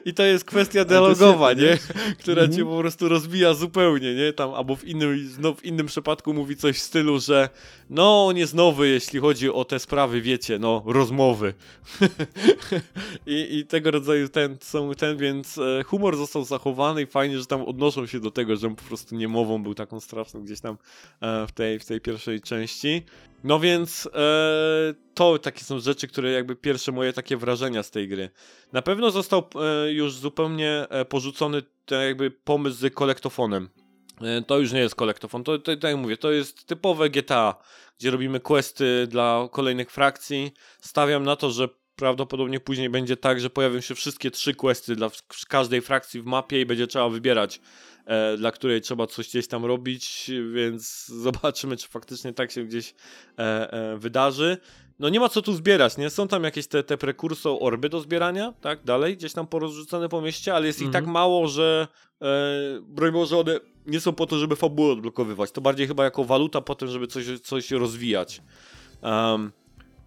I 0.06 0.14
to 0.14 0.24
jest 0.24 0.45
kwestia 0.45 0.86
dialogowa, 0.86 1.54
nie? 1.54 1.78
Która 2.20 2.47
cię 2.47 2.66
po 2.66 2.78
prostu 2.78 3.10
rozbija 3.10 3.54
zupełnie, 3.54 4.16
nie? 4.16 4.34
Tam, 4.34 4.54
albo 4.54 4.76
w 4.76 4.84
innym, 4.84 5.30
no, 5.39 5.54
w 5.54 5.66
innym 5.66 5.86
przypadku 5.86 6.34
mówi 6.34 6.56
coś 6.56 6.78
w 6.78 6.82
stylu, 6.82 7.20
że 7.20 7.49
no, 7.89 8.26
on 8.26 8.38
jest 8.38 8.54
nowy, 8.54 8.88
jeśli 8.88 9.20
chodzi 9.20 9.49
o 9.49 9.66
te 9.66 9.80
sprawy, 9.80 10.22
wiecie, 10.22 10.60
no, 10.60 10.84
rozmowy. 10.86 11.54
I, 13.26 13.58
I 13.58 13.66
tego 13.66 13.91
rodzaju 13.91 14.30
ten, 14.30 14.58
są 14.62 14.93
ten, 14.93 15.18
więc 15.18 15.58
e, 15.58 15.84
humor 15.84 16.18
został 16.18 16.43
zachowany 16.43 17.02
i 17.02 17.06
fajnie, 17.06 17.39
że 17.39 17.45
tam 17.45 17.62
odnoszą 17.62 18.06
się 18.06 18.20
do 18.20 18.32
tego, 18.32 18.56
że 18.56 18.68
on 18.68 18.76
po 18.76 18.84
prostu 18.84 19.16
niemową 19.16 19.64
był 19.64 19.76
taką 19.76 19.99
straszną 19.99 20.43
gdzieś 20.43 20.60
tam 20.60 20.78
e, 21.22 21.47
w, 21.47 21.52
tej, 21.52 21.80
w 21.80 21.86
tej 21.86 22.02
pierwszej 22.02 22.41
części. 22.41 23.04
No 23.44 23.60
więc 23.60 24.10
e, 24.14 24.94
to 25.14 25.39
takie 25.39 25.64
są 25.64 25.80
rzeczy, 25.80 26.08
które 26.08 26.32
jakby 26.32 26.56
pierwsze 26.56 26.92
moje 26.92 27.14
takie 27.14 27.38
wrażenia 27.38 27.84
z 27.84 27.92
tej 27.92 28.08
gry. 28.08 28.30
Na 28.74 28.82
pewno 28.82 29.12
został 29.12 29.50
e, 29.56 29.92
już 29.92 30.14
zupełnie 30.14 30.86
e, 30.89 31.06
porzucony 31.06 31.62
ten 31.86 32.02
jakby 32.02 32.32
pomysł 32.32 32.78
z 32.78 32.94
kolektofonem. 32.94 33.70
E, 34.22 34.42
to 34.42 34.60
już 34.60 34.72
nie 34.72 34.80
jest 34.80 34.96
kolektofon, 34.96 35.44
to, 35.44 35.60
to, 35.60 35.76
tak 35.76 35.84
jak 35.84 35.98
mówię, 35.98 36.18
to 36.18 36.32
jest 36.32 36.66
typowe 36.66 37.10
GTA, 37.10 37.56
gdzie 38.00 38.12
robimy 38.12 38.39
questy 38.39 39.08
dla 39.08 39.48
kolejnych 39.52 39.92
frakcji. 39.92 40.52
Stawiam 40.82 41.24
na 41.24 41.36
to, 41.36 41.52
że 41.52 41.70
prawdopodobnie 41.96 42.60
później 42.60 42.89
będzie 42.89 43.18
tak, 43.18 43.39
że 43.39 43.50
pojawią 43.50 43.82
się 43.82 43.96
wszystkie 43.96 44.32
trzy 44.32 44.54
questy 44.54 44.96
dla 44.96 45.10
każdej 45.48 45.82
frakcji 45.82 46.22
w 46.22 46.26
mapie 46.26 46.62
i 46.62 46.66
będzie 46.66 46.88
trzeba 46.88 47.10
wybierać 47.10 47.62
dla 48.38 48.52
której 48.52 48.82
trzeba 48.82 49.08
coś 49.08 49.30
gdzieś 49.30 49.47
tam 49.47 49.66
robić, 49.66 50.32
więc 50.54 51.08
zobaczymy, 51.08 51.78
czy 51.78 51.88
faktycznie 51.88 52.34
tak 52.34 52.52
się 52.52 52.64
gdzieś 52.64 52.93
e, 53.39 53.74
e, 53.74 53.97
wydarzy. 53.97 54.58
No 54.99 55.10
nie 55.10 55.20
ma 55.20 55.30
co 55.30 55.41
tu 55.41 55.54
zbierać, 55.54 55.97
nie? 55.97 56.10
Są 56.10 56.28
tam 56.28 56.43
jakieś 56.43 56.68
te, 56.68 56.84
te 56.84 56.97
prekursor 56.97 57.58
orby 57.62 57.89
do 57.89 57.99
zbierania, 57.99 58.54
tak? 58.62 58.84
Dalej, 58.84 59.18
gdzieś 59.18 59.34
tam 59.34 59.47
porozrzucone 59.47 60.10
po 60.10 60.22
mieście, 60.22 60.56
ale 60.56 60.68
jest 60.68 60.82
ich 60.82 60.91
tak 60.91 61.04
mhm. 61.04 61.14
mało, 61.14 61.47
że 61.47 61.88
e, 62.22 62.28
broń 62.82 63.12
Boże, 63.12 63.38
one 63.38 63.60
nie 63.86 63.99
są 63.99 64.14
po 64.14 64.28
to, 64.28 64.38
żeby 64.38 64.56
fabułę 64.56 64.93
odblokowywać. 64.93 65.52
To 65.52 65.62
bardziej 65.62 65.88
chyba 65.88 66.04
jako 66.04 66.24
waluta 66.24 66.62
po 66.62 66.76
tym, 66.76 66.88
żeby 66.88 67.08
coś, 67.08 67.26
coś 67.39 67.72
rozwijać. 67.72 68.41
Um, 69.02 69.52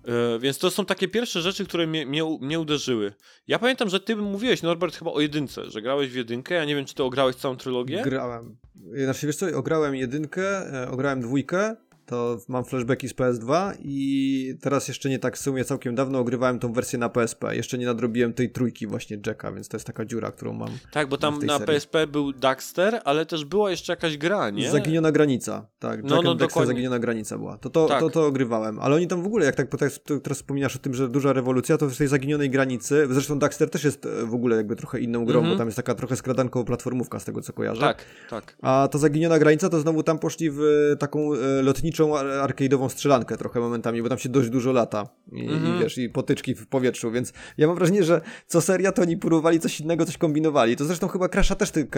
E, 0.09 0.39
więc 0.39 0.59
to 0.59 0.71
są 0.71 0.87
takie 0.87 1.09
pierwsze 1.09 1.41
rzeczy, 1.41 1.65
które 1.65 1.87
mnie, 1.87 2.07
mnie, 2.07 2.39
mnie, 2.41 2.61
uderzyły. 2.61 3.13
Ja 3.49 3.59
pamiętam, 3.59 3.89
że 3.89 4.01
ty 4.01 4.17
mówiłeś, 4.17 4.63
Norbert, 4.63 4.97
chyba 4.97 5.11
o 5.11 5.21
jedynce, 5.21 5.71
że 5.71 5.83
grałeś 5.83 6.11
w 6.11 6.15
jedynkę. 6.15 6.55
Ja 6.55 6.65
nie 6.65 6.77
wiem, 6.77 6.85
czy 6.85 6.95
ty 6.95 7.03
ograłeś 7.03 7.37
całą 7.37 7.57
trylogię? 7.57 8.03
Grałem. 8.05 8.57
Znaczy, 9.05 9.27
wiesz 9.27 9.37
co, 9.37 9.47
ograłem 9.57 9.95
jedynkę, 9.95 10.73
e, 10.83 10.91
ograłem 10.91 11.21
dwójkę, 11.21 11.77
to 12.07 12.39
mam 12.49 12.65
flashbacki 12.65 13.09
z 13.09 13.15
PS2 13.15 13.73
i 13.81 14.59
teraz 14.61 14.89
jeszcze 14.89 15.09
nie 15.09 15.19
tak 15.19 15.37
w 15.37 15.41
sumie 15.41 15.65
całkiem 15.65 15.95
dawno 15.95 16.19
ogrywałem 16.19 16.59
tą 16.59 16.73
wersję 16.73 16.99
na 16.99 17.09
PSP. 17.09 17.57
Jeszcze 17.57 17.79
nie 17.79 17.87
nadrobiłem 17.87 18.33
tej 18.33 18.51
trójki 18.51 18.87
właśnie 18.87 19.19
Jacka, 19.27 19.53
więc 19.53 19.69
to 19.69 19.77
jest 19.77 19.87
taka 19.87 20.05
dziura, 20.05 20.31
którą 20.31 20.53
mam. 20.53 20.69
Tak, 20.93 21.09
bo 21.09 21.19
tam 21.19 21.39
na 21.39 21.59
serii. 21.59 21.67
PSP 21.67 22.07
był 22.07 22.33
Daxter, 22.33 23.01
ale 23.05 23.27
też 23.27 23.45
była 23.45 23.71
jeszcze 23.71 23.93
jakaś 23.93 24.17
gra, 24.17 24.51
nie? 24.51 24.71
Zaginiona 24.71 25.13
granica, 25.13 25.67
tak. 25.79 26.05
No, 26.05 26.15
Jack 26.15 26.25
no, 26.25 26.35
Dexter 26.35 26.67
Zaginiona 26.67 26.99
granica 26.99 27.39
była. 27.39 27.59
To 27.59 27.71
to, 27.71 27.87
tak. 27.87 28.01
to 28.01 28.11
to 28.11 28.27
ogrywałem, 28.27 28.79
ale 28.79 28.97
oni 28.97 29.07
tam 29.07 29.23
w 29.23 29.27
ogóle, 29.27 29.47
jak 29.47 29.55
tak 29.55 29.69
teraz, 29.79 30.01
teraz 30.23 30.39
wspominasz 30.39 30.77
o 30.77 30.79
tym, 30.79 30.95
że 30.95 31.09
duża 31.09 31.33
rewolucja, 31.33 31.79
to 31.79 31.89
w 31.89 31.97
tej 31.97 32.09
zaginionej 32.09 32.51
granicy, 32.51 33.07
zresztą 33.11 33.39
Daxter 33.39 33.71
też 33.71 33.85
jest 33.85 34.07
e, 34.07 34.27
w 34.27 34.35
ogóle 34.35 34.57
jakby 34.57 34.77
trochę 34.77 35.01
inną 35.01 35.25
grą, 35.25 35.39
mm 35.39 35.43
-hmm. 35.43 35.49
bo 35.49 35.53
mhm. 35.53 35.59
tam 35.59 35.69
jest 35.69 35.77
taka 35.77 35.95
trochę 35.95 36.17
skradanką 36.17 36.65
platformówka 36.65 37.21
z 37.21 37.25
tego 37.25 37.41
co 37.41 37.53
kojarzę. 37.53 37.81
Tak, 37.81 38.05
tak. 38.31 38.57
A 38.63 38.89
to 38.91 38.99
Zaginiona 38.99 39.39
granica 39.39 39.69
to 39.69 39.81
znowu 39.81 40.03
tam 40.03 40.19
poszli 40.19 40.51
w 40.51 40.61
taką 40.99 41.35
e, 41.35 41.63
lotniczą 41.63 41.94
arcade'ową 42.03 42.89
strzelankę 42.89 43.37
trochę 43.37 43.61
momentami, 43.61 44.03
bo 44.03 44.09
tam 44.09 44.19
się 44.19 44.29
dość 44.29 44.51
dużo 44.51 44.73
lata 44.73 45.09
i, 45.33 45.41
mm 45.41 45.49
-hmm. 45.49 45.53
i 45.53 45.57
mhm. 45.57 45.81
wiesz, 45.81 45.99
i 45.99 46.09
potyczki 46.09 46.55
w 46.55 46.67
powietrzu, 46.67 47.11
więc 47.11 47.33
ja 47.59 47.67
mam 47.67 47.77
wrażenie, 47.77 48.05
że 48.05 48.21
co 48.47 48.61
seria 48.61 48.93
to 48.93 49.03
oni 49.03 49.17
próbowali 49.17 49.61
coś 49.61 49.81
innego, 49.81 50.07
coś 50.07 50.19
kombinowali. 50.19 50.77
To 50.77 50.85
zresztą 50.85 51.09
chyba 51.09 51.29
Crasha 51.29 51.55
też 51.55 51.71
ty 51.71 51.89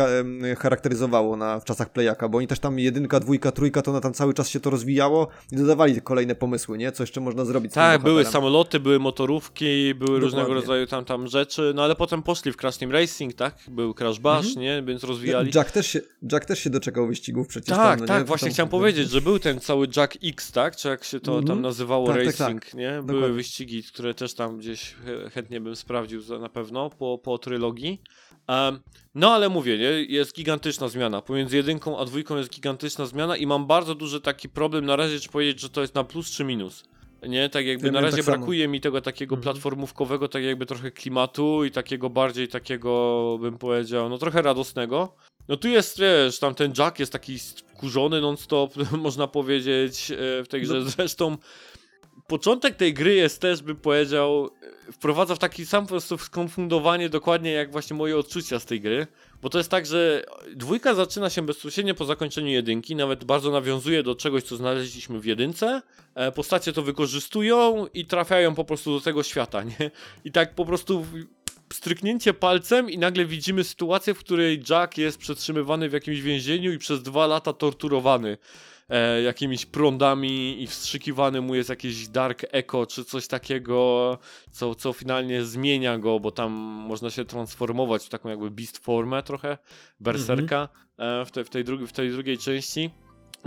charakteryzowało 0.58 1.36
na, 1.36 1.60
w 1.60 1.64
czasach 1.64 1.92
Playaka, 1.92 2.28
bo 2.28 2.38
oni 2.38 2.46
też 2.46 2.58
tam 2.58 2.78
jedynka, 2.78 3.20
dwójka, 3.20 3.52
trójka, 3.52 3.82
to 3.82 3.92
na 3.92 4.00
tam 4.00 4.12
cały 4.12 4.34
czas 4.34 4.48
się 4.48 4.60
to 4.60 4.70
rozwijało 4.70 5.28
i 5.52 5.56
dodawali 5.56 6.02
kolejne 6.02 6.34
pomysły, 6.34 6.78
nie? 6.78 6.92
Co 6.92 7.02
jeszcze 7.02 7.20
można 7.20 7.44
zrobić 7.44 7.72
Tak, 7.72 8.02
były 8.02 8.24
samoloty, 8.24 8.80
były 8.80 8.98
motorówki, 8.98 9.94
były 9.94 9.94
Dokładnie. 9.94 10.18
różnego 10.20 10.54
rodzaju 10.54 10.86
tam, 10.86 11.04
tam 11.04 11.26
rzeczy, 11.26 11.72
no 11.74 11.84
ale 11.84 11.96
potem 11.96 12.22
poszli 12.22 12.52
w 12.52 12.56
Crash 12.56 12.76
Team 12.76 12.92
Racing, 12.92 13.34
tak? 13.34 13.54
Był 13.68 13.94
Crash 13.94 14.18
Bash, 14.18 14.44
mm 14.46 14.56
-hmm. 14.56 14.60
nie? 14.60 14.82
Więc 14.82 15.04
rozwijali. 15.04 15.50
Jack 15.54 15.70
też 15.70 15.86
się, 15.86 16.00
Jack 16.32 16.44
też 16.44 16.58
się 16.58 16.70
doczekał 16.70 17.06
wyścigów 17.06 17.46
przecież. 17.48 17.76
Tak, 17.76 17.98
tam, 17.98 18.00
no, 18.00 18.06
tak, 18.06 18.26
właśnie 18.26 18.50
chciałem 18.50 18.70
powiedzieć, 18.70 19.10
że 19.10 19.20
był 19.20 19.38
ten 19.38 19.60
cały 19.60 19.85
Jack 19.96 20.16
X, 20.22 20.52
tak? 20.52 20.64
tak? 20.64 20.76
Czy 20.76 20.88
jak 20.88 21.04
się 21.04 21.20
to 21.20 21.32
mm 21.32 21.44
-hmm. 21.44 21.48
tam 21.48 21.62
nazywało, 21.62 22.06
tak, 22.06 22.16
racing, 22.16 22.38
tak, 22.38 22.64
tak. 22.64 22.74
nie? 22.74 22.90
Były 22.90 23.02
Dokładnie. 23.02 23.36
wyścigi, 23.36 23.82
które 23.82 24.14
też 24.14 24.34
tam 24.34 24.58
gdzieś 24.58 24.94
chętnie 25.34 25.60
bym 25.60 25.76
sprawdził 25.76 26.20
na 26.40 26.48
pewno 26.48 26.90
po, 26.90 27.18
po 27.18 27.38
trylogii. 27.38 28.00
Um, 28.48 28.80
no 29.14 29.34
ale 29.34 29.48
mówię, 29.48 29.78
nie? 29.78 30.14
jest 30.14 30.34
gigantyczna 30.34 30.88
zmiana. 30.88 31.22
Pomiędzy 31.22 31.56
jedynką 31.56 31.98
a 31.98 32.04
dwójką 32.04 32.36
jest 32.36 32.50
gigantyczna 32.50 33.06
zmiana 33.06 33.36
i 33.36 33.46
mam 33.46 33.66
bardzo 33.66 33.94
duży 33.94 34.20
taki 34.20 34.48
problem 34.48 34.86
na 34.86 34.96
razie, 34.96 35.20
czy 35.20 35.28
powiedzieć, 35.28 35.60
że 35.60 35.70
to 35.70 35.80
jest 35.80 35.94
na 35.94 36.04
plus 36.04 36.30
czy 36.30 36.44
minus. 36.44 36.84
Nie, 37.22 37.48
tak 37.48 37.66
jakby 37.66 37.86
ja 37.86 37.92
na 37.92 38.00
razie 38.00 38.16
tak 38.16 38.26
brakuje 38.26 38.64
samo. 38.64 38.72
mi 38.72 38.80
tego 38.80 39.00
takiego 39.00 39.34
mhm. 39.34 39.42
platformówkowego, 39.42 40.28
tak 40.28 40.42
jakby 40.42 40.66
trochę 40.66 40.90
klimatu 40.90 41.64
i 41.64 41.70
takiego 41.70 42.10
bardziej 42.10 42.48
takiego, 42.48 43.38
bym 43.40 43.58
powiedział, 43.58 44.08
no 44.08 44.18
trochę 44.18 44.42
radosnego. 44.42 45.16
No 45.48 45.56
tu 45.56 45.68
jest, 45.68 46.00
wiesz, 46.00 46.38
tam 46.38 46.54
ten 46.54 46.72
Jack 46.78 46.98
jest 46.98 47.12
taki 47.12 47.38
skurzony 47.38 48.20
non-stop, 48.20 48.74
można 48.98 49.26
powiedzieć, 49.26 50.10
e, 50.10 50.44
w 50.44 50.48
tej 50.48 50.62
grze. 50.62 50.74
No. 50.74 50.90
Zresztą 50.90 51.36
początek 52.26 52.76
tej 52.76 52.94
gry 52.94 53.14
jest 53.14 53.40
też, 53.40 53.62
bym 53.62 53.76
powiedział, 53.76 54.50
e, 54.88 54.92
wprowadza 54.92 55.34
w 55.34 55.38
taki 55.38 55.66
sam 55.66 55.84
po 55.84 55.88
prostu 55.88 56.18
skonfundowanie 56.18 57.08
dokładnie 57.08 57.52
jak 57.52 57.72
właśnie 57.72 57.96
moje 57.96 58.16
odczucia 58.16 58.58
z 58.58 58.64
tej 58.64 58.80
gry. 58.80 59.06
Bo 59.42 59.48
to 59.48 59.58
jest 59.58 59.70
tak, 59.70 59.86
że 59.86 60.24
dwójka 60.54 60.94
zaczyna 60.94 61.30
się 61.30 61.42
bezpośrednio 61.42 61.94
po 61.94 62.04
zakończeniu 62.04 62.48
jedynki, 62.48 62.96
nawet 62.96 63.24
bardzo 63.24 63.50
nawiązuje 63.50 64.02
do 64.02 64.14
czegoś, 64.14 64.42
co 64.42 64.56
znaleźliśmy 64.56 65.20
w 65.20 65.24
jedynce. 65.24 65.82
E, 66.14 66.32
postacie 66.32 66.72
to 66.72 66.82
wykorzystują 66.82 67.86
i 67.94 68.04
trafiają 68.04 68.54
po 68.54 68.64
prostu 68.64 68.94
do 68.94 69.00
tego 69.00 69.22
świata, 69.22 69.62
nie? 69.62 69.90
I 70.24 70.32
tak 70.32 70.54
po 70.54 70.64
prostu 70.64 71.06
stryknięcie 71.72 72.34
palcem 72.34 72.90
i 72.90 72.98
nagle 72.98 73.24
widzimy 73.24 73.64
sytuację, 73.64 74.14
w 74.14 74.18
której 74.18 74.62
Jack 74.70 74.98
jest 74.98 75.18
przetrzymywany 75.18 75.88
w 75.88 75.92
jakimś 75.92 76.20
więzieniu 76.20 76.72
i 76.72 76.78
przez 76.78 77.02
dwa 77.02 77.26
lata 77.26 77.52
torturowany 77.52 78.38
e, 78.88 79.22
jakimiś 79.22 79.66
prądami 79.66 80.62
i 80.62 80.66
wstrzykiwany 80.66 81.40
mu 81.40 81.54
jest 81.54 81.70
jakieś 81.70 82.08
dark 82.08 82.44
echo 82.52 82.86
czy 82.86 83.04
coś 83.04 83.26
takiego, 83.26 84.18
co, 84.50 84.74
co 84.74 84.92
finalnie 84.92 85.44
zmienia 85.44 85.98
go, 85.98 86.20
bo 86.20 86.30
tam 86.30 86.52
można 86.88 87.10
się 87.10 87.24
transformować 87.24 88.06
w 88.06 88.08
taką 88.08 88.28
jakby 88.28 88.50
beast 88.50 88.78
formę 88.78 89.22
trochę, 89.22 89.58
berserka 90.00 90.68
-hmm. 90.98 91.22
e, 91.22 91.24
w, 91.24 91.30
te, 91.30 91.44
w, 91.44 91.50
tej 91.50 91.64
drugi, 91.64 91.86
w 91.86 91.92
tej 91.92 92.10
drugiej 92.10 92.38
części. 92.38 92.90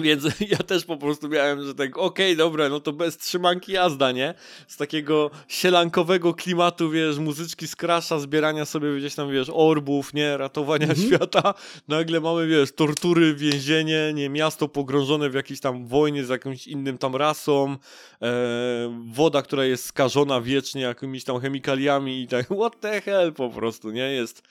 Więc 0.01 0.23
ja 0.51 0.57
też 0.57 0.85
po 0.85 0.97
prostu 0.97 1.29
miałem, 1.29 1.65
że 1.65 1.75
tak, 1.75 1.97
okej, 1.97 2.25
okay, 2.25 2.35
dobra, 2.35 2.69
no 2.69 2.79
to 2.79 2.93
bez 2.93 3.17
trzymanki 3.17 3.71
jazda, 3.71 4.11
nie? 4.11 4.33
Z 4.67 4.77
takiego 4.77 5.31
sielankowego 5.47 6.33
klimatu, 6.33 6.89
wiesz, 6.89 7.17
muzyczki 7.17 7.67
z 7.67 7.75
krasza, 7.75 8.19
zbierania 8.19 8.65
sobie 8.65 8.97
gdzieś 8.97 9.15
tam, 9.15 9.31
wiesz, 9.31 9.47
orbów, 9.53 10.13
nie? 10.13 10.37
Ratowania 10.37 10.85
mm 10.85 10.97
-hmm. 10.97 11.07
świata. 11.07 11.53
Nagle 11.87 12.19
mamy, 12.19 12.47
wiesz, 12.47 12.71
tortury, 12.71 13.35
więzienie, 13.35 14.11
nie? 14.13 14.29
Miasto 14.29 14.67
pogrążone 14.67 15.29
w 15.29 15.33
jakiejś 15.33 15.59
tam 15.59 15.87
wojnie 15.87 16.25
z 16.25 16.29
jakimś 16.29 16.67
innym 16.67 16.97
tam 16.97 17.15
rasą, 17.15 17.77
e, 18.21 19.03
woda, 19.13 19.41
która 19.41 19.65
jest 19.65 19.85
skażona 19.85 20.41
wiecznie 20.41 20.81
jakimiś 20.81 21.23
tam 21.23 21.39
chemikaliami 21.39 22.21
i 22.21 22.27
tak, 22.27 22.45
what 22.45 22.79
the 22.79 23.01
hell 23.01 23.33
po 23.33 23.49
prostu, 23.49 23.91
nie? 23.91 24.11
Jest... 24.11 24.41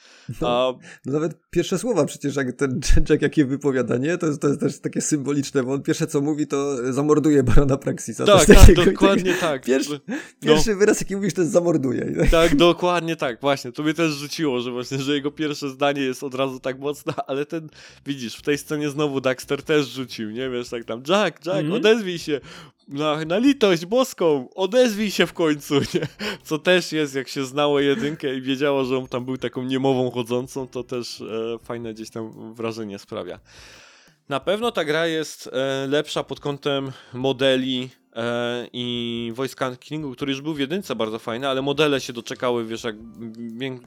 No, 0.40 0.48
a... 0.48 0.72
no 1.04 1.12
nawet 1.12 1.32
pierwsze 1.50 1.78
słowa 1.78 2.04
przecież, 2.04 2.36
jak 2.36 2.52
ten 2.52 2.80
Jack, 3.08 3.22
jakie 3.22 3.44
wypowiada, 3.44 3.96
nie? 3.96 4.18
To 4.18 4.26
jest, 4.26 4.40
to 4.40 4.48
jest 4.48 4.60
też 4.60 4.80
takie 4.80 5.00
symboliczne 5.00 5.37
symboliczne, 5.44 5.62
bo 5.62 5.72
on 5.72 5.82
pierwsze 5.82 6.06
co 6.06 6.20
mówi, 6.20 6.46
to 6.46 6.92
zamorduje 6.92 7.42
Barona 7.42 7.76
Praxisa. 7.76 8.24
Tak, 8.24 8.46
tak, 8.46 8.66
tak, 8.66 8.74
dokładnie 8.74 9.34
tak. 9.34 9.64
Pierwszy, 9.64 10.00
no. 10.08 10.16
pierwszy 10.40 10.76
wyraz, 10.76 11.00
jaki 11.00 11.16
mówisz, 11.16 11.34
to 11.34 11.40
jest 11.40 11.52
zamorduje. 11.52 12.28
Tak, 12.30 12.56
dokładnie 12.56 13.16
tak, 13.16 13.40
właśnie. 13.40 13.72
To 13.72 13.82
mnie 13.82 13.94
też 13.94 14.12
rzuciło, 14.12 14.60
że 14.60 14.70
właśnie, 14.70 14.98
że 14.98 15.14
jego 15.14 15.30
pierwsze 15.30 15.68
zdanie 15.68 16.02
jest 16.02 16.22
od 16.22 16.34
razu 16.34 16.60
tak 16.60 16.78
mocne, 16.78 17.12
ale 17.28 17.46
ten, 17.46 17.68
widzisz, 18.06 18.36
w 18.36 18.42
tej 18.42 18.58
scenie 18.58 18.90
znowu 18.90 19.20
Daxter 19.20 19.62
też 19.62 19.88
rzucił, 19.88 20.30
nie? 20.30 20.50
Wiesz, 20.50 20.68
tak 20.68 20.84
tam, 20.84 21.02
Jack, 21.08 21.46
Jack, 21.46 21.68
-hmm. 21.68 21.74
odezwij 21.74 22.18
się. 22.18 22.40
Na, 22.88 23.24
na 23.24 23.38
litość 23.38 23.86
boską, 23.86 24.48
odezwij 24.54 25.10
się 25.10 25.26
w 25.26 25.32
końcu, 25.32 25.74
nie? 25.94 26.06
Co 26.42 26.58
też 26.58 26.92
jest, 26.92 27.14
jak 27.14 27.28
się 27.28 27.44
znało 27.44 27.80
jedynkę 27.80 28.34
i 28.34 28.42
wiedziało, 28.42 28.84
że 28.84 28.98
on 28.98 29.06
tam 29.06 29.24
był 29.24 29.36
taką 29.36 29.62
niemową 29.62 30.10
chodzącą, 30.10 30.68
to 30.68 30.84
też 30.84 31.20
e, 31.20 31.58
fajne 31.64 31.94
gdzieś 31.94 32.10
tam 32.10 32.54
wrażenie 32.54 32.98
sprawia. 32.98 33.40
Na 34.28 34.40
pewno 34.40 34.72
ta 34.72 34.84
gra 34.84 35.06
jest 35.06 35.50
e, 35.52 35.86
lepsza 35.86 36.24
pod 36.24 36.40
kątem 36.40 36.92
modeli 37.12 37.88
e, 38.16 38.68
i 38.72 39.32
voice 39.34 39.66
actingu, 39.66 40.12
który 40.12 40.32
już 40.32 40.40
był 40.40 40.54
w 40.54 40.58
jedynce 40.58 40.96
bardzo 40.96 41.18
fajny, 41.18 41.48
ale 41.48 41.62
modele 41.62 42.00
się 42.00 42.12
doczekały, 42.12 42.64
wiesz, 42.64 42.84
jak 42.84 42.96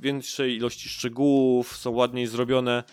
większej 0.01 0.55
ilości 0.55 0.89
szczegółów, 0.89 1.77
są 1.77 1.91
ładniej 1.91 2.27
zrobione. 2.27 2.83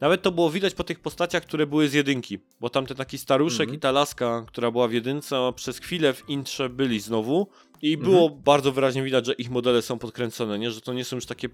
Nawet 0.00 0.22
to 0.22 0.32
było 0.32 0.50
widać 0.50 0.74
po 0.74 0.84
tych 0.84 1.00
postaciach, 1.00 1.42
które 1.42 1.66
były 1.66 1.88
z 1.88 1.92
jedynki, 1.92 2.38
bo 2.60 2.70
tamten 2.70 2.96
taki 2.96 3.18
staruszek 3.18 3.68
mm 3.68 3.74
-hmm. 3.74 3.78
i 3.78 3.80
ta 3.80 3.90
laska, 3.90 4.44
która 4.46 4.70
była 4.70 4.88
w 4.88 4.92
jedynce, 4.92 5.52
przez 5.56 5.78
chwilę 5.78 6.12
w 6.12 6.28
intrze 6.28 6.68
byli 6.68 7.00
znowu 7.00 7.46
i 7.82 7.96
było 7.96 8.26
mm 8.26 8.38
-hmm. 8.38 8.42
bardzo 8.42 8.72
wyraźnie 8.72 9.02
widać, 9.02 9.26
że 9.26 9.32
ich 9.32 9.50
modele 9.50 9.82
są 9.82 9.98
podkręcone, 9.98 10.58
nie? 10.58 10.70
że 10.70 10.80
to 10.80 10.92
nie 10.92 11.04
są 11.04 11.16
już 11.16 11.26
takie 11.26 11.48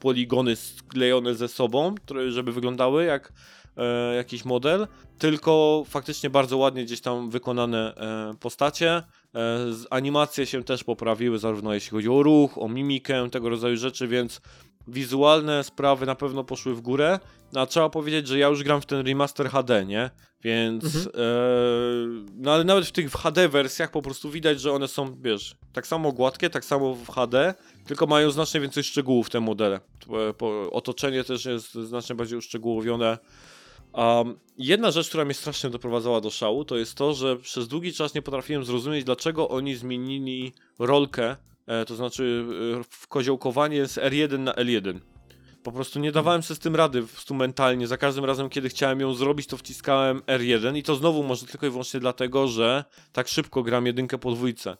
poligony 0.00 0.56
sklejone 0.56 1.34
ze 1.34 1.48
sobą, 1.48 1.94
które, 1.94 2.30
żeby 2.30 2.52
wyglądały 2.52 3.04
jak 3.04 3.32
e, 3.76 4.14
jakiś 4.14 4.44
model, 4.44 4.86
tylko 5.18 5.84
faktycznie 5.88 6.30
bardzo 6.30 6.56
ładnie 6.56 6.84
gdzieś 6.84 7.00
tam 7.00 7.30
wykonane 7.30 7.94
e, 7.96 8.34
postacie. 8.40 8.90
E, 8.90 9.02
animacje 9.90 10.46
się 10.46 10.64
też 10.64 10.84
poprawiły, 10.84 11.38
zarówno 11.38 11.74
jeśli 11.74 11.90
chodzi 11.90 12.08
o 12.08 12.22
ruch, 12.22 12.58
o 12.58 12.68
mimikę, 12.68 13.30
tego 13.30 13.48
rodzaju 13.48 13.76
rzeczy, 13.76 14.08
więc 14.08 14.40
wizualne 14.88 15.64
sprawy 15.64 16.06
na 16.06 16.14
pewno 16.14 16.44
poszły 16.44 16.74
w 16.74 16.80
górę. 16.80 17.18
No, 17.52 17.60
a 17.60 17.66
trzeba 17.66 17.90
powiedzieć, 17.90 18.28
że 18.28 18.38
ja 18.38 18.48
już 18.48 18.62
gram 18.62 18.80
w 18.80 18.86
ten 18.86 19.06
remaster 19.06 19.48
HD, 19.48 19.84
nie? 19.84 20.10
Więc. 20.44 20.84
Mhm. 20.84 21.06
E, 21.14 21.20
no 22.34 22.52
ale 22.52 22.64
nawet 22.64 22.86
w 22.86 22.92
tych 22.92 23.12
HD 23.12 23.48
wersjach 23.48 23.90
po 23.90 24.02
prostu 24.02 24.30
widać, 24.30 24.60
że 24.60 24.72
one 24.72 24.88
są, 24.88 25.16
wiesz, 25.22 25.56
tak 25.72 25.86
samo 25.86 26.12
gładkie, 26.12 26.50
tak 26.50 26.64
samo 26.64 26.94
w 26.94 27.08
HD, 27.08 27.54
tylko 27.86 28.06
mają 28.06 28.30
znacznie 28.30 28.60
więcej 28.60 28.84
szczegółów 28.84 29.30
te 29.30 29.40
modele. 29.40 29.80
Otoczenie 30.70 31.24
też 31.24 31.44
jest 31.44 31.74
znacznie 31.74 32.14
bardziej 32.14 32.38
uszczegółowione. 32.38 33.18
Um, 33.94 34.38
jedna 34.58 34.90
rzecz, 34.90 35.08
która 35.08 35.24
mnie 35.24 35.34
strasznie 35.34 35.70
doprowadzała 35.70 36.20
do 36.20 36.30
szału, 36.30 36.64
to 36.64 36.76
jest 36.76 36.94
to, 36.94 37.14
że 37.14 37.36
przez 37.36 37.68
długi 37.68 37.92
czas 37.92 38.14
nie 38.14 38.22
potrafiłem 38.22 38.64
zrozumieć, 38.64 39.04
dlaczego 39.04 39.48
oni 39.48 39.74
zmienili 39.74 40.52
rolkę, 40.78 41.36
e, 41.66 41.84
to 41.84 41.96
znaczy 41.96 42.44
e, 42.80 43.06
koziołkowanie 43.08 43.86
z 43.86 43.94
R1 43.98 44.38
na 44.38 44.52
L1. 44.52 45.00
Po 45.62 45.72
prostu 45.72 46.00
nie 46.00 46.12
dawałem 46.12 46.42
sobie 46.42 46.56
z 46.56 46.60
tym 46.60 46.76
rady 46.76 47.04
mentalnie. 47.30 47.86
Za 47.86 47.96
każdym 47.96 48.24
razem, 48.24 48.48
kiedy 48.48 48.68
chciałem 48.68 49.00
ją 49.00 49.14
zrobić, 49.14 49.46
to 49.46 49.56
wciskałem 49.56 50.20
R1 50.20 50.76
i 50.76 50.82
to 50.82 50.96
znowu 50.96 51.22
może 51.22 51.46
tylko 51.46 51.66
i 51.66 51.70
wyłącznie 51.70 52.00
dlatego, 52.00 52.48
że 52.48 52.84
tak 53.12 53.28
szybko 53.28 53.62
gram 53.62 53.86
jedynkę 53.86 54.18
po 54.18 54.32
dwójce. 54.32 54.76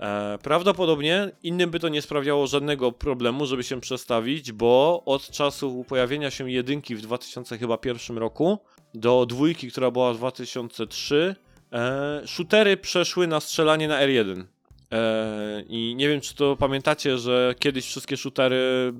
E, 0.00 0.38
prawdopodobnie 0.42 1.30
innym 1.42 1.70
by 1.70 1.80
to 1.80 1.88
nie 1.88 2.02
sprawiało 2.02 2.46
żadnego 2.46 2.92
problemu, 2.92 3.46
żeby 3.46 3.64
się 3.64 3.80
przestawić, 3.80 4.52
bo 4.52 5.02
od 5.06 5.30
czasu 5.30 5.84
pojawienia 5.88 6.30
się 6.30 6.50
jedynki 6.50 6.96
w 6.96 7.00
2001 7.02 8.18
roku 8.18 8.58
do 8.94 9.26
dwójki, 9.26 9.70
która 9.70 9.90
była 9.90 10.12
w 10.12 10.16
2003, 10.16 11.36
e, 11.72 12.22
shootery 12.26 12.76
przeszły 12.76 13.26
na 13.26 13.40
strzelanie 13.40 13.88
na 13.88 14.00
R1. 14.00 14.44
E, 14.92 15.62
I 15.68 15.94
nie 15.96 16.08
wiem, 16.08 16.20
czy 16.20 16.34
to 16.34 16.56
pamiętacie, 16.56 17.18
że 17.18 17.54
kiedyś 17.58 17.86
wszystkie 17.86 18.16
shootery 18.16 18.92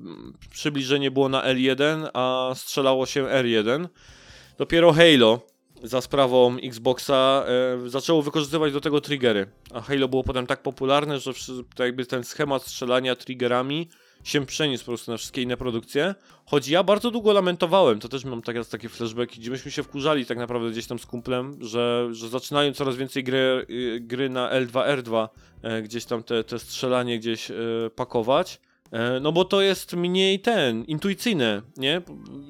przybliżenie 0.51 1.11
było 1.11 1.29
na 1.29 1.41
L1, 1.41 2.09
a 2.13 2.51
strzelało 2.55 3.05
się 3.05 3.23
R1. 3.23 3.87
Dopiero 4.57 4.93
Halo 4.93 5.39
za 5.83 6.01
sprawą 6.01 6.57
Xboxa 6.57 7.45
e, 7.85 7.89
zaczęło 7.89 8.21
wykorzystywać 8.21 8.73
do 8.73 8.81
tego 8.81 9.01
triggery. 9.01 9.47
A 9.73 9.81
Halo 9.81 10.07
było 10.07 10.23
potem 10.23 10.47
tak 10.47 10.61
popularne, 10.61 11.19
że 11.19 11.31
jakby 11.79 12.05
ten 12.05 12.23
schemat 12.23 12.63
strzelania 12.63 13.15
triggerami 13.15 13.89
się 14.23 14.45
przeniósł 14.45 14.85
po 14.85 14.91
prostu 14.91 15.11
na 15.11 15.17
wszystkie 15.17 15.41
inne 15.41 15.57
produkcje. 15.57 16.15
Choć 16.45 16.67
ja 16.67 16.83
bardzo 16.83 17.11
długo 17.11 17.33
lamentowałem, 17.33 17.99
to 17.99 18.09
też 18.09 18.25
mam 18.25 18.41
teraz 18.41 18.69
takie 18.69 18.89
flashbacki, 18.89 19.39
gdzie 19.39 19.51
myśmy 19.51 19.71
się 19.71 19.83
wkurzali 19.83 20.25
tak 20.25 20.37
naprawdę 20.37 20.71
gdzieś 20.71 20.87
tam 20.87 20.99
z 20.99 21.05
kumplem, 21.05 21.57
że, 21.61 22.09
że 22.11 22.29
zaczynają 22.29 22.73
coraz 22.73 22.95
więcej 22.95 23.23
gry, 23.23 23.65
y, 23.69 23.99
gry 24.01 24.29
na 24.29 24.49
L2R2, 24.49 25.27
e, 25.61 25.81
gdzieś 25.81 26.05
tam 26.05 26.23
te, 26.23 26.43
te 26.43 26.59
strzelanie 26.59 27.19
gdzieś 27.19 27.51
e, 27.51 27.55
pakować. 27.95 28.59
E, 28.91 29.19
no 29.19 29.31
bo 29.31 29.45
to 29.45 29.61
jest 29.61 29.93
mniej 29.93 30.39
ten, 30.39 30.83
intuicyjne, 30.83 31.61
nie? 31.77 32.01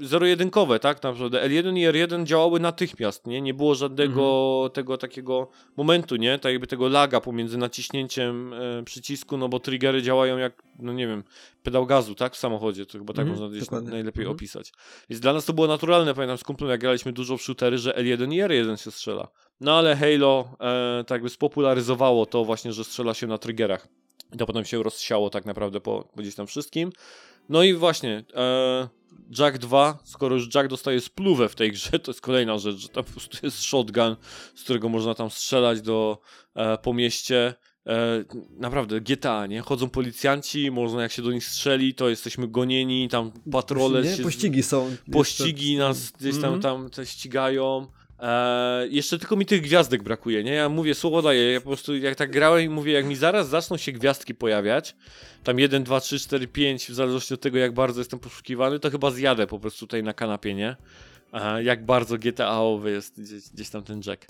Zero-jedynkowe, 0.02 0.80
tak? 0.80 1.04
Naprawdę 1.04 1.48
L1 1.50 1.78
i 1.78 1.88
R1 1.88 2.24
działały 2.24 2.60
natychmiast, 2.60 3.28
nie? 3.28 3.42
Nie 3.42 3.54
było 3.54 3.76
żadnego 3.76 4.52
mhm. 4.56 4.72
tego 4.72 4.98
takiego 4.98 5.50
momentu, 5.78 6.16
nie? 6.16 6.40
Tak 6.40 6.52
jakby 6.52 6.68
tego 6.68 6.90
laga 6.90 7.22
pomiędzy 7.22 7.58
naciśnięciem 7.58 8.54
e, 8.54 8.84
przycisku, 8.84 9.38
no 9.38 9.50
bo 9.50 9.60
triggery 9.60 10.02
działają 10.02 10.38
jak, 10.38 10.64
no 10.80 10.94
nie 10.94 11.08
wiem, 11.08 11.24
pedał 11.64 11.86
gazu, 11.86 12.16
tak? 12.16 12.34
W 12.34 12.38
samochodzie, 12.38 12.86
to 12.86 12.98
chyba 12.98 13.14
tak 13.14 13.28
mhm, 13.28 13.30
można 13.30 13.58
gdzieś 13.58 13.72
najlepiej 13.72 14.24
mhm. 14.24 14.36
opisać. 14.36 14.74
Więc 15.10 15.20
dla 15.20 15.34
nas 15.34 15.46
to 15.46 15.54
było 15.54 15.68
naturalne, 15.68 16.14
pamiętam 16.14 16.38
z 16.38 16.44
kumplem, 16.44 16.70
jak 16.70 16.80
graliśmy 16.80 17.14
dużo 17.14 17.38
w 17.38 17.42
shootery, 17.42 17.78
że 17.78 17.92
L1 17.92 18.34
i 18.34 18.42
R1 18.42 18.84
się 18.84 18.92
strzela. 18.92 19.28
No 19.62 19.78
ale 19.78 19.96
Halo 19.96 20.56
e, 20.60 21.04
tak 21.04 21.16
jakby 21.16 21.30
spopularyzowało 21.30 22.26
to 22.26 22.46
właśnie, 22.46 22.74
że 22.74 22.84
strzela 22.84 23.14
się 23.14 23.28
na 23.28 23.38
triggerach. 23.38 23.88
I 24.34 24.38
to 24.38 24.46
potem 24.46 24.66
się 24.66 24.84
rozsiało 24.84 25.30
tak 25.30 25.46
naprawdę 25.46 25.82
po, 25.82 26.10
po 26.16 26.22
gdzieś 26.22 26.36
tam 26.36 26.48
wszystkim. 26.48 26.92
No 27.50 27.64
i 27.64 27.74
właśnie, 27.74 28.24
e, 28.36 28.90
Jack 29.40 29.58
2, 29.58 30.00
skoro 30.04 30.36
już 30.36 30.56
Jack 30.56 30.70
dostaje 30.70 31.02
spluwę 31.02 31.50
w 31.50 31.56
tej 31.56 31.72
grze, 31.72 32.00
to 32.00 32.12
jest 32.12 32.22
kolejna 32.22 32.58
rzecz, 32.58 32.76
że 32.76 32.90
tam 32.90 33.04
po 33.04 33.12
prostu 33.12 33.38
jest 33.44 33.64
shotgun, 33.64 34.16
z 34.56 34.64
którego 34.64 34.90
można 34.90 35.14
tam 35.14 35.30
strzelać 35.30 35.82
do, 35.82 36.22
e, 36.56 36.78
po 36.78 36.94
mieście. 36.94 37.54
E, 37.88 38.24
naprawdę, 38.58 39.02
GTA, 39.02 39.46
nie? 39.46 39.62
Chodzą 39.62 39.90
policjanci, 39.90 40.72
można 40.72 41.02
jak 41.02 41.12
się 41.12 41.22
do 41.22 41.32
nich 41.32 41.46
strzeli, 41.46 41.94
to 41.94 42.10
jesteśmy 42.10 42.48
gonieni, 42.48 43.10
tam 43.10 43.32
patrole 43.52 44.02
nie? 44.02 44.16
się... 44.16 44.24
Pościgi 44.24 44.64
są. 44.64 44.96
Pościgi 45.12 45.78
nas 45.78 46.12
gdzieś 46.12 46.36
tam, 46.42 46.54
mm 46.54 46.60
-hmm. 46.60 46.90
tam 46.96 47.06
ścigają. 47.06 47.88
Eee, 48.22 48.96
jeszcze 48.96 49.20
tylko 49.20 49.36
mi 49.36 49.46
tych 49.46 49.62
gwiazdek 49.62 50.04
brakuje, 50.04 50.44
nie? 50.44 50.52
Ja 50.52 50.70
mówię, 50.70 50.96
słowo 50.96 51.22
daję, 51.22 51.52
ja 51.52 51.62
po 51.62 51.68
prostu 51.68 51.98
jak 51.98 52.16
tak 52.16 52.32
grałem 52.32 52.62
i 52.62 52.70
mówię, 52.70 52.94
jak 52.94 53.06
mi 53.06 53.16
zaraz 53.16 53.50
zaczną 53.50 53.78
się 53.78 53.92
gwiazdki 53.92 54.36
pojawiać, 54.36 54.96
tam 55.44 55.60
1, 55.60 55.84
2, 55.84 56.00
3, 56.00 56.20
4, 56.20 56.48
5, 56.48 56.86
w 56.86 56.94
zależności 56.94 57.34
od 57.34 57.42
tego 57.42 57.58
jak 57.58 57.74
bardzo 57.74 58.02
jestem 58.02 58.20
poszukiwany, 58.20 58.80
to 58.80 58.90
chyba 58.90 59.12
zjadę 59.12 59.48
po 59.48 59.60
prostu 59.60 59.88
tutaj 59.88 60.04
na 60.04 60.14
kanapie, 60.14 60.54
nie? 60.54 60.76
Eee, 61.34 61.66
jak 61.66 61.86
bardzo 61.86 62.18
GTA-owy 62.18 62.92
jest 62.92 63.22
gdzieś, 63.22 63.50
gdzieś 63.50 63.70
tam 63.70 63.84
ten 63.84 64.02
Jack. 64.06 64.28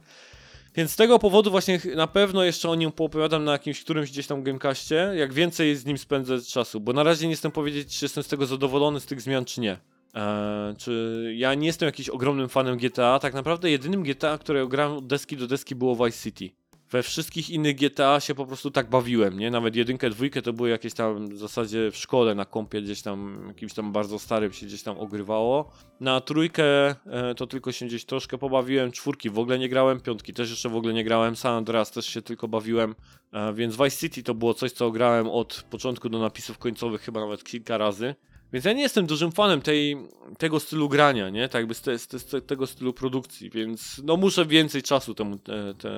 Więc 0.75 0.91
z 0.91 0.95
tego 0.95 1.19
powodu 1.19 1.51
właśnie 1.51 1.79
na 1.95 2.07
pewno 2.07 2.43
jeszcze 2.43 2.69
o 2.69 2.75
nim 2.75 2.91
poopowiadam 2.91 3.43
na 3.43 3.51
jakimś 3.51 3.83
którymś 3.83 4.11
gdzieś 4.11 4.27
tam 4.27 4.43
gamekaście, 4.43 5.11
jak 5.15 5.33
więcej 5.33 5.75
z 5.75 5.85
nim 5.85 5.97
spędzę 5.97 6.41
czasu, 6.41 6.79
bo 6.79 6.93
na 6.93 7.03
razie 7.03 7.25
nie 7.25 7.31
jestem 7.31 7.51
powiedzieć, 7.51 7.97
czy 7.97 8.05
jestem 8.05 8.23
z 8.23 8.27
tego 8.27 8.45
zadowolony, 8.45 8.99
z 8.99 9.05
tych 9.05 9.21
zmian, 9.21 9.45
czy 9.45 9.61
nie. 9.61 9.77
Eee, 10.13 10.75
czy 10.75 11.33
ja 11.37 11.53
nie 11.53 11.67
jestem 11.67 11.85
jakimś 11.85 12.09
ogromnym 12.09 12.49
fanem 12.49 12.77
GTA. 12.77 13.19
Tak 13.19 13.33
naprawdę 13.33 13.71
jedynym 13.71 14.03
GTA, 14.03 14.37
które 14.37 14.67
grałem 14.67 14.97
od 14.97 15.07
deski 15.07 15.37
do 15.37 15.47
deski 15.47 15.75
było 15.75 16.05
Vice 16.05 16.23
City. 16.23 16.59
We 16.91 17.03
wszystkich 17.03 17.49
innych 17.49 17.75
GTA 17.75 18.19
się 18.19 18.35
po 18.35 18.45
prostu 18.45 18.71
tak 18.71 18.89
bawiłem, 18.89 19.39
nie? 19.39 19.51
Nawet 19.51 19.75
jedynkę, 19.75 20.09
dwójkę 20.09 20.41
to 20.41 20.53
były 20.53 20.69
jakieś 20.69 20.93
tam 20.93 21.29
w 21.29 21.37
zasadzie 21.37 21.91
w 21.91 21.97
szkole 21.97 22.35
na 22.35 22.45
kompie 22.45 22.81
gdzieś 22.81 23.01
tam, 23.01 23.43
jakimś 23.47 23.73
tam 23.73 23.91
bardzo 23.91 24.19
starym 24.19 24.53
się 24.53 24.65
gdzieś 24.65 24.83
tam 24.83 24.99
ogrywało. 24.99 25.71
Na 25.99 26.21
trójkę 26.21 26.63
e, 26.89 26.95
to 27.37 27.47
tylko 27.47 27.71
się 27.71 27.85
gdzieś 27.85 28.05
troszkę 28.05 28.37
pobawiłem, 28.37 28.91
czwórki 28.91 29.29
w 29.29 29.39
ogóle 29.39 29.59
nie 29.59 29.69
grałem, 29.69 30.01
piątki 30.01 30.33
też 30.33 30.49
jeszcze 30.49 30.69
w 30.69 30.75
ogóle 30.75 30.93
nie 30.93 31.03
grałem, 31.03 31.35
San 31.35 31.53
Andreas 31.53 31.91
też 31.91 32.05
się 32.05 32.21
tylko 32.21 32.47
bawiłem, 32.47 32.95
e, 33.31 33.53
więc 33.53 33.75
Vice 33.75 33.97
City 33.97 34.23
to 34.23 34.33
było 34.33 34.53
coś, 34.53 34.71
co 34.71 34.91
grałem 34.91 35.27
od 35.27 35.65
początku 35.69 36.09
do 36.09 36.19
napisów 36.19 36.57
końcowych 36.57 37.01
chyba 37.01 37.19
nawet 37.19 37.43
kilka 37.43 37.77
razy. 37.77 38.15
Więc 38.53 38.65
ja 38.65 38.73
nie 38.73 38.81
jestem 38.81 39.05
dużym 39.05 39.31
fanem 39.31 39.61
tej, 39.61 39.97
tego 40.37 40.59
stylu 40.59 40.89
grania, 40.89 41.29
nie? 41.29 41.49
Tak 41.49 41.59
jakby 41.59 41.73
z, 41.73 41.81
te, 41.81 41.99
z, 41.99 42.07
te, 42.07 42.41
tego 42.41 42.67
stylu 42.67 42.93
produkcji, 42.93 43.49
więc 43.49 44.01
no 44.03 44.17
muszę 44.17 44.45
więcej 44.45 44.83
czasu 44.83 45.15
temu 45.15 45.37
te, 45.37 45.73
te, 45.73 45.91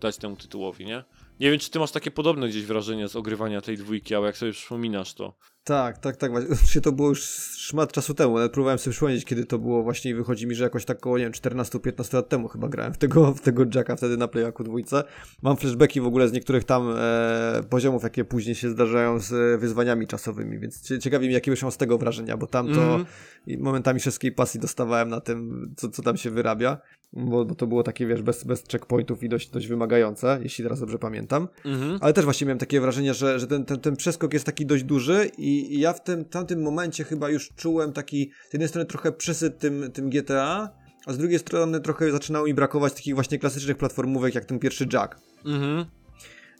dać 0.00 0.16
temu 0.16 0.36
tytułowi, 0.36 0.86
nie? 0.86 1.04
Nie 1.40 1.50
wiem, 1.50 1.58
czy 1.58 1.70
ty 1.70 1.78
masz 1.78 1.90
takie 1.90 2.10
podobne 2.10 2.48
gdzieś 2.48 2.64
wrażenie 2.64 3.08
z 3.08 3.16
ogrywania 3.16 3.60
tej 3.60 3.76
dwójki, 3.76 4.14
ale 4.14 4.26
jak 4.26 4.36
sobie 4.36 4.52
przypominasz 4.52 5.14
to, 5.14 5.34
Tak, 5.64 5.98
tak, 5.98 6.16
tak. 6.16 6.32
Właśnie 6.48 6.80
to 6.80 6.92
było 6.92 7.08
już 7.08 7.22
szmat 7.56 7.92
czasu 7.92 8.14
temu. 8.14 8.34
Nawet 8.34 8.52
próbowałem 8.52 8.78
sobie 8.78 8.92
przypomnieć, 8.92 9.24
kiedy 9.24 9.44
to 9.46 9.58
było 9.58 9.82
właśnie 9.82 10.10
i 10.10 10.14
wychodzi 10.14 10.46
mi, 10.46 10.54
że 10.54 10.64
jakoś 10.64 10.84
tak 10.84 10.96
około, 10.96 11.18
nie 11.18 11.24
wiem, 11.24 11.32
14-15 11.32 12.14
lat 12.14 12.28
temu 12.28 12.48
chyba 12.48 12.68
grałem 12.68 12.92
w 12.92 12.98
tego, 12.98 13.34
w 13.34 13.40
tego 13.40 13.64
Jacka 13.74 13.96
wtedy 13.96 14.16
na 14.16 14.28
Playaku 14.28 14.64
dwójce. 14.64 15.04
Mam 15.42 15.56
flashbacki 15.56 16.00
w 16.00 16.06
ogóle 16.06 16.28
z 16.28 16.32
niektórych 16.32 16.64
tam 16.64 16.94
e, 16.98 17.62
poziomów, 17.70 18.02
jakie 18.02 18.24
później 18.24 18.54
się 18.54 18.70
zdarzają 18.70 19.18
z 19.18 19.32
e, 19.32 19.58
wyzwaniami 19.58 20.06
czasowymi, 20.06 20.58
więc 20.58 20.98
ciekawi 21.00 21.26
mnie, 21.26 21.34
jakie 21.34 21.50
wyszło 21.50 21.70
z 21.70 21.76
tego 21.76 21.98
wrażenia, 21.98 22.36
bo 22.36 22.46
tam 22.46 22.74
to 22.74 22.94
mm. 22.94 23.06
momentami 23.60 24.00
wszystkiej 24.00 24.32
pasji 24.32 24.60
dostawałem 24.60 25.08
na 25.08 25.20
tym, 25.20 25.70
co, 25.76 25.88
co 25.88 26.02
tam 26.02 26.16
się 26.16 26.30
wyrabia 26.30 26.78
bo, 27.16 27.44
bo 27.44 27.54
to 27.54 27.66
było 27.66 27.82
takie, 27.82 28.06
wiesz, 28.06 28.22
bez, 28.22 28.44
bez 28.44 28.64
checkpointów 28.72 29.22
i 29.22 29.28
dość, 29.28 29.50
dość 29.50 29.66
wymagające, 29.66 30.38
jeśli 30.42 30.64
teraz 30.64 30.80
dobrze 30.80 30.98
pamiętam. 30.98 31.48
Mhm. 31.64 31.98
Ale 32.00 32.12
też 32.12 32.24
właśnie 32.24 32.46
miałem 32.46 32.58
takie 32.58 32.80
wrażenie, 32.80 33.14
że, 33.14 33.38
że 33.38 33.46
ten, 33.46 33.64
ten, 33.64 33.80
ten 33.80 33.96
przeskok 33.96 34.32
jest 34.32 34.46
taki 34.46 34.66
dość 34.66 34.84
duży 34.84 35.30
i, 35.38 35.53
i 35.60 35.80
ja 35.80 35.92
w 35.92 36.04
tym 36.04 36.24
tamtym 36.24 36.62
momencie 36.62 37.04
chyba 37.04 37.30
już 37.30 37.50
czułem 37.56 37.92
taki, 37.92 38.30
z 38.50 38.52
jednej 38.52 38.68
strony 38.68 38.86
trochę 38.86 39.12
przesyt 39.12 39.58
tym, 39.58 39.92
tym 39.92 40.10
GTA, 40.10 40.70
a 41.06 41.12
z 41.12 41.18
drugiej 41.18 41.38
strony 41.38 41.80
trochę 41.80 42.12
zaczynało 42.12 42.46
mi 42.46 42.54
brakować 42.54 42.92
takich 42.92 43.14
właśnie 43.14 43.38
klasycznych 43.38 43.76
platformówek, 43.76 44.34
jak 44.34 44.44
ten 44.44 44.58
pierwszy 44.58 44.86
Jack. 44.92 45.16
Mhm. 45.44 45.84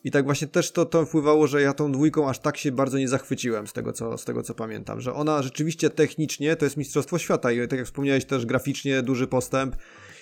I 0.04 0.10
tak 0.10 0.24
właśnie 0.24 0.48
też 0.48 0.70
to, 0.70 0.86
to 0.86 1.06
wpływało, 1.06 1.46
że 1.46 1.62
ja 1.62 1.72
tą 1.72 1.92
dwójką 1.92 2.28
aż 2.28 2.38
tak 2.38 2.56
się 2.56 2.72
bardzo 2.72 2.98
nie 2.98 3.08
zachwyciłem 3.08 3.66
z 3.66 3.72
tego, 3.72 3.92
co, 3.92 4.18
z 4.18 4.24
tego, 4.24 4.42
co 4.42 4.54
pamiętam. 4.54 5.00
Że 5.00 5.14
ona 5.14 5.42
rzeczywiście 5.42 5.90
technicznie 5.90 6.56
to 6.56 6.64
jest 6.64 6.76
Mistrzostwo 6.76 7.18
Świata 7.18 7.52
i 7.52 7.68
tak 7.68 7.78
jak 7.78 7.86
wspomniałeś 7.86 8.24
też 8.24 8.46
graficznie 8.46 9.02
duży 9.02 9.26
postęp 9.26 9.76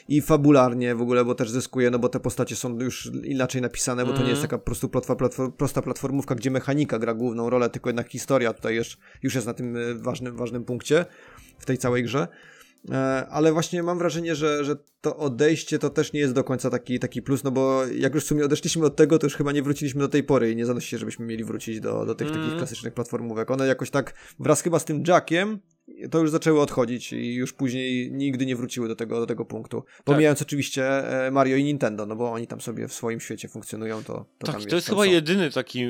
i 0.09 0.20
fabularnie 0.20 0.94
w 0.94 1.03
ogóle, 1.03 1.24
bo 1.24 1.34
też 1.34 1.50
zyskuje, 1.50 1.90
no 1.90 1.98
bo 1.98 2.09
te 2.09 2.20
postacie 2.20 2.57
są 2.57 2.80
już 2.80 3.11
inaczej 3.24 3.62
napisane, 3.62 4.05
bo 4.05 4.12
to 4.12 4.22
nie 4.22 4.28
jest 4.28 4.42
mhm. 4.42 4.48
taka 4.48 4.59
po 4.59 4.64
prostu 4.64 4.88
plotwa, 4.88 5.16
platform, 5.16 5.53
prosta 5.53 5.82
platformówka, 5.82 6.34
gdzie 6.34 6.50
mechanika 6.50 6.98
gra 6.98 7.14
główną 7.14 7.50
rolę, 7.50 7.70
tylko 7.70 7.88
jednak 7.88 8.09
historia 8.09 8.53
tutaj 8.53 8.76
już, 8.76 8.98
już 9.22 9.34
jest 9.34 9.46
na 9.46 9.55
tym 9.55 9.76
e, 9.76 9.94
ważnym, 9.94 10.36
ważnym 10.36 10.64
punkcie 10.64 11.05
w 11.59 11.66
tej 11.66 11.78
całej 11.78 12.03
grze. 12.03 12.28
E, 12.90 13.26
ale 13.30 13.53
właśnie 13.53 13.82
mam 13.82 13.98
wrażenie, 13.98 14.34
że, 14.34 14.64
że 14.64 14.76
to 15.00 15.16
odejście 15.16 15.78
to 15.78 15.90
też 15.90 16.12
nie 16.12 16.20
jest 16.20 16.32
do 16.32 16.44
końca 16.44 16.70
taki, 16.70 16.98
taki 16.98 17.22
plus, 17.22 17.44
no 17.44 17.50
bo 17.50 17.86
jak 17.86 18.14
już 18.14 18.24
w 18.24 18.26
sumie 18.26 18.44
odeszliśmy 18.44 18.86
od 18.86 18.96
tego, 18.96 19.18
to 19.18 19.26
już 19.26 19.36
chyba 19.36 19.53
nie 19.53 19.62
wróciliśmy 19.62 20.00
do 20.00 20.09
tej 20.09 20.24
pory 20.24 20.53
i 20.53 20.57
nie 20.57 20.66
zanosi 20.66 20.88
się, 20.88 20.98
żebyśmy 20.98 21.26
mieli 21.26 21.44
wrócić 21.44 21.80
do, 21.80 22.07
do 22.07 22.14
tych 22.14 22.28
mm. 22.28 22.40
takich 22.40 22.57
klasycznych 22.57 22.94
platformówek. 22.94 23.50
One 23.50 23.66
jakoś 23.66 23.90
tak 23.90 24.14
wraz 24.38 24.62
chyba 24.62 24.78
z 24.78 24.84
tym 24.84 25.03
Jackiem 25.09 25.59
to 26.11 26.18
już 26.18 26.30
zaczęły 26.30 26.61
odchodzić 26.61 27.12
i 27.12 27.34
już 27.34 27.53
później 27.53 28.12
nigdy 28.12 28.47
nie 28.47 28.57
wróciły 28.57 28.88
do 28.88 28.97
tego, 28.97 29.20
do 29.20 29.26
tego 29.26 29.45
punktu. 29.45 29.84
Pomijając 30.05 30.38
tak. 30.38 30.49
oczywiście 30.49 30.84
e, 31.26 31.30
Mario 31.30 31.57
i 31.57 31.64
Nintendo, 31.64 32.07
no 32.07 32.16
bo 32.16 32.32
oni 32.32 32.47
tam 32.47 32.61
sobie 32.61 32.88
w 32.88 32.93
swoim 32.93 33.20
świecie 33.20 33.49
funkcjonują, 33.49 34.05
to, 34.05 34.12
to 34.38 34.47
tak, 34.47 34.57
tam 34.57 34.64
to 34.64 34.76
jest 34.76 34.88
chyba 34.88 35.05
są. 35.05 35.11
jedyny 35.11 35.51
taki 35.51 35.84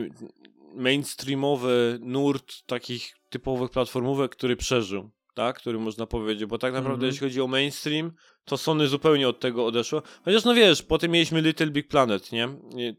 mainstreamowy 0.74 1.98
nurt 2.02 2.66
takich 2.66 3.14
typowych 3.30 3.70
platformówek, 3.70 4.32
który 4.32 4.56
przeżył 4.56 5.10
tak, 5.34 5.56
który 5.56 5.78
można 5.78 6.06
powiedzieć, 6.06 6.46
bo 6.46 6.58
tak 6.58 6.72
naprawdę 6.72 6.94
mm 6.94 7.00
-hmm. 7.00 7.12
jeśli 7.12 7.26
chodzi 7.26 7.40
o 7.40 7.46
mainstream, 7.46 8.12
to 8.44 8.56
Sony 8.56 8.88
zupełnie 8.88 9.28
od 9.28 9.40
tego 9.40 9.66
odeszło. 9.66 10.02
Chociaż 10.24 10.44
no 10.44 10.54
wiesz, 10.54 10.82
potem 10.82 11.10
mieliśmy 11.10 11.40
Little 11.40 11.66
Big 11.66 11.88
Planet, 11.88 12.32
nie? 12.32 12.48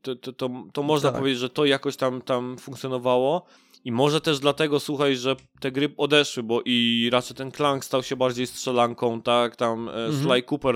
To, 0.02 0.16
to, 0.16 0.34
to, 0.34 0.50
to 0.74 0.84
można 0.84 1.12
tak. 1.12 1.20
powiedzieć, 1.20 1.40
że 1.40 1.50
to 1.50 1.66
jakoś 1.66 1.98
tam, 1.98 2.22
tam 2.22 2.58
funkcjonowało. 2.58 3.46
I 3.86 3.92
może 3.92 4.22
też 4.22 4.40
dlatego, 4.40 4.80
słuchaj, 4.80 5.16
że 5.16 5.36
te 5.60 5.72
gry 5.72 5.94
odeszły, 5.98 6.44
bo 6.44 6.62
i 6.66 7.10
raczej 7.12 7.36
ten 7.36 7.52
Clank 7.52 7.86
stał 7.86 8.04
się 8.04 8.16
bardziej 8.16 8.48
strzelanką, 8.48 9.22
tak? 9.22 9.56
Tam 9.56 9.90
e, 9.90 9.92
mhm. 9.92 10.24
Sly 10.24 10.44
Cooper 10.44 10.76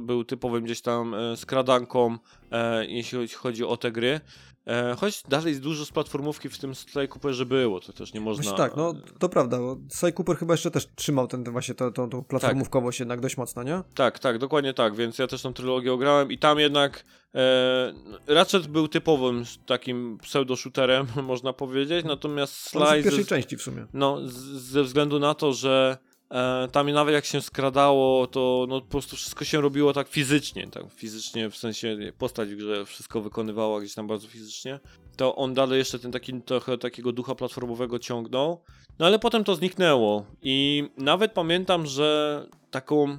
był 0.00 0.24
typowym 0.24 0.64
gdzieś 0.64 0.80
tam 0.80 1.14
e, 1.14 1.36
skradanką, 1.36 2.18
e, 2.52 2.86
jeśli 2.86 3.28
chodzi 3.28 3.64
o 3.64 3.76
te 3.76 3.92
gry. 3.92 4.20
E, 4.66 4.96
choć 4.96 5.22
dalej 5.28 5.60
dużo 5.60 5.84
z 5.84 5.90
platformówki 5.90 6.48
w 6.48 6.58
tym 6.58 6.74
Sly 6.74 7.08
Cooperze 7.08 7.46
było, 7.46 7.80
to 7.80 7.92
też 7.92 8.14
nie 8.14 8.20
można... 8.20 8.42
Właśnie 8.42 8.58
tak, 8.58 8.76
no 8.76 8.94
to 9.18 9.28
prawda, 9.28 9.58
bo 9.58 9.76
Sly 9.88 10.12
Cooper 10.12 10.36
chyba 10.36 10.54
jeszcze 10.54 10.70
też 10.70 10.88
trzymał 10.94 11.26
ten, 11.26 11.44
ten 11.44 11.52
właśnie 11.52 11.74
tą, 11.74 11.92
tą, 11.92 12.10
tą 12.10 12.24
platformówkowość 12.24 12.98
tak. 12.98 13.00
jednak 13.00 13.20
dość 13.20 13.36
mocno, 13.36 13.62
nie? 13.62 13.82
Tak, 13.94 14.18
tak, 14.18 14.38
dokładnie 14.38 14.74
tak, 14.74 14.94
więc 14.94 15.18
ja 15.18 15.26
też 15.26 15.42
tą 15.42 15.52
trylogię 15.52 15.92
ograłem 15.92 16.32
i 16.32 16.38
tam 16.38 16.58
jednak 16.58 17.04
e, 17.34 17.92
Ratchet 18.26 18.66
był 18.66 18.88
typowym 18.88 19.44
takim 19.66 20.18
pseudo-shooterem, 20.18 21.06
można 21.22 21.52
powiedzieć, 21.52 22.06
natomiast 22.06 22.54
Sly... 22.54 22.86
Z 22.86 23.04
pierwszej 23.04 23.24
ze, 23.24 23.28
części 23.28 23.56
w 23.56 23.62
sumie. 23.62 23.86
No, 23.92 24.20
z, 24.24 24.34
ze 24.62 24.82
względu 24.82 25.18
na 25.18 25.34
to, 25.34 25.52
że 25.52 25.98
E, 26.30 26.68
tam 26.72 26.90
nawet 26.90 27.14
jak 27.14 27.24
się 27.24 27.42
skradało, 27.42 28.26
to 28.26 28.66
no, 28.68 28.80
po 28.80 28.86
prostu 28.86 29.16
wszystko 29.16 29.44
się 29.44 29.60
robiło 29.60 29.92
tak 29.92 30.08
fizycznie, 30.08 30.66
tak 30.70 30.84
fizycznie, 30.96 31.50
w 31.50 31.56
sensie 31.56 31.98
postać 32.18 32.48
w 32.48 32.56
grze 32.56 32.84
wszystko 32.84 33.20
wykonywała 33.20 33.80
gdzieś 33.80 33.94
tam 33.94 34.06
bardzo 34.06 34.28
fizycznie, 34.28 34.80
to 35.16 35.36
on 35.36 35.54
dalej 35.54 35.78
jeszcze 35.78 35.98
ten 35.98 36.12
taki 36.12 36.42
trochę 36.42 36.78
takiego 36.78 37.12
ducha 37.12 37.34
platformowego 37.34 37.98
ciągnął, 37.98 38.62
no 38.98 39.06
ale 39.06 39.18
potem 39.18 39.44
to 39.44 39.54
zniknęło. 39.54 40.26
I 40.42 40.84
nawet 40.96 41.32
pamiętam, 41.32 41.86
że 41.86 42.46
taką, 42.70 43.18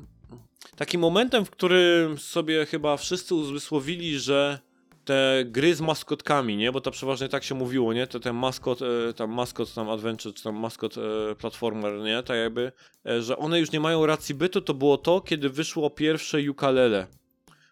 takim 0.76 1.02
momentem, 1.02 1.46
w 1.46 1.50
którym 1.50 2.18
sobie 2.18 2.66
chyba 2.66 2.98
wszyscy 2.98 3.36
uzmysłowili, 3.36 4.20
że 4.20 4.60
te 5.08 5.46
gry 5.46 5.76
z 5.76 5.82
maskotkami, 5.82 6.58
nie? 6.58 6.72
Bo 6.72 6.82
to 6.82 6.92
przeważnie 6.92 7.30
tak 7.30 7.44
się 7.44 7.56
mówiło, 7.56 7.94
nie? 7.94 8.08
To 8.08 8.20
ten 8.20 8.36
maskot, 8.36 8.80
e, 8.82 9.14
tam 9.14 9.32
maskot 9.32 9.74
tam 9.74 9.90
adventure, 9.90 10.34
czy 10.34 10.44
tam 10.44 10.56
maskot 10.56 10.96
e, 10.98 11.36
platformer, 11.36 12.00
nie? 12.00 12.24
Tak 12.24 12.38
jakby, 12.38 12.72
e, 13.06 13.22
że 13.22 13.38
one 13.38 13.60
już 13.60 13.72
nie 13.72 13.80
mają 13.80 14.06
racji 14.06 14.36
bytu, 14.36 14.62
to 14.62 14.74
było 14.74 14.98
to, 14.98 15.22
kiedy 15.22 15.50
wyszło 15.50 15.90
pierwsze 15.90 16.52
ukulele. 16.52 17.08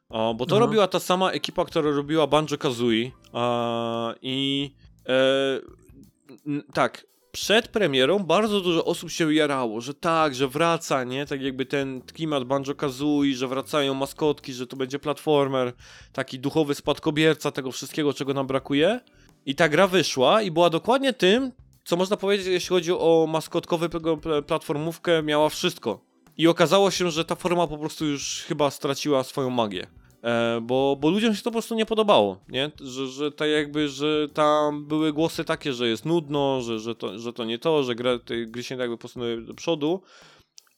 O, 0.09 0.33
bo 0.33 0.45
to 0.45 0.55
Aha. 0.55 0.65
robiła 0.65 0.87
ta 0.87 0.99
sama 0.99 1.31
ekipa, 1.31 1.65
która 1.65 1.91
robiła 1.91 2.27
Banjo-Kazooie 2.27 3.11
i 4.21 4.71
e, 5.09 5.59
tak, 6.73 7.05
przed 7.35 7.67
premierą 7.67 8.19
bardzo 8.19 8.61
dużo 8.61 8.85
osób 8.85 9.11
się 9.11 9.33
jarało, 9.33 9.81
że 9.81 9.93
tak, 9.93 10.35
że 10.35 10.47
wraca, 10.47 11.03
nie? 11.03 11.25
Tak 11.25 11.41
jakby 11.41 11.65
ten 11.65 12.01
klimat 12.01 12.43
Banjo-Kazooie, 12.43 13.35
że 13.35 13.47
wracają 13.47 13.93
maskotki, 13.93 14.53
że 14.53 14.67
to 14.67 14.75
będzie 14.75 14.99
platformer, 14.99 15.73
taki 16.13 16.39
duchowy 16.39 16.75
spadkobierca 16.75 17.51
tego 17.51 17.71
wszystkiego, 17.71 18.13
czego 18.13 18.33
nam 18.33 18.47
brakuje. 18.47 18.99
I 19.45 19.55
ta 19.55 19.69
gra 19.69 19.87
wyszła 19.87 20.41
i 20.41 20.51
była 20.51 20.69
dokładnie 20.69 21.13
tym, 21.13 21.51
co 21.85 21.95
można 21.95 22.17
powiedzieć, 22.17 22.47
jeśli 22.47 22.69
chodzi 22.69 22.91
o 22.91 23.27
maskotkowy 23.29 23.89
platformówkę, 24.47 25.23
miała 25.23 25.49
wszystko. 25.49 25.99
I 26.37 26.47
okazało 26.47 26.91
się, 26.91 27.11
że 27.11 27.25
ta 27.25 27.35
forma 27.35 27.67
po 27.67 27.77
prostu 27.77 28.05
już 28.05 28.43
chyba 28.47 28.71
straciła 28.71 29.23
swoją 29.23 29.49
magię. 29.49 29.87
E, 30.25 30.61
bo, 30.61 30.97
bo 30.99 31.09
ludziom 31.09 31.35
się 31.35 31.41
to 31.41 31.49
po 31.49 31.51
prostu 31.51 31.75
nie 31.75 31.85
podobało, 31.85 32.39
nie? 32.49 32.71
Że, 32.81 33.07
że 33.07 33.31
tak 33.31 33.49
jakby, 33.49 33.89
że 33.89 34.29
tam 34.33 34.85
były 34.85 35.13
głosy 35.13 35.43
takie, 35.43 35.73
że 35.73 35.87
jest 35.87 36.05
nudno, 36.05 36.61
że, 36.61 36.79
że, 36.79 36.95
to, 36.95 37.19
że 37.19 37.33
to 37.33 37.45
nie 37.45 37.59
to, 37.59 37.83
że 37.83 37.95
gra, 37.95 38.19
te 38.19 38.45
gry 38.45 38.63
się 38.63 38.75
jakby 38.75 38.97
posunęły 38.97 39.41
do 39.41 39.53
przodu 39.53 40.01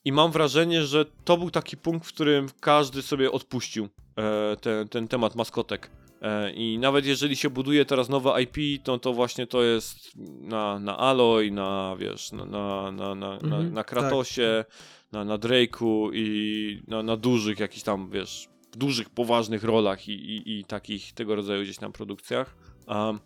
i 0.04 0.12
mam 0.12 0.32
wrażenie, 0.32 0.82
że 0.82 1.04
to 1.24 1.36
był 1.36 1.50
taki 1.50 1.76
punkt, 1.76 2.06
w 2.06 2.12
którym 2.12 2.48
każdy 2.60 3.02
sobie 3.02 3.32
odpuścił 3.32 3.88
e, 4.16 4.56
ten, 4.56 4.88
ten 4.88 5.08
temat 5.08 5.34
maskotek. 5.34 5.90
E, 6.22 6.52
I 6.52 6.78
nawet 6.78 7.06
jeżeli 7.06 7.36
się 7.36 7.50
buduje 7.50 7.84
teraz 7.84 8.08
nowe 8.08 8.42
IP, 8.42 8.84
to, 8.84 8.98
to 8.98 9.12
właśnie 9.12 9.46
to 9.46 9.62
jest 9.62 10.16
na, 10.40 10.78
na 10.78 10.98
Aloy, 10.98 11.50
na 11.50 11.96
wiesz, 11.98 12.32
na, 12.32 12.44
na, 12.44 12.92
na, 12.92 13.14
na, 13.14 13.34
mhm, 13.34 13.72
na 13.72 13.84
Kratosie, 13.84 14.64
tak. 14.68 15.12
na, 15.12 15.24
na 15.24 15.38
Drake'u 15.38 16.10
i 16.14 16.82
na, 16.86 17.02
na 17.02 17.16
dużych 17.16 17.58
jakichś 17.58 17.82
tam, 17.82 18.10
wiesz, 18.10 18.48
w 18.72 18.76
dużych, 18.76 19.10
poważnych 19.10 19.64
rolach 19.64 20.08
i, 20.08 20.12
i, 20.12 20.58
i 20.58 20.64
takich 20.64 21.12
tego 21.12 21.34
rodzaju 21.34 21.62
gdzieś 21.62 21.76
tam 21.76 21.92
produkcjach. 21.92 22.56
Um, 22.86 23.20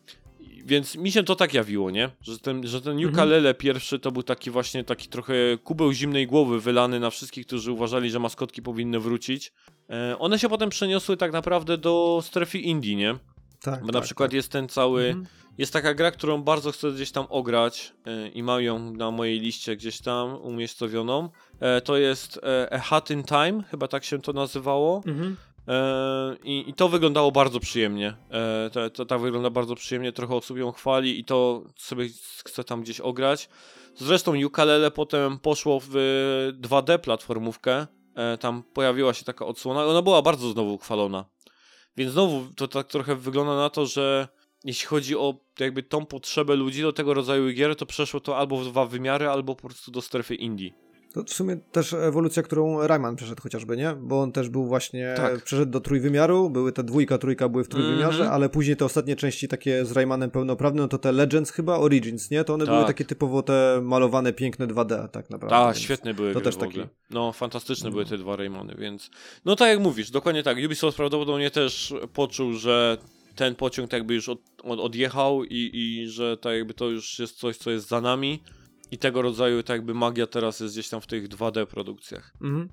więc 0.65 0.97
mi 0.97 1.13
się 1.13 1.23
to 1.23 1.37
tak 1.37 1.55
jawiło, 1.55 1.91
nie? 1.91 2.11
Że 2.21 2.39
ten, 2.39 2.67
że 2.67 2.81
ten 2.81 2.93
mhm. 2.93 3.15
ukulele 3.15 3.55
pierwszy 3.55 3.99
to 3.99 4.13
był 4.13 4.23
taki 4.23 4.51
właśnie 4.51 4.85
taki 4.85 5.09
trochę 5.09 5.35
kubeł 5.65 5.93
zimnej 5.93 6.27
głowy 6.27 6.61
wylany 6.61 7.01
na 7.01 7.11
wszystkich, 7.11 7.47
którzy 7.47 7.73
uważali, 7.73 8.11
że 8.11 8.19
maskotki 8.19 8.63
powinny 8.63 9.01
wrócić. 9.01 9.53
E, 9.91 10.19
one 10.19 10.39
się 10.39 10.49
potem 10.49 10.71
przeniosły 10.71 11.17
tak 11.17 11.33
naprawdę 11.33 11.79
do 11.79 12.21
strefy 12.23 12.59
Indii, 12.59 12.97
nie? 12.97 13.19
Tak, 13.63 13.81
Bo 13.81 13.87
tak, 13.87 13.95
na 13.95 14.01
przykład 14.01 14.31
tak. 14.31 14.35
jest 14.35 14.49
ten 14.49 14.69
cały. 14.69 15.07
Mhm. 15.07 15.27
Jest 15.59 15.73
taka 15.73 15.95
gra, 15.95 16.11
którą 16.11 16.43
bardzo 16.43 16.73
chcę 16.73 16.93
gdzieś 16.93 17.13
tam 17.13 17.27
ograć 17.29 17.93
e, 18.07 18.29
i 18.29 18.43
mam 18.43 18.63
ją 18.63 18.93
na 18.93 19.11
mojej 19.11 19.41
liście 19.41 19.77
gdzieś 19.77 20.01
tam 20.01 20.35
umiejscowioną. 20.35 21.29
E, 21.61 21.81
to 21.81 21.97
jest 21.97 22.41
e, 22.43 22.73
A 22.73 22.79
Hat 22.79 23.11
in 23.11 23.25
Time, 23.25 23.63
chyba 23.71 23.89
tak 23.89 24.05
się 24.05 24.23
to 24.23 24.33
nazywało. 24.33 25.03
Mhm. 25.07 25.37
I, 26.45 26.65
I, 26.71 26.75
to 26.75 26.89
wyglądało 26.89 27.33
bardzo 27.33 27.61
przyjemnie. 27.61 28.17
To, 28.73 28.91
to 28.91 29.05
tak 29.05 29.21
wygląda 29.21 29.51
bardzo 29.51 29.75
przyjemnie, 29.75 30.13
trochę 30.13 30.35
osób 30.35 30.59
ją 30.59 30.73
chwali 30.73 31.21
i 31.21 31.25
to 31.25 31.65
sobie 31.77 32.07
chcę 32.45 32.65
tam 32.65 32.83
gdzieś 32.83 33.01
ograć. 33.01 33.49
Zresztą 33.95 34.45
ukulele 34.47 34.91
potem 34.91 35.39
poszło 35.39 35.81
w 35.81 35.91
2D 36.63 36.99
platformówkę. 36.99 37.87
Tam 38.41 38.63
pojawiła 38.63 39.15
się 39.15 39.25
taka 39.25 39.47
odsłona. 39.47 39.85
Ona 39.85 40.03
była 40.03 40.23
bardzo 40.23 40.51
znowu 40.51 40.79
chwalona. 40.79 41.25
Więc 41.97 42.13
znowu 42.13 42.47
to 42.57 42.69
tak 42.69 42.87
trochę 42.87 43.17
wygląda 43.17 43.57
na 43.57 43.71
to, 43.71 43.87
że 43.87 44.29
jeśli 44.65 44.87
chodzi 44.87 45.17
o 45.17 45.35
jakby 45.61 45.83
tą 45.83 46.07
potrzebę 46.07 46.57
ludzi 46.57 46.83
do 46.83 46.93
tego 46.93 47.15
rodzaju 47.15 47.53
gier, 47.55 47.77
to 47.77 47.87
przeszło 47.87 48.21
to 48.21 48.37
albo 48.39 48.57
w 48.59 48.65
dwa 48.65 48.87
wymiary, 48.87 49.29
albo 49.29 49.55
po 49.57 49.69
prostu 49.69 49.91
do 49.91 50.03
strefy 50.03 50.35
indie. 50.35 50.71
To 51.15 51.23
w 51.25 51.31
sumie 51.31 51.57
też 51.57 51.93
ewolucja, 51.93 52.43
którą 52.43 52.87
Rayman 52.87 53.17
przeszedł 53.17 53.43
chociażby, 53.43 53.77
nie? 53.77 53.95
Bo 54.01 54.21
on 54.21 54.33
też 54.33 54.49
był 54.49 54.67
właśnie, 54.67 55.15
Tak. 55.17 55.45
przeszedł 55.45 55.73
do 55.73 55.81
trójwymiaru, 55.81 56.51
były 56.51 56.73
te 56.73 56.85
dwójka, 56.85 57.19
trójka 57.19 57.49
były 57.49 57.65
w 57.65 57.69
trójwymiarze, 57.69 58.19
Mhm. 58.23 58.33
ale 58.33 58.49
później 58.49 58.77
te 58.77 58.85
ostatnie 58.85 59.17
części 59.17 59.49
takie 59.49 59.85
z 59.85 59.93
Raymanem 59.93 60.31
pełnoprawnym, 60.31 60.83
no 60.83 60.89
to 60.89 60.99
te 60.99 61.13
Legends 61.13 61.51
chyba, 61.51 61.79
Origins, 61.79 62.31
nie? 62.31 62.45
To 62.45 62.55
one 62.55 62.65
były 62.67 62.79
Tak. 62.79 62.87
takie 62.87 63.05
typowo 63.05 63.43
te 63.43 63.81
malowane, 63.83 64.33
piękne 64.33 64.67
2D 64.67 65.09
tak 65.09 65.31
naprawdę. 65.31 65.57
Tak, 65.57 65.77
świetne 65.79 66.15
były 66.15 66.33
to 66.35 66.41
też 66.41 66.55
w 66.55 66.59
taki- 66.59 66.71
ogóle. 66.73 66.89
No, 67.11 67.33
fantastyczne 67.33 67.91
były 67.91 68.05
te 68.05 68.19
dwa 68.19 68.37
Raymony, 68.37 68.75
więc... 68.79 69.11
No 69.45 69.57
tak 69.57 69.69
jak 69.69 69.81
mówisz, 69.81 70.11
dokładnie 70.11 70.43
tak. 70.43 70.57
Ubisoft 70.67 70.97
prawdopodobnie 70.97 71.51
też 71.51 71.95
poczuł, 72.13 72.53
że 72.53 72.99
ten 73.37 73.55
pociąg 73.55 73.91
tak 73.91 73.99
jakby 73.99 74.15
już 74.15 74.29
od, 74.29 74.41
od, 74.63 74.81
odjechał 74.81 75.45
i, 75.45 75.71
i 75.75 76.09
że 76.09 76.37
tak 76.37 76.55
jakby 76.55 76.75
to 76.75 76.89
już 76.89 77.19
jest 77.19 77.37
coś, 77.37 77.57
co 77.57 77.71
jest 77.71 77.89
za 77.89 78.01
nami 78.01 78.43
i 78.91 78.99
tego 78.99 79.23
rodzaju 79.23 79.63
tak 79.63 79.77
jakby 79.77 79.95
magia 79.95 80.27
teraz 80.27 80.61
jest 80.61 80.75
gdzieś 80.75 80.89
tam 80.89 81.01
w 81.01 81.07
tych 81.07 81.29
2D 81.29 81.67
produkcjach. 81.67 82.33
Mhm. 82.43 82.69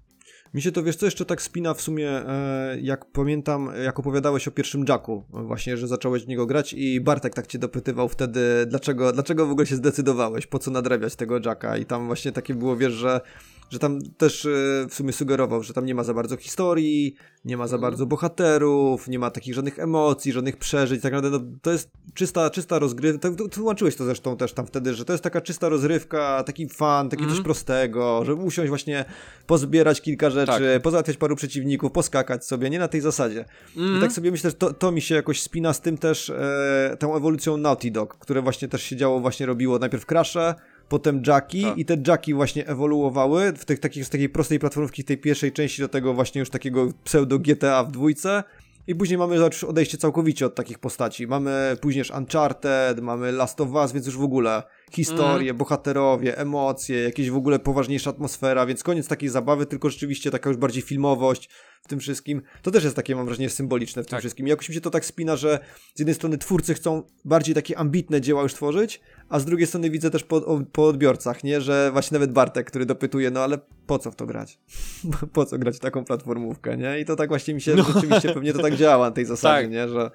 Mi 0.53 0.61
się 0.61 0.71
to, 0.71 0.83
wiesz 0.83 0.95
co, 0.95 1.05
jeszcze 1.05 1.25
tak 1.25 1.41
spina 1.41 1.73
w 1.73 1.81
sumie, 1.81 2.09
e, 2.09 2.77
jak 2.81 3.11
pamiętam, 3.11 3.69
jak 3.83 3.99
opowiadałeś 3.99 4.47
o 4.47 4.51
pierwszym 4.51 4.85
Jacku, 4.89 5.23
właśnie, 5.29 5.77
że 5.77 5.87
zacząłeś 5.87 6.23
w 6.23 6.27
niego 6.27 6.45
grać 6.45 6.73
i 6.73 7.01
Bartek 7.01 7.33
tak 7.33 7.47
cię 7.47 7.59
dopytywał 7.59 8.09
wtedy, 8.09 8.65
dlaczego, 8.67 9.11
dlaczego 9.11 9.45
w 9.45 9.51
ogóle 9.51 9.67
się 9.67 9.75
zdecydowałeś, 9.75 10.47
po 10.47 10.59
co 10.59 10.71
nadrabiać 10.71 11.15
tego 11.15 11.39
Jacka 11.45 11.77
i 11.77 11.85
tam 11.85 12.05
właśnie 12.05 12.31
takie 12.31 12.55
było, 12.55 12.77
wiesz, 12.77 12.93
że, 12.93 13.21
że 13.69 13.79
tam 13.79 13.99
też 14.17 14.45
e, 14.45 14.49
w 14.89 14.93
sumie 14.93 15.13
sugerował, 15.13 15.63
że 15.63 15.73
tam 15.73 15.85
nie 15.85 15.95
ma 15.95 16.03
za 16.03 16.13
bardzo 16.13 16.37
historii, 16.37 17.15
nie 17.45 17.57
ma 17.57 17.67
za 17.67 17.75
Mhm. 17.75 17.91
bardzo 17.91 18.05
bohaterów, 18.05 19.07
nie 19.07 19.19
ma 19.19 19.31
takich 19.31 19.53
żadnych 19.53 19.79
emocji, 19.79 20.31
żadnych 20.31 20.57
przeżyć, 20.57 21.01
tak 21.01 21.13
naprawdę 21.13 21.39
no, 21.39 21.57
to 21.61 21.71
jest 21.71 21.89
czysta, 22.13 22.49
czysta 22.49 22.79
rozgrywka, 22.79 23.29
tak, 23.29 23.49
tłumaczyłeś 23.51 23.95
to 23.95 24.05
zresztą 24.05 24.37
też 24.37 24.53
tam 24.53 24.65
wtedy, 24.67 24.93
że 24.93 25.05
to 25.05 25.13
jest 25.13 25.23
taka 25.23 25.41
czysta 25.41 25.69
rozrywka, 25.69 26.43
taki 26.43 26.69
fan, 26.69 27.09
taki 27.09 27.23
Mhm. 27.23 27.37
coś 27.37 27.43
prostego, 27.45 28.25
że 28.25 28.33
usiąść 28.35 28.69
właśnie, 28.69 29.05
pozbierać 29.47 30.01
kilka 30.01 30.29
rzeczy, 30.29 30.51
Tak. 30.73 30.81
pozałatwiać 30.81 31.17
paru 31.17 31.35
przeciwników, 31.35 31.91
poskakać 31.91 32.45
sobie, 32.45 32.69
nie 32.69 32.79
na 32.79 32.87
tej 32.87 33.01
zasadzie. 33.01 33.45
I 33.75 33.79
Mhm. 33.79 34.01
tak 34.01 34.11
sobie 34.11 34.31
myślę, 34.31 34.49
że 34.49 34.55
to, 34.55 34.73
to 34.73 34.91
mi 34.91 35.01
się 35.01 35.15
jakoś 35.15 35.41
spina 35.41 35.73
z 35.73 35.81
tym 35.81 35.97
też, 35.97 36.29
e, 36.29 36.97
tą 36.99 37.15
ewolucją 37.15 37.57
Naughty 37.57 37.91
Dog, 37.91 38.17
które 38.17 38.41
właśnie 38.41 38.67
też 38.67 38.83
się 38.83 38.95
działo, 38.95 39.19
właśnie 39.19 39.45
robiło 39.45 39.79
najpierw 39.79 40.05
Crash'e, 40.05 40.53
potem 40.89 41.21
Jacki 41.27 41.63
Tak. 41.63 41.77
i 41.77 41.85
te 41.85 41.97
Jacki 42.07 42.33
właśnie 42.33 42.67
ewoluowały 42.67 43.53
w 43.53 43.65
tych, 43.65 43.79
takich, 43.79 44.05
z 44.05 44.09
takiej 44.09 44.29
prostej 44.29 44.59
platformówki 44.59 45.03
tej 45.03 45.17
pierwszej 45.17 45.51
części 45.51 45.81
do 45.81 45.87
tego 45.87 46.13
właśnie 46.13 46.39
już 46.39 46.49
takiego 46.49 46.87
pseudo 47.03 47.39
GTA 47.39 47.83
w 47.83 47.91
dwójce. 47.91 48.43
I 48.87 48.95
później 48.95 49.17
mamy 49.17 49.35
już 49.35 49.63
odejście 49.63 49.97
całkowicie 49.97 50.45
od 50.45 50.55
takich 50.55 50.79
postaci. 50.79 51.27
Mamy 51.27 51.77
później 51.81 52.05
Uncharted, 52.17 53.01
mamy 53.01 53.31
Last 53.31 53.61
of 53.61 53.69
Us, 53.69 53.91
więc 53.91 54.05
już 54.05 54.17
w 54.17 54.23
ogóle 54.23 54.63
historie, 54.91 55.53
bohaterowie, 55.53 56.37
emocje, 56.37 57.03
jakieś 57.03 57.29
w 57.29 57.35
ogóle 57.35 57.59
poważniejsza 57.59 58.09
atmosfera, 58.09 58.65
więc 58.65 58.83
koniec 58.83 59.07
takiej 59.07 59.29
zabawy, 59.29 59.65
tylko 59.65 59.89
rzeczywiście 59.89 60.31
taka 60.31 60.49
już 60.49 60.57
bardziej 60.57 60.81
filmowość 60.83 61.49
w 61.81 61.87
tym 61.87 61.99
wszystkim. 61.99 62.41
To 62.61 62.71
też 62.71 62.83
jest 62.83 62.95
takie, 62.95 63.15
mam 63.15 63.25
wrażenie, 63.25 63.49
symboliczne 63.49 64.03
w 64.03 64.05
tym 64.05 64.11
Tak. 64.11 64.19
wszystkim. 64.19 64.47
I 64.47 64.49
jakoś 64.49 64.69
mi 64.69 64.75
się 64.75 64.81
to 64.81 64.89
tak 64.89 65.05
spina, 65.05 65.35
że 65.35 65.59
z 65.95 65.99
jednej 65.99 66.15
strony 66.15 66.37
twórcy 66.37 66.73
chcą 66.73 67.03
bardziej 67.25 67.55
takie 67.55 67.77
ambitne 67.77 68.21
dzieła 68.21 68.43
już 68.43 68.53
tworzyć, 68.53 69.01
a 69.29 69.39
z 69.39 69.45
drugiej 69.45 69.67
strony 69.67 69.89
widzę 69.89 70.11
też 70.11 70.23
po, 70.23 70.59
po 70.71 70.87
odbiorcach, 70.87 71.43
nie? 71.43 71.61
Że 71.61 71.89
właśnie 71.93 72.15
nawet 72.15 72.31
Bartek, 72.31 72.67
który 72.67 72.85
dopytuje, 72.85 73.31
no 73.31 73.39
ale 73.43 73.59
po 73.87 73.99
co 73.99 74.11
w 74.11 74.15
to 74.15 74.25
grać? 74.25 74.59
po 75.33 75.45
co 75.45 75.57
grać 75.57 75.75
w 75.75 75.79
taką 75.79 76.05
platformówkę, 76.05 76.77
nie? 76.77 76.99
I 76.99 77.05
to 77.05 77.15
tak 77.15 77.29
właśnie 77.29 77.53
mi 77.53 77.61
się 77.61 77.75
No. 77.75 77.83
rzeczywiście 77.83 78.33
pewnie 78.33 78.53
to 78.53 78.61
tak 78.61 78.75
działa 78.75 79.05
na 79.05 79.11
tej 79.11 79.25
zasadzie, 79.35 79.61
Tak. 79.63 79.71
nie? 79.71 79.89
Że 79.89 80.11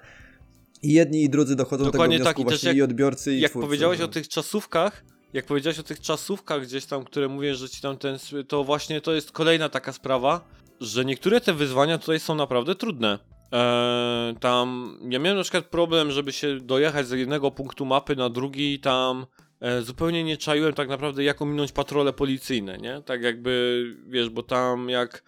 i 0.85 0.93
jedni 0.93 1.23
i 1.23 1.29
drudzy 1.29 1.55
dochodzą 1.55 1.83
Dokładnie 1.83 2.19
do 2.19 2.25
tego 2.25 2.35
wniosku 2.35 2.43
tak, 2.43 2.51
właśnie 2.51 2.67
jak- 2.67 2.77
i 2.77 2.81
odbiorcy 2.81 3.33
i 3.35 3.39
jak 3.39 3.51
twórcy, 3.51 3.67
powiedziałeś 3.67 3.99
no. 3.99 4.05
o 4.05 4.07
tych 4.07 4.27
czasówkach, 4.27 5.03
jak 5.33 5.45
powiedziałeś 5.45 5.79
o 5.79 5.83
tych 5.83 5.99
czasówkach 5.99 6.61
gdzieś 6.61 6.85
tam, 6.85 7.03
które 7.03 7.27
mówię, 7.27 7.55
że 7.55 7.69
ci 7.69 7.81
tam 7.81 7.97
ten, 7.97 8.17
to 8.47 8.63
właśnie 8.63 9.01
to 9.01 9.13
jest 9.13 9.31
kolejna 9.31 9.69
taka 9.69 9.93
sprawa, 9.93 10.47
że 10.81 11.05
niektóre 11.05 11.41
te 11.41 11.53
wyzwania 11.53 11.97
tutaj 11.97 12.19
są 12.19 12.35
naprawdę 12.35 12.75
trudne. 12.75 13.19
Eee, 13.51 14.35
tam, 14.35 14.97
ja 15.09 15.19
miałem 15.19 15.37
na 15.37 15.43
przykład 15.43 15.65
problem, 15.65 16.11
żeby 16.11 16.33
się 16.33 16.59
dojechać 16.59 17.07
z 17.07 17.11
jednego 17.11 17.51
punktu 17.51 17.85
mapy 17.85 18.15
na 18.15 18.29
drugi, 18.29 18.79
tam 18.79 19.25
e, 19.59 19.81
zupełnie 19.81 20.23
nie 20.23 20.37
czaiłem 20.37 20.73
tak 20.73 20.89
naprawdę 20.89 21.23
jak 21.23 21.41
ominąć 21.41 21.71
patrole 21.71 22.13
policyjne, 22.13 22.77
nie? 22.77 23.01
Tak 23.05 23.21
jakby, 23.21 23.83
wiesz, 24.07 24.29
bo 24.29 24.43
tam 24.43 24.89
jak 24.89 25.23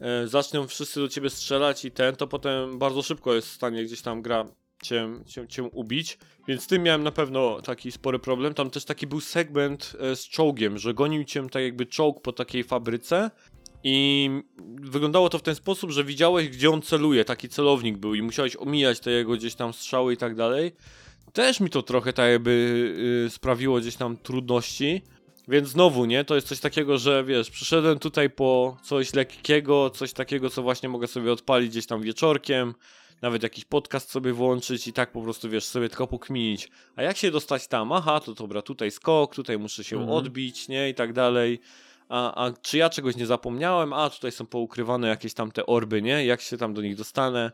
e, 0.00 0.28
zaczną 0.28 0.66
wszyscy 0.66 1.00
do 1.00 1.08
ciebie 1.08 1.30
strzelać 1.30 1.84
i 1.84 1.90
ten, 1.90 2.16
to 2.16 2.26
potem 2.26 2.78
bardzo 2.78 3.02
szybko 3.02 3.34
jest 3.34 3.48
w 3.48 3.52
stanie 3.52 3.84
gdzieś 3.84 4.02
tam 4.02 4.22
gra 4.22 4.46
cię, 4.82 5.08
cię, 5.26 5.48
cię 5.48 5.62
ubić. 5.62 6.18
Więc 6.48 6.62
z 6.62 6.66
tym 6.66 6.82
miałem 6.82 7.02
na 7.02 7.12
pewno 7.12 7.62
taki 7.62 7.92
spory 7.92 8.18
problem. 8.18 8.54
Tam 8.54 8.70
też 8.70 8.84
taki 8.84 9.06
był 9.06 9.20
segment 9.20 9.96
e, 10.00 10.16
z 10.16 10.28
czołgiem, 10.28 10.78
że 10.78 10.94
gonił 10.94 11.24
cię 11.24 11.48
tak 11.50 11.62
jakby 11.62 11.86
czołg 11.86 12.22
po 12.22 12.32
takiej 12.32 12.64
fabryce 12.64 13.30
i 13.84 14.30
wyglądało 14.80 15.28
to 15.28 15.38
w 15.38 15.42
ten 15.42 15.54
sposób, 15.54 15.90
że 15.90 16.04
widziałeś 16.04 16.48
gdzie 16.48 16.70
on 16.70 16.82
celuje, 16.82 17.24
taki 17.24 17.48
celownik 17.48 17.98
był 17.98 18.14
i 18.14 18.22
musiałeś 18.22 18.56
omijać 18.56 19.00
te 19.00 19.10
jego 19.10 19.32
gdzieś 19.32 19.54
tam 19.54 19.72
strzały 19.72 20.12
i 20.12 20.16
tak 20.16 20.34
dalej. 20.34 20.72
Też 21.32 21.60
mi 21.60 21.70
to 21.70 21.82
trochę 21.82 22.12
tak 22.12 22.30
jakby 22.30 22.50
y, 23.26 23.30
sprawiło 23.30 23.80
gdzieś 23.80 23.96
tam 23.96 24.16
trudności. 24.16 25.02
Więc 25.48 25.68
znowu, 25.68 26.04
nie? 26.04 26.24
To 26.24 26.34
jest 26.34 26.48
coś 26.48 26.60
takiego, 26.60 26.98
że 26.98 27.24
wiesz, 27.24 27.50
przyszedłem 27.50 27.98
tutaj 27.98 28.30
po 28.30 28.76
coś 28.82 29.14
lekkiego, 29.14 29.90
coś 29.90 30.12
takiego, 30.12 30.50
co 30.50 30.62
właśnie 30.62 30.88
mogę 30.88 31.06
sobie 31.06 31.32
odpalić 31.32 31.70
gdzieś 31.70 31.86
tam 31.86 32.02
wieczorkiem, 32.02 32.74
nawet 33.22 33.42
jakiś 33.42 33.64
podcast 33.64 34.10
sobie 34.10 34.32
włączyć 34.32 34.88
i 34.88 34.92
tak 34.92 35.12
po 35.12 35.22
prostu, 35.22 35.50
wiesz, 35.50 35.64
sobie 35.64 35.88
tylko 35.88 36.06
pokminić. 36.06 36.68
A 36.96 37.02
jak 37.02 37.16
się 37.16 37.30
dostać 37.30 37.68
tam? 37.68 37.92
Aha, 37.92 38.20
to 38.20 38.34
dobra, 38.34 38.62
tutaj 38.62 38.90
skok, 38.90 39.34
tutaj 39.34 39.58
muszę 39.58 39.84
się 39.84 39.96
Mhm. 39.96 40.16
odbić, 40.16 40.68
nie? 40.68 40.88
I 40.88 40.94
tak 40.94 41.12
dalej. 41.12 41.60
A, 42.08 42.44
a 42.46 42.52
czy 42.52 42.78
ja 42.78 42.90
czegoś 42.90 43.16
nie 43.16 43.26
zapomniałem? 43.26 43.92
A 43.92 44.10
tutaj 44.10 44.32
są 44.32 44.46
poukrywane 44.46 45.08
jakieś 45.08 45.34
tam 45.34 45.52
te 45.52 45.66
orby, 45.66 46.02
nie? 46.02 46.24
Jak 46.24 46.40
się 46.40 46.56
tam 46.56 46.74
do 46.74 46.82
nich 46.82 46.96
dostanę? 46.96 47.52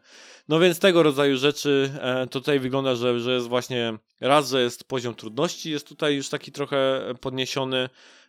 No 0.48 0.58
więc 0.60 0.78
tego 0.78 1.02
rodzaju 1.02 1.36
rzeczy 1.36 1.90
e, 2.00 2.26
tutaj 2.26 2.60
wygląda, 2.60 2.94
że, 2.94 3.20
że 3.20 3.32
jest 3.34 3.48
właśnie 3.48 3.98
raz, 4.20 4.50
że 4.50 4.62
jest 4.62 4.84
poziom 4.84 5.14
trudności, 5.14 5.70
jest 5.70 5.88
tutaj 5.88 6.16
już 6.16 6.28
taki 6.28 6.52
trochę 6.52 7.00
podniesiony. 7.20 7.88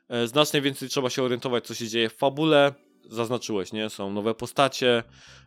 E, 0.09 0.27
znacznie 0.27 0.61
więcej 0.61 0.89
trzeba 0.89 1.09
się 1.09 1.23
orientować, 1.23 1.67
co 1.67 1.73
się 1.75 1.87
dzieje 1.87 2.09
w 2.09 2.13
fabule. 2.13 2.73
Zaznaczyłeś, 3.05 3.73
nie? 3.73 3.89
Są 3.89 4.13
nowe 4.13 4.35
postacie, 4.35 5.03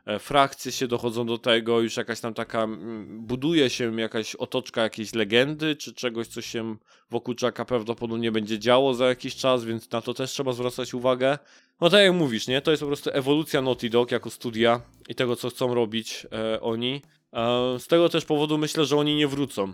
e, 0.07 0.19
frakcje 0.19 0.73
się 0.73 0.89
dochodzą 0.89 1.27
do 1.27 1.39
tego, 1.39 1.81
już 1.81 1.97
jakaś 1.97 2.21
tam 2.21 2.35
taka, 2.35 2.63
mm, 2.63 3.27
buduje 3.27 3.71
się 3.71 4.01
jakaś 4.01 4.35
otoczka 4.35 4.83
jakiejś 4.83 5.15
legendy, 5.15 5.77
czy 5.77 5.95
czegoś, 5.95 6.27
co 6.27 6.43
się 6.43 6.77
wokół 7.11 7.35
Jacka 7.43 7.65
prawdopodobnie 7.65 8.33
będzie 8.33 8.59
działo 8.59 8.95
za 8.95 9.07
jakiś 9.07 9.37
czas, 9.37 9.65
więc 9.65 9.91
na 9.91 10.01
to 10.01 10.15
też 10.15 10.31
trzeba 10.31 10.53
zwracać 10.53 10.95
uwagę. 10.95 11.39
No 11.81 11.91
tak 11.91 12.01
jak 12.01 12.13
mówisz, 12.15 12.47
nie? 12.49 12.61
To 12.61 12.71
jest 12.71 12.81
po 12.81 12.87
prostu 12.87 13.11
ewolucja 13.13 13.63
Naughty 13.63 13.91
Dog 13.91 14.11
jako 14.11 14.31
studia 14.31 14.81
i 15.09 15.15
tego, 15.15 15.37
co 15.37 15.51
chcą 15.51 15.75
robić 15.75 16.27
e, 16.33 16.61
oni. 16.61 17.03
E, 17.33 17.79
z 17.79 17.87
tego 17.87 18.09
też 18.09 18.25
powodu 18.25 18.59
myślę, 18.59 18.85
że 18.85 18.97
oni 18.97 19.17
nie 19.17 19.29
wrócą. 19.29 19.73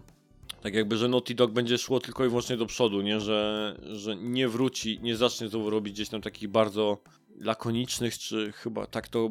Tak 0.62 0.74
jakby, 0.74 0.96
że 0.96 1.09
Naughty 1.09 1.34
Dog 1.34 1.50
będzie 1.50 1.78
szło 1.78 2.00
tylko 2.00 2.24
i 2.24 2.28
wyłącznie 2.28 2.56
do 2.56 2.66
przodu, 2.66 3.00
nie? 3.00 3.20
Że, 3.20 3.74
że 3.92 4.16
nie 4.16 4.48
wróci, 4.48 5.00
nie 5.02 5.16
zacznie 5.16 5.48
znowu 5.48 5.70
robić 5.70 5.94
gdzieś 5.94 6.09
tam 6.09 6.20
takich 6.20 6.48
bardzo 6.48 6.98
lakonicznych, 7.40 8.19
czy 8.19 8.52
chyba 8.52 8.86
tak 8.86 9.09
to, 9.09 9.31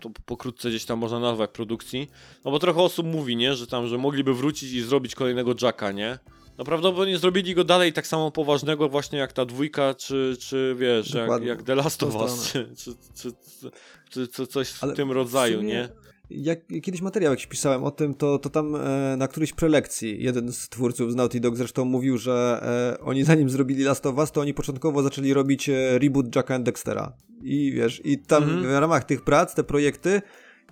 to 0.00 0.10
pokrótce 0.26 0.68
gdzieś 0.68 0.84
tam 0.84 0.98
można 0.98 1.20
nazwać 1.20 1.50
produkcji. 1.50 2.10
No 2.44 2.50
bo 2.50 2.58
trochę 2.58 2.80
osób 2.80 3.06
mówi, 3.06 3.36
nie? 3.36 3.54
Że 3.54 3.66
tam, 3.66 3.86
że 3.86 3.98
mogliby 3.98 4.34
wrócić 4.34 4.72
i 4.72 4.80
zrobić 4.82 5.14
kolejnego 5.14 5.54
Jacka, 5.62 5.92
nie? 5.92 6.18
No 6.58 6.64
prawdopodobnie 6.64 7.18
zrobili 7.18 7.54
go 7.54 7.64
dalej 7.64 7.92
tak 7.92 8.06
samo 8.06 8.30
poważnego 8.30 8.88
właśnie 8.88 9.18
jak 9.18 9.32
ta 9.32 9.44
dwójka, 9.44 9.94
czy, 9.94 10.36
czy 10.40 10.76
wiesz, 10.78 11.14
jak, 11.14 11.24
Dokładnie. 11.24 11.48
jak 11.48 11.62
The 11.62 11.74
Last 11.74 12.02
of 12.02 12.12
W 12.12 12.16
Us, 12.16 12.44
czy, 12.52 12.68
czy, 13.14 13.32
czy, 14.10 14.28
czy, 14.28 14.46
coś 14.46 14.68
w 14.68 14.84
Ale 14.84 14.94
tym 14.94 15.08
w 15.08 15.10
rodzaju, 15.10 15.56
sumie 15.56 15.68
nie? 15.68 15.88
Jak 16.36 16.58
kiedyś 16.82 17.00
materiał 17.00 17.32
jakiś 17.32 17.46
pisałem 17.46 17.84
o 17.84 17.90
tym, 17.90 18.14
to, 18.14 18.38
to 18.38 18.50
tam 18.50 18.76
e, 18.76 19.16
na 19.16 19.28
którejś 19.28 19.52
prelekcji 19.52 20.22
jeden 20.22 20.52
z 20.52 20.68
twórców 20.68 21.12
z 21.12 21.14
Naughty 21.14 21.40
Dog 21.40 21.56
zresztą 21.56 21.84
mówił, 21.84 22.18
że 22.18 22.60
e, 22.98 23.04
oni 23.04 23.24
zanim 23.24 23.50
zrobili 23.50 23.84
Last 23.84 24.06
of 24.06 24.18
Us, 24.18 24.32
to 24.32 24.40
oni 24.40 24.54
początkowo 24.54 25.02
zaczęli 25.02 25.32
robić 25.32 25.68
e, 25.68 25.98
reboot 25.98 26.36
Jacka 26.36 26.54
and 26.54 26.64
Dextera. 26.64 27.12
I 27.42 27.72
wiesz, 27.72 28.00
i 28.04 28.18
tam 28.18 28.42
Mhm. 28.42 28.62
w 28.62 28.80
ramach 28.80 29.04
tych 29.04 29.22
prac, 29.22 29.54
te 29.54 29.64
projekty, 29.64 30.22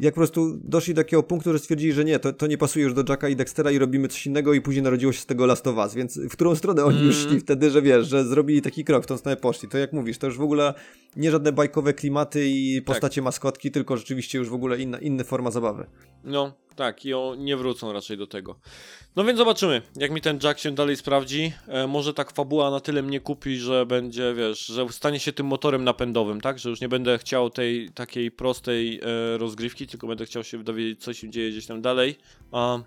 jak 0.01 0.15
po 0.15 0.19
prostu 0.19 0.59
doszli 0.65 0.95
do 0.95 1.03
takiego 1.05 1.23
punktu, 1.23 1.53
że 1.53 1.59
stwierdzili, 1.59 1.93
że 1.93 2.05
nie, 2.05 2.19
to, 2.19 2.33
to 2.33 2.47
nie 2.47 2.59
pasuje 2.59 2.85
już 2.85 2.95
do 2.95 3.05
Jacka 3.09 3.29
i 3.29 3.37
Dextera 3.37 3.71
i 3.71 3.79
robimy 3.79 4.09
coś 4.09 4.27
innego 4.27 4.55
i 4.55 4.61
później 4.61 4.83
narodziło 4.83 5.13
się 5.13 5.21
z 5.21 5.27
tego 5.27 5.47
Last 5.47 5.67
of 5.67 5.77
Us, 5.77 5.95
więc 5.95 6.19
w 6.19 6.33
którą 6.33 6.55
stronę 6.55 6.85
oni 6.85 7.03
już 7.03 7.17
Mhm. 7.17 7.31
szli 7.31 7.41
wtedy, 7.41 7.71
że 7.71 7.83
wiesz, 7.83 8.09
że 8.09 8.25
zrobili 8.25 8.63
taki 8.63 8.85
krok, 8.85 9.05
w 9.05 9.07
tą 9.07 9.17
stronę 9.19 9.37
poszli. 9.37 9.69
To 9.69 9.79
jak 9.79 9.93
mówisz, 9.93 10.19
to 10.19 10.27
już 10.27 10.39
w 10.39 10.43
ogóle 10.43 10.75
nie 11.17 11.31
żadne 11.31 11.53
bajkowe 11.53 11.95
klimaty 11.95 12.49
i 12.49 12.83
postacie 12.83 13.23
maskotki, 13.23 13.71
tylko 13.71 13.97
rzeczywiście 13.97 14.39
już 14.39 14.49
w 14.49 14.55
ogóle 14.55 14.79
inna, 14.81 14.99
inna 14.99 15.25
forma 15.25 15.51
zabawy. 15.51 15.87
No, 16.25 16.53
tak, 16.81 17.05
i 17.05 17.15
o, 17.15 17.35
nie 17.39 17.57
wrócą 17.57 17.93
raczej 17.93 18.19
do 18.19 18.27
tego. 18.27 18.57
No 19.17 19.25
więc 19.25 19.39
zobaczymy, 19.39 19.83
jak 19.97 20.11
mi 20.11 20.21
ten 20.21 20.39
Jack 20.43 20.61
się 20.61 20.71
dalej 20.71 20.97
sprawdzi. 20.97 21.53
E, 21.69 21.87
może 21.87 22.15
tak 22.15 22.33
fabuła 22.33 22.71
na 22.71 22.81
tyle 22.81 23.03
mnie 23.03 23.21
kupi, 23.21 23.57
że 23.57 23.87
będzie, 23.87 24.35
wiesz, 24.35 24.67
że 24.67 24.89
stanie 24.89 25.21
się 25.21 25.33
tym 25.33 25.47
motorem 25.47 25.85
napędowym, 25.85 26.41
tak? 26.41 26.59
Że 26.59 26.71
już 26.71 26.81
nie 26.81 26.89
będę 26.89 27.19
chciał 27.19 27.51
tej 27.51 27.91
takiej 27.91 28.31
prostej 28.31 29.01
e, 29.03 29.39
rozgrywki, 29.39 29.87
tylko 29.87 30.07
będę 30.07 30.27
chciał 30.27 30.45
się 30.45 30.65
dowiedzieć, 30.65 31.03
co 31.03 31.15
się 31.15 31.31
dzieje 31.31 31.51
gdzieś 31.51 31.67
tam 31.67 31.83
dalej. 31.83 32.17
A, 32.53 32.79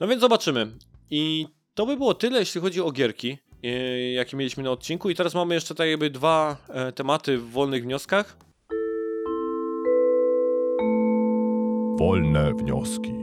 no 0.00 0.08
więc 0.08 0.20
zobaczymy. 0.20 0.66
I 1.10 1.46
to 1.74 1.86
by 1.86 1.96
było 1.96 2.14
tyle, 2.14 2.38
jeśli 2.38 2.60
chodzi 2.60 2.80
o 2.80 2.92
gierki. 2.92 3.38
y, 3.64 4.12
jakie 4.12 4.36
mieliśmy 4.36 4.62
na 4.62 4.70
odcinku. 4.70 5.10
I 5.10 5.14
teraz 5.14 5.34
mamy 5.34 5.54
jeszcze 5.54 5.74
tak 5.74 5.88
jakby 5.88 6.10
dwa 6.10 6.56
e, 6.68 6.92
tematy 6.92 7.38
w 7.38 7.50
wolnych 7.50 7.82
wnioskach. 7.82 8.36
Wolne 11.98 12.54
wnioski. 12.54 13.17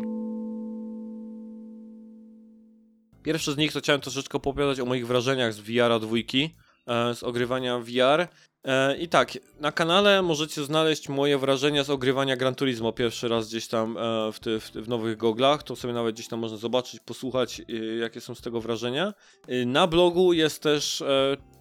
Pierwszy 3.25 3.51
z 3.51 3.57
nich 3.57 3.73
to 3.73 3.79
chciałem 3.79 4.01
troszeczkę 4.01 4.37
opowiadać 4.37 4.79
o 4.79 4.85
moich 4.85 5.07
wrażeniach 5.07 5.53
z 5.53 5.59
VR-a 5.59 5.99
dwójki, 5.99 6.49
e, 6.87 7.15
z 7.15 7.23
ogrywania 7.23 7.79
VR. 7.79 8.27
E, 8.63 8.97
I 8.97 9.07
tak, 9.07 9.37
na 9.59 9.71
kanale 9.71 10.21
możecie 10.21 10.63
znaleźć 10.63 11.09
moje 11.09 11.37
wrażenia 11.37 11.83
z 11.83 11.89
ogrywania 11.89 12.35
Gran 12.35 12.55
Turismo 12.55 12.91
pierwszy 12.91 13.27
raz 13.27 13.47
gdzieś 13.47 13.67
tam 13.67 13.97
e, 13.97 14.31
w, 14.31 14.39
ty, 14.39 14.59
w, 14.59 14.71
w 14.71 14.87
nowych 14.87 15.17
goglach. 15.17 15.63
To 15.63 15.75
sobie 15.75 15.93
nawet 15.93 16.15
gdzieś 16.15 16.27
tam 16.27 16.39
można 16.39 16.57
zobaczyć, 16.57 16.99
posłuchać, 16.99 17.61
jakie 17.99 18.21
są 18.21 18.35
z 18.35 18.41
tego 18.41 18.61
wrażenia. 18.61 19.13
Na 19.65 19.87
blogu 19.87 20.33
jest 20.33 20.63
też 20.63 21.03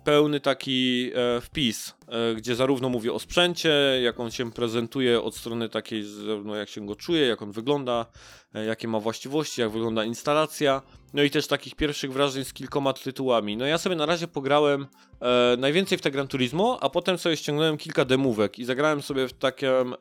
pełny 0.04 0.40
taki 0.40 1.10
e, 1.14 1.40
wpis, 1.40 1.94
e, 2.08 2.34
gdzie 2.34 2.54
zarówno 2.54 2.88
mówię 2.88 3.12
o 3.12 3.18
sprzęcie, 3.18 3.70
jak 4.02 4.20
on 4.20 4.30
się 4.30 4.52
prezentuje 4.52 5.22
od 5.22 5.36
strony 5.36 5.68
takiej, 5.68 6.02
zarówno 6.02 6.56
jak 6.56 6.68
się 6.68 6.86
go 6.86 6.96
czuje, 6.96 7.26
jak 7.26 7.42
on 7.42 7.52
wygląda, 7.52 8.06
e, 8.54 8.64
jakie 8.64 8.88
ma 8.88 9.00
właściwości, 9.00 9.60
jak 9.60 9.70
wygląda 9.70 10.04
instalacja. 10.04 10.82
No 11.14 11.22
i 11.22 11.30
też 11.30 11.46
takich 11.46 11.74
pierwszych 11.74 12.12
wrażeń 12.12 12.44
z 12.44 12.52
kilkoma 12.52 12.92
tytułami. 12.92 13.56
No 13.56 13.66
ja 13.66 13.78
sobie 13.78 13.96
na 13.96 14.06
razie 14.06 14.28
pograłem 14.28 14.86
e, 15.20 15.56
najwięcej 15.58 15.98
w 15.98 16.00
te 16.00 16.10
Gran 16.10 16.28
Turismo, 16.28 16.78
a 16.80 16.90
potem 16.90 17.18
sobie 17.18 17.36
ściągnąłem 17.36 17.76
kilka 17.76 18.04
demówek 18.04 18.58
i 18.58 18.64
zagrałem 18.64 19.02
sobie 19.02 19.28
w 19.28 19.32
taką 19.32 19.66
e, 19.66 19.94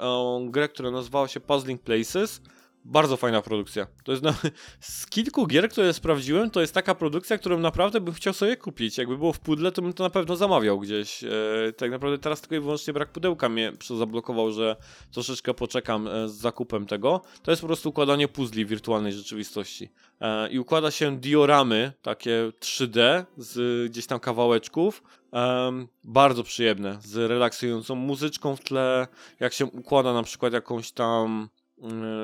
grę, 0.52 0.70
która 0.70 0.92
nazywała 0.92 1.28
się 1.28 1.40
Puzzling 1.40 1.82
Places. 1.82 2.42
Bardzo 2.86 3.18
fajna 3.18 3.42
produkcja. 3.42 3.88
To 4.04 4.12
jest 4.12 4.24
na, 4.24 4.34
z 4.80 5.06
kilku 5.06 5.48
gier, 5.48 5.70
które 5.70 5.94
sprawdziłem, 5.94 6.50
to 6.50 6.62
jest 6.62 6.74
taka 6.74 6.96
produkcja, 6.96 7.38
którą 7.38 7.60
naprawdę 7.60 8.02
bym 8.02 8.14
chciał 8.14 8.34
sobie 8.34 8.58
kupić. 8.58 8.98
Jakby 8.98 9.18
było 9.18 9.34
w 9.34 9.40
pudle, 9.40 9.72
to 9.72 9.82
bym 9.82 9.94
to 9.94 10.04
na 10.04 10.10
pewno 10.10 10.36
zamawiał 10.36 10.80
gdzieś. 10.80 11.24
E, 11.24 11.30
tak 11.78 11.92
naprawdę 11.92 12.18
teraz 12.18 12.42
tylko 12.42 12.56
i 12.56 12.60
wyłącznie 12.60 12.94
brak 12.94 13.12
pudełka 13.12 13.50
mnie 13.50 13.74
zablokował, 13.98 14.52
że 14.52 14.76
troszeczkę 15.12 15.54
poczekam 15.54 16.08
e, 16.08 16.30
z 16.30 16.34
zakupem 16.34 16.86
tego. 16.86 17.22
To 17.44 17.52
jest 17.52 17.62
po 17.62 17.68
prostu 17.68 17.90
układanie 17.90 18.28
puzli 18.28 18.66
w 18.66 18.70
wirtualnej 18.70 19.14
rzeczywistości. 19.14 19.90
E, 20.22 20.50
I 20.50 20.60
układa 20.60 20.92
się 20.92 21.20
dioramy, 21.20 21.94
takie 22.02 22.52
3D, 22.60 23.26
z 23.38 23.92
gdzieś 23.92 24.08
tam 24.08 24.20
kawałeczków. 24.20 25.04
Em, 25.32 25.88
bardzo 26.04 26.44
przyjemne, 26.44 26.98
z 27.02 27.16
relaksującą 27.16 27.96
muzyczką 27.96 28.56
w 28.56 28.60
tle. 28.60 29.08
Jak 29.40 29.54
się 29.54 29.66
układa 29.66 30.14
na 30.14 30.24
przykład 30.24 30.54
jakąś 30.54 30.92
tam 30.92 31.50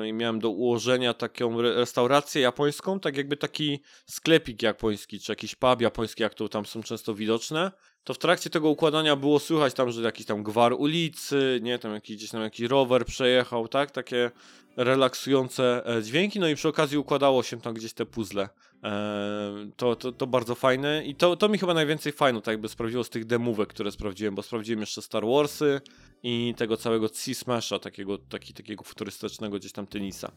i 0.06 0.12
miałem 0.12 0.38
do 0.38 0.50
ułożenia 0.50 1.14
taką 1.14 1.58
re- 1.60 1.74
restaurację 1.74 2.42
japońską, 2.42 3.00
tak 3.00 3.16
jakby 3.16 3.36
taki 3.36 3.80
sklepik 4.06 4.62
japoński, 4.62 5.20
czy 5.20 5.32
jakiś 5.32 5.54
pub 5.54 5.80
japoński, 5.80 6.22
jak 6.22 6.34
to 6.34 6.48
tam 6.48 6.66
są 6.66 6.82
często 6.82 7.14
widoczne, 7.14 7.70
to 8.04 8.14
w 8.14 8.18
trakcie 8.18 8.50
tego 8.50 8.68
układania 8.68 9.16
było 9.16 9.38
słychać 9.38 9.74
tam, 9.74 9.90
że 9.90 10.02
jakiś 10.02 10.26
tam 10.26 10.42
gwar 10.42 10.72
ulicy, 10.72 11.60
nie, 11.62 11.78
tam 11.78 11.92
jakiś, 11.94 12.16
gdzieś 12.16 12.30
tam 12.30 12.42
jakiś 12.42 12.68
rower 12.68 13.04
przejechał, 13.04 13.68
tak, 13.68 13.90
takie 13.90 14.30
relaksujące 14.76 15.82
e, 15.96 16.02
dźwięki, 16.02 16.40
no 16.40 16.48
i 16.48 16.54
przy 16.54 16.68
okazji 16.68 16.98
układało 16.98 17.42
się 17.42 17.60
tam 17.60 17.74
gdzieś 17.74 17.92
te 17.92 18.06
puzzle. 18.06 18.48
E, 18.84 19.70
to, 19.76 19.96
to, 19.96 20.12
to 20.12 20.26
bardzo 20.26 20.54
fajne 20.54 21.04
i 21.04 21.14
to, 21.14 21.36
to 21.36 21.48
mi 21.48 21.58
chyba 21.58 21.74
najwięcej 21.74 22.12
fajno 22.12 22.40
tak 22.40 22.52
jakby 22.52 22.68
sprawiło 22.68 23.04
z 23.04 23.10
tych 23.10 23.24
demówek, 23.24 23.68
które 23.68 23.92
sprawdziłem, 23.92 24.34
bo 24.34 24.42
sprawdziłem 24.42 24.80
jeszcze 24.80 25.02
Star 25.02 25.26
Warsy 25.26 25.80
i 26.22 26.54
tego 26.56 26.76
całego 26.76 27.08
Sea 27.08 27.34
Smasha, 27.34 27.78
takiego, 27.78 28.18
taki, 28.18 28.54
takiego 28.54 28.84
futurystycznego 28.84 29.58
gdzieś 29.58 29.72
tam 29.72 29.86
tenisa. 29.86 30.32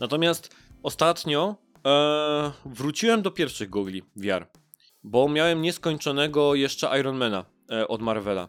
Natomiast 0.00 0.56
ostatnio 0.82 1.56
e, 1.86 2.52
wróciłem 2.64 3.22
do 3.22 3.30
pierwszych 3.30 3.70
gogli 3.70 4.02
VR, 4.16 4.46
bo 5.02 5.28
miałem 5.28 5.62
nieskończonego 5.62 6.54
jeszcze 6.54 6.98
Ironmana 7.00 7.44
e, 7.70 7.88
od 7.88 8.02
Marvela. 8.02 8.48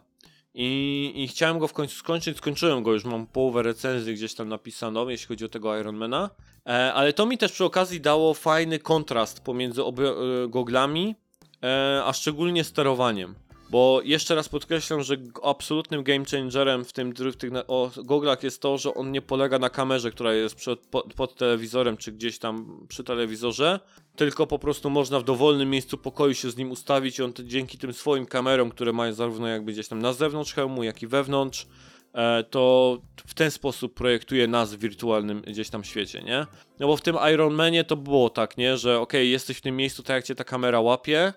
I, 0.54 1.12
I 1.16 1.28
chciałem 1.28 1.58
go 1.58 1.68
w 1.68 1.72
końcu 1.72 1.96
skończyć, 1.96 2.38
skończyłem 2.38 2.82
go, 2.82 2.92
już 2.92 3.04
mam 3.04 3.26
połowę 3.26 3.62
recenzji 3.62 4.14
gdzieś 4.14 4.34
tam 4.34 4.48
napisaną, 4.48 5.08
jeśli 5.08 5.28
chodzi 5.28 5.44
o 5.44 5.48
tego 5.48 5.78
Ironmana. 5.78 6.30
E, 6.66 6.92
ale 6.94 7.12
to 7.12 7.26
mi 7.26 7.38
też 7.38 7.52
przy 7.52 7.64
okazji 7.64 8.00
dało 8.00 8.34
fajny 8.34 8.78
kontrast 8.78 9.40
pomiędzy 9.40 9.84
obie 9.84 10.08
e, 10.08 10.14
goglami, 10.48 11.14
e, 11.62 12.02
a 12.04 12.12
szczególnie 12.12 12.64
sterowaniem. 12.64 13.34
Bo 13.70 14.00
jeszcze 14.04 14.34
raz 14.34 14.48
podkreślam, 14.48 15.02
że 15.02 15.16
absolutnym 15.42 16.02
game 16.02 16.24
changerem 16.30 16.84
w, 16.84 16.92
tym, 16.92 17.12
w 17.12 17.36
tych 17.36 17.50
o, 17.68 17.90
goglach 18.04 18.42
jest 18.42 18.62
to, 18.62 18.78
że 18.78 18.94
on 18.94 19.12
nie 19.12 19.22
polega 19.22 19.58
na 19.58 19.70
kamerze, 19.70 20.10
która 20.10 20.34
jest 20.34 20.54
przed, 20.54 20.86
pod, 20.86 21.14
pod 21.14 21.34
telewizorem 21.34 21.96
czy 21.96 22.12
gdzieś 22.12 22.38
tam 22.38 22.86
przy 22.88 23.04
telewizorze, 23.04 23.80
tylko 24.16 24.46
po 24.46 24.58
prostu 24.58 24.90
można 24.90 25.20
w 25.20 25.24
dowolnym 25.24 25.70
miejscu 25.70 25.98
pokoju 25.98 26.34
się 26.34 26.50
z 26.50 26.56
nim 26.56 26.70
ustawić 26.70 27.20
on 27.20 27.32
dzięki 27.44 27.78
tym 27.78 27.92
swoim 27.92 28.26
kamerom, 28.26 28.70
które 28.70 28.92
mają 28.92 29.12
zarówno 29.12 29.48
jakby 29.48 29.72
gdzieś 29.72 29.88
tam 29.88 30.02
na 30.02 30.12
zewnątrz 30.12 30.54
hełmu, 30.54 30.82
jak 30.82 31.02
i 31.02 31.06
wewnątrz, 31.06 31.66
e, 32.14 32.44
to 32.44 32.98
w 33.26 33.34
ten 33.34 33.50
sposób 33.50 33.94
projektuje 33.94 34.46
nas 34.46 34.74
w 34.74 34.78
wirtualnym 34.78 35.40
gdzieś 35.40 35.70
tam 35.70 35.84
świecie, 35.84 36.22
nie? 36.22 36.46
No 36.80 36.86
bo 36.86 36.96
w 36.96 37.00
tym 37.00 37.16
Iron 37.32 37.54
Manie 37.54 37.84
to 37.84 37.96
było 37.96 38.30
tak, 38.30 38.56
nie? 38.56 38.76
Że 38.76 39.00
okej, 39.00 39.30
jesteś 39.30 39.56
w 39.56 39.60
tym 39.60 39.76
miejscu 39.76 40.02
tak 40.02 40.14
jak 40.14 40.24
cię 40.24 40.34
ta 40.34 40.44
kamera 40.44 40.80
łapie, 40.80 41.32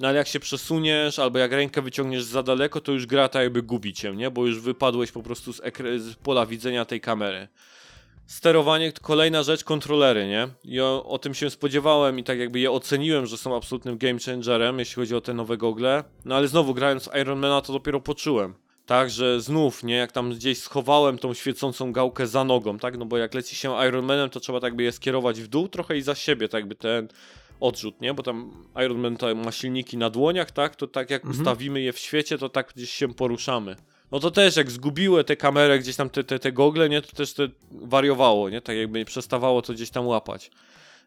no 0.00 0.08
ale 0.08 0.18
jak 0.18 0.28
się 0.28 0.40
przesuniesz, 0.40 1.18
albo 1.18 1.38
jak 1.38 1.52
rękę 1.52 1.82
wyciągniesz 1.82 2.22
za 2.22 2.42
daleko, 2.42 2.80
to 2.80 2.92
już 2.92 3.06
gra 3.06 3.28
ta 3.28 3.42
jakby 3.42 3.62
gubi 3.62 3.92
cię, 3.92 4.16
nie? 4.16 4.30
Bo 4.30 4.46
już 4.46 4.60
wypadłeś 4.60 5.12
po 5.12 5.22
prostu 5.22 5.52
z, 5.52 5.60
z 5.98 6.14
pola 6.14 6.46
widzenia 6.46 6.84
tej 6.84 7.00
kamery. 7.00 7.48
Sterowanie, 8.30 8.92
kolejna 8.92 9.42
rzecz, 9.42 9.64
kontrolery, 9.64 10.26
nie? 10.26 10.48
I 10.64 10.80
o, 10.80 11.04
o 11.06 11.18
tym 11.18 11.34
się 11.34 11.50
spodziewałem 11.50 12.18
i 12.18 12.24
tak 12.24 12.38
jakby 12.38 12.60
je 12.60 12.70
oceniłem, 12.70 13.26
że 13.26 13.36
są 13.36 13.56
absolutnym 13.56 13.98
game 13.98 14.18
changerem, 14.26 14.78
jeśli 14.78 14.94
chodzi 14.94 15.14
o 15.14 15.20
te 15.20 15.34
nowe 15.34 15.56
gogle. 15.56 16.04
No 16.24 16.36
ale 16.36 16.48
znowu, 16.48 16.74
grając 16.74 17.10
Ironmana, 17.22 17.60
to 17.60 17.72
dopiero 17.72 18.00
poczułem. 18.00 18.54
Tak, 18.86 19.10
że 19.10 19.40
znów, 19.40 19.84
nie, 19.84 19.94
jak 19.94 20.12
tam 20.12 20.30
gdzieś 20.30 20.58
schowałem 20.58 21.18
tą 21.18 21.34
świecącą 21.34 21.92
gałkę 21.92 22.26
za 22.26 22.44
nogą, 22.44 22.78
tak, 22.78 22.98
no 22.98 23.06
bo 23.06 23.16
jak 23.18 23.34
leci 23.34 23.56
się 23.56 23.86
Ironmanem, 23.88 24.30
to 24.30 24.40
trzeba 24.40 24.60
tak 24.60 24.76
by 24.76 24.82
je 24.82 24.92
skierować 24.92 25.40
w 25.40 25.48
dół 25.48 25.68
trochę 25.68 25.96
i 25.96 26.02
za 26.02 26.14
siebie, 26.14 26.48
tak 26.48 26.66
by 26.66 26.74
ten 26.74 27.08
odrzut, 27.60 28.00
nie, 28.00 28.14
bo 28.14 28.22
tam 28.22 28.66
Ironman 28.84 29.16
ma 29.44 29.52
silniki 29.52 29.96
na 29.96 30.10
dłoniach, 30.10 30.50
tak, 30.50 30.76
to 30.76 30.86
tak 30.86 31.10
jak 31.10 31.24
Mhm. 31.24 31.40
ustawimy 31.40 31.80
je 31.80 31.92
w 31.92 31.98
świecie, 31.98 32.38
to 32.38 32.48
tak 32.48 32.72
gdzieś 32.76 32.90
się 32.90 33.14
poruszamy. 33.14 33.76
No 34.12 34.20
to 34.20 34.30
też 34.30 34.56
jak 34.56 34.70
zgubiły 34.70 35.24
te 35.24 35.36
kamerę, 35.36 35.78
gdzieś 35.78 35.96
tam 35.96 36.10
te, 36.10 36.24
te, 36.24 36.38
te 36.38 36.52
gogle, 36.52 36.88
nie, 36.88 37.02
to 37.02 37.16
też 37.16 37.34
to 37.34 37.42
wariowało, 37.70 38.50
nie, 38.50 38.60
tak 38.60 38.76
jakby 38.76 39.04
przestawało 39.04 39.62
to 39.62 39.72
gdzieś 39.72 39.90
tam 39.90 40.06
łapać. 40.06 40.50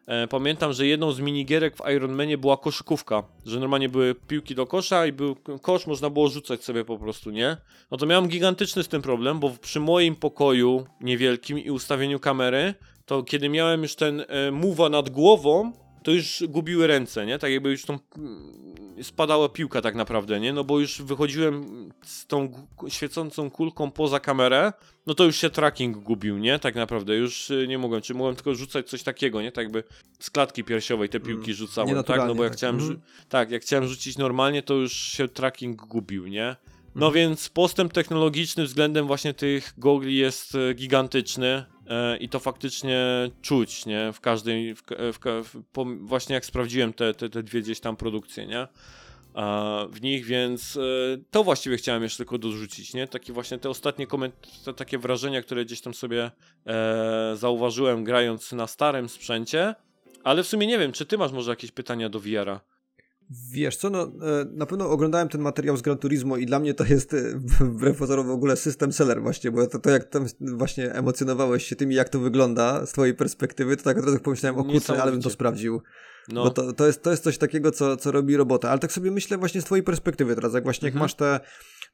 E, 0.06 0.28
pamiętam, 0.28 0.72
że 0.72 0.86
jedną 0.86 1.12
z 1.12 1.20
minigierek 1.20 1.76
w 1.76 1.90
Ironmanie 1.90 2.38
była 2.38 2.56
koszykówka, 2.56 3.22
że 3.46 3.60
normalnie 3.60 3.88
były 3.88 4.14
piłki 4.14 4.54
do 4.54 4.66
kosza 4.66 5.06
i 5.06 5.12
był 5.12 5.36
kosz, 5.62 5.86
można 5.86 6.10
było 6.10 6.28
rzucać 6.28 6.64
sobie 6.64 6.84
po 6.84 6.98
prostu, 6.98 7.30
nie? 7.30 7.56
No 7.90 7.96
to 7.96 8.06
miałem 8.06 8.28
gigantyczny 8.28 8.82
z 8.82 8.88
tym 8.88 9.02
problem, 9.02 9.40
bo 9.40 9.50
przy 9.50 9.80
moim 9.80 10.16
pokoju 10.16 10.86
niewielkim 11.00 11.58
i 11.58 11.70
ustawieniu 11.70 12.20
kamery, 12.20 12.74
to 13.06 13.22
kiedy 13.22 13.48
miałem 13.48 13.82
już 13.82 13.94
ten 13.94 14.24
e, 14.28 14.50
mowa 14.50 14.88
nad 14.88 15.10
głową, 15.10 15.72
to 16.04 16.10
już 16.10 16.42
gubiły 16.48 16.86
ręce, 16.86 17.26
nie? 17.26 17.38
Tak 17.38 17.50
jakby 17.50 17.70
już 17.70 17.84
tą 17.84 17.98
mm, 18.18 18.52
spadała 19.02 19.48
piłka 19.48 19.80
tak 19.80 19.94
naprawdę, 19.94 20.40
nie? 20.40 20.52
No 20.52 20.64
bo 20.64 20.80
już 20.80 21.02
wychodziłem 21.02 21.64
z 22.02 22.26
tą 22.26 22.66
świecącą 22.88 23.50
kulką 23.50 23.90
poza 23.90 24.20
kamerę, 24.20 24.72
no 25.06 25.14
to 25.14 25.24
już 25.24 25.36
się 25.36 25.50
tracking 25.50 25.98
gubił, 25.98 26.38
nie? 26.38 26.58
Tak 26.58 26.74
naprawdę, 26.74 27.16
już 27.16 27.50
y, 27.50 27.66
nie 27.68 27.78
mogłem, 27.78 28.02
czy 28.02 28.14
mogłem 28.14 28.34
tylko 28.34 28.54
rzucać 28.54 28.88
coś 28.88 29.02
takiego, 29.02 29.42
nie? 29.42 29.52
Tak 29.52 29.62
jakby 29.62 29.84
z 30.18 30.30
klatki 30.30 30.64
piersiowej 30.64 31.08
te 31.08 31.20
piłki 31.20 31.54
rzucałem, 31.54 32.04
tak? 32.04 32.20
No 32.28 32.34
bo 32.34 32.42
jak 32.44 32.52
tak. 32.52 32.58
chciałem, 32.58 32.78
rzu- 32.78 32.98
tak, 33.28 33.50
jak 33.50 33.62
chciałem 33.62 33.88
rzucić 33.88 34.18
normalnie, 34.18 34.62
to 34.62 34.74
już 34.74 34.92
się 34.92 35.28
tracking 35.28 35.76
gubił, 35.76 36.26
nie? 36.26 36.56
No 36.94 37.12
więc 37.12 37.48
postęp 37.48 37.92
technologiczny 37.92 38.64
względem 38.64 39.06
właśnie 39.06 39.34
tych 39.34 39.74
gogli 39.78 40.16
jest 40.16 40.54
e, 40.54 40.74
gigantyczny 40.74 41.64
e, 41.86 42.16
i 42.16 42.28
to 42.28 42.40
faktycznie 42.40 43.00
czuć, 43.42 43.86
nie? 43.86 44.12
W 44.12 44.20
każdej, 44.20 44.74
w, 44.74 44.82
w, 44.88 45.18
w, 45.44 45.62
po, 45.72 45.84
właśnie 46.00 46.34
jak 46.34 46.44
sprawdziłem 46.44 46.92
te, 46.92 47.14
te, 47.14 47.28
te 47.28 47.42
dwie 47.42 47.62
gdzieś 47.62 47.80
tam 47.80 47.96
produkcje, 47.96 48.46
nie? 48.46 48.68
W 49.90 50.02
nich, 50.02 50.24
więc 50.24 50.76
e, 50.76 50.80
to 51.30 51.44
właściwie 51.44 51.76
chciałem 51.76 52.02
jeszcze 52.02 52.16
tylko 52.16 52.38
dorzucić, 52.38 52.94
nie? 52.94 53.08
Takie 53.08 53.32
właśnie 53.32 53.58
te 53.58 53.70
ostatnie 53.70 54.06
koment- 54.06 54.64
te, 54.64 54.74
takie 54.74 54.98
wrażenia, 54.98 55.42
które 55.42 55.64
gdzieś 55.64 55.80
tam 55.80 55.94
sobie 55.94 56.30
e, 56.66 57.36
zauważyłem 57.36 58.04
grając 58.04 58.52
na 58.52 58.66
starym 58.66 59.08
sprzęcie, 59.08 59.74
ale 60.24 60.42
w 60.42 60.46
sumie 60.46 60.66
nie 60.66 60.78
wiem, 60.78 60.92
czy 60.92 61.06
ty 61.06 61.18
masz 61.18 61.32
może 61.32 61.50
jakieś 61.50 61.70
pytania 61.70 62.08
do 62.08 62.20
VR-a? 62.20 62.73
Wiesz 63.52 63.76
co, 63.76 63.90
no 63.90 64.02
e, 64.02 64.10
na 64.52 64.66
pewno 64.66 64.90
oglądałem 64.90 65.28
ten 65.28 65.40
materiał 65.40 65.76
z 65.76 65.82
Gran 65.82 65.98
Turismo 65.98 66.36
i 66.36 66.46
dla 66.46 66.58
mnie 66.58 66.74
to 66.74 66.84
jest 66.84 67.14
e, 67.14 67.38
wbrew 67.60 67.98
pozorom 67.98 68.26
w 68.26 68.30
ogóle 68.30 68.56
system 68.56 68.92
seller 68.92 69.22
właśnie, 69.22 69.50
bo 69.50 69.66
to, 69.66 69.78
to 69.78 69.90
jak 69.90 70.04
tam 70.04 70.26
właśnie 70.40 70.92
emocjonowałeś 70.92 71.66
się 71.66 71.76
tym 71.76 71.92
jak 71.92 72.08
to 72.08 72.18
wygląda 72.20 72.86
z 72.86 72.92
twojej 72.92 73.14
perspektywy, 73.14 73.76
to 73.76 73.82
tak 73.82 73.98
od 73.98 74.04
razu 74.04 74.18
pomyślałem, 74.18 74.58
o 74.58 74.64
kurczę, 74.64 75.02
ale 75.02 75.12
bym 75.12 75.22
to 75.22 75.30
sprawdził. 75.30 75.82
No, 76.28 76.44
Bo 76.44 76.50
to, 76.50 76.72
to, 76.72 76.86
jest, 76.86 77.02
to 77.02 77.10
jest 77.10 77.24
coś 77.24 77.38
takiego, 77.38 77.70
co, 77.70 77.96
co 77.96 78.12
robi 78.12 78.36
robota. 78.36 78.70
Ale 78.70 78.78
tak 78.78 78.92
sobie 78.92 79.10
myślę 79.10 79.38
właśnie 79.38 79.60
z 79.60 79.64
twojej 79.64 79.82
perspektywy 79.82 80.34
teraz, 80.34 80.54
jak 80.54 80.64
właśnie 80.64 80.88
Mhm. 80.88 80.94
jak 80.94 81.02
masz 81.02 81.14
te, 81.14 81.40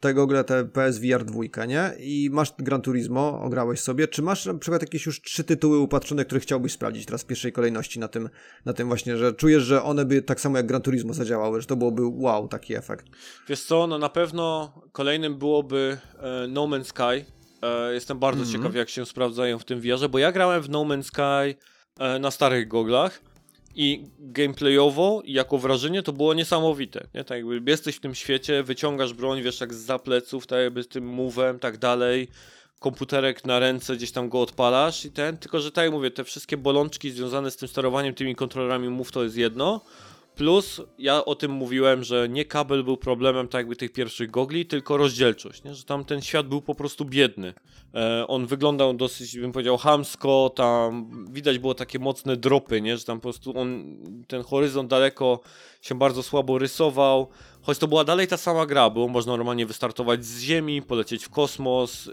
te 0.01 0.15
gogle, 0.15 0.45
te 0.45 0.65
PSVR 0.65 1.25
2, 1.25 1.65
nie? 1.67 1.91
I 1.99 2.29
masz 2.33 2.53
Gran 2.59 2.83
Turismo, 2.83 3.41
ograłeś 3.43 3.81
sobie. 3.81 4.09
Czy 4.09 4.23
masz 4.23 4.47
na 4.47 4.55
przykład 4.55 4.83
jakieś 4.83 5.07
już 5.07 5.23
trzy 5.23 5.45
tytuły 5.45 5.79
upatrzone, 5.79 6.25
które 6.25 6.41
chciałbyś 6.41 6.73
sprawdzić 6.73 7.07
teraz 7.07 7.23
w 7.23 7.27
pierwszej 7.27 7.53
kolejności 7.53 7.99
na 8.01 8.09
tym, 8.09 8.29
na 8.65 8.73
tym 8.73 8.89
właśnie, 8.89 9.17
że 9.17 9.33
czujesz, 9.33 9.63
że 9.63 9.83
one 9.83 10.05
by 10.05 10.23
tak 10.23 10.41
samo 10.41 10.57
jak 10.57 10.67
Gran 10.67 10.83
Turismo 10.83 11.15
zadziałały, 11.15 11.61
że 11.61 11.67
to 11.67 11.77
byłoby 11.77 12.03
wow, 12.07 12.49
taki 12.49 12.75
efekt? 12.75 13.07
Wiesz 13.49 13.63
co, 13.63 13.87
no 13.87 13.99
na 13.99 14.09
pewno 14.09 14.73
kolejnym 14.93 15.39
byłoby 15.39 15.99
e, 16.19 16.47
No 16.49 16.63
Man's 16.67 16.85
Sky. 16.85 17.25
E, 17.63 17.95
jestem 17.95 18.19
bardzo 18.19 18.43
Mhm. 18.43 18.59
ciekaw, 18.59 18.75
jak 18.75 18.89
się 18.89 19.07
sprawdzają 19.07 19.59
w 19.59 19.65
tym 19.65 19.81
VR-ze, 19.81 20.09
bo 20.09 20.19
ja 20.19 20.33
grałem 20.33 20.63
w 20.63 20.69
No 20.71 20.79
Man's 20.85 21.03
Sky 21.03 21.59
e, 21.99 22.19
na 22.19 22.31
starych 22.31 22.69
goglach 22.69 23.21
i 23.75 24.05
gameplayowo 24.19 25.23
jako 25.25 25.59
wrażenie 25.59 26.03
to 26.03 26.13
było 26.13 26.35
niesamowite. 26.35 27.07
Nie? 27.15 27.25
Tak 27.25 27.39
jakby 27.39 27.71
jesteś 27.71 27.97
w 27.97 28.01
tym 28.01 28.15
świecie, 28.15 28.63
wyciągasz 28.63 29.13
broń, 29.13 29.43
wiesz, 29.43 29.61
jak 29.61 29.75
z 29.75 30.03
pleców, 30.03 30.47
tak 30.47 30.59
jakby 30.59 30.85
tym 30.85 31.17
move'em, 31.17 31.59
tak 31.59 31.79
dalej. 31.79 32.29
Komputerek 32.79 33.45
na 33.45 33.59
ręce, 33.59 33.97
gdzieś 33.97 34.13
tam 34.13 34.29
go 34.29 34.41
odpalasz 34.41 35.05
i 35.05 35.11
ten, 35.11 35.39
tylko 35.39 35.61
że 35.61 35.73
tak 35.73 35.85
jak 35.85 35.93
mówię, 35.93 36.11
te 36.11 36.25
wszystkie 36.25 36.57
bolączki 36.57 37.11
związane 37.11 37.51
z 37.51 37.57
tym 37.57 37.69
sterowaniem 37.69 38.15
tymi 38.15 38.35
kontrolerami 38.35 38.89
move 38.89 39.13
to 39.13 39.25
jest 39.25 39.37
jedno. 39.37 39.81
Plus, 40.41 40.81
ja 40.99 41.25
o 41.25 41.35
tym 41.35 41.51
mówiłem, 41.51 42.05
że 42.05 42.29
nie 42.29 42.45
kabel 42.45 42.85
był 42.85 42.97
problemem 42.97 43.49
tak 43.49 43.59
jakby 43.59 43.77
tych 43.77 43.93
pierwszych 43.93 44.31
gogli, 44.31 44.67
tylko 44.67 44.97
rozdzielczość, 44.97 45.65
nie? 45.65 45.75
że 45.75 45.85
tam 45.85 46.05
ten 46.05 46.23
świat 46.23 46.49
był 46.49 46.63
po 46.63 46.75
prostu 46.75 47.05
biedny. 47.05 47.55
E, 47.95 48.27
on 48.29 48.47
wyglądał 48.47 48.95
dosyć, 48.95 49.39
bym 49.39 49.53
powiedział, 49.53 49.77
hamsko, 49.77 50.53
tam 50.57 51.11
widać 51.33 51.59
było 51.59 51.75
takie 51.75 51.99
mocne 51.99 52.37
dropy, 52.37 52.81
nie? 52.81 52.97
że 52.97 53.05
tam 53.05 53.19
po 53.19 53.23
prostu 53.23 53.59
on, 53.59 53.97
ten 54.29 54.43
horyzont 54.43 54.91
daleko 54.91 55.41
się 55.83 55.95
bardzo 55.95 56.23
słabo 56.23 56.59
rysował, 56.59 57.29
choć 57.63 57.79
to 57.79 57.89
była 57.89 58.05
dalej 58.05 58.27
ta 58.27 58.37
sama 58.37 58.67
gra, 58.67 58.91
było 58.91 59.09
można 59.09 59.37
normalnie 59.37 59.67
wystartować 59.67 60.25
z 60.25 60.41
Ziemi, 60.41 60.83
polecieć 60.83 61.25
w 61.25 61.31
kosmos 61.31 62.09
e, 62.09 62.11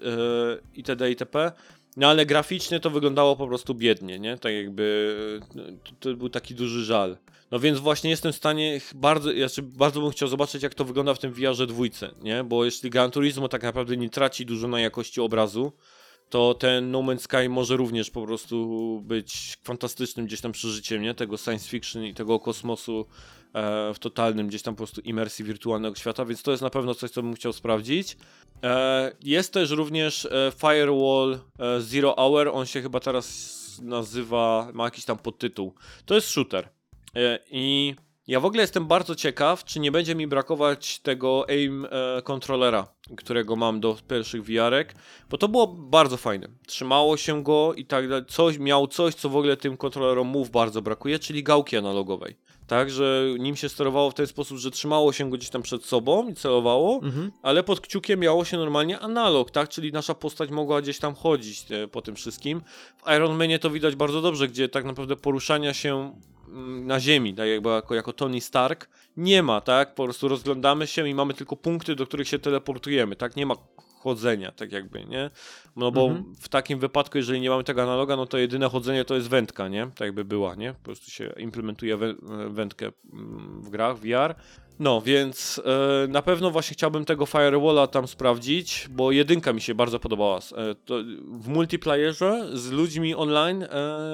itd. 0.75 1.09
itp. 1.09 1.51
No 1.97 2.07
ale 2.07 2.25
graficznie 2.25 2.79
to 2.79 2.89
wyglądało 2.89 3.35
po 3.35 3.47
prostu 3.47 3.75
biednie, 3.75 4.19
nie? 4.19 4.37
Tak 4.37 4.53
jakby 4.53 5.15
e, 5.55 5.71
to, 5.83 5.91
to 5.99 6.15
był 6.15 6.29
taki 6.29 6.55
duży 6.55 6.85
żal. 6.85 7.17
No 7.51 7.59
więc 7.59 7.79
właśnie 7.79 8.09
jestem 8.09 8.33
w 8.33 8.35
stanie 8.35 8.81
bardzo, 8.95 9.31
znaczy 9.33 9.61
bardzo 9.61 10.01
bym 10.01 10.11
chciał 10.11 10.27
zobaczyć 10.27 10.63
jak 10.63 10.75
to 10.75 10.85
wygląda 10.85 11.13
w 11.13 11.19
tym 11.19 11.33
VR-ze 11.33 11.67
dwójce, 11.67 12.11
nie? 12.21 12.43
Bo 12.43 12.65
jeśli 12.65 12.89
Gran 12.89 13.11
Turismo 13.11 13.47
tak 13.47 13.63
naprawdę 13.63 13.97
nie 13.97 14.09
traci 14.09 14.45
dużo 14.45 14.67
na 14.67 14.79
jakości 14.79 15.21
obrazu, 15.21 15.71
to 16.29 16.53
ten 16.53 16.91
No 16.91 16.99
Man's 16.99 17.19
Sky 17.19 17.49
może 17.49 17.77
również 17.77 18.09
po 18.09 18.25
prostu 18.25 19.01
być 19.05 19.57
fantastycznym 19.63 20.25
gdzieś 20.25 20.41
tam 20.41 20.51
przeżyciem, 20.51 21.01
nie? 21.01 21.13
Tego 21.13 21.37
science 21.37 21.69
fiction 21.69 22.03
i 22.03 22.13
tego 22.13 22.39
kosmosu 22.39 23.05
e, 23.53 23.93
w 23.93 23.99
totalnym 23.99 24.47
gdzieś 24.47 24.61
tam 24.61 24.73
po 24.73 24.77
prostu 24.77 25.01
imersji 25.01 25.45
wirtualnego 25.45 25.95
świata, 25.95 26.25
więc 26.25 26.43
to 26.43 26.51
jest 26.51 26.63
na 26.63 26.69
pewno 26.69 26.95
coś, 26.95 27.11
co 27.11 27.21
bym 27.23 27.33
chciał 27.33 27.53
sprawdzić. 27.53 28.17
E, 28.63 29.11
jest 29.23 29.53
też 29.53 29.69
również 29.71 30.25
e, 30.25 30.51
Firewall 30.57 31.39
e, 31.59 31.81
Zero 31.81 32.15
Hour, 32.17 32.49
on 32.53 32.65
się 32.65 32.81
chyba 32.81 32.99
teraz 32.99 33.57
nazywa, 33.81 34.71
ma 34.73 34.83
jakiś 34.83 35.05
tam 35.05 35.17
podtytuł. 35.17 35.73
To 36.05 36.15
jest 36.15 36.29
shooter. 36.29 36.76
E, 37.15 37.39
I 37.51 37.95
ja 38.27 38.39
w 38.39 38.45
ogóle 38.45 38.61
jestem 38.61 38.87
bardzo 38.87 39.15
ciekaw, 39.15 39.63
czy 39.63 39.79
nie 39.79 39.91
będzie 39.91 40.15
mi 40.15 40.27
brakować 40.27 40.99
tego 40.99 41.45
aim 41.49 41.85
e, 41.85 42.21
kontrolera, 42.21 42.87
którego 43.17 43.55
mam 43.55 43.79
do 43.79 43.97
pierwszych 44.09 44.43
wiarek, 44.43 44.95
bo 45.29 45.37
to 45.37 45.47
było 45.47 45.67
bardzo 45.67 46.17
fajne. 46.17 46.47
Trzymało 46.67 47.17
się 47.17 47.43
go 47.43 47.73
i 47.73 47.85
tak 47.85 48.09
dalej. 48.09 48.25
Coś, 48.27 48.57
miał 48.57 48.87
coś, 48.87 49.15
co 49.15 49.29
w 49.29 49.35
ogóle 49.37 49.57
tym 49.57 49.77
kontrolerom 49.77 50.27
move 50.27 50.49
bardzo 50.49 50.81
brakuje, 50.81 51.19
czyli 51.19 51.43
gałki 51.43 51.77
analogowej. 51.77 52.37
Tak, 52.67 52.89
że 52.91 53.25
nim 53.39 53.55
się 53.55 53.69
sterowało 53.69 54.11
w 54.11 54.13
ten 54.13 54.27
sposób, 54.27 54.57
że 54.57 54.71
trzymało 54.71 55.13
się 55.13 55.29
go 55.29 55.37
gdzieś 55.37 55.49
tam 55.49 55.61
przed 55.61 55.85
sobą 55.85 56.27
i 56.29 56.33
celowało, 56.33 56.99
Mhm. 57.03 57.31
ale 57.41 57.63
pod 57.63 57.79
kciukiem 57.81 58.19
miało 58.19 58.45
się 58.45 58.57
normalnie 58.57 58.99
analog, 58.99 59.51
tak? 59.51 59.69
Czyli 59.69 59.91
nasza 59.91 60.13
postać 60.15 60.49
mogła 60.49 60.81
gdzieś 60.81 60.99
tam 60.99 61.15
chodzić 61.15 61.65
e, 61.71 61.87
po 61.87 62.01
tym 62.01 62.15
wszystkim. 62.15 62.61
W 63.05 63.11
Iron 63.15 63.37
Manie 63.37 63.59
to 63.59 63.69
widać 63.69 63.95
bardzo 63.95 64.21
dobrze, 64.21 64.47
gdzie 64.47 64.69
tak 64.69 64.85
naprawdę 64.85 65.15
poruszania 65.15 65.73
się 65.73 66.13
na 66.85 66.99
ziemi, 66.99 67.33
tak 67.33 67.47
jakby 67.47 67.69
jako, 67.69 67.95
jako 67.95 68.13
Tony 68.13 68.41
Stark, 68.41 68.89
nie 69.17 69.43
ma, 69.43 69.61
tak? 69.61 69.95
Po 69.95 70.03
prostu 70.03 70.27
rozglądamy 70.27 70.87
się 70.87 71.07
i 71.09 71.15
mamy 71.15 71.33
tylko 71.33 71.55
punkty, 71.55 71.95
do 71.95 72.07
których 72.07 72.27
się 72.27 72.39
teleportujemy, 72.39 73.15
tak? 73.15 73.35
Nie 73.35 73.45
ma 73.45 73.55
chodzenia, 73.99 74.51
tak 74.51 74.71
jakby, 74.71 75.05
nie? 75.05 75.29
No 75.75 75.91
bo 75.91 76.05
Mhm. 76.05 76.35
w 76.35 76.49
takim 76.49 76.79
wypadku, 76.79 77.17
jeżeli 77.17 77.41
nie 77.41 77.49
mamy 77.49 77.63
tego 77.63 77.83
analoga, 77.83 78.15
no 78.15 78.25
to 78.25 78.37
jedyne 78.37 78.69
chodzenie 78.69 79.05
to 79.05 79.15
jest 79.15 79.29
wędka, 79.29 79.67
nie? 79.67 79.85
Tak 79.95 79.99
jakby 80.05 80.25
była, 80.25 80.55
nie? 80.55 80.73
Po 80.73 80.79
prostu 80.83 81.11
się 81.11 81.33
implementuje 81.37 81.97
wę- 81.97 82.49
wędkę 82.53 82.91
mm, 83.13 83.61
w 83.61 83.69
grach 83.69 83.97
VR. 83.97 84.35
No, 84.79 85.01
więc 85.01 85.61
e, 85.65 86.07
na 86.07 86.21
pewno 86.21 86.51
właśnie 86.51 86.73
chciałbym 86.73 87.05
tego 87.05 87.25
Firewalla 87.25 87.87
tam 87.87 88.07
sprawdzić, 88.07 88.87
bo 88.89 89.11
jedynka 89.11 89.53
mi 89.53 89.61
się 89.61 89.75
bardzo 89.75 89.99
podobała. 89.99 90.37
E, 90.37 90.75
to 90.75 90.95
w 91.31 91.47
multiplayerze 91.47 92.49
z 92.53 92.71
ludźmi 92.71 93.15
online 93.15 93.63
e, 93.63 93.67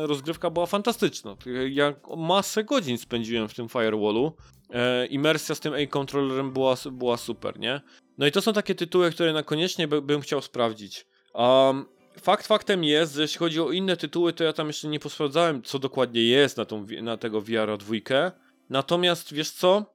rozgrywka 0.08 0.50
była 0.50 0.66
fantastyczna. 0.66 1.36
Ja 1.70 1.94
masę 2.18 2.64
godzin 2.64 2.98
spędziłem 2.98 3.48
w 3.48 3.54
tym 3.54 3.70
Firewallu. 3.70 4.34
E, 4.70 5.06
imersja 5.06 5.56
z 5.56 5.60
tym 5.60 5.74
A-controllerem 5.74 6.52
była, 6.52 6.76
była 6.92 7.18
super, 7.18 7.60
nie? 7.60 7.82
No 8.18 8.28
i 8.28 8.32
to 8.32 8.42
są 8.42 8.54
takie 8.54 8.76
tytuły, 8.76 9.12
które 9.12 9.34
na 9.34 9.44
koniecznie 9.44 9.88
by, 9.88 10.02
bym 10.02 10.22
chciał 10.22 10.42
sprawdzić. 10.42 11.08
Um, 11.34 11.86
fakt 12.22 12.48
faktem 12.48 12.84
jest, 12.84 13.16
że 13.16 13.22
jeśli 13.22 13.40
chodzi 13.40 13.62
o 13.62 13.72
inne 13.72 13.98
tytuły, 13.98 14.34
to 14.34 14.44
ja 14.44 14.54
tam 14.54 14.68
jeszcze 14.68 14.88
nie 14.88 15.00
posprawdzałem, 15.00 15.62
co 15.62 15.80
dokładnie 15.80 16.24
jest 16.24 16.58
na, 16.58 16.66
tą, 16.66 16.86
na 17.02 17.18
tego 17.18 17.42
VR 17.42 17.78
dwójkę. 17.78 18.32
Natomiast 18.70 19.34
wiesz 19.34 19.52
co? 19.52 19.93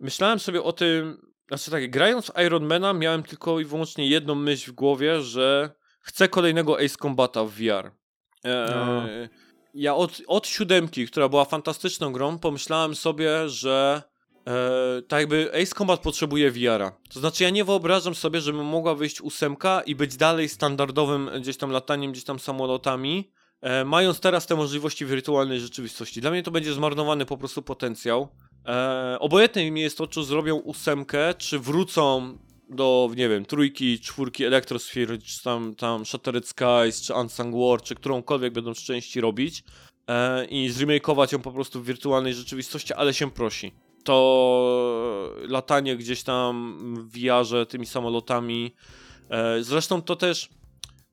Myślałem 0.00 0.38
sobie 0.38 0.62
o 0.62 0.72
tym, 0.72 1.26
znaczy 1.48 1.70
tak, 1.70 1.90
grając 1.90 2.26
w 2.26 2.40
Ironmana 2.46 2.92
miałem 2.92 3.22
tylko 3.22 3.60
i 3.60 3.64
wyłącznie 3.64 4.06
jedną 4.06 4.34
myśl 4.34 4.70
w 4.70 4.74
głowie, 4.74 5.20
że 5.22 5.70
chcę 6.00 6.28
kolejnego 6.28 6.78
Ace 6.78 6.96
Combata 6.96 7.44
w 7.44 7.50
VR. 7.50 7.92
E, 8.44 8.66
No. 8.74 9.02
Ja 9.74 9.94
od, 9.94 10.22
od 10.26 10.46
siódemki, 10.46 11.06
która 11.06 11.28
była 11.28 11.44
fantastyczną 11.44 12.12
grą, 12.12 12.38
pomyślałem 12.38 12.94
sobie, 12.94 13.48
że 13.48 14.02
e, 14.46 15.02
tak 15.08 15.20
jakby 15.20 15.50
Ace 15.62 15.74
Combat 15.74 16.00
potrzebuje 16.00 16.50
VR-a. 16.50 16.92
To 17.14 17.20
znaczy 17.20 17.44
ja 17.44 17.50
nie 17.50 17.64
wyobrażam 17.64 18.14
sobie, 18.14 18.40
żebym 18.40 18.66
mogła 18.66 18.94
wyjść 18.94 19.20
ósemka 19.20 19.80
i 19.80 19.94
być 19.94 20.16
dalej 20.16 20.48
standardowym 20.48 21.30
gdzieś 21.40 21.56
tam 21.56 21.70
lataniem, 21.70 22.12
gdzieś 22.12 22.24
tam 22.24 22.38
samolotami, 22.38 23.30
e, 23.60 23.84
mając 23.84 24.20
teraz 24.20 24.46
te 24.46 24.56
możliwości 24.56 25.06
wirtualnej 25.06 25.60
rzeczywistości. 25.60 26.20
Dla 26.20 26.30
mnie 26.30 26.42
to 26.42 26.50
będzie 26.50 26.72
zmarnowany 26.72 27.26
po 27.26 27.36
prostu 27.36 27.62
potencjał. 27.62 28.28
E, 28.70 29.16
obojętnie 29.20 29.70
mi 29.70 29.80
jest 29.80 29.98
to, 29.98 30.06
czy 30.06 30.24
zrobią 30.24 30.56
ósemkę, 30.56 31.34
czy 31.34 31.58
wrócą 31.58 32.38
do, 32.68 33.10
nie 33.16 33.28
wiem, 33.28 33.44
trójki, 33.44 34.00
czwórki 34.00 34.44
Electrosphere, 34.44 35.18
czy 35.18 35.42
tam, 35.42 35.74
tam 35.74 36.06
Shattered 36.06 36.48
Skies, 36.48 37.02
czy 37.02 37.14
Unsung 37.14 37.54
War, 37.54 37.82
czy 37.82 37.94
którąkolwiek 37.94 38.52
będą 38.52 38.74
z 38.74 38.78
części 38.78 39.20
robić 39.20 39.64
e, 40.08 40.44
i 40.44 40.68
zremakeować 40.68 41.32
ją 41.32 41.38
po 41.38 41.52
prostu 41.52 41.82
w 41.82 41.86
wirtualnej 41.86 42.34
rzeczywistości, 42.34 42.94
ale 42.94 43.14
się 43.14 43.30
prosi. 43.30 43.72
To 44.04 45.34
latanie 45.48 45.96
gdzieś 45.96 46.22
tam 46.22 46.76
w 47.08 47.18
VR-ze 47.18 47.66
tymi 47.66 47.86
samolotami. 47.86 48.74
E, 49.30 49.62
zresztą 49.62 50.02
to 50.02 50.16
też 50.16 50.48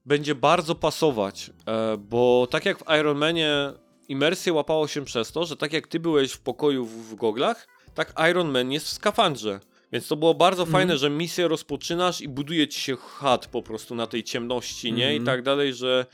będzie 0.06 0.36
bardzo 0.36 0.76
pasować, 0.76 1.52
e, 1.68 1.98
bo 1.98 2.48
tak 2.52 2.66
jak 2.66 2.80
w 2.80 2.84
Iron 3.00 3.18
Manie 3.18 3.74
imersję 4.08 4.54
łapało 4.54 4.88
się 4.88 5.06
przez 5.06 5.32
to, 5.32 5.46
że 5.46 5.58
tak 5.58 5.74
jak 5.74 5.88
ty 5.88 6.00
byłeś 6.00 6.32
w 6.32 6.40
pokoju 6.40 6.86
w, 6.86 7.10
w 7.10 7.16
goglach, 7.16 7.68
tak 7.96 8.14
Iron 8.30 8.52
Man 8.52 8.72
jest 8.72 8.86
w 8.86 8.90
skafandrze. 8.90 9.60
Więc 9.92 10.08
to 10.08 10.16
było 10.16 10.34
bardzo 10.34 10.64
Mhm. 10.64 10.72
fajne, 10.82 10.98
że 10.98 11.10
misję 11.10 11.48
rozpoczynasz 11.48 12.22
i 12.22 12.28
buduje 12.30 12.68
ci 12.68 12.82
się 12.82 12.96
chat 12.98 13.48
po 13.48 13.62
prostu 13.62 13.96
na 13.96 14.08
tej 14.08 14.24
ciemności, 14.24 14.94
nie? 14.94 15.14
I 15.14 15.18
Mhm. 15.18 15.26
tak 15.26 15.42
dalej, 15.44 15.74
że 15.74 16.06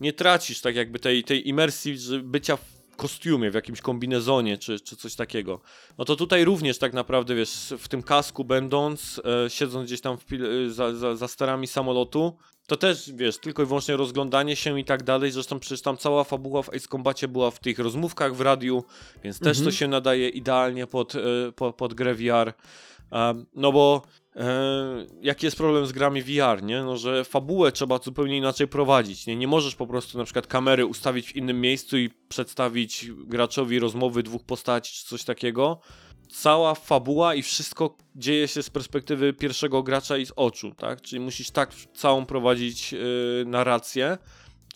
nie 0.00 0.12
tracisz 0.12 0.60
tak 0.60 0.76
jakby 0.76 0.98
tej, 0.98 1.24
tej 1.24 1.48
imersji, 1.48 1.96
bycia 2.22 2.56
w 2.56 2.96
kostiumie, 2.96 3.50
w 3.50 3.54
jakimś 3.54 3.80
kombinezonie, 3.80 4.58
czy, 4.58 4.80
czy 4.80 4.96
coś 4.96 5.14
takiego. 5.14 5.60
No 5.98 6.04
to 6.04 6.16
tutaj 6.16 6.44
również 6.44 6.78
tak 6.78 6.92
naprawdę, 6.92 7.34
wiesz, 7.34 7.74
w 7.78 7.88
tym 7.88 8.02
kasku 8.02 8.44
będąc, 8.44 9.20
e, 9.46 9.50
siedząc 9.50 9.86
gdzieś 9.86 10.00
tam 10.00 10.18
w 10.18 10.24
e, 10.32 10.70
za, 10.70 10.94
za, 10.94 11.16
za 11.16 11.28
sterami 11.28 11.66
samolotu, 11.66 12.36
to 12.66 12.76
też, 12.76 13.12
wiesz, 13.12 13.38
tylko 13.38 13.62
i 13.62 13.66
wyłącznie 13.66 13.96
rozglądanie 13.96 14.56
się 14.56 14.80
i 14.80 14.84
tak 14.84 15.02
dalej. 15.02 15.30
Zresztą 15.30 15.60
przecież 15.60 15.82
tam 15.82 15.96
cała 15.96 16.24
fabuła 16.24 16.62
w 16.62 16.68
Ace 16.68 16.88
Combacie 16.88 17.28
była 17.28 17.50
w 17.50 17.58
tych 17.58 17.78
rozmówkach 17.78 18.34
w 18.34 18.40
radiu, 18.40 18.84
więc 19.24 19.38
też 19.38 19.58
Mhm. 19.58 19.64
to 19.64 19.70
się 19.70 19.88
nadaje 19.88 20.28
idealnie 20.28 20.86
pod, 20.86 21.14
e, 21.14 21.20
po, 21.56 21.72
pod 21.72 21.94
grę 21.94 22.14
VR. 22.14 22.52
No 23.54 23.72
bo 23.72 24.02
e, 24.36 25.06
jaki 25.22 25.46
jest 25.46 25.56
problem 25.56 25.86
z 25.86 25.92
grami 25.92 26.22
VR, 26.22 26.62
nie? 26.62 26.82
No, 26.82 26.96
że 26.96 27.24
fabułę 27.24 27.72
trzeba 27.72 27.98
zupełnie 27.98 28.36
inaczej 28.36 28.68
prowadzić, 28.68 29.26
nie? 29.26 29.36
Nie 29.36 29.48
możesz 29.48 29.74
po 29.74 29.86
prostu 29.86 30.18
na 30.18 30.24
przykład 30.24 30.46
kamery 30.46 30.86
ustawić 30.86 31.28
w 31.28 31.36
innym 31.36 31.60
miejscu 31.60 31.98
i 31.98 32.10
przedstawić 32.28 33.10
graczowi 33.26 33.78
rozmowy 33.78 34.22
dwóch 34.22 34.44
postaci 34.44 34.94
czy 34.94 35.04
coś 35.06 35.24
takiego. 35.24 35.80
Cała 36.34 36.74
fabuła 36.74 37.34
i 37.34 37.42
wszystko 37.42 37.96
dzieje 38.16 38.48
się 38.48 38.62
z 38.62 38.70
perspektywy 38.70 39.32
pierwszego 39.32 39.82
gracza 39.82 40.16
i 40.16 40.26
z 40.26 40.32
oczu, 40.36 40.74
tak? 40.74 41.00
Czyli 41.00 41.20
musisz 41.20 41.50
tak 41.50 41.74
całą 41.94 42.26
prowadzić 42.26 42.94
e, 42.94 42.98
narrację, 43.44 44.18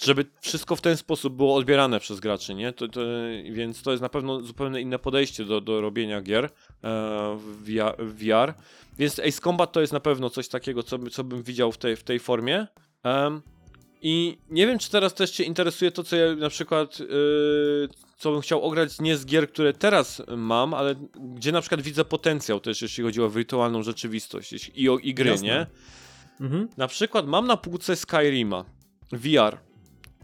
żeby 0.00 0.24
wszystko 0.40 0.76
w 0.76 0.80
ten 0.80 0.96
sposób 0.96 1.36
było 1.36 1.54
odbierane 1.54 2.00
przez 2.00 2.20
graczy, 2.20 2.54
nie? 2.54 2.72
To, 2.72 2.88
to, 2.88 3.00
więc 3.50 3.82
to 3.82 3.90
jest 3.90 4.02
na 4.02 4.08
pewno 4.08 4.40
zupełnie 4.40 4.80
inne 4.80 4.98
podejście 4.98 5.44
do, 5.44 5.60
do 5.60 5.80
robienia 5.80 6.22
gier 6.22 6.44
e, 6.44 6.50
w 8.00 8.14
VR. 8.14 8.54
Więc 8.98 9.18
Ace 9.18 9.40
Combat 9.40 9.72
to 9.72 9.80
jest 9.80 9.92
na 9.92 10.00
pewno 10.00 10.30
coś 10.30 10.48
takiego, 10.48 10.82
co, 10.82 10.98
co 10.98 11.24
bym 11.24 11.42
widział 11.42 11.72
w 11.72 11.78
tej, 11.78 11.96
w 11.96 12.04
tej 12.04 12.18
formie. 12.18 12.66
Um, 13.04 13.42
I 14.02 14.38
nie 14.50 14.66
wiem, 14.66 14.78
czy 14.78 14.90
teraz 14.90 15.14
też 15.14 15.30
Cię 15.30 15.44
interesuje 15.44 15.90
to, 15.90 16.04
co 16.04 16.16
ja 16.16 16.34
na 16.36 16.48
przykład, 16.48 17.00
yy, 17.00 17.88
co 18.16 18.32
bym 18.32 18.40
chciał 18.40 18.62
ograć 18.62 19.00
nie 19.00 19.16
z 19.16 19.26
gier, 19.26 19.48
które 19.52 19.72
teraz 19.72 20.22
mam, 20.36 20.74
ale 20.74 20.94
gdzie 21.34 21.52
na 21.52 21.60
przykład 21.60 21.80
widzę 21.82 22.04
potencjał 22.04 22.60
też, 22.60 22.82
jeśli 22.82 23.04
chodzi 23.04 23.22
o 23.22 23.30
wirtualną 23.30 23.82
rzeczywistość 23.82 24.70
i 24.74 24.88
o 24.88 24.98
i 24.98 25.14
gry, 25.14 25.30
Jasne. 25.30 25.46
nie? 25.46 25.66
Mhm. 26.40 26.68
Na 26.76 26.88
przykład 26.88 27.26
mam 27.26 27.46
na 27.46 27.56
półce 27.56 27.96
Skyrima 27.96 28.64
VR 29.12 29.58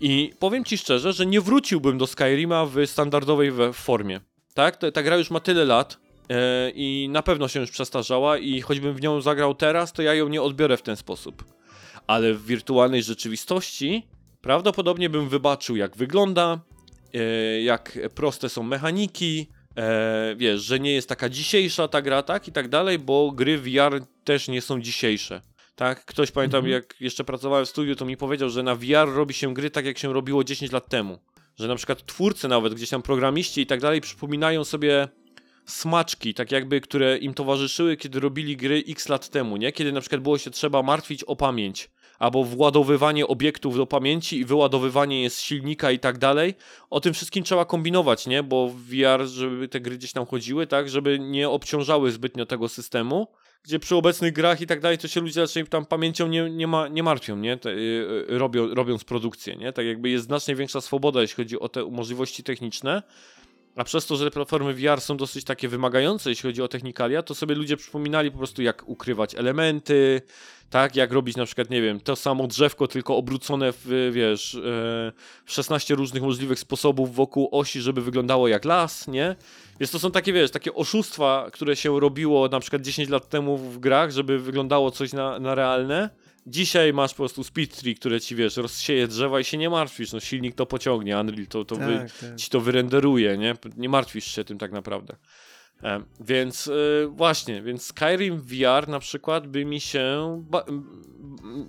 i 0.00 0.32
powiem 0.38 0.64
Ci 0.64 0.78
szczerze, 0.78 1.12
że 1.12 1.26
nie 1.26 1.40
wróciłbym 1.40 1.98
do 1.98 2.06
Skyrima 2.06 2.66
w 2.66 2.86
standardowej 2.86 3.50
we- 3.50 3.72
formie. 3.72 4.20
Tak? 4.54 4.76
Ta, 4.76 4.90
ta 4.92 5.02
gra 5.02 5.16
już 5.16 5.30
ma 5.30 5.40
tyle 5.40 5.64
lat 5.64 5.98
e, 6.30 6.70
i 6.74 7.08
na 7.10 7.22
pewno 7.22 7.48
się 7.48 7.60
już 7.60 7.70
przestarzała 7.70 8.38
i 8.38 8.60
choćbym 8.60 8.94
w 8.94 9.00
nią 9.00 9.20
zagrał 9.20 9.54
teraz, 9.54 9.92
to 9.92 10.02
ja 10.02 10.14
ją 10.14 10.28
nie 10.28 10.42
odbiorę 10.42 10.76
w 10.76 10.82
ten 10.82 10.96
sposób. 10.96 11.44
Ale 12.06 12.34
w 12.34 12.46
wirtualnej 12.46 13.02
rzeczywistości 13.02 14.06
prawdopodobnie 14.40 15.10
bym 15.10 15.28
wybaczył 15.28 15.76
jak 15.76 15.96
wygląda, 15.96 16.60
e, 17.14 17.62
jak 17.62 17.98
proste 18.14 18.48
są 18.48 18.62
mechaniki, 18.62 19.48
e, 19.76 20.34
wiesz, 20.36 20.62
że 20.62 20.80
nie 20.80 20.92
jest 20.92 21.08
taka 21.08 21.28
dzisiejsza 21.28 21.88
ta 21.88 22.02
gra, 22.02 22.22
tak 22.22 22.48
i 22.48 22.52
tak 22.52 22.68
dalej, 22.68 22.98
bo 22.98 23.30
gry 23.32 23.58
VR 23.58 24.02
też 24.24 24.48
nie 24.48 24.60
są 24.62 24.80
dzisiejsze. 24.80 25.40
Tak, 25.76 26.04
ktoś 26.04 26.30
pamiętam, 26.30 26.58
Mhm. 26.58 26.72
jak 26.72 26.94
jeszcze 27.00 27.24
pracowałem 27.24 27.66
w 27.66 27.68
studiu, 27.68 27.96
to 27.96 28.04
mi 28.04 28.16
powiedział, 28.16 28.50
że 28.50 28.62
na 28.62 28.74
VR 28.74 29.14
robi 29.14 29.34
się 29.34 29.54
gry 29.54 29.70
tak, 29.70 29.84
jak 29.86 29.98
się 29.98 30.12
robiło 30.12 30.44
10 30.44 30.72
lat 30.72 30.88
temu. 30.88 31.18
Że 31.58 31.68
na 31.68 31.76
przykład 31.76 32.06
twórcy 32.06 32.48
nawet, 32.48 32.74
gdzieś 32.74 32.90
tam 32.90 33.02
programiści 33.02 33.60
i 33.60 33.66
tak 33.66 33.80
dalej, 33.80 34.00
przypominają 34.00 34.64
sobie 34.64 35.08
smaczki, 35.66 36.34
tak 36.34 36.52
jakby, 36.52 36.80
które 36.80 37.18
im 37.18 37.34
towarzyszyły, 37.34 37.96
kiedy 37.96 38.20
robili 38.20 38.56
gry 38.56 38.84
x 38.88 39.08
lat 39.08 39.28
temu, 39.28 39.56
nie? 39.56 39.72
Kiedy 39.72 39.92
na 39.92 40.00
przykład 40.00 40.20
było 40.20 40.38
się 40.38 40.50
trzeba 40.50 40.82
martwić 40.82 41.24
o 41.24 41.36
pamięć, 41.36 41.90
albo 42.18 42.44
władowywanie 42.44 43.26
obiektów 43.26 43.76
do 43.76 43.86
pamięci 43.86 44.38
i 44.38 44.44
wyładowywanie 44.44 45.22
je 45.22 45.30
z 45.30 45.40
silnika 45.40 45.90
i 45.90 45.98
tak 45.98 46.18
dalej. 46.18 46.54
O 46.90 47.00
tym 47.00 47.14
wszystkim 47.14 47.44
trzeba 47.44 47.64
kombinować, 47.64 48.26
nie? 48.26 48.42
Bo 48.42 48.68
VR, 48.68 49.26
żeby 49.26 49.68
te 49.68 49.80
gry 49.80 49.98
gdzieś 49.98 50.12
tam 50.12 50.26
chodziły, 50.26 50.66
tak? 50.66 50.88
Żeby 50.88 51.18
nie 51.18 51.48
obciążały 51.48 52.10
zbytnio 52.10 52.46
tego 52.46 52.68
systemu 52.68 53.26
gdzie 53.64 53.78
przy 53.78 53.96
obecnych 53.96 54.32
grach 54.32 54.60
i 54.60 54.66
tak 54.66 54.80
dalej, 54.80 54.98
to 54.98 55.08
się 55.08 55.20
ludzie 55.20 55.40
raczej 55.40 55.66
tam 55.66 55.86
pamięcią 55.86 56.28
nie, 56.28 56.50
nie, 56.50 56.66
ma, 56.66 56.88
nie 56.88 57.02
martwią, 57.02 57.36
nie? 57.36 57.56
Te, 57.56 57.70
y, 57.70 57.72
y, 58.30 58.38
robią, 58.38 58.74
robiąc 58.74 59.04
produkcję, 59.04 59.56
nie? 59.56 59.72
Tak 59.72 59.86
jakby 59.86 60.10
jest 60.10 60.24
znacznie 60.24 60.54
większa 60.54 60.80
swoboda, 60.80 61.22
jeśli 61.22 61.36
chodzi 61.36 61.60
o 61.60 61.68
te 61.68 61.84
możliwości 61.84 62.42
techniczne, 62.42 63.02
a 63.76 63.84
przez 63.84 64.06
to, 64.06 64.16
że 64.16 64.30
platformy 64.30 64.74
VR 64.74 65.00
są 65.00 65.16
dosyć 65.16 65.44
takie 65.44 65.68
wymagające, 65.68 66.30
jeśli 66.30 66.48
chodzi 66.48 66.62
o 66.62 66.68
technikalia, 66.68 67.22
to 67.22 67.34
sobie 67.34 67.54
ludzie 67.54 67.76
przypominali 67.76 68.30
po 68.30 68.38
prostu 68.38 68.62
jak 68.62 68.88
ukrywać 68.88 69.34
elementy, 69.34 70.22
tak? 70.70 70.96
Jak 70.96 71.12
robić 71.12 71.36
na 71.36 71.44
przykład, 71.44 71.70
nie 71.70 71.82
wiem, 71.82 72.00
to 72.00 72.16
samo 72.16 72.46
drzewko, 72.46 72.88
tylko 72.88 73.16
obrócone 73.16 73.72
w, 73.72 74.10
wiesz, 74.12 74.54
e, 74.54 74.58
w 75.44 75.52
16 75.52 75.94
różnych 75.94 76.22
możliwych 76.22 76.58
sposobów 76.58 77.14
wokół 77.14 77.48
osi, 77.52 77.80
żeby 77.80 78.02
wyglądało 78.02 78.48
jak 78.48 78.64
las, 78.64 79.08
nie? 79.08 79.36
Więc 79.80 79.90
to 79.90 79.98
są 79.98 80.10
takie, 80.10 80.32
wiesz, 80.32 80.50
takie 80.50 80.74
oszustwa, 80.74 81.48
które 81.52 81.76
się 81.76 82.00
robiło 82.00 82.48
na 82.48 82.60
przykład 82.60 82.82
10 82.82 83.08
lat 83.08 83.28
temu 83.28 83.58
w 83.58 83.78
grach, 83.78 84.10
żeby 84.10 84.38
wyglądało 84.38 84.90
coś 84.90 85.12
na, 85.12 85.38
na 85.38 85.54
realne. 85.54 86.10
Dzisiaj 86.46 86.92
masz 86.92 87.10
po 87.10 87.16
prostu 87.16 87.44
speed 87.44 87.76
tree, 87.76 87.94
które 87.94 88.20
ci, 88.20 88.34
wiesz, 88.36 88.56
rozsieje 88.56 89.08
drzewa 89.08 89.40
i 89.40 89.44
się 89.44 89.58
nie 89.58 89.70
martwisz, 89.70 90.12
no 90.12 90.20
silnik 90.20 90.54
to 90.54 90.66
pociągnie, 90.66 91.18
Unreal 91.18 91.46
to, 91.46 91.64
to 91.64 91.76
wy, 91.76 91.98
Tak, 91.98 92.18
tak. 92.18 92.36
ci 92.36 92.50
to 92.50 92.60
wyrenderuje, 92.60 93.38
nie? 93.38 93.54
Nie 93.76 93.88
martwisz 93.88 94.24
się 94.24 94.44
tym 94.44 94.58
tak 94.58 94.72
naprawdę. 94.72 95.16
E, 95.82 96.02
więc 96.20 96.68
e, 96.68 96.72
właśnie, 97.08 97.62
więc 97.62 97.82
Skyrim 97.86 98.40
VR 98.40 98.88
na 98.88 98.98
przykład 98.98 99.46
by 99.46 99.64
mi 99.64 99.80
się. 99.80 100.36
Ba- 100.50 100.64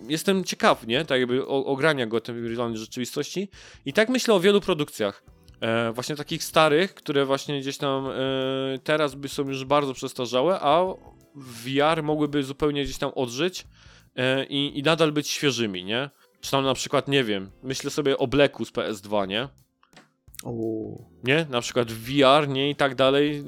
jestem 0.08 0.44
ciekaw, 0.44 0.88
nie? 0.88 1.06
Tak 1.06 1.20
jakby 1.20 1.48
o- 1.48 1.66
ogrania 1.66 2.06
go 2.06 2.22
tej 2.22 2.36
wirtualnej 2.42 2.78
rzeczywistości. 2.78 3.50
I 3.86 3.94
tak 3.94 4.10
myślę 4.10 4.34
o 4.34 4.40
wielu 4.40 4.62
produkcjach. 4.62 5.24
E, 5.62 5.92
właśnie 5.92 6.16
takich 6.16 6.44
starych, 6.44 6.94
które 6.94 7.26
właśnie 7.26 7.60
gdzieś 7.62 7.78
tam 7.78 8.08
e, 8.08 8.14
teraz 8.84 9.16
by 9.16 9.30
są 9.30 9.48
już 9.48 9.66
bardzo 9.66 9.94
przestarzałe, 9.94 10.60
a 10.62 10.84
VR 11.36 12.04
mogłyby 12.04 12.44
zupełnie 12.44 12.84
gdzieś 12.84 12.98
tam 12.98 13.12
odżyć 13.16 13.66
i, 14.50 14.80
i 14.80 14.84
nadal 14.84 15.12
być 15.12 15.30
świeżymi, 15.30 15.84
nie? 15.84 16.10
Czy 16.42 16.52
tam 16.52 16.64
na 16.64 16.74
przykład, 16.74 17.08
nie 17.08 17.24
wiem, 17.24 17.52
myślę 17.64 17.92
sobie 17.92 18.18
o 18.18 18.28
Blacku 18.28 18.66
z 18.66 18.72
PS2, 18.72 19.28
nie? 19.28 19.48
O, 20.44 20.54
nie? 21.24 21.46
Na 21.50 21.62
przykład 21.62 21.92
VR, 21.92 22.48
nie? 22.48 22.70
I 22.70 22.76
tak 22.76 22.96
dalej. 22.96 23.44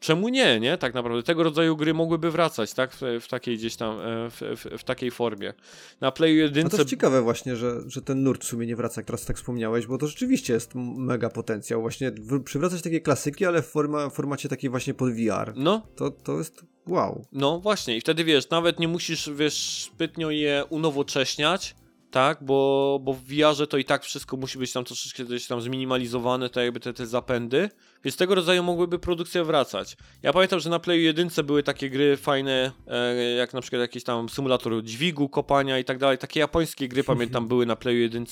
Czemu 0.00 0.28
nie, 0.28 0.60
nie? 0.60 0.78
Tak 0.78 0.94
naprawdę. 0.94 1.22
Tego 1.22 1.42
rodzaju 1.42 1.76
gry 1.76 1.94
mogłyby 1.94 2.30
wracać, 2.30 2.74
tak? 2.74 2.92
W, 2.94 3.00
w 3.20 3.28
takiej 3.28 3.56
gdzieś 3.56 3.76
tam, 3.76 4.00
e, 4.00 4.30
w, 4.30 4.40
w, 4.40 4.78
w 4.80 4.84
takiej 4.84 5.10
formie. 5.10 5.54
Na 6.00 6.12
Playu 6.12 6.36
No 6.36 6.42
1... 6.42 6.68
to 6.70 6.76
jest 6.76 6.90
ciekawe 6.90 7.22
właśnie, 7.22 7.56
że, 7.56 7.80
że 7.86 8.02
ten 8.02 8.22
nurt 8.22 8.44
w 8.44 8.46
sumie 8.46 8.66
nie 8.66 8.76
wraca, 8.76 9.00
jak 9.00 9.06
teraz 9.06 9.24
tak 9.24 9.36
wspomniałeś, 9.36 9.86
bo 9.86 9.98
to 9.98 10.06
rzeczywiście 10.06 10.52
jest 10.52 10.74
mega 10.74 11.30
potencjał. 11.30 11.80
Właśnie 11.80 12.12
przywracać 12.44 12.82
takie 12.82 13.00
klasyki, 13.00 13.46
ale 13.46 13.62
w 13.62 13.66
forma, 13.66 14.10
formacie 14.10 14.48
takiej 14.48 14.70
właśnie 14.70 14.94
pod 14.94 15.12
VR. 15.12 15.52
No, 15.56 15.86
To, 15.96 16.10
to 16.10 16.38
jest 16.38 16.62
wow. 16.86 17.24
no 17.32 17.60
właśnie. 17.60 17.96
I 17.96 18.00
wtedy, 18.00 18.24
wiesz, 18.24 18.50
nawet 18.50 18.78
nie 18.80 18.88
musisz, 18.88 19.30
wiesz, 19.34 19.88
zbytnio 19.94 20.30
je 20.30 20.64
unowocześniać, 20.70 21.74
tak? 22.10 22.44
Bo, 22.44 23.00
bo 23.02 23.12
w 23.12 23.22
VR-ze 23.22 23.66
to 23.66 23.78
i 23.78 23.84
tak 23.84 24.04
wszystko 24.04 24.36
musi 24.36 24.58
być 24.58 24.72
tam 24.72 24.84
troszeczkę 24.84 25.24
gdzieś 25.24 25.46
tam 25.46 25.60
zminimalizowane, 25.60 26.50
tak 26.50 26.64
jakby 26.64 26.80
te, 26.80 26.92
te 26.92 27.06
zapędy. 27.06 27.70
Więc 28.04 28.16
tego 28.16 28.34
rodzaju 28.34 28.62
mogłyby 28.62 28.98
produkcje 28.98 29.44
wracać. 29.44 29.96
Ja 30.22 30.32
pamiętam, 30.32 30.60
że 30.60 30.70
na 30.70 30.78
Playu 30.78 31.00
1 31.00 31.28
były 31.44 31.62
takie 31.62 31.90
gry 31.90 32.16
fajne, 32.16 32.72
e, 32.86 33.14
jak 33.22 33.54
na 33.54 33.60
przykład 33.60 33.80
jakiś 33.80 34.04
tam 34.04 34.28
symulator 34.28 34.82
dźwigu, 34.82 35.28
kopania 35.28 35.78
i 35.78 35.84
tak 35.84 35.98
dalej. 35.98 36.18
Takie 36.18 36.40
japońskie 36.40 36.88
gry 36.88 37.04
pamiętam 37.12 37.48
były 37.48 37.66
na 37.66 37.76
Playu 37.76 37.98
1, 37.98 38.26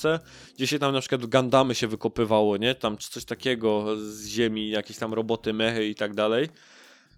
gdzie 0.55 0.67
się 0.67 0.79
tam 0.79 0.93
na 0.93 0.99
przykład 0.99 1.25
Gundamy 1.25 1.75
się 1.75 1.87
wykopywało, 1.87 2.57
nie? 2.57 2.75
Tam 2.75 2.97
czy 2.97 3.09
coś 3.09 3.25
takiego 3.25 3.97
z 3.97 4.27
ziemi, 4.27 4.69
jakieś 4.69 4.97
tam 4.97 5.13
roboty, 5.13 5.53
mechy 5.53 5.87
i 5.87 5.95
tak 5.95 6.13
dalej. 6.13 6.49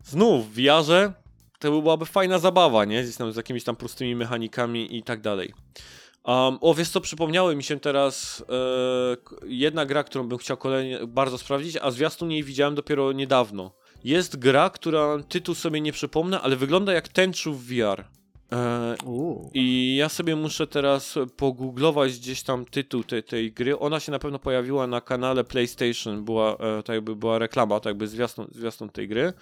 Znów 0.03 0.53
w 0.53 0.55
VR-ze 0.55 1.13
to 1.59 1.81
byłaby 1.81 2.05
fajna 2.05 2.39
zabawa, 2.39 2.85
nie? 2.85 3.03
Gdzieś 3.03 3.15
tam 3.15 3.31
z 3.31 3.35
jakimiś 3.35 3.63
tam 3.63 3.75
prostymi 3.75 4.15
mechanikami 4.15 4.97
i 4.97 5.03
tak 5.03 5.21
dalej. 5.21 5.53
Um, 6.23 6.57
o, 6.61 6.73
wiesz 6.73 6.89
co, 6.89 7.01
przypomniały 7.01 7.55
mi 7.55 7.63
się 7.63 7.79
teraz 7.79 8.43
e, 8.49 9.47
jedna 9.47 9.85
gra, 9.85 10.03
którą 10.03 10.27
bym 10.27 10.37
chciał 10.37 10.57
kolejnie 10.57 10.99
bardzo 11.07 11.37
sprawdzić, 11.37 11.77
a 11.81 11.91
zwiastun 11.91 12.31
jej 12.31 12.43
widziałem 12.43 12.75
dopiero 12.75 13.11
niedawno. 13.11 13.71
Jest 14.03 14.39
gra, 14.39 14.69
która 14.69 15.17
tytuł 15.29 15.55
sobie 15.55 15.81
nie 15.81 15.91
przypomnę, 15.91 16.41
ale 16.41 16.55
wygląda 16.55 16.93
jak 16.93 17.07
Tenchu 17.07 17.53
w 17.53 17.65
VR. 17.65 18.05
E. 18.51 18.95
I 19.53 19.95
ja 19.95 20.09
sobie 20.09 20.35
muszę 20.35 20.67
teraz 20.67 21.15
pogooglować 21.37 22.19
gdzieś 22.19 22.43
tam 22.43 22.65
tytuł 22.65 23.03
tej, 23.03 23.23
tej 23.23 23.51
gry. 23.51 23.79
Ona 23.79 23.99
się 23.99 24.11
na 24.11 24.19
pewno 24.19 24.39
pojawiła 24.39 24.87
na 24.87 25.01
kanale 25.01 25.43
PlayStation, 25.43 26.25
była, 26.25 26.53
e, 26.53 26.83
tak 26.83 26.93
jakby 26.93 27.15
była 27.15 27.39
reklama, 27.39 27.79
tak 27.79 27.91
jakby 27.91 28.07
zwiastun, 28.07 28.47
zwiastun 28.51 28.89
tej 28.89 29.07
gry. 29.07 29.33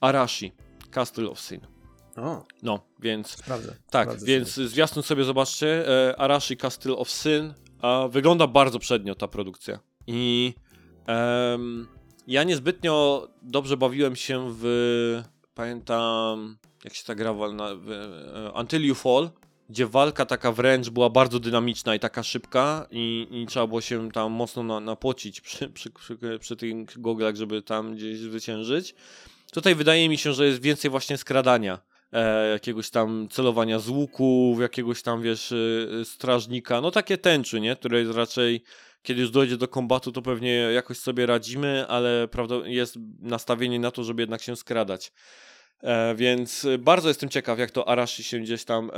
Arashi, 0.00 0.52
Castle 0.90 1.30
of 1.30 1.40
Sin. 1.40 1.77
O, 2.22 2.46
No, 2.62 2.80
więc 3.00 3.28
sprawdzę. 3.28 3.76
tak, 3.90 4.08
sprawdzę 4.08 4.26
więc 4.26 4.50
sobie. 4.52 4.68
zwiastun 4.68 5.02
sobie 5.02 5.24
zobaczcie. 5.24 5.88
E, 6.10 6.16
Arashi 6.20 6.56
Castle 6.56 6.96
of 6.96 7.10
Sin. 7.10 7.54
A 7.82 8.08
wygląda 8.10 8.46
bardzo 8.46 8.78
przednio 8.78 9.14
ta 9.14 9.28
produkcja. 9.28 9.78
I 10.06 10.54
em, 11.06 11.88
ja 12.26 12.44
niezbytnio 12.44 13.28
dobrze 13.42 13.76
bawiłem 13.76 14.16
się 14.16 14.54
w. 14.60 15.22
Pamiętam, 15.54 16.58
jak 16.84 16.94
się 16.94 17.04
ta 17.04 17.14
gra 17.14 17.32
na, 17.52 17.74
w, 17.74 17.90
e, 17.90 18.52
Until 18.60 18.82
You 18.86 18.94
Fall, 18.94 19.30
gdzie 19.70 19.86
walka 19.86 20.26
taka 20.26 20.52
wręcz 20.52 20.90
była 20.90 21.10
bardzo 21.10 21.40
dynamiczna 21.40 21.94
i 21.94 22.00
taka 22.00 22.22
szybka, 22.22 22.86
i, 22.90 23.26
i 23.30 23.46
trzeba 23.46 23.66
było 23.66 23.80
się 23.80 24.10
tam 24.10 24.32
mocno 24.32 24.62
na, 24.62 24.80
napocić 24.80 25.40
przy, 25.40 25.68
przy, 25.68 25.90
przy, 25.90 26.18
przy 26.40 26.56
tych 26.56 27.00
goglach, 27.00 27.36
żeby 27.36 27.62
tam 27.62 27.94
gdzieś 27.94 28.18
zwyciężyć. 28.18 28.94
Tutaj 29.52 29.74
wydaje 29.74 30.08
mi 30.08 30.18
się, 30.18 30.32
że 30.32 30.46
jest 30.46 30.62
więcej 30.62 30.90
właśnie 30.90 31.16
skradania 31.18 31.78
e, 32.12 32.48
jakiegoś 32.48 32.90
tam 32.90 33.28
celowania 33.30 33.78
z 33.78 33.88
łuków, 33.88 34.60
jakiegoś 34.60 35.02
tam, 35.02 35.22
wiesz, 35.22 35.52
y, 35.52 36.02
strażnika, 36.04 36.80
no 36.80 36.90
takie 36.90 37.18
tęczy, 37.18 37.60
nie, 37.60 37.76
które 37.76 38.00
jest 38.00 38.12
raczej, 38.12 38.62
kiedy 39.02 39.20
już 39.20 39.30
dojdzie 39.30 39.56
do 39.56 39.68
kombatu, 39.68 40.12
to 40.12 40.22
pewnie 40.22 40.52
jakoś 40.52 40.98
sobie 40.98 41.26
radzimy, 41.26 41.86
ale 41.88 42.28
prawda, 42.28 42.54
jest 42.64 42.96
nastawienie 43.20 43.80
na 43.80 43.90
to, 43.90 44.04
żeby 44.04 44.22
jednak 44.22 44.42
się 44.42 44.56
skradać. 44.56 45.12
E, 45.82 46.14
więc 46.14 46.66
bardzo 46.78 47.08
jestem 47.08 47.28
ciekaw, 47.28 47.58
jak 47.58 47.70
to 47.70 47.88
Arashi 47.88 48.22
się 48.22 48.38
gdzieś 48.38 48.64
tam 48.64 48.90
e, 48.90 48.94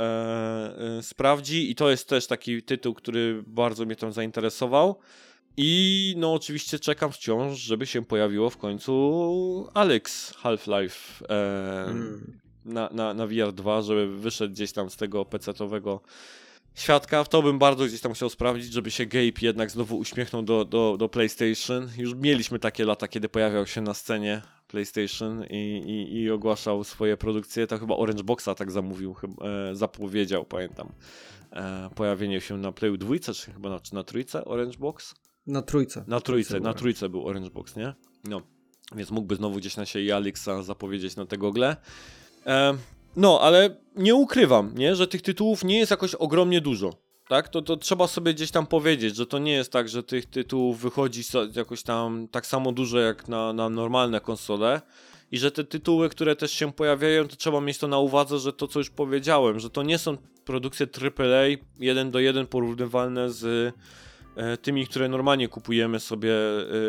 e, 0.97 1.03
sprawdzi 1.03 1.71
i 1.71 1.75
to 1.75 1.89
jest 1.89 2.09
też 2.09 2.27
taki 2.27 2.63
tytuł, 2.63 2.93
który 2.93 3.43
bardzo 3.47 3.85
mnie 3.85 3.95
tam 3.95 4.11
zainteresował. 4.11 4.99
I 5.57 6.13
no 6.17 6.33
oczywiście 6.33 6.79
czekam 6.79 7.11
wciąż, 7.11 7.59
żeby 7.59 7.85
się 7.85 8.05
pojawiło 8.05 8.49
w 8.49 8.57
końcu 8.57 9.69
Alex 9.73 10.33
Half-Life 10.33 11.25
e, 11.29 11.85
Mm. 11.85 12.41
Na, 12.65 12.89
na, 12.93 13.13
na 13.13 13.27
VR 13.27 13.53
2, 13.53 13.81
żeby 13.81 14.17
wyszedł 14.17 14.53
gdzieś 14.53 14.71
tam 14.71 14.89
z 14.89 14.97
tego 14.97 15.25
PC-owego 15.25 15.99
świadka, 16.75 17.23
w 17.23 17.29
to 17.29 17.41
bym 17.41 17.59
bardzo 17.59 17.85
gdzieś 17.85 18.01
tam 18.01 18.13
chciał 18.13 18.29
sprawdzić, 18.29 18.73
żeby 18.73 18.91
się 18.91 19.05
Gabe 19.05 19.41
jednak 19.41 19.71
znowu 19.71 19.97
uśmiechnął 19.97 20.43
do, 20.43 20.65
do, 20.65 20.95
do 20.99 21.09
PlayStation. 21.09 21.89
Już 21.97 22.15
mieliśmy 22.15 22.59
takie 22.59 22.85
lata, 22.85 23.07
kiedy 23.07 23.29
pojawiał 23.29 23.67
się 23.67 23.81
na 23.81 23.93
scenie 23.93 24.41
PlayStation 24.67 25.45
i, 25.49 25.83
i, 25.85 26.21
i 26.21 26.31
ogłaszał 26.31 26.83
swoje 26.83 27.17
produkcje. 27.17 27.67
To 27.67 27.77
chyba 27.77 27.95
Orange 27.95 28.23
Boxa 28.23 28.49
tak 28.57 28.71
zamówił, 28.71 29.13
chyba, 29.13 29.45
e, 29.45 29.75
zapowiedział, 29.75 30.45
pamiętam, 30.45 30.91
e, 31.51 31.89
pojawienie 31.95 32.41
się 32.41 32.57
na 32.57 32.71
Playu 32.71 32.97
dwójce, 32.97 33.33
czy 33.33 33.51
chyba 33.51 33.69
na, 33.69 33.79
czy 33.79 33.95
na 33.95 34.03
trójce 34.03 34.45
Orange 34.45 34.77
Box? 34.77 35.15
Na 35.47 35.61
trójce. 35.61 36.03
Na 36.07 36.21
trójce, 36.21 36.59
na 36.59 36.73
trójce 36.73 37.09
był 37.09 37.27
Orange 37.27 37.49
Box, 37.49 37.75
nie? 37.75 37.93
No, 38.23 38.41
więc 38.95 39.11
mógłby 39.11 39.35
znowu 39.35 39.57
gdzieś 39.57 39.77
na 39.77 39.85
się 39.85 39.99
i 39.99 40.11
Alexa 40.11 40.63
zapowiedzieć 40.63 41.15
na 41.15 41.25
te 41.25 41.37
gogle. 41.37 41.75
E, 42.45 42.77
no, 43.15 43.39
ale 43.41 43.75
nie 43.95 44.15
ukrywam, 44.15 44.71
nie, 44.75 44.95
że 44.95 45.07
tych 45.07 45.21
tytułów 45.21 45.63
nie 45.63 45.77
jest 45.77 45.91
jakoś 45.91 46.15
ogromnie 46.15 46.61
dużo. 46.61 46.93
Tak, 47.27 47.49
to, 47.49 47.61
to 47.61 47.77
trzeba 47.77 48.07
sobie 48.07 48.33
gdzieś 48.33 48.51
tam 48.51 48.67
powiedzieć, 48.67 49.15
że 49.15 49.25
to 49.25 49.39
nie 49.39 49.51
jest 49.51 49.71
tak, 49.71 49.89
że 49.89 50.03
tych 50.03 50.25
tytułów 50.25 50.81
wychodzi 50.81 51.21
jakoś 51.55 51.83
tam 51.83 52.27
tak 52.31 52.45
samo 52.45 52.71
dużo 52.71 52.99
jak 52.99 53.27
na, 53.27 53.53
na 53.53 53.69
normalne 53.69 54.21
konsole 54.21 54.81
i 55.31 55.37
że 55.37 55.51
te 55.51 55.63
tytuły, 55.63 56.09
które 56.09 56.35
też 56.35 56.51
się 56.51 56.71
pojawiają, 56.73 57.27
to 57.27 57.35
trzeba 57.35 57.61
mieć 57.61 57.77
to 57.77 57.87
na 57.87 57.99
uwadze, 57.99 58.39
że 58.39 58.53
to 58.53 58.67
co 58.67 58.79
już 58.79 58.89
powiedziałem, 58.89 59.59
że 59.59 59.69
to 59.69 59.83
nie 59.83 59.97
są 59.97 60.17
produkcje 60.45 60.87
AAA 61.17 61.47
jeden 61.79 62.11
do 62.11 62.19
jeden 62.19 62.47
porównywalne 62.47 63.29
z 63.29 63.73
tymi, 64.61 64.87
które 64.87 65.09
normalnie 65.09 65.47
kupujemy 65.47 65.99
sobie 65.99 66.33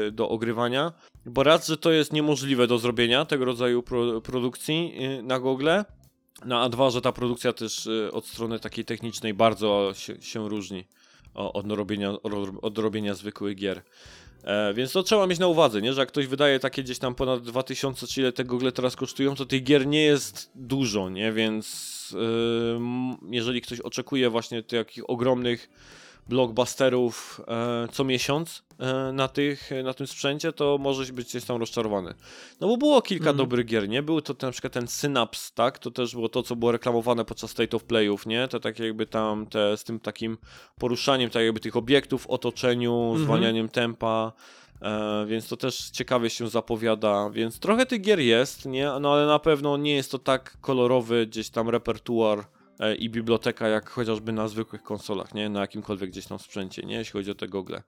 e, 0.06 0.10
do 0.10 0.28
ogrywania, 0.28 0.92
bo 1.26 1.42
raz, 1.42 1.66
że 1.66 1.76
to 1.76 1.90
jest 1.90 2.12
niemożliwe 2.12 2.66
do 2.66 2.78
zrobienia 2.78 3.24
tego 3.24 3.44
rodzaju 3.44 3.82
pro, 3.82 4.20
produkcji 4.20 4.94
e, 4.98 5.22
na 5.22 5.38
Google, 5.38 5.70
no 6.44 6.60
a 6.60 6.68
dwa, 6.68 6.90
że 6.90 7.00
ta 7.00 7.12
produkcja 7.12 7.52
też 7.52 7.88
od 8.12 8.26
strony 8.26 8.58
takiej 8.58 8.84
technicznej 8.84 9.34
bardzo 9.34 9.92
się, 9.94 10.22
się 10.22 10.48
różni 10.48 10.84
od 11.34 11.70
robienia, 11.70 12.12
od 12.62 12.78
robienia 12.78 13.14
zwykłych 13.14 13.56
gier. 13.56 13.82
E, 14.44 14.74
więc 14.74 14.92
to 14.92 15.02
trzeba 15.02 15.26
mieć 15.26 15.38
na 15.38 15.46
uwadze, 15.46 15.82
nie? 15.82 15.92
że 15.92 16.00
jak 16.00 16.08
ktoś 16.08 16.26
wydaje 16.26 16.60
takie 16.60 16.82
gdzieś 16.82 16.98
tam 16.98 17.14
ponad 17.14 17.42
2000, 17.42 18.06
czy 18.06 18.20
ile 18.20 18.32
te 18.32 18.44
Google 18.44 18.70
teraz 18.74 18.96
kosztują, 18.96 19.34
to 19.34 19.46
tych 19.46 19.62
gier 19.62 19.86
nie 19.86 20.02
jest 20.02 20.50
dużo, 20.54 21.08
nie? 21.08 21.32
Więc 21.32 21.92
jeżeli 23.30 23.60
ktoś 23.60 23.80
oczekuje 23.80 24.30
właśnie 24.30 24.62
takich 24.62 25.10
ogromnych 25.10 25.68
blockbusterów 26.28 27.40
e, 27.48 27.88
co 27.92 28.04
miesiąc 28.04 28.62
e, 28.78 29.12
na, 29.12 29.28
tych, 29.28 29.70
na 29.84 29.94
tym 29.94 30.06
sprzęcie, 30.06 30.52
to 30.52 30.78
może 30.80 31.12
być 31.12 31.28
gdzieś 31.28 31.44
tam 31.44 31.56
rozczarowany. 31.56 32.14
No 32.60 32.68
bo 32.68 32.76
było 32.76 33.02
kilka 33.02 33.30
mm. 33.30 33.36
dobrych 33.36 33.66
gier, 33.66 33.88
nie? 33.88 34.02
Był 34.02 34.20
to 34.20 34.46
na 34.46 34.52
przykład 34.52 34.72
ten 34.72 34.88
Synapse, 34.88 35.50
tak? 35.54 35.78
To 35.78 35.90
też 35.90 36.14
było 36.14 36.28
to, 36.28 36.42
co 36.42 36.56
było 36.56 36.72
reklamowane 36.72 37.24
podczas 37.24 37.50
State 37.50 37.76
of 37.76 37.84
Playów, 37.84 38.26
nie? 38.26 38.48
To 38.48 38.60
tak 38.60 38.78
jakby 38.78 39.06
tam 39.06 39.46
te, 39.46 39.76
z 39.76 39.84
tym 39.84 40.00
takim 40.00 40.38
poruszaniem 40.78 41.30
tak 41.30 41.42
jakby 41.42 41.60
tych 41.60 41.76
obiektów 41.76 42.22
w 42.22 42.26
otoczeniu, 42.26 42.94
mm 42.94 43.16
-hmm. 43.16 43.24
zwalnianiem 43.24 43.68
tempa. 43.68 44.32
E, 44.82 45.26
więc 45.26 45.48
to 45.48 45.56
też 45.56 45.90
ciekawie 45.90 46.30
się 46.30 46.48
zapowiada, 46.48 47.30
więc 47.30 47.58
trochę 47.58 47.86
tych 47.86 48.00
gier 48.00 48.20
jest, 48.20 48.66
nie? 48.66 48.90
No 49.00 49.12
ale 49.12 49.26
na 49.26 49.38
pewno 49.38 49.76
nie 49.76 49.94
jest 49.94 50.10
to 50.10 50.18
tak 50.18 50.56
kolorowy 50.60 51.26
gdzieś 51.26 51.50
tam 51.50 51.68
repertuar 51.68 52.44
i 52.98 53.10
biblioteka 53.10 53.68
jak 53.68 53.90
chociażby 53.90 54.32
na 54.32 54.48
zwykłych 54.48 54.82
konsolach, 54.82 55.34
nie? 55.34 55.48
Na 55.48 55.60
jakimkolwiek 55.60 56.10
gdzieś 56.10 56.26
tam 56.26 56.38
sprzęcie, 56.38 56.82
nie? 56.82 56.96
Jeśli 56.96 57.12
chodzi 57.12 57.30
o 57.30 57.34
te 57.34 57.48
gogle. 57.48 57.82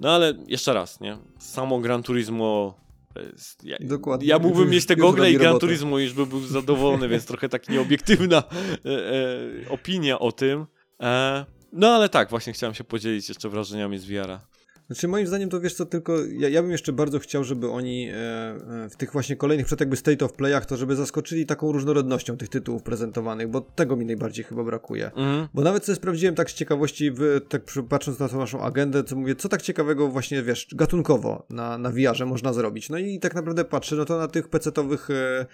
No 0.00 0.10
ale 0.10 0.34
jeszcze 0.46 0.72
raz, 0.72 1.00
nie? 1.00 1.18
Samo 1.38 1.80
Gran 1.80 2.02
Turismo 2.02 2.80
jest, 3.20 3.64
ja, 3.64 3.76
Dokładnie. 3.80 4.28
Ja 4.28 4.38
mógłbym 4.38 4.70
mieć 4.70 4.86
te 4.86 4.96
gogle 4.96 5.30
i 5.30 5.36
Gran 5.36 5.58
Turismo 5.58 5.98
już 5.98 6.12
by 6.12 6.26
był 6.26 6.40
zadowolony, 6.40 7.08
więc 7.08 7.26
trochę 7.26 7.48
tak 7.48 7.68
nieobiektywna 7.68 8.36
e, 8.36 8.90
e, 8.90 9.68
opinia 9.68 10.18
o 10.18 10.32
tym. 10.32 10.66
E, 11.02 11.44
no 11.72 11.88
ale 11.88 12.08
tak, 12.08 12.30
właśnie 12.30 12.52
chciałem 12.52 12.74
się 12.74 12.84
podzielić 12.84 13.28
jeszcze 13.28 13.48
wrażeniami 13.48 13.98
z 13.98 14.04
VR-a. 14.04 14.51
Znaczy 14.92 15.08
moim 15.08 15.26
zdaniem 15.26 15.48
to 15.48 15.60
wiesz 15.60 15.74
co, 15.74 15.86
tylko 15.86 16.16
ja, 16.38 16.48
ja 16.48 16.62
bym 16.62 16.70
jeszcze 16.70 16.92
bardzo 16.92 17.18
chciał, 17.18 17.44
żeby 17.44 17.70
oni 17.70 18.08
e, 18.08 18.14
e, 18.14 18.88
w 18.90 18.96
tych 18.96 19.12
właśnie 19.12 19.36
kolejnych 19.36 19.66
przed 19.66 19.80
jakby 19.80 19.96
state 19.96 20.24
of 20.24 20.32
playach, 20.32 20.66
to 20.66 20.76
żeby 20.76 20.96
zaskoczyli 20.96 21.46
taką 21.46 21.72
różnorodnością 21.72 22.36
tych 22.36 22.48
tytułów 22.48 22.82
prezentowanych, 22.82 23.48
bo 23.48 23.60
tego 23.60 23.96
mi 23.96 24.06
najbardziej 24.06 24.44
chyba 24.44 24.64
brakuje. 24.64 25.10
Mm. 25.16 25.48
Bo 25.54 25.62
nawet 25.62 25.84
sobie 25.84 25.96
sprawdziłem 25.96 26.34
tak 26.34 26.50
z 26.50 26.54
ciekawości, 26.54 27.10
w, 27.10 27.40
tak 27.48 27.62
patrząc 27.88 28.18
na 28.18 28.28
tą 28.28 28.38
naszą 28.38 28.60
agendę, 28.60 29.04
co 29.04 29.16
mówię, 29.16 29.34
co 29.34 29.48
tak 29.48 29.62
ciekawego 29.62 30.08
właśnie, 30.08 30.42
wiesz, 30.42 30.68
gatunkowo 30.72 31.46
na, 31.50 31.78
na 31.78 31.90
VR-ze 31.90 32.26
można 32.26 32.52
zrobić. 32.52 32.90
No 32.90 32.98
i 32.98 33.18
tak 33.18 33.34
naprawdę 33.34 33.64
patrzę, 33.64 33.96
no 33.96 34.04
to 34.04 34.18
na 34.18 34.28
tych 34.28 34.48
pecetowych 34.48 35.10
e, 35.10 35.46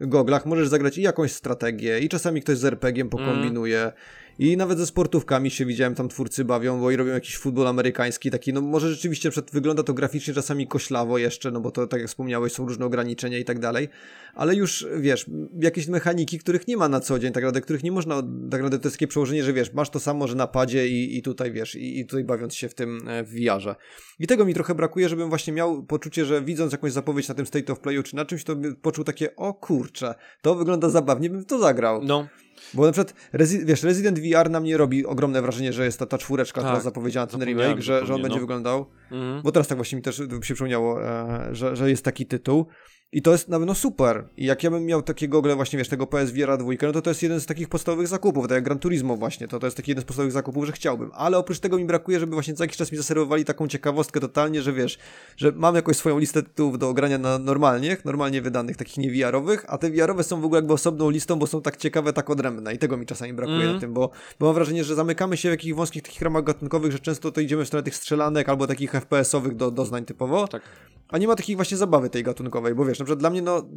goglach 0.00 0.46
możesz 0.46 0.68
zagrać 0.68 0.98
i 0.98 1.02
jakąś 1.02 1.32
strategię, 1.32 1.98
i 1.98 2.08
czasami 2.08 2.42
ktoś 2.42 2.58
z 2.58 2.64
RPG-iem 2.64 3.08
pokombinuje, 3.08 3.80
mm. 3.80 3.92
I 4.38 4.56
nawet 4.56 4.78
ze 4.78 4.86
sportówkami 4.86 5.50
się 5.50 5.66
widziałem, 5.66 5.94
tam 5.94 6.08
twórcy 6.08 6.44
bawią, 6.44 6.80
bo 6.80 6.90
i 6.90 6.96
robią 6.96 7.12
jakiś 7.12 7.36
futbol 7.36 7.66
amerykański, 7.66 8.30
taki, 8.30 8.52
no 8.52 8.60
może 8.60 8.90
rzeczywiście 8.90 9.30
przed, 9.30 9.50
wygląda 9.50 9.82
to 9.82 9.94
graficznie 9.94 10.34
czasami 10.34 10.66
koślawo 10.66 11.18
jeszcze, 11.18 11.50
no 11.50 11.60
bo 11.60 11.70
to, 11.70 11.86
tak 11.86 12.00
jak 12.00 12.08
wspomniałeś, 12.08 12.52
są 12.52 12.66
różne 12.66 12.86
ograniczenia 12.86 13.38
i 13.38 13.44
tak 13.44 13.58
dalej, 13.58 13.88
ale 14.34 14.54
już, 14.54 14.86
wiesz, 14.96 15.26
jakieś 15.60 15.88
mechaniki, 15.88 16.38
których 16.38 16.68
nie 16.68 16.76
ma 16.76 16.88
na 16.88 17.00
co 17.00 17.18
dzień, 17.18 17.32
tak 17.32 17.42
naprawdę, 17.42 17.60
których 17.60 17.82
nie 17.82 17.92
można, 17.92 18.22
tak 18.50 18.60
naprawdę 18.60 18.78
to 18.78 18.88
jest 18.88 18.96
takie 18.96 19.08
przełożenie, 19.08 19.44
że 19.44 19.52
wiesz, 19.52 19.72
masz 19.72 19.90
to 19.90 20.00
samo, 20.00 20.28
że 20.28 20.34
na 20.34 20.46
padzie 20.46 20.88
i, 20.88 21.18
i 21.18 21.22
tutaj, 21.22 21.52
wiesz, 21.52 21.74
i, 21.74 22.00
i 22.00 22.06
tutaj 22.06 22.24
bawiąc 22.24 22.54
się 22.54 22.68
w 22.68 22.74
tym 22.74 23.08
e, 23.08 23.24
w 23.24 23.30
VR-ze. 23.30 23.74
I 24.18 24.26
tego 24.26 24.44
mi 24.44 24.54
trochę 24.54 24.74
brakuje, 24.74 25.08
żebym 25.08 25.28
właśnie 25.28 25.52
miał 25.52 25.82
poczucie, 25.82 26.24
że 26.24 26.42
widząc 26.42 26.72
jakąś 26.72 26.92
zapowiedź 26.92 27.28
na 27.28 27.34
tym 27.34 27.46
State 27.46 27.72
of 27.72 27.80
Playu, 27.80 28.02
czy 28.02 28.16
na 28.16 28.24
czymś, 28.24 28.44
to 28.44 28.56
poczuł 28.82 29.04
takie, 29.04 29.36
o 29.36 29.54
kurcze, 29.54 30.14
to 30.42 30.54
wygląda 30.54 30.88
zabawnie, 30.88 31.30
bym 31.30 31.44
to 31.44 31.58
zagrał. 31.58 32.04
No. 32.04 32.28
Bo 32.74 32.86
na 32.86 32.92
przykład, 32.92 33.14
Rezi 33.32 33.64
wiesz, 33.64 33.82
Resident 33.82 34.18
VR 34.18 34.50
na 34.50 34.60
mnie 34.60 34.76
robi 34.76 35.06
ogromne 35.06 35.42
wrażenie, 35.42 35.72
że 35.72 35.84
jest 35.84 35.98
ta, 35.98 36.06
ta 36.06 36.18
czwóreczka, 36.18 36.60
tak, 36.60 36.70
która 36.70 36.82
zapowiedziana, 36.82 37.26
ten 37.26 37.44
remake, 37.44 37.82
że, 37.82 38.06
że 38.06 38.14
on 38.14 38.22
będzie 38.22 38.36
no. 38.36 38.40
wyglądał. 38.40 38.86
Mhm. 39.10 39.42
Bo 39.42 39.52
teraz 39.52 39.68
tak 39.68 39.78
właśnie 39.78 39.96
mi 39.96 40.02
też 40.02 40.16
się 40.16 40.40
przypomniało, 40.40 41.04
e, 41.04 41.48
że, 41.54 41.76
że 41.76 41.90
jest 41.90 42.04
taki 42.04 42.26
tytuł. 42.26 42.66
I 43.14 43.22
to 43.22 43.32
jest 43.32 43.48
na 43.48 43.58
pewno 43.58 43.74
super. 43.74 44.24
I 44.36 44.44
jak 44.44 44.62
ja 44.62 44.70
bym 44.70 44.86
miał 44.86 45.02
takie 45.02 45.28
gogle 45.28 45.56
właśnie, 45.56 45.78
wiesz, 45.78 45.88
tego 45.88 46.06
PSVR 46.06 46.58
2, 46.58 46.72
no 46.82 46.92
to 46.92 47.02
to 47.02 47.10
jest 47.10 47.22
jeden 47.22 47.40
z 47.40 47.46
takich 47.46 47.68
podstawowych 47.68 48.08
zakupów, 48.08 48.48
tak 48.48 48.54
jak 48.54 48.64
Gran 48.64 48.78
Turismo 48.78 49.16
właśnie, 49.16 49.48
to 49.48 49.58
to 49.58 49.66
jest 49.66 49.76
taki 49.76 49.90
jeden 49.90 50.02
z 50.02 50.04
podstawowych 50.04 50.32
zakupów, 50.32 50.66
że 50.66 50.72
chciałbym. 50.72 51.10
Ale 51.14 51.38
oprócz 51.38 51.58
tego 51.58 51.78
mi 51.78 51.84
brakuje, 51.84 52.20
żeby 52.20 52.32
właśnie 52.32 52.54
co 52.54 52.64
jakiś 52.64 52.76
czas 52.76 52.92
mi 52.92 52.98
zaserwowali 52.98 53.44
taką 53.44 53.68
ciekawostkę 53.68 54.20
totalnie, 54.20 54.62
że 54.62 54.72
wiesz, 54.72 54.98
że 55.36 55.52
mam 55.52 55.74
jakąś 55.74 55.96
swoją 55.96 56.18
listę 56.18 56.42
tytułów 56.42 56.78
do 56.78 56.88
ogrania 56.88 57.18
na 57.18 57.38
normalnie, 57.38 57.96
normalnie 58.04 58.42
wydanych, 58.42 58.76
takich 58.76 58.96
nie 58.96 59.10
VR-owych, 59.10 59.64
a 59.68 59.78
te 59.78 59.90
VR-owe 59.90 60.24
są 60.24 60.40
w 60.40 60.44
ogóle 60.44 60.58
jakby 60.58 60.72
osobną 60.72 61.10
listą, 61.10 61.38
bo 61.38 61.46
są 61.46 61.62
tak 61.62 61.76
ciekawe, 61.76 62.12
tak 62.12 62.30
odrębne 62.30 62.74
i 62.74 62.78
tego 62.78 62.96
mi 62.96 63.06
czasami 63.06 63.32
brakuje 63.32 63.62
mm. 63.62 63.74
na 63.74 63.80
tym, 63.80 63.94
bo, 63.94 64.10
bo 64.38 64.46
mam 64.46 64.54
wrażenie, 64.54 64.84
że 64.84 64.94
zamykamy 64.94 65.36
się 65.36 65.48
w 65.48 65.52
jakichś 65.52 65.74
wąskich 65.74 66.02
takich 66.02 66.22
ramach 66.22 66.44
gatunkowych, 66.44 66.92
że 66.92 66.98
często 66.98 67.32
to 67.32 67.40
idziemy 67.40 67.64
w 67.64 67.66
stronę 67.66 67.82
tych 67.82 67.96
strzelanek 67.96 68.48
albo 68.48 68.66
takich 68.66 68.92
FPS-owych 68.92 69.56
do, 69.56 69.70
doznań 69.70 70.04
typowo. 70.04 70.48
Tak. 70.48 70.62
A 71.08 71.18
nie 71.18 71.26
ma 71.26 71.36
takiej 71.36 71.56
właśnie 71.56 71.76
zabawy 71.76 72.10
tej 72.10 72.22
gatunkowej, 72.22 72.74
bo 72.74 72.84
wiesz, 72.84 73.01
na 73.02 73.04
przykład 73.04 73.18
dla 73.18 73.30
mnie 73.30 73.42
no 73.42 73.68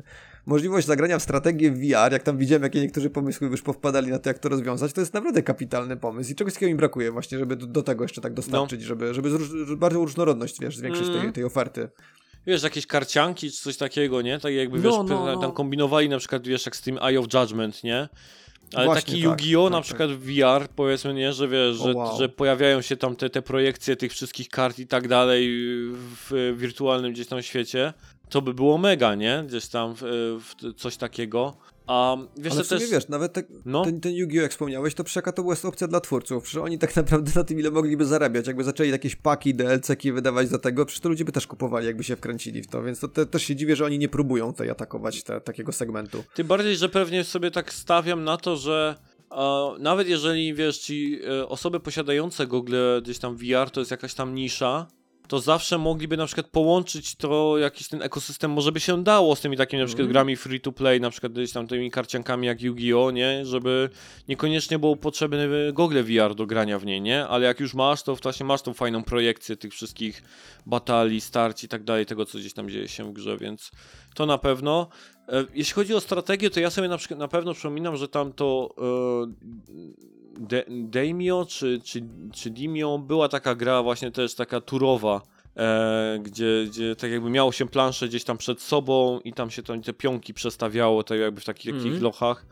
możliwość 0.45 0.88
zagrania 0.88 1.19
w 1.19 1.23
strategię 1.23 1.72
VR, 1.72 2.11
jak 2.11 2.23
tam 2.23 2.38
widziałem, 2.38 2.64
jakie 2.64 2.81
niektórzy 2.81 3.10
pomysły 3.10 3.47
już 3.47 3.61
powpadali 3.61 4.11
na 4.11 4.19
to, 4.19 4.30
jak 4.30 4.39
to 4.39 4.49
rozwiązać, 4.49 4.93
to 4.93 5.02
jest 5.02 5.14
naprawdę 5.14 5.43
kapitalny 5.43 5.97
pomysł 5.97 6.31
i 6.31 6.35
czegoś 6.35 6.53
takiego 6.53 6.69
mi 6.69 6.76
brakuje 6.76 7.11
właśnie, 7.11 7.38
żeby 7.38 7.56
do, 7.56 7.68
do 7.68 7.84
tego 7.84 8.03
jeszcze 8.03 8.22
tak 8.22 8.34
dostarczyć, 8.34 8.81
no. 8.81 8.88
żeby, 8.88 9.14
żeby 9.14 9.30
zróż, 9.30 9.76
bardzo 9.76 9.99
różnorodność, 9.99 10.60
wiesz, 10.60 10.77
zwiększyć 10.77 11.07
mm. 11.07 11.22
tej, 11.22 11.34
tej 11.34 11.43
oferty 11.43 11.89
wiesz, 12.47 12.64
jakieś 12.64 12.88
karcianki 12.88 13.52
czy 13.52 13.61
coś 13.61 13.77
takiego, 13.77 14.22
nie? 14.22 14.39
Tak 14.39 14.53
jakby, 14.53 14.80
wiesz, 14.80 14.93
no, 14.93 15.03
no, 15.03 15.26
no. 15.26 15.41
tam 15.41 15.52
kombinowali 15.52 16.10
na 16.10 16.18
przykład, 16.18 16.47
wiesz, 16.47 16.65
jak 16.65 16.76
z 16.76 16.81
tym 16.81 16.97
Eye 16.97 17.19
of 17.19 17.26
Judgment, 17.34 17.84
nie? 17.84 18.10
Ale 18.73 18.85
Właśnie 18.85 19.02
taki 19.02 19.11
tak, 19.11 19.23
Yu-Gi-Oh! 19.23 19.64
Tak, 19.64 19.72
na 19.72 19.77
tak. 19.77 19.85
przykład 19.85 20.11
w 20.11 20.26
VR, 20.26 20.68
powiedzmy, 20.76 21.14
nie, 21.14 21.34
że 21.34 21.47
wiesz, 21.47 21.76
że, 21.76 21.93
wow. 21.93 22.18
że 22.18 22.30
pojawiają 22.30 22.81
się 22.81 22.97
tam 22.97 23.15
te, 23.15 23.30
te 23.30 23.41
projekcje 23.41 23.95
tych 23.95 24.11
wszystkich 24.11 24.49
kart 24.49 24.80
i 24.80 24.88
tak 24.88 25.07
dalej 25.07 25.49
w 26.30 26.53
wirtualnym 26.57 27.14
gdzieś 27.14 27.27
tam 27.27 27.41
świecie, 27.41 27.93
to 28.30 28.41
by 28.41 28.53
było 28.53 28.77
mega, 28.77 29.15
nie? 29.15 29.43
Gdzieś 29.47 29.68
tam 29.68 29.93
w, 29.95 30.02
w 30.41 30.73
coś 30.73 30.97
takiego. 30.97 31.57
A 31.88 32.18
wiesz, 32.38 32.53
Ale 32.53 32.64
w 32.64 32.68
sumie 32.68 32.81
też... 32.81 32.89
wiesz, 32.89 33.07
nawet 33.07 33.34
te, 33.34 33.43
no? 33.65 33.85
ten, 33.85 34.02
ten 34.02 34.14
Yu-Gi-Oh! 34.14 34.41
jak 34.41 34.52
wspomniałeś, 34.52 34.93
to 34.93 35.03
przecież 35.03 35.34
to 35.35 35.43
była 35.43 35.56
opcja 35.64 35.88
dla 35.88 35.99
twórców, 35.99 36.43
przecież 36.43 36.61
oni 36.64 36.80
tak 36.80 36.95
naprawdę 37.02 37.31
na 37.35 37.43
tym 37.43 37.60
ile 37.60 37.72
mogliby 37.72 38.06
zarabiać, 38.06 38.47
jakby 38.47 38.64
zaczęli 38.64 38.89
jakieś 38.89 39.15
paki, 39.15 39.56
DLC-ki 39.56 40.11
wydawać 40.11 40.49
do 40.49 40.60
tego, 40.60 40.85
przecież 40.85 41.02
to 41.02 41.10
ludzie 41.10 41.26
by 41.26 41.31
też 41.31 41.47
kupowali, 41.47 41.88
jakby 41.88 42.03
się 42.03 42.15
wkręcili 42.15 42.61
w 42.61 42.68
to, 42.68 42.84
więc 42.84 42.99
to 42.99 43.07
te, 43.07 43.26
też 43.26 43.43
się 43.43 43.56
dziwię, 43.56 43.76
że 43.76 43.85
oni 43.85 43.99
nie 43.99 44.10
próbują 44.10 44.52
tutaj 44.52 44.69
atakować 44.69 45.23
te, 45.23 45.41
takiego 45.41 45.72
segmentu. 45.72 46.23
Tym 46.34 46.47
bardziej, 46.47 46.76
że 46.77 46.89
pewnie 46.89 47.23
sobie 47.23 47.52
tak 47.52 47.73
stawiam 47.73 48.23
na 48.23 48.38
to, 48.38 48.57
że 48.57 48.95
nawet 49.80 50.07
jeżeli, 50.07 50.53
wiesz, 50.53 50.77
ci 50.77 51.19
e, 51.27 51.47
osoby 51.47 51.80
posiadające 51.80 52.47
Google 52.47 52.76
gdzieś 53.02 53.19
tam 53.19 53.38
VR 53.38 53.69
to 53.72 53.81
jest 53.81 53.91
jakaś 53.91 54.14
tam 54.14 54.35
nisza, 54.35 54.88
to 55.27 55.39
zawsze 55.39 55.77
mogliby 55.77 56.18
na 56.18 56.26
przykład 56.26 56.47
połączyć 56.47 57.15
to, 57.15 57.57
jakiś 57.57 57.88
ten 57.88 58.02
ekosystem 58.02 58.52
może 58.52 58.72
by 58.72 58.80
się 58.80 59.03
dało 59.03 59.35
z 59.35 59.41
tymi 59.41 59.57
takimi 59.57 59.81
na 59.81 59.85
przykład 59.85 60.03
mm. 60.03 60.14
grami 60.14 60.35
free 60.35 60.61
to 60.61 60.72
play, 60.72 61.02
na 61.02 61.10
przykład 61.10 61.34
gdzieś 61.34 61.52
tam 61.52 61.68
tymi 61.68 61.91
karciankami 61.91 62.47
jak 62.47 62.61
Yu-Gi-Oh, 62.61 63.14
nie? 63.14 63.45
Żeby 63.45 63.89
niekoniecznie 64.27 64.80
było 64.80 64.95
potrzebne 64.95 65.47
Google 65.73 66.03
VR 66.03 66.35
do 66.35 66.45
grania 66.45 66.80
w 66.80 66.85
niej, 66.85 67.02
nie? 67.02 67.27
Ale 67.27 67.45
jak 67.45 67.60
już 67.60 67.73
masz, 67.73 68.03
to 68.03 68.15
właśnie 68.15 68.45
masz 68.45 68.61
tą 68.61 68.73
fajną 68.73 69.03
projekcję 69.03 69.57
tych 69.57 69.73
wszystkich 69.73 70.23
batalii, 70.65 71.22
starć 71.22 71.64
i 71.64 71.68
tak 71.68 71.84
dalej, 71.84 72.06
tego 72.06 72.26
co 72.26 72.38
gdzieś 72.38 72.53
tam 72.53 72.69
dzieje 72.69 72.88
się 72.88 73.03
w 73.03 73.14
grze, 73.14 73.38
więc 73.38 73.72
to 74.14 74.26
na 74.26 74.38
pewno. 74.38 74.88
E, 75.30 75.45
jeśli 75.53 75.73
chodzi 75.73 75.93
o 75.93 76.02
strategię, 76.02 76.49
to 76.49 76.60
ja 76.60 76.69
sobie 76.69 76.88
na, 76.88 76.97
przykład, 76.97 77.19
na 77.19 77.27
pewno 77.27 77.53
przypominam, 77.53 77.97
że 77.97 78.07
tam 78.07 78.34
to... 78.34 78.76
Yy, 78.77 80.24
De 80.39 80.63
Daimio 80.69 81.45
czy, 81.49 81.81
czy, 81.83 82.03
czy 82.33 82.49
Dimio 82.49 82.97
była 82.97 83.29
taka 83.29 83.55
gra 83.55 83.83
właśnie 83.83 84.11
też 84.11 84.35
taka 84.35 84.61
turowa, 84.61 85.21
e, 85.57 86.19
gdzie, 86.21 86.65
gdzie 86.67 86.95
tak 86.95 87.11
jakby 87.11 87.29
miało 87.29 87.51
się 87.51 87.65
planszę 87.67 88.07
gdzieś 88.07 88.23
tam 88.23 88.37
przed 88.37 88.61
sobą 88.61 89.19
i 89.19 89.33
tam 89.33 89.51
się 89.51 89.63
tam 89.63 89.81
te 89.81 89.93
pionki 89.93 90.33
przestawiało, 90.33 91.03
tak 91.03 91.19
jakby 91.19 91.41
w 91.41 91.45
takich, 91.45 91.71
takich 91.71 91.85
Mhm. 91.85 92.03
lochach. 92.03 92.45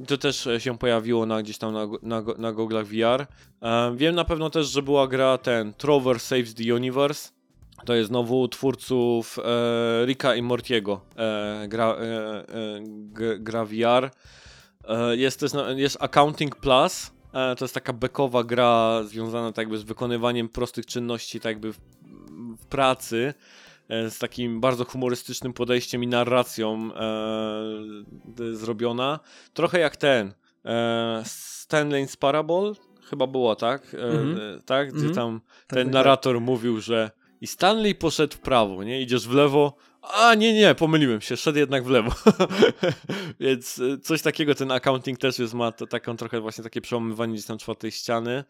I 0.00 0.06
to 0.06 0.18
też 0.18 0.46
e, 0.46 0.60
się 0.60 0.78
pojawiło 0.78 1.26
na, 1.26 1.42
gdzieś 1.42 1.58
tam 1.58 1.72
na, 1.72 1.86
na, 2.02 2.22
na 2.38 2.52
goglach 2.52 2.86
VR. 2.86 3.26
E, 3.62 3.96
wiem 3.96 4.14
na 4.14 4.24
pewno 4.24 4.50
też, 4.50 4.66
że 4.66 4.82
była 4.82 5.08
gra 5.08 5.38
ten 5.38 5.72
Trover 5.74 6.20
Saves 6.20 6.54
the 6.54 6.74
Universe. 6.74 7.30
To 7.84 7.94
jest 7.94 8.08
znowu 8.08 8.48
twórców 8.48 9.38
e, 9.38 10.06
Ricka 10.06 10.34
i 10.34 10.42
Mortiego. 10.42 11.00
E, 11.16 11.64
gra, 11.68 11.86
e, 11.86 11.98
e, 11.98 12.80
gra 13.38 13.64
VR. 13.64 14.10
E, 14.88 15.16
jest 15.16 15.40
też 15.40 15.52
na- 15.52 15.70
jest 15.70 15.96
Accounting 16.02 16.56
Plus. 16.56 17.10
E, 17.32 17.56
to 17.56 17.64
jest 17.64 17.74
taka 17.74 17.92
bekowa 17.92 18.44
gra 18.44 19.02
związana 19.04 19.52
tak 19.52 19.62
jakby 19.62 19.78
z 19.78 19.82
wykonywaniem 19.82 20.48
prostych 20.48 20.86
czynności 20.86 21.40
tak 21.40 21.50
jakby 21.50 21.72
w, 21.72 21.78
w 22.60 22.66
pracy. 22.66 23.34
E, 23.88 24.10
z 24.10 24.18
takim 24.18 24.60
bardzo 24.60 24.84
humorystycznym 24.84 25.52
podejściem 25.52 26.04
i 26.04 26.06
narracją 26.06 26.90
e, 26.94 28.54
zrobiona. 28.54 29.20
Trochę 29.54 29.78
jak 29.78 29.96
ten. 29.96 30.32
E, 30.64 31.22
Stanley's 31.24 32.16
Parable 32.16 32.72
chyba 33.10 33.26
było, 33.26 33.56
tak? 33.56 33.94
E, 33.94 33.98
Mhm. 33.98 34.36
e, 34.58 34.62
tak? 34.62 34.88
Gdzie 34.88 35.06
Mhm. 35.06 35.14
tam 35.14 35.40
Tak, 35.40 35.76
ten 35.76 35.86
tak, 35.86 35.94
narrator 35.94 36.40
mówił, 36.40 36.80
że 36.80 37.10
i 37.40 37.46
Stanley 37.46 37.94
poszedł 37.94 38.34
w 38.36 38.38
prawo, 38.40 38.84
nie? 38.84 39.02
Idziesz 39.02 39.28
w 39.28 39.32
lewo. 39.34 39.76
A 40.14 40.34
nie, 40.34 40.52
nie, 40.52 40.74
pomyliłem 40.74 41.20
się, 41.20 41.36
szedł 41.36 41.58
jednak 41.58 41.84
w 41.84 41.90
lewo. 41.90 42.10
Więc 43.40 43.78
e, 43.78 43.98
coś 43.98 44.22
takiego 44.22 44.54
ten 44.54 44.72
accounting 44.72 45.18
też 45.18 45.38
jest, 45.38 45.54
ma 45.54 45.72
to, 45.72 45.86
taką 45.86 46.16
trochę 46.16 46.40
właśnie 46.40 46.64
takie 46.64 46.80
przełamywanie 46.80 47.32
gdzieś 47.32 47.46
tam 47.46 47.58
czwartej 47.58 47.90
ściany. 47.90 48.44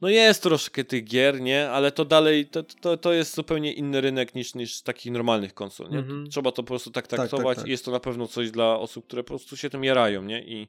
No 0.00 0.08
jest 0.08 0.42
troszkę 0.42 0.84
tych 0.84 1.04
gier, 1.04 1.40
nie? 1.40 1.70
Ale 1.70 1.92
to 1.92 2.04
dalej, 2.04 2.46
to, 2.46 2.62
to, 2.62 2.96
to 2.96 3.12
jest 3.12 3.34
zupełnie 3.34 3.72
inny 3.72 4.00
rynek 4.00 4.34
niż, 4.34 4.54
niż 4.54 4.82
takich 4.82 5.12
normalnych 5.12 5.54
konsol, 5.54 5.90
nie? 5.90 5.98
Mhm. 5.98 6.26
Trzeba 6.30 6.52
to 6.52 6.62
po 6.62 6.66
prostu 6.66 6.90
tak 6.90 7.06
tak, 7.06 7.18
traktować 7.18 7.58
tak. 7.58 7.66
i 7.66 7.70
jest 7.70 7.84
to 7.84 7.90
na 7.90 8.00
pewno 8.00 8.26
coś 8.26 8.50
dla 8.50 8.78
osób, 8.78 9.06
które 9.06 9.22
po 9.22 9.28
prostu 9.28 9.56
się 9.56 9.70
tym 9.70 9.84
jarają, 9.84 10.22
nie? 10.22 10.44
I, 10.44 10.68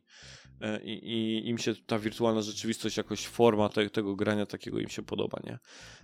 e, 0.62 0.84
i, 0.84 0.92
i 0.92 1.50
im 1.50 1.58
się 1.58 1.76
ta 1.88 2.00
wirtualna 2.00 2.42
rzeczywistość, 2.42 2.98
jakoś 2.98 3.28
forma 3.28 3.70
te, 3.70 3.90
tego 3.90 4.16
grania 4.16 4.46
takiego 4.46 4.80
im 4.80 4.90
się 4.90 5.02
podoba, 5.02 5.40
nie? 5.44 5.60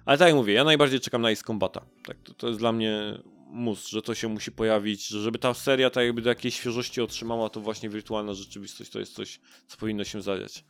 Ale 0.06 0.18
tak 0.18 0.28
jak 0.28 0.36
mówię, 0.36 0.53
ja 0.53 0.64
najbardziej 0.64 0.99
czekam 0.99 1.22
na 1.22 1.30
Ace 1.30 1.44
Combata. 1.44 1.86
Tak, 2.06 2.18
to, 2.24 2.34
to 2.34 2.48
jest 2.48 2.60
dla 2.60 2.72
mnie 2.72 3.20
mus, 3.49 3.88
że 3.88 4.01
to 4.01 4.15
się 4.15 4.27
musi 4.27 4.51
pojawić, 4.51 5.07
że 5.07 5.21
żeby 5.21 5.39
ta 5.39 5.53
seria 5.53 5.89
tak 5.89 6.05
jakby 6.05 6.21
do 6.21 6.30
jakiejś 6.30 6.55
świeżości 6.55 7.01
otrzymała, 7.01 7.49
to 7.49 7.59
właśnie 7.59 7.89
wirtualna 7.89 8.34
rzeczywistość 8.34 8.89
to 8.89 8.99
jest 8.99 9.13
coś, 9.13 9.39
co 9.67 9.77
powinno 9.77 10.03
się 10.03 10.21
zadziać. 10.21 10.63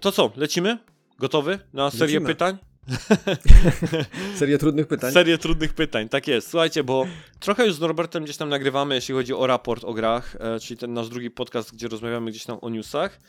To 0.00 0.12
co, 0.12 0.32
lecimy? 0.36 0.78
Gotowy 1.18 1.58
na 1.72 1.90
serię 1.90 2.14
Lecimy. 2.14 2.26
pytań? 2.28 2.58
Serię 4.38 4.58
trudnych 4.58 4.86
pytań. 4.86 5.12
Serię 5.12 5.38
trudnych 5.38 5.74
pytań, 5.74 6.08
tak 6.08 6.28
jest. 6.28 6.50
Słuchajcie, 6.50 6.84
bo 6.84 7.06
trochę 7.40 7.66
już 7.66 7.74
z 7.74 7.80
Norbertem 7.80 8.24
gdzieś 8.24 8.36
tam 8.36 8.48
nagrywamy, 8.48 8.94
jeśli 8.94 9.14
chodzi 9.14 9.34
o 9.34 9.46
raport 9.46 9.84
o 9.84 9.94
grach, 9.94 10.36
e, 10.40 10.60
czyli 10.60 10.78
ten 10.78 10.92
nasz 10.92 11.08
drugi 11.08 11.30
podcast, 11.30 11.72
gdzie 11.72 11.88
rozmawiamy 11.88 12.30
gdzieś 12.30 12.44
tam 12.44 12.58
o 12.62 12.70
newsach. 12.70 13.20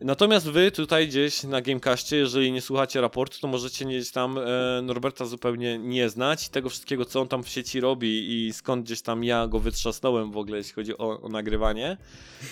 Natomiast 0.00 0.50
wy 0.50 0.70
tutaj 0.70 1.08
gdzieś 1.08 1.44
na 1.44 1.60
Gamecastie, 1.60 2.16
jeżeli 2.16 2.52
nie 2.52 2.60
słuchacie 2.60 3.00
raportu, 3.00 3.40
to 3.40 3.48
możecie 3.48 3.84
gdzieś 3.84 4.10
tam 4.10 4.38
e, 4.38 4.82
Norberta 4.82 5.24
zupełnie 5.24 5.78
nie 5.78 6.08
znać, 6.08 6.48
tego 6.48 6.68
wszystkiego, 6.68 7.04
co 7.04 7.20
on 7.20 7.28
tam 7.28 7.42
w 7.42 7.48
sieci 7.48 7.80
robi 7.80 8.46
i 8.46 8.52
skąd 8.52 8.84
gdzieś 8.84 9.02
tam 9.02 9.24
ja 9.24 9.46
go 9.46 9.58
wytrzasnąłem 9.58 10.32
w 10.32 10.36
ogóle, 10.36 10.58
jeśli 10.58 10.72
chodzi 10.72 10.98
o, 10.98 11.20
o 11.20 11.28
nagrywanie. 11.28 11.96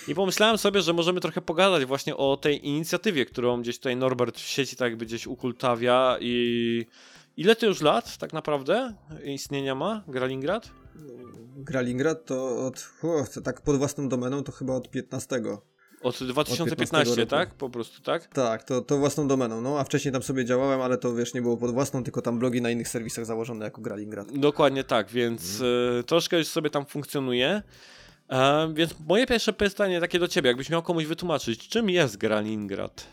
I 0.09 0.15
pomyślałem 0.15 0.59
sobie, 0.59 0.83
że 0.83 0.93
możemy 0.93 1.21
trochę 1.21 1.41
pogadać 1.41 1.85
właśnie 1.85 2.17
o 2.17 2.37
tej 2.37 2.67
inicjatywie, 2.67 3.27
którą 3.27 3.63
gdzieś 3.63 3.79
tutaj 3.79 3.97
Norbert 3.97 4.37
w 4.37 4.49
sieci 4.49 4.77
tak 4.77 4.91
jakby 4.91 5.07
gdzieś 5.07 5.27
ukultawia 5.27 6.17
i 6.21 6.87
ile 7.37 7.57
to 7.57 7.67
już 7.67 7.81
lat 7.81 8.19
tak 8.19 8.33
naprawdę 8.33 8.95
istnienia 9.25 9.75
ma 9.75 10.05
Gralingrad? 10.09 10.71
Gralingrad 11.57 12.25
to 12.25 12.67
od, 12.67 12.91
o, 13.03 13.25
to 13.35 13.41
tak 13.41 13.61
pod 13.61 13.77
własną 13.77 14.09
domeną 14.09 14.43
to 14.43 14.53
chyba 14.53 14.75
od 14.75 14.91
15. 14.91 15.43
Od 16.03 16.23
2015, 16.23 17.15
roku. 17.15 17.31
tak? 17.31 17.55
Po 17.55 17.71
prostu, 17.71 18.03
tak? 18.03 18.27
Tak, 18.27 18.65
to, 18.65 18.81
to 18.81 18.99
własną 18.99 19.29
domeną. 19.29 19.61
No 19.61 19.79
a 19.79 19.85
wcześniej 19.85 20.13
tam 20.13 20.23
sobie 20.23 20.45
działałem, 20.45 20.81
ale 20.81 20.99
to 20.99 21.15
wiesz, 21.15 21.35
nie 21.35 21.43
było 21.43 21.57
pod 21.57 21.71
własną, 21.71 22.05
tylko 22.05 22.23
tam 22.23 22.39
blogi 22.39 22.63
na 22.63 22.71
innych 22.71 22.89
serwisach 22.89 23.27
założone 23.27 23.65
jako 23.65 23.81
Gralingrad. 23.81 24.33
Dokładnie 24.33 24.85
tak, 24.85 25.11
więc 25.11 25.63
e, 26.01 26.03
troszkę 26.03 26.39
już 26.39 26.47
sobie 26.47 26.71
tam 26.71 26.87
funkcjonuje. 26.87 27.63
E, 28.29 28.73
więc 28.75 28.95
moje 29.07 29.27
pierwsze 29.27 29.53
pytanie 29.53 30.01
takie 30.01 30.19
do 30.19 30.29
ciebie, 30.29 30.49
jakbyś 30.49 30.71
miał 30.71 30.83
komuś 30.83 31.05
wytłumaczyć, 31.05 31.69
czym 31.69 31.91
jest 31.91 32.17
Gralingrad? 32.17 33.07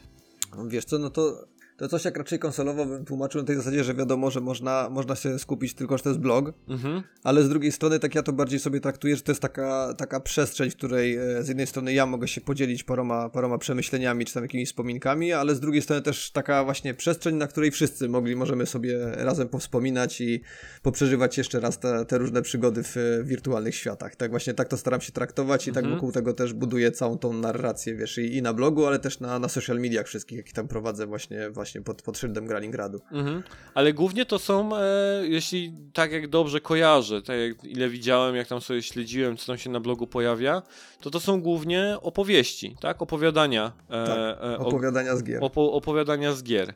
Wiesz 0.67 0.85
co, 0.85 0.99
no 0.99 1.09
to, 1.09 1.47
to 1.77 1.87
coś 1.87 2.05
jak 2.05 2.17
raczej 2.17 2.39
konsolowo 2.39 2.85
bym 2.85 3.05
tłumaczył 3.05 3.41
na 3.41 3.47
tej 3.47 3.55
zasadzie, 3.55 3.83
że 3.83 3.93
wiadomo, 3.93 4.31
że 4.31 4.41
można, 4.41 4.89
można 4.91 5.15
się 5.15 5.39
skupić 5.39 5.73
tylko, 5.73 5.97
że 5.97 6.03
to 6.03 6.09
jest 6.09 6.19
blog, 6.21 6.53
Mhm. 6.69 7.03
ale 7.23 7.43
z 7.43 7.49
drugiej 7.49 7.71
strony 7.71 7.99
tak 7.99 8.15
ja 8.15 8.23
to 8.23 8.33
bardziej 8.33 8.59
sobie 8.59 8.79
traktuję, 8.79 9.15
że 9.15 9.21
to 9.21 9.31
jest 9.31 9.41
taka, 9.41 9.93
taka 9.97 10.19
przestrzeń, 10.19 10.69
w 10.71 10.75
której 10.75 11.15
e, 11.17 11.43
z 11.43 11.47
jednej 11.47 11.67
strony 11.67 11.93
ja 11.93 12.05
mogę 12.05 12.27
się 12.27 12.41
podzielić 12.41 12.83
paroma, 12.83 13.29
paroma 13.29 13.57
przemyśleniami 13.57 14.25
czy 14.25 14.33
tam 14.33 14.43
jakimiś 14.43 14.69
wspominkami, 14.69 15.33
ale 15.33 15.55
z 15.55 15.59
drugiej 15.59 15.81
strony 15.81 16.01
też 16.01 16.31
taka 16.31 16.63
właśnie 16.63 16.93
przestrzeń, 16.93 17.35
na 17.35 17.47
której 17.47 17.71
wszyscy 17.71 18.09
mogli, 18.09 18.35
możemy 18.35 18.65
sobie 18.65 18.99
razem 19.15 19.47
powspominać 19.49 20.21
i 20.21 20.41
poprzeżywać 20.81 21.37
jeszcze 21.37 21.59
raz 21.59 21.79
te, 21.79 22.05
te 22.05 22.17
różne 22.17 22.41
przygody 22.41 22.83
w 22.83 22.95
wirtualnych 23.23 23.75
światach. 23.75 24.15
Tak 24.15 24.31
właśnie 24.31 24.53
tak 24.53 24.67
to 24.67 24.77
staram 24.77 25.01
się 25.01 25.11
traktować 25.11 25.67
i 25.67 25.71
tak 25.71 25.83
Mhm. 25.83 25.95
wokół 25.95 26.11
tego 26.11 26.33
też 26.33 26.53
buduję 26.53 26.91
całą 26.91 27.17
tą 27.17 27.33
narrację, 27.33 27.95
wiesz, 27.95 28.17
i, 28.17 28.35
i 28.35 28.41
na 28.41 28.53
blogu, 28.53 28.85
ale 28.85 28.99
też 28.99 29.19
na, 29.19 29.39
na 29.39 29.49
social 29.49 29.79
mediach 29.79 30.05
wszystkich, 30.07 30.37
jakie 30.37 30.53
tam 30.53 30.67
prowadzę 30.67 31.07
właśnie, 31.07 31.49
właśnie 31.49 31.64
pod, 31.85 32.01
pod 32.01 32.17
szyldem 32.17 32.47
Gralingradu. 32.47 33.01
Mhm. 33.11 33.43
Ale 33.73 33.93
głównie 33.93 34.25
to 34.25 34.39
są, 34.39 34.75
e, 34.75 34.81
jeśli 35.23 35.73
tak 35.93 36.11
jak 36.11 36.27
dobrze 36.27 36.61
kojarzę, 36.61 37.21
tak 37.21 37.35
jak 37.39 37.63
ile 37.63 37.89
widziałem, 37.89 38.35
jak 38.35 38.47
tam 38.47 38.61
sobie 38.61 38.81
śledziłem, 38.81 39.37
co 39.37 39.45
tam 39.47 39.57
się 39.57 39.69
na 39.69 39.79
blogu 39.79 40.07
pojawia, 40.07 40.61
to 41.01 41.09
to 41.09 41.19
są 41.19 41.41
głównie 41.41 41.97
opowieści, 42.01 42.75
tak? 42.81 43.01
Opowiadania. 43.01 43.71
E, 43.89 44.05
Tak, 44.05 44.17
e, 44.51 44.57
Opowiadania 44.59 45.15
z 45.15 45.23
gier. 45.23 45.41
opo- 45.41 45.71
opowiadania 45.73 46.33
z 46.33 46.43
gier. 46.43 46.73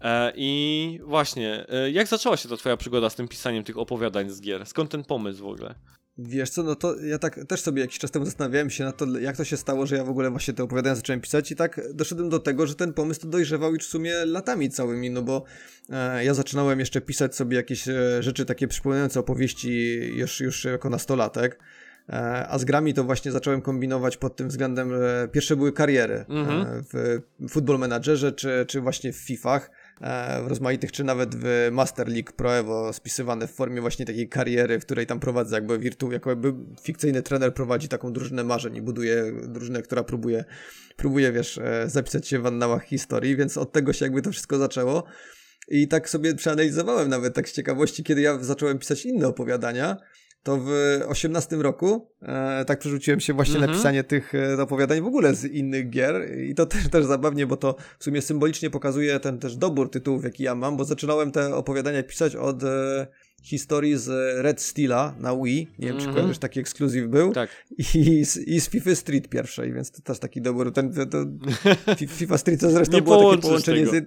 E, 0.00 0.32
I 0.36 1.00
właśnie, 1.04 1.66
e, 1.68 1.90
jak 1.90 2.06
zaczęła 2.08 2.36
się 2.36 2.48
ta 2.48 2.56
twoja 2.56 2.76
przygoda 2.76 3.10
z 3.10 3.14
tym 3.14 3.28
pisaniem 3.28 3.64
tych 3.64 3.78
opowiadań 3.78 4.30
z 4.30 4.40
gier? 4.40 4.66
Skąd 4.66 4.90
ten 4.90 5.04
pomysł 5.04 5.44
w 5.44 5.48
ogóle? 5.48 5.74
Wiesz 6.18 6.50
co, 6.50 6.62
no 6.62 6.74
to 6.74 7.00
ja 7.00 7.18
tak 7.18 7.40
też 7.48 7.60
sobie 7.60 7.80
jakiś 7.82 7.98
czas 7.98 8.10
temu 8.10 8.24
zastanawiałem 8.24 8.70
się 8.70 8.84
na 8.84 8.92
to, 8.92 9.18
jak 9.18 9.36
to 9.36 9.44
się 9.44 9.56
stało, 9.56 9.86
że 9.86 9.96
ja 9.96 10.04
w 10.04 10.08
ogóle 10.08 10.30
właśnie 10.30 10.54
te 10.54 10.62
opowiadania 10.62 10.96
zacząłem 10.96 11.20
pisać 11.20 11.50
i 11.52 11.56
tak 11.56 11.80
doszedłem 11.94 12.28
do 12.28 12.38
tego, 12.38 12.66
że 12.66 12.74
ten 12.74 12.92
pomysł 12.92 13.20
to 13.20 13.28
dojrzewał 13.28 13.74
już 13.74 13.84
w 13.86 13.90
sumie 13.90 14.24
latami 14.24 14.70
całymi, 14.70 15.10
no 15.10 15.22
bo 15.22 15.44
e, 15.90 16.24
ja 16.24 16.34
zaczynałem 16.34 16.80
jeszcze 16.80 17.00
pisać 17.00 17.36
sobie 17.36 17.56
jakieś 17.56 17.88
e, 17.88 18.22
rzeczy 18.22 18.44
takie 18.44 18.68
przypominające 18.68 19.20
opowieści 19.20 19.94
już, 20.16 20.40
już 20.40 20.64
jako 20.64 20.90
nastolatek. 20.90 21.58
E, 22.08 22.48
A 22.48 22.58
z 22.58 22.64
grami 22.64 22.94
to 22.94 23.04
właśnie 23.04 23.32
zacząłem 23.32 23.62
kombinować 23.62 24.16
pod 24.16 24.36
tym 24.36 24.48
względem, 24.48 24.90
że 24.90 25.28
pierwsze 25.32 25.56
były 25.56 25.72
kariery 25.72 26.24
Mhm. 26.28 26.60
e, 26.60 26.82
w 26.92 27.20
Football 27.50 27.78
Managerze, 27.78 28.32
czy, 28.32 28.64
czy 28.68 28.80
właśnie 28.80 29.12
w 29.12 29.16
FIFach, 29.16 29.70
e, 29.70 29.83
w 30.44 30.46
rozmaitych, 30.46 30.92
czy 30.92 31.04
nawet 31.04 31.34
w 31.34 31.68
Master 31.72 32.08
League 32.08 32.32
Pro 32.36 32.56
Evo 32.56 32.92
spisywane 32.92 33.46
w 33.46 33.50
formie 33.50 33.80
właśnie 33.80 34.06
takiej 34.06 34.28
kariery, 34.28 34.80
w 34.80 34.84
której 34.84 35.06
tam 35.06 35.20
prowadzę 35.20 35.56
jakby 35.56 35.78
wirtu, 35.78 36.12
jakby 36.12 36.54
fikcyjny 36.82 37.22
trener 37.22 37.54
prowadzi 37.54 37.88
taką 37.88 38.12
drużynę 38.12 38.44
marzeń 38.44 38.76
i 38.76 38.82
buduje 38.82 39.32
drużynę, 39.48 39.82
która 39.82 40.04
próbuje, 40.04 40.44
próbuje 40.96 41.32
wiesz, 41.32 41.58
e, 41.58 41.84
zapisać 41.90 42.28
się 42.28 42.38
w 42.38 42.46
annałach 42.46 42.84
historii, 42.84 43.36
więc 43.36 43.58
od 43.58 43.72
tego 43.72 43.92
się 43.92 44.04
jakby 44.04 44.22
to 44.22 44.32
wszystko 44.32 44.58
zaczęło. 44.58 45.04
I 45.68 45.88
tak 45.88 46.10
sobie 46.10 46.34
przeanalizowałem 46.34 47.08
nawet 47.08 47.34
tak 47.34 47.48
z 47.48 47.52
ciekawości, 47.52 48.04
kiedy 48.04 48.20
ja 48.20 48.38
zacząłem 48.38 48.78
pisać 48.78 49.06
inne 49.06 49.28
opowiadania, 49.28 49.96
to 50.44 50.58
w 50.60 50.70
18 51.06 51.56
roku 51.56 52.08
e, 52.22 52.64
tak 52.64 52.78
przerzuciłem 52.78 53.20
się 53.20 53.32
właśnie 53.32 53.54
Mhm. 53.54 53.70
na 53.70 53.76
pisanie 53.78 54.04
tych 54.04 54.34
e, 54.34 54.62
opowiadań 54.62 55.00
w 55.00 55.06
ogóle 55.06 55.34
z 55.34 55.44
innych 55.44 55.90
gier 55.90 56.38
i 56.38 56.54
to 56.54 56.66
też, 56.66 56.88
też 56.88 57.04
zabawnie, 57.04 57.46
bo 57.46 57.56
to 57.56 57.76
w 57.98 58.04
sumie 58.04 58.22
symbolicznie 58.22 58.70
pokazuje 58.70 59.20
ten 59.20 59.38
też 59.38 59.56
dobór 59.56 59.90
tytułów, 59.90 60.24
jaki 60.24 60.42
ja 60.42 60.54
mam, 60.54 60.76
bo 60.76 60.84
zaczynałem 60.84 61.32
te 61.32 61.54
opowiadania 61.54 62.02
pisać 62.02 62.36
od 62.36 62.62
e, 62.64 63.06
historii 63.44 63.96
z 63.98 64.08
Red 64.42 64.60
Steela 64.60 65.14
na 65.20 65.36
Wii, 65.36 65.70
nie 65.78 65.86
wiem 65.88 65.96
czy 65.96 66.00
Mhm. 66.04 66.14
kojarzysz, 66.14 66.38
taki 66.38 66.60
ekskluzyw 66.60 67.06
był, 67.08 67.32
Tak. 67.32 67.50
i 67.94 68.24
z, 68.24 68.36
i 68.36 68.60
z 68.60 68.68
FIFA 68.68 68.94
Street 68.94 69.28
pierwszej, 69.28 69.72
więc 69.72 69.90
to 69.90 70.02
też 70.02 70.18
taki 70.18 70.40
dobór, 70.42 70.72
ten, 70.72 70.92
to, 70.92 71.06
to, 71.06 71.18
Fi- 71.98 72.06
FIFA 72.08 72.38
Street 72.38 72.60
to 72.60 72.70
zresztą 72.70 72.96
Nie 72.96 73.02
było 73.02 73.30
takie 73.30 73.42
połączenie 73.42 73.86
z, 73.86 74.04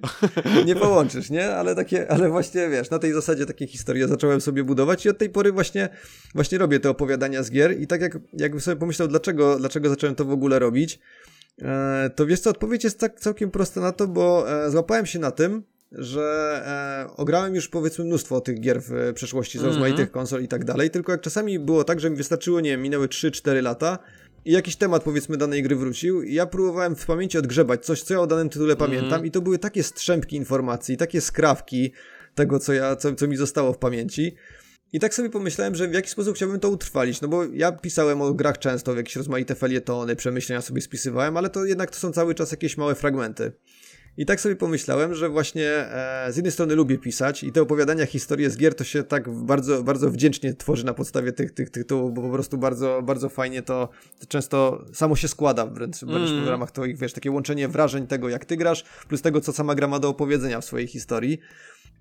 nie 0.66 0.76
połączysz, 0.76 1.30
nie? 1.30 1.56
Ale 1.56 1.76
takie, 1.76 2.12
ale 2.12 2.30
właśnie 2.30 2.70
wiesz, 2.70 2.90
na 2.90 3.00
tej 3.00 3.14
zasadzie 3.14 3.46
takie 3.46 3.68
historie 3.68 4.08
zacząłem 4.08 4.42
sobie 4.42 4.64
budować 4.64 5.06
i 5.06 5.10
od 5.10 5.18
tej 5.18 5.30
pory 5.30 5.52
właśnie, 5.52 5.90
właśnie 6.36 6.58
robię 6.58 6.80
te 6.80 6.90
opowiadania 6.90 7.44
z 7.44 7.52
gier 7.52 7.82
i 7.82 7.88
tak 7.88 8.02
jak, 8.02 8.18
jakbym 8.34 8.62
sobie 8.62 8.78
pomyślał, 8.80 9.08
dlaczego, 9.08 9.60
dlaczego 9.60 9.90
zacząłem 9.90 10.16
to 10.16 10.26
w 10.26 10.32
ogóle 10.32 10.60
robić, 10.60 11.00
e, 11.62 12.10
to 12.16 12.26
wiesz 12.26 12.40
co, 12.40 12.50
odpowiedź 12.50 12.84
jest 12.84 13.00
tak 13.00 13.20
całkiem 13.20 13.52
prosta 13.52 13.82
na 13.82 13.92
to, 13.92 14.08
bo 14.08 14.52
e, 14.66 14.72
złapałem 14.72 15.06
się 15.06 15.20
na 15.20 15.32
tym, 15.32 15.64
że 15.92 16.62
e, 17.08 17.16
ograłem 17.18 17.56
już 17.56 17.68
powiedzmy 17.68 18.06
mnóstwo 18.06 18.42
tych 18.42 18.60
gier 18.62 18.82
w 18.82 19.14
przeszłości 19.14 19.58
z 19.58 19.62
Mhm. 19.62 19.74
rozmaitych 19.74 20.12
konsol 20.12 20.44
i 20.44 20.48
tak 20.48 20.66
dalej, 20.66 20.90
tylko 20.90 21.12
jak 21.12 21.22
czasami 21.22 21.60
było 21.60 21.84
tak, 21.84 22.00
że 22.00 22.10
mi 22.10 22.16
wystarczyło, 22.18 22.62
nie 22.62 22.70
wiem, 22.70 22.82
minęły 22.82 23.08
3-4 23.08 23.62
lata 23.64 24.00
i 24.46 24.52
jakiś 24.52 24.76
temat 24.76 25.04
powiedzmy 25.04 25.38
danej 25.38 25.64
gry 25.64 25.76
wrócił 25.76 26.24
i 26.24 26.34
ja 26.34 26.46
próbowałem 26.46 26.96
w 26.96 27.06
pamięci 27.06 27.38
odgrzebać 27.38 27.86
coś, 27.86 28.02
co 28.04 28.14
ja 28.14 28.22
o 28.22 28.28
danym 28.28 28.50
tytule 28.50 28.74
Mhm. 28.74 28.92
pamiętam 28.92 29.26
i 29.26 29.32
to 29.32 29.42
były 29.42 29.60
takie 29.60 29.84
strzępki 29.84 30.36
informacji, 30.36 30.98
takie 30.98 31.22
skrawki 31.22 31.94
tego, 32.36 32.60
co, 32.60 32.74
ja, 32.74 32.96
co, 32.96 33.16
co 33.16 33.28
mi 33.28 33.38
zostało 33.38 33.74
w 33.74 33.78
pamięci. 33.78 34.36
I 34.94 35.00
tak 35.00 35.14
sobie 35.16 35.30
pomyślałem, 35.30 35.76
że 35.76 35.88
w 35.88 35.94
jaki 35.94 36.10
sposób 36.10 36.36
chciałbym 36.36 36.60
to 36.60 36.70
utrwalić, 36.70 37.22
no 37.22 37.28
bo 37.28 37.44
ja 37.44 37.72
pisałem 37.72 38.22
o 38.22 38.34
grach 38.34 38.58
często, 38.58 38.94
w 38.94 38.98
jakieś 38.98 39.16
rozmaite 39.16 39.56
felietony, 39.56 40.16
przemyślenia 40.16 40.62
sobie 40.62 40.82
spisywałem, 40.82 41.38
ale 41.38 41.50
to 41.50 41.66
jednak 41.66 41.92
to 41.92 41.98
są 41.98 42.12
cały 42.12 42.36
czas 42.36 42.52
jakieś 42.52 42.78
małe 42.78 42.96
fragmenty. 42.96 43.52
I 44.18 44.26
tak 44.26 44.42
sobie 44.42 44.56
pomyślałem, 44.56 45.16
że 45.16 45.30
właśnie 45.30 45.70
e, 45.70 46.28
z 46.32 46.36
jednej 46.36 46.52
strony 46.52 46.76
lubię 46.76 46.98
pisać 46.98 47.44
i 47.44 47.52
te 47.52 47.62
opowiadania, 47.62 48.06
historie 48.06 48.50
z 48.50 48.58
gier 48.58 48.76
to 48.76 48.84
się 48.84 49.04
tak 49.04 49.30
bardzo, 49.30 49.84
bardzo 49.84 50.12
wdzięcznie 50.12 50.54
tworzy 50.54 50.86
na 50.86 50.94
podstawie 50.94 51.32
tych, 51.32 51.52
tych 51.52 51.70
tytułów, 51.70 52.14
bo 52.14 52.22
po 52.22 52.30
prostu 52.30 52.58
bardzo, 52.58 53.02
bardzo 53.04 53.30
fajnie 53.30 53.62
to, 53.62 53.90
to 54.20 54.26
często 54.28 54.86
samo 54.94 55.16
się 55.16 55.28
składa 55.28 55.66
wręcz, 55.66 55.98
wręcz 56.04 56.28
Mm. 56.30 56.46
w 56.46 56.48
ramach 56.48 56.72
twoich, 56.72 56.98
wiesz, 56.98 57.14
takie 57.14 57.32
łączenie 57.32 57.68
wrażeń 57.68 58.08
tego, 58.08 58.30
jak 58.30 58.46
ty 58.46 58.58
grasz, 58.58 58.84
plus 59.08 59.22
tego, 59.22 59.42
co 59.42 59.54
sama 59.54 59.76
gra 59.76 59.88
ma 59.88 60.00
do 60.00 60.10
opowiedzenia 60.10 60.62
w 60.62 60.66
swojej 60.66 60.88
historii. 60.88 61.40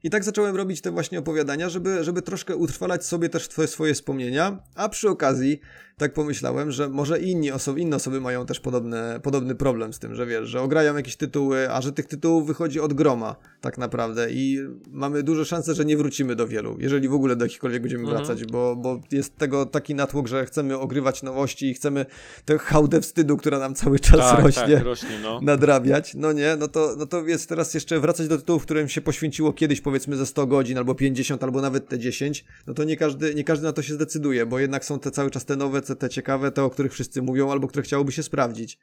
I 0.02 0.10
tak 0.10 0.24
zacząłem 0.24 0.56
robić 0.56 0.81
te 0.81 0.90
właśnie 0.90 1.18
opowiadania, 1.18 1.68
żeby, 1.68 2.05
żeby 2.05 2.23
troszkę 2.23 2.56
utrwalać 2.56 3.05
sobie 3.06 3.28
też 3.28 3.48
twoje, 3.48 3.68
swoje 3.68 3.94
wspomnienia, 3.94 4.59
a 4.74 4.89
przy 4.89 5.09
okazji 5.09 5.60
tak 5.98 6.12
pomyślałem, 6.12 6.70
że 6.70 6.89
może 6.89 7.20
inni 7.20 7.52
osoby, 7.52 7.81
inne 7.81 7.97
osoby 7.97 8.20
mają 8.20 8.47
też 8.47 8.60
podobne, 8.60 9.20
podobny 9.23 9.55
problem 9.55 9.93
z 9.93 9.98
tym, 9.98 10.14
że 10.14 10.27
wiesz, 10.27 10.48
że 10.48 10.60
ograją 10.60 10.97
jakieś 10.97 11.16
tytuły, 11.16 11.70
a 11.70 11.81
że 11.81 11.93
tych 11.93 12.06
tytułów 12.06 12.47
wychodzi 12.47 12.81
od 12.81 12.93
groma 12.93 13.36
tak 13.60 13.78
naprawdę 13.78 14.31
i 14.31 14.59
mamy 14.90 15.23
duże 15.23 15.44
szanse, 15.44 15.74
że 15.74 15.85
nie 15.85 15.97
wrócimy 15.97 16.36
do 16.36 16.47
wielu, 16.48 16.77
jeżeli 16.81 17.09
w 17.09 17.14
ogóle 17.14 17.36
do 17.36 17.44
jakichkolwiek 17.44 17.82
będziemy 17.82 18.02
Mhm. 18.05 18.18
wracać, 18.18 18.44
bo, 18.44 18.77
bo 18.77 19.01
jest 19.12 19.36
tego 19.36 19.66
taki 19.66 19.94
natłok, 19.94 20.28
że 20.28 20.47
chcemy 20.47 20.78
ogrywać 20.78 21.23
nowości 21.23 21.70
i 21.70 21.74
chcemy 21.74 22.06
tę 22.44 22.59
hałdę 22.59 23.01
wstydu, 23.01 23.36
która 23.36 23.59
nam 23.59 23.74
cały 23.74 23.98
czas 23.98 24.20
Tak, 24.20 24.44
rośnie 24.44 24.74
tak, 24.74 24.85
rośnie, 24.85 25.18
no. 25.23 25.40
nadrabiać. 25.43 26.14
No 26.14 26.32
nie, 26.32 26.56
no 26.59 26.68
to, 26.68 26.94
no 26.98 27.06
to 27.06 27.27
jest 27.27 27.48
teraz 27.48 27.74
jeszcze 27.74 28.01
wracać 28.01 28.28
do 28.28 28.39
tytułów, 28.39 28.62
którym 28.62 28.89
się 28.89 29.01
poświęciło 29.01 29.52
kiedyś 29.52 29.81
powiedzmy 29.86 30.16
ze 30.16 30.26
100 30.26 30.46
godzin, 30.46 30.78
albo 30.78 30.94
50, 30.94 31.42
albo 31.44 31.60
nawet 31.60 31.88
te 31.88 31.98
10, 31.98 32.44
no 32.66 32.74
to 32.74 32.84
nie 32.84 32.96
każdy, 32.96 33.34
nie 33.34 33.44
każdy 33.44 33.64
na 33.64 33.72
to 33.72 33.82
się 33.82 33.94
zdecyduje, 33.94 34.46
bo 34.46 34.58
jednak 34.58 34.84
są 34.84 34.98
te 34.98 35.10
cały 35.10 35.30
czas 35.30 35.44
te 35.44 35.56
nowe, 35.56 35.82
te, 35.82 35.96
te 35.96 36.08
ciekawe, 36.08 36.52
te 36.52 36.62
o 36.62 36.70
których 36.70 36.92
wszyscy 36.92 37.22
mówią, 37.22 37.50
albo 37.50 37.68
które 37.68 37.82
chciałoby 37.82 38.12
się 38.12 38.22
sprawdzić. 38.22 38.78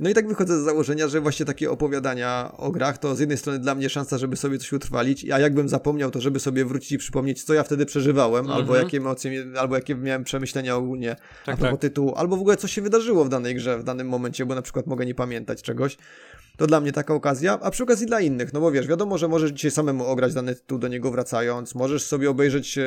No 0.00 0.10
i 0.10 0.14
tak 0.14 0.28
wychodzę 0.28 0.60
z 0.60 0.64
założenia, 0.64 1.08
że 1.08 1.20
właśnie 1.20 1.46
takie 1.46 1.70
opowiadania 1.70 2.52
o 2.56 2.70
grach 2.70 2.98
to 2.98 3.14
z 3.14 3.20
jednej 3.20 3.38
strony 3.38 3.58
dla 3.58 3.74
mnie 3.74 3.88
szansa, 3.90 4.18
żeby 4.18 4.36
sobie 4.36 4.58
coś 4.58 4.72
utrwalić, 4.72 5.30
a 5.30 5.38
jakbym 5.38 5.68
zapomniał, 5.68 6.10
to 6.10 6.20
żeby 6.20 6.40
sobie 6.40 6.64
wrócić 6.64 6.92
i 6.92 6.98
przypomnieć, 6.98 7.42
co 7.44 7.54
ja 7.54 7.62
wtedy 7.62 7.86
przeżywałem, 7.86 8.44
Mhm. 8.44 8.58
albo 8.60 8.76
jakie 8.76 8.96
emocje, 8.98 9.44
albo 9.58 9.74
jakie 9.74 9.94
miałem 9.94 10.24
przemyślenia 10.24 10.76
ogólnie 10.76 11.12
a 11.12 11.46
Tak, 11.46 11.56
propos 11.56 11.70
tak. 11.70 11.80
tytułu, 11.80 12.14
albo 12.16 12.36
w 12.36 12.40
ogóle 12.40 12.56
co 12.56 12.68
się 12.68 12.82
wydarzyło 12.82 13.24
w 13.24 13.28
danej 13.28 13.54
grze 13.54 13.78
w 13.78 13.84
danym 13.84 14.08
momencie, 14.08 14.46
bo 14.46 14.54
na 14.54 14.62
przykład 14.62 14.86
mogę 14.86 15.06
nie 15.06 15.14
pamiętać 15.14 15.62
czegoś. 15.62 15.96
To 16.56 16.66
dla 16.66 16.80
mnie 16.80 16.92
taka 16.92 17.14
okazja, 17.14 17.58
a 17.62 17.70
przy 17.70 17.82
okazji 17.82 18.06
dla 18.06 18.20
innych, 18.20 18.52
no 18.52 18.60
bo 18.60 18.72
wiesz, 18.72 18.86
wiadomo, 18.86 19.18
że 19.18 19.28
możesz 19.28 19.50
dzisiaj 19.50 19.70
samemu 19.70 20.04
ograć 20.06 20.34
dany 20.34 20.54
tytuł 20.54 20.78
do 20.78 20.88
niego 20.88 21.10
wracając, 21.10 21.74
możesz 21.74 22.02
sobie 22.02 22.30
obejrzeć 22.30 22.78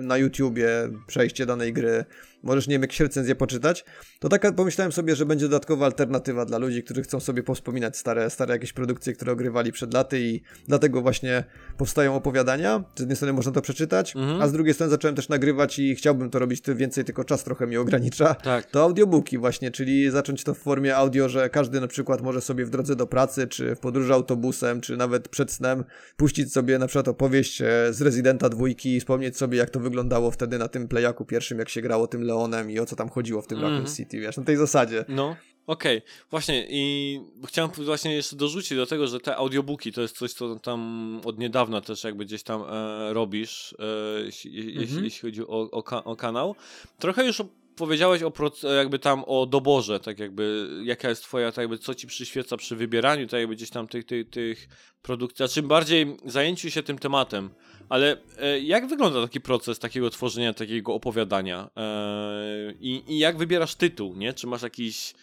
na 0.00 0.16
YouTubie 0.16 0.68
przejście 1.06 1.46
danej 1.46 1.72
gry, 1.72 2.04
możesz, 2.46 2.68
nie 2.68 2.74
wiem, 2.74 2.82
jakieś 2.82 3.00
recenzje 3.00 3.34
poczytać, 3.34 3.84
to 4.20 4.28
taka 4.28 4.52
pomyślałem 4.52 4.92
sobie, 4.92 5.16
że 5.16 5.26
będzie 5.26 5.44
dodatkowa 5.48 5.86
alternatywa 5.86 6.44
dla 6.44 6.58
ludzi, 6.58 6.82
którzy 6.82 7.02
chcą 7.02 7.20
sobie 7.20 7.42
powspominać 7.42 7.96
stare, 7.96 8.30
stare 8.30 8.54
jakieś 8.54 8.72
produkcje, 8.72 9.12
które 9.12 9.32
ogrywali 9.32 9.72
przed 9.72 9.94
laty 9.94 10.20
i 10.20 10.42
dlatego 10.68 11.02
właśnie 11.02 11.44
powstają 11.76 12.14
opowiadania. 12.14 12.84
Z 12.96 13.00
jednej 13.00 13.16
strony 13.16 13.32
można 13.32 13.52
to 13.52 13.62
przeczytać, 13.62 14.16
Mhm. 14.16 14.42
a 14.42 14.48
z 14.48 14.52
drugiej 14.52 14.74
strony 14.74 14.90
zacząłem 14.90 15.16
też 15.16 15.28
nagrywać 15.28 15.78
i 15.78 15.94
chciałbym 15.94 16.30
to 16.30 16.38
robić 16.38 16.62
więcej, 16.74 17.04
tylko 17.04 17.24
czas 17.24 17.44
trochę 17.44 17.66
mi 17.66 17.76
ogranicza. 17.76 18.34
Tak. 18.34 18.66
To 18.70 18.82
audiobooki 18.82 19.38
właśnie, 19.38 19.70
czyli 19.70 20.10
zacząć 20.10 20.44
to 20.44 20.54
w 20.54 20.58
formie 20.58 20.96
audio, 20.96 21.28
że 21.28 21.50
każdy 21.50 21.80
na 21.80 21.86
przykład 21.88 22.22
może 22.22 22.40
sobie 22.40 22.64
w 22.64 22.70
drodze 22.70 22.96
do 22.96 23.06
pracy, 23.06 23.46
czy 23.46 23.74
w 23.74 23.78
podróży 23.78 24.12
autobusem, 24.12 24.80
czy 24.80 24.96
nawet 24.96 25.28
przed 25.28 25.52
snem 25.52 25.84
puścić 26.16 26.52
sobie 26.52 26.78
na 26.78 26.86
przykład 26.86 27.08
opowieść 27.08 27.62
e, 27.62 27.66
z 27.90 28.02
Residenta 28.02 28.48
dwójki 28.48 28.96
i 28.96 29.00
wspomnieć 29.00 29.36
sobie 29.36 29.58
jak 29.58 29.70
to 29.70 29.80
wyglądało 29.80 30.30
wtedy 30.30 30.58
na 30.58 30.68
tym 30.68 30.88
playaku 30.88 31.24
pierwszym, 31.24 31.58
jak 31.58 31.68
się 31.68 31.80
grało 31.82 32.06
tym 32.06 32.22
Leonem 32.22 32.35
i 32.70 32.80
o 32.80 32.86
co 32.86 32.96
tam 32.96 33.08
chodziło 33.08 33.42
w 33.42 33.46
tym 33.46 33.58
Mhm. 33.58 33.74
Raccoon 33.74 33.96
City, 33.96 34.20
wiesz, 34.20 34.36
na 34.36 34.44
tej 34.44 34.56
zasadzie. 34.56 35.04
No, 35.08 35.36
okej. 35.66 36.02
Właśnie 36.30 36.66
i 36.70 37.20
chciałem 37.46 37.70
właśnie 37.70 38.14
jeszcze 38.14 38.36
dorzucić 38.36 38.76
do 38.78 38.86
tego, 38.86 39.06
że 39.06 39.20
te 39.20 39.36
audiobooki 39.36 39.92
to 39.92 40.00
jest 40.02 40.16
coś, 40.18 40.32
co 40.32 40.56
tam 40.58 41.20
od 41.24 41.38
niedawna 41.38 41.80
też 41.80 42.04
jakby 42.04 42.24
gdzieś 42.24 42.42
tam 42.42 42.62
e, 42.68 43.12
robisz, 43.12 43.74
e, 43.78 44.20
jeśli, 44.24 44.54
jeśli, 44.54 44.82
Mhm. 44.82 45.04
jeśli 45.04 45.20
chodzi 45.28 45.42
o, 45.42 45.70
o, 45.70 45.82
ka- 45.82 46.04
o 46.04 46.16
kanał. 46.16 46.54
Trochę 46.98 47.26
już 47.26 47.42
powiedziałeś 47.76 48.22
o 48.22 48.32
jakby 48.76 48.98
tam 48.98 49.24
o 49.26 49.46
doborze, 49.46 50.00
tak 50.00 50.18
jakby 50.18 50.68
jaka 50.84 51.08
jest 51.08 51.22
twoja, 51.22 51.52
tak 51.52 51.62
jakby 51.62 51.78
co 51.78 51.94
ci 51.94 52.06
przyświeca 52.06 52.56
przy 52.56 52.76
wybieraniu, 52.76 53.26
tak 53.26 53.40
jakby 53.40 53.56
gdzieś 53.56 53.70
tam 53.70 53.88
tych, 53.88 54.06
tych, 54.06 54.30
tych 54.30 54.68
produkcji, 55.02 55.44
a 55.44 55.48
czym 55.48 55.68
bardziej 55.68 56.16
zajęciu 56.24 56.70
się 56.70 56.82
tym 56.82 56.98
tematem. 56.98 57.50
Ale 57.88 58.16
e, 58.38 58.60
jak 58.60 58.86
wygląda 58.86 59.22
taki 59.22 59.40
proces 59.40 59.78
takiego 59.78 60.10
tworzenia 60.10 60.54
takiego 60.54 60.94
opowiadania? 60.94 61.70
E, 61.76 62.72
i, 62.80 63.02
I 63.08 63.18
jak 63.18 63.36
wybierasz 63.38 63.74
tytuł, 63.74 64.16
nie? 64.16 64.32
Czy 64.32 64.46
masz 64.46 64.62
jakiś 64.62 65.14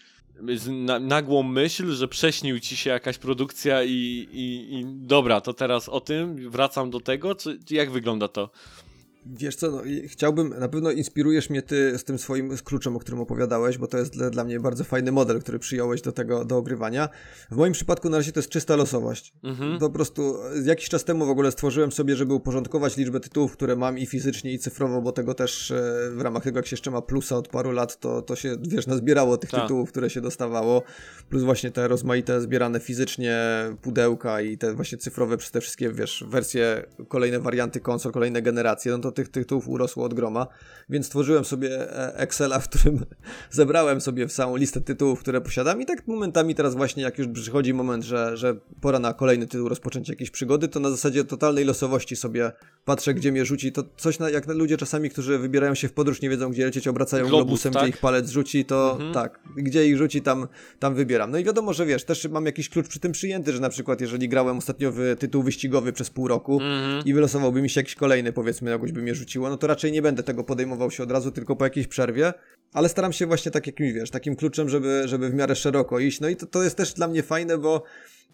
na, 0.67 0.99
nagłą 0.99 1.43
myśl, 1.43 1.91
że 1.91 2.07
prześnił 2.07 2.59
ci 2.59 2.77
się 2.77 2.89
jakaś 2.89 3.17
produkcja 3.17 3.84
i, 3.84 4.27
i, 4.31 4.75
i 4.80 4.85
dobra, 4.85 5.41
to 5.41 5.53
teraz 5.53 5.89
o 5.89 6.01
tym, 6.01 6.49
wracam 6.49 6.89
do 6.89 6.99
tego, 6.99 7.35
czy 7.35 7.59
jak 7.69 7.91
wygląda 7.91 8.27
to? 8.27 8.49
Wiesz 9.25 9.55
co, 9.55 9.71
no, 9.71 9.81
chciałbym, 10.07 10.59
na 10.59 10.67
pewno 10.67 10.91
inspirujesz 10.91 11.49
mnie 11.49 11.61
ty 11.61 11.97
z 11.97 12.03
tym 12.03 12.19
swoim 12.19 12.57
kluczem, 12.63 12.95
o 12.95 12.99
którym 12.99 13.19
opowiadałeś, 13.21 13.77
bo 13.77 13.87
to 13.87 13.97
jest 13.97 14.13
dla, 14.13 14.29
dla 14.29 14.43
mnie 14.43 14.59
bardzo 14.59 14.83
fajny 14.83 15.11
model, 15.11 15.39
który 15.41 15.59
przyjąłeś 15.59 16.01
do 16.01 16.11
tego, 16.11 16.45
do 16.45 16.57
ogrywania. 16.57 17.09
W 17.51 17.55
moim 17.55 17.73
przypadku 17.73 18.09
na 18.09 18.17
razie 18.17 18.31
to 18.31 18.39
jest 18.39 18.49
czysta 18.49 18.75
losowość. 18.75 19.33
Mhm. 19.43 19.79
Po 19.79 19.89
prostu 19.89 20.35
e, 20.43 20.67
jakiś 20.67 20.89
czas 20.89 21.03
temu 21.03 21.25
w 21.25 21.29
ogóle 21.29 21.51
stworzyłem 21.51 21.91
sobie, 21.91 22.15
żeby 22.15 22.33
uporządkować 22.33 22.97
liczbę 22.97 23.19
tytułów, 23.19 23.53
które 23.53 23.75
mam 23.75 23.97
i 23.97 24.05
fizycznie, 24.05 24.53
i 24.53 24.59
cyfrowo, 24.59 25.01
bo 25.01 25.11
tego 25.11 25.33
też 25.33 25.71
e, 25.71 26.09
w 26.15 26.21
ramach 26.21 26.43
tego, 26.43 26.59
jak 26.59 26.67
się 26.67 26.73
jeszcze 26.73 26.91
ma 26.91 27.01
plusa 27.01 27.37
od 27.37 27.47
paru 27.47 27.71
lat, 27.71 27.99
to, 27.99 28.21
to 28.21 28.35
się, 28.35 28.57
wiesz, 28.61 28.87
nazbierało 28.87 29.37
tych 29.37 29.49
Tak. 29.49 29.61
tytułów, 29.61 29.89
które 29.89 30.09
się 30.09 30.21
dostawało, 30.21 30.83
plus 31.29 31.43
właśnie 31.43 31.71
te 31.71 31.87
rozmaite 31.87 32.41
zbierane 32.41 32.79
fizycznie 32.79 33.39
pudełka 33.81 34.41
i 34.41 34.57
te 34.57 34.73
właśnie 34.73 34.97
cyfrowe 34.97 35.37
przez 35.37 35.51
te 35.51 35.61
wszystkie, 35.61 35.91
wiesz, 35.91 36.23
wersje, 36.27 36.85
kolejne 37.07 37.39
warianty 37.39 37.79
konsol, 37.79 38.11
kolejne 38.11 38.41
generacje, 38.41 38.91
no 38.91 38.99
to 38.99 39.12
tych 39.14 39.30
tytułów 39.30 39.68
urosło 39.68 40.06
od 40.06 40.14
groma, 40.14 40.48
więc 40.90 41.06
stworzyłem 41.06 41.45
sobie 41.45 41.69
e, 41.98 42.15
Excela, 42.18 42.60
w 42.60 42.69
którym 42.69 43.06
zebrałem 43.52 44.02
sobie 44.02 44.27
całą 44.27 44.56
listę 44.56 44.81
tytułów, 44.81 45.19
które 45.19 45.41
posiadam 45.41 45.81
i 45.81 45.85
tak 45.85 46.07
momentami 46.07 46.56
teraz 46.56 46.76
właśnie, 46.76 47.03
jak 47.03 47.18
już 47.18 47.27
przychodzi 47.27 47.73
moment, 47.73 48.03
że, 48.03 48.38
że 48.38 48.56
pora 48.81 48.99
na 48.99 49.14
kolejny 49.14 49.48
tytuł, 49.48 49.69
rozpoczęcie 49.69 50.14
jakiejś 50.14 50.30
przygody, 50.30 50.68
to 50.68 50.80
na 50.80 50.90
zasadzie 50.90 51.23
totalnej 51.23 51.65
losowości 51.65 52.15
sobie 52.15 52.52
patrzę, 52.85 53.14
gdzie 53.14 53.31
mnie 53.31 53.45
rzuci, 53.45 53.72
to 53.72 53.84
coś 53.98 54.19
na, 54.19 54.30
jak 54.30 54.48
na 54.48 54.53
ludzie 54.53 54.77
czasami, 54.77 55.10
którzy 55.10 55.38
wybierają 55.40 55.76
się 55.76 55.88
w 55.88 55.94
podróż, 55.94 56.22
nie 56.22 56.30
wiedzą, 56.30 56.52
gdzie 56.52 56.65
lecieć, 56.65 56.88
obracają 56.88 57.23
Globus, 57.27 57.45
globusem, 57.45 57.73
tak? 57.73 57.81
gdzie 57.81 57.90
ich 57.90 57.98
palec 57.98 58.30
rzuci, 58.30 58.65
to 58.65 58.91
Mhm. 58.94 59.14
tak, 59.14 59.40
gdzie 59.57 59.88
ich 59.88 59.98
rzuci, 59.98 60.22
tam, 60.22 60.48
tam 60.80 60.95
wybieram. 60.95 61.31
No 61.31 61.38
i 61.38 61.44
wiadomo, 61.44 61.73
że 61.73 61.85
wiesz, 61.85 62.03
też 62.03 62.27
mam 62.30 62.45
jakiś 62.45 62.69
klucz 62.69 62.88
przy 62.88 62.99
tym 62.99 63.11
przyjęty, 63.11 63.53
że 63.53 63.60
na 63.60 63.69
przykład 63.69 64.02
jeżeli 64.02 64.30
grałem 64.30 64.57
ostatnio 64.57 64.91
w 64.91 64.99
tytuł 65.19 65.44
wyścigowy 65.44 65.94
przez 65.94 66.10
pół 66.10 66.27
roku, 66.27 66.53
Mhm. 66.61 67.06
i 67.06 67.14
wylosowałby 67.14 67.61
mi 67.61 67.69
się 67.69 67.80
jakiś 67.80 67.95
kolejny, 67.95 68.34
powiedzmy, 68.34 68.72
jakoś 68.72 68.91
by 68.91 69.02
mnie 69.03 69.15
rzuciło, 69.15 69.49
no 69.49 69.57
to 69.57 69.67
raczej 69.67 69.91
nie 69.91 70.01
będę 70.01 70.23
tego 70.23 70.43
podejmował 70.43 70.91
się 70.91 71.03
od 71.03 71.11
razu, 71.11 71.31
tylko 71.31 71.55
po 71.55 71.63
jakiejś 71.63 71.88
przerwie, 71.88 72.34
ale 72.73 72.89
staram 72.89 73.13
się 73.13 73.25
właśnie 73.25 73.51
tak 73.51 73.67
jakimś, 73.67 73.93
wiesz, 73.93 74.09
takim 74.09 74.35
kluczem, 74.35 74.69
żeby, 74.69 75.01
żeby 75.05 75.30
w 75.30 75.34
miarę 75.34 75.55
szeroko 75.55 75.99
iść, 75.99 76.19
no 76.19 76.30
i 76.30 76.35
to, 76.35 76.45
to 76.45 76.63
jest 76.63 76.77
też 76.77 76.93
dla 76.93 77.07
mnie 77.07 77.23
fajne, 77.23 77.57
bo 77.57 77.84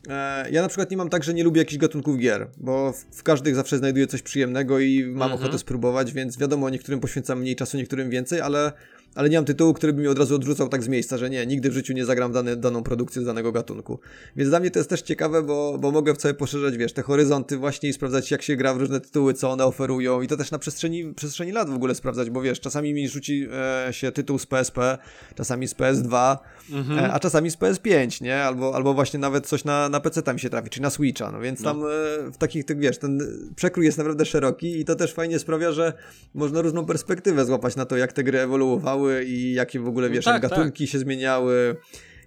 e, 0.09 0.51
ja 0.51 0.61
na 0.61 0.67
przykład 0.67 0.91
nie 0.91 0.97
mam 0.97 1.09
tak, 1.09 1.23
że 1.23 1.33
nie 1.33 1.43
lubię 1.43 1.61
jakichś 1.61 1.77
gatunków 1.77 2.17
gier, 2.17 2.47
bo 2.57 2.93
w, 2.93 3.05
w 3.17 3.23
każdych 3.23 3.55
zawsze 3.55 3.77
znajduję 3.77 4.07
coś 4.07 4.21
przyjemnego 4.21 4.79
i 4.79 5.03
mam 5.05 5.31
Mhm. 5.31 5.41
ochotę 5.41 5.59
spróbować, 5.59 6.13
więc 6.13 6.37
wiadomo, 6.37 6.69
niektórym 6.69 6.99
poświęcam 6.99 7.39
mniej 7.39 7.55
czasu, 7.55 7.77
niektórym 7.77 8.09
więcej, 8.09 8.41
ale 8.41 8.71
ale 9.15 9.29
nie 9.29 9.37
mam 9.37 9.45
tytułu, 9.45 9.73
który 9.73 9.93
by 9.93 10.01
mi 10.01 10.07
od 10.07 10.19
razu 10.19 10.35
odrzucał 10.35 10.69
tak 10.69 10.83
z 10.83 10.87
miejsca, 10.87 11.17
że 11.17 11.29
nie, 11.29 11.45
nigdy 11.45 11.69
w 11.69 11.73
życiu 11.73 11.93
nie 11.93 12.05
zagram 12.05 12.31
dane, 12.31 12.55
daną 12.55 12.83
produkcję 12.83 13.21
z 13.21 13.25
danego 13.25 13.51
gatunku. 13.51 13.99
Więc 14.35 14.49
dla 14.49 14.59
mnie 14.59 14.71
to 14.71 14.79
jest 14.79 14.89
też 14.89 15.01
ciekawe, 15.01 15.43
bo, 15.43 15.77
bo 15.77 15.91
mogę 15.91 16.13
w 16.15 16.21
sobie 16.21 16.33
poszerzać, 16.33 16.77
wiesz, 16.77 16.93
te 16.93 17.01
horyzonty 17.01 17.57
właśnie 17.57 17.89
i 17.89 17.93
sprawdzać, 17.93 18.31
jak 18.31 18.41
się 18.41 18.55
gra 18.55 18.73
w 18.73 18.77
różne 18.77 18.99
tytuły, 19.01 19.33
co 19.33 19.49
one 19.51 19.65
oferują 19.65 20.21
i 20.21 20.27
to 20.27 20.37
też 20.37 20.51
na 20.51 20.59
przestrzeni, 20.59 21.13
przestrzeni 21.13 21.51
lat 21.51 21.69
w 21.69 21.73
ogóle 21.73 21.95
sprawdzać, 21.95 22.29
bo 22.29 22.41
wiesz, 22.41 22.59
czasami 22.59 22.93
mi 22.93 23.09
rzuci 23.09 23.47
e, 23.87 23.93
się 23.93 24.11
tytuł 24.11 24.39
z 24.39 24.45
PSP, 24.45 24.97
czasami 25.35 25.67
z 25.67 25.75
PS2, 25.75 26.37
Mhm. 26.71 26.99
e, 26.99 27.13
a 27.13 27.19
czasami 27.19 27.51
z 27.51 27.57
PS5, 27.57 28.21
nie? 28.21 28.43
Albo, 28.43 28.75
albo 28.75 28.93
właśnie 28.93 29.19
nawet 29.19 29.47
coś 29.47 29.63
na, 29.65 29.89
na 29.89 29.99
PC 29.99 30.33
mi 30.33 30.39
się 30.39 30.49
trafi, 30.49 30.69
czy 30.69 30.81
na 30.81 30.89
Switcha, 30.89 31.31
no 31.31 31.39
więc 31.39 31.59
No. 31.61 31.69
tam 31.73 31.83
e, 31.83 31.85
w 32.31 32.37
takich, 32.37 32.65
tych, 32.65 32.77
wiesz, 32.79 32.97
ten 32.97 33.19
przekrój 33.55 33.85
jest 33.85 33.97
naprawdę 33.97 34.25
szeroki 34.25 34.79
i 34.79 34.85
to 34.85 34.95
też 34.95 35.13
fajnie 35.13 35.39
sprawia, 35.39 35.71
że 35.71 35.93
można 36.33 36.61
różną 36.61 36.85
perspektywę 36.85 37.45
złapać 37.45 37.75
na 37.75 37.85
to, 37.85 37.97
jak 37.97 38.13
te 38.13 38.23
gry 38.23 38.39
ewoluowały 38.39 38.98
i 39.25 39.53
jakie 39.53 39.79
w 39.79 39.87
ogóle, 39.87 40.09
No 40.09 40.15
wiesz, 40.15 40.25
tak, 40.25 40.43
jak 40.43 40.51
gatunki 40.51 40.87
się 40.87 40.99
zmieniały, 40.99 41.75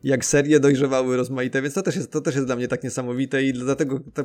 jak 0.04 0.24
serie 0.24 0.60
dojrzewały 0.60 1.16
rozmaite, 1.16 1.62
więc 1.62 1.74
to 1.74 1.82
też 1.82 1.96
jest, 1.96 2.12
to 2.12 2.20
też 2.20 2.34
jest 2.34 2.46
dla 2.46 2.56
mnie 2.56 2.68
tak 2.68 2.84
niesamowite 2.84 3.42
i 3.42 3.52
dlatego 3.52 4.00
to, 4.14 4.24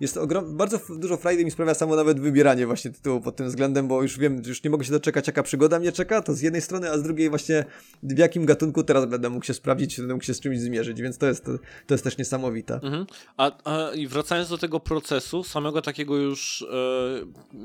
jest 0.00 0.16
ogrom... 0.16 0.56
bardzo 0.56 0.80
dużo 0.98 1.16
frajdy 1.16 1.44
mi 1.44 1.50
sprawia 1.50 1.74
samo 1.74 1.96
nawet 1.96 2.20
wybieranie 2.20 2.66
właśnie 2.66 2.90
tytułu 2.90 3.20
pod 3.20 3.36
tym 3.36 3.46
względem, 3.46 3.88
bo 3.88 4.02
już 4.02 4.18
wiem, 4.18 4.42
już 4.46 4.64
nie 4.64 4.70
mogę 4.70 4.84
się 4.84 4.92
doczekać, 4.92 5.26
jaka 5.26 5.42
przygoda 5.42 5.78
mnie 5.78 5.92
czeka, 5.92 6.22
to 6.22 6.34
z 6.34 6.40
jednej 6.40 6.62
strony, 6.62 6.90
a 6.90 6.98
z 6.98 7.02
drugiej 7.02 7.30
właśnie 7.30 7.64
w 8.02 8.18
jakim 8.18 8.46
gatunku 8.46 8.84
teraz 8.84 9.06
będę 9.06 9.30
mógł 9.30 9.44
się 9.44 9.54
sprawdzić, 9.54 9.98
będę 9.98 10.14
mógł 10.14 10.24
się 10.24 10.34
z 10.34 10.40
czymś 10.40 10.58
zmierzyć, 10.58 11.02
więc 11.02 11.18
to 11.18 11.26
jest, 11.26 11.44
to, 11.44 11.52
to 11.86 11.94
jest 11.94 12.04
też 12.04 12.18
niesamowite. 12.18 12.74
Mhm. 12.74 13.06
A, 13.36 13.52
a 13.64 13.94
i 13.94 14.06
wracając 14.06 14.48
do 14.48 14.58
tego 14.58 14.80
procesu, 14.80 15.44
samego 15.44 15.82
takiego 15.82 16.16
już 16.16 16.66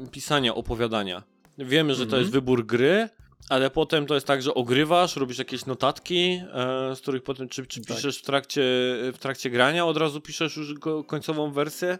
e, 0.05 0.09
pisania, 0.11 0.55
opowiadania. 0.55 1.23
Wiemy, 1.57 1.93
że 1.93 1.99
to 1.99 2.03
Mhm. 2.03 2.21
jest 2.21 2.33
wybór 2.33 2.65
gry, 2.65 3.09
ale 3.49 3.69
potem 3.69 4.05
to 4.05 4.13
jest 4.13 4.27
tak, 4.27 4.41
że 4.41 4.53
ogrywasz, 4.53 5.15
robisz 5.15 5.37
jakieś 5.37 5.65
notatki, 5.65 6.41
e, 6.53 6.95
z 6.95 7.01
których 7.01 7.23
potem 7.23 7.49
czy, 7.49 7.65
czy 7.67 7.81
Tak. 7.81 7.95
piszesz 7.95 8.19
w 8.19 8.21
trakcie, 8.21 8.61
w 9.13 9.17
trakcie 9.19 9.49
grania, 9.49 9.85
od 9.85 9.97
razu 9.97 10.21
piszesz 10.21 10.57
już 10.57 10.73
go, 10.73 11.03
końcową 11.03 11.51
wersję? 11.51 11.99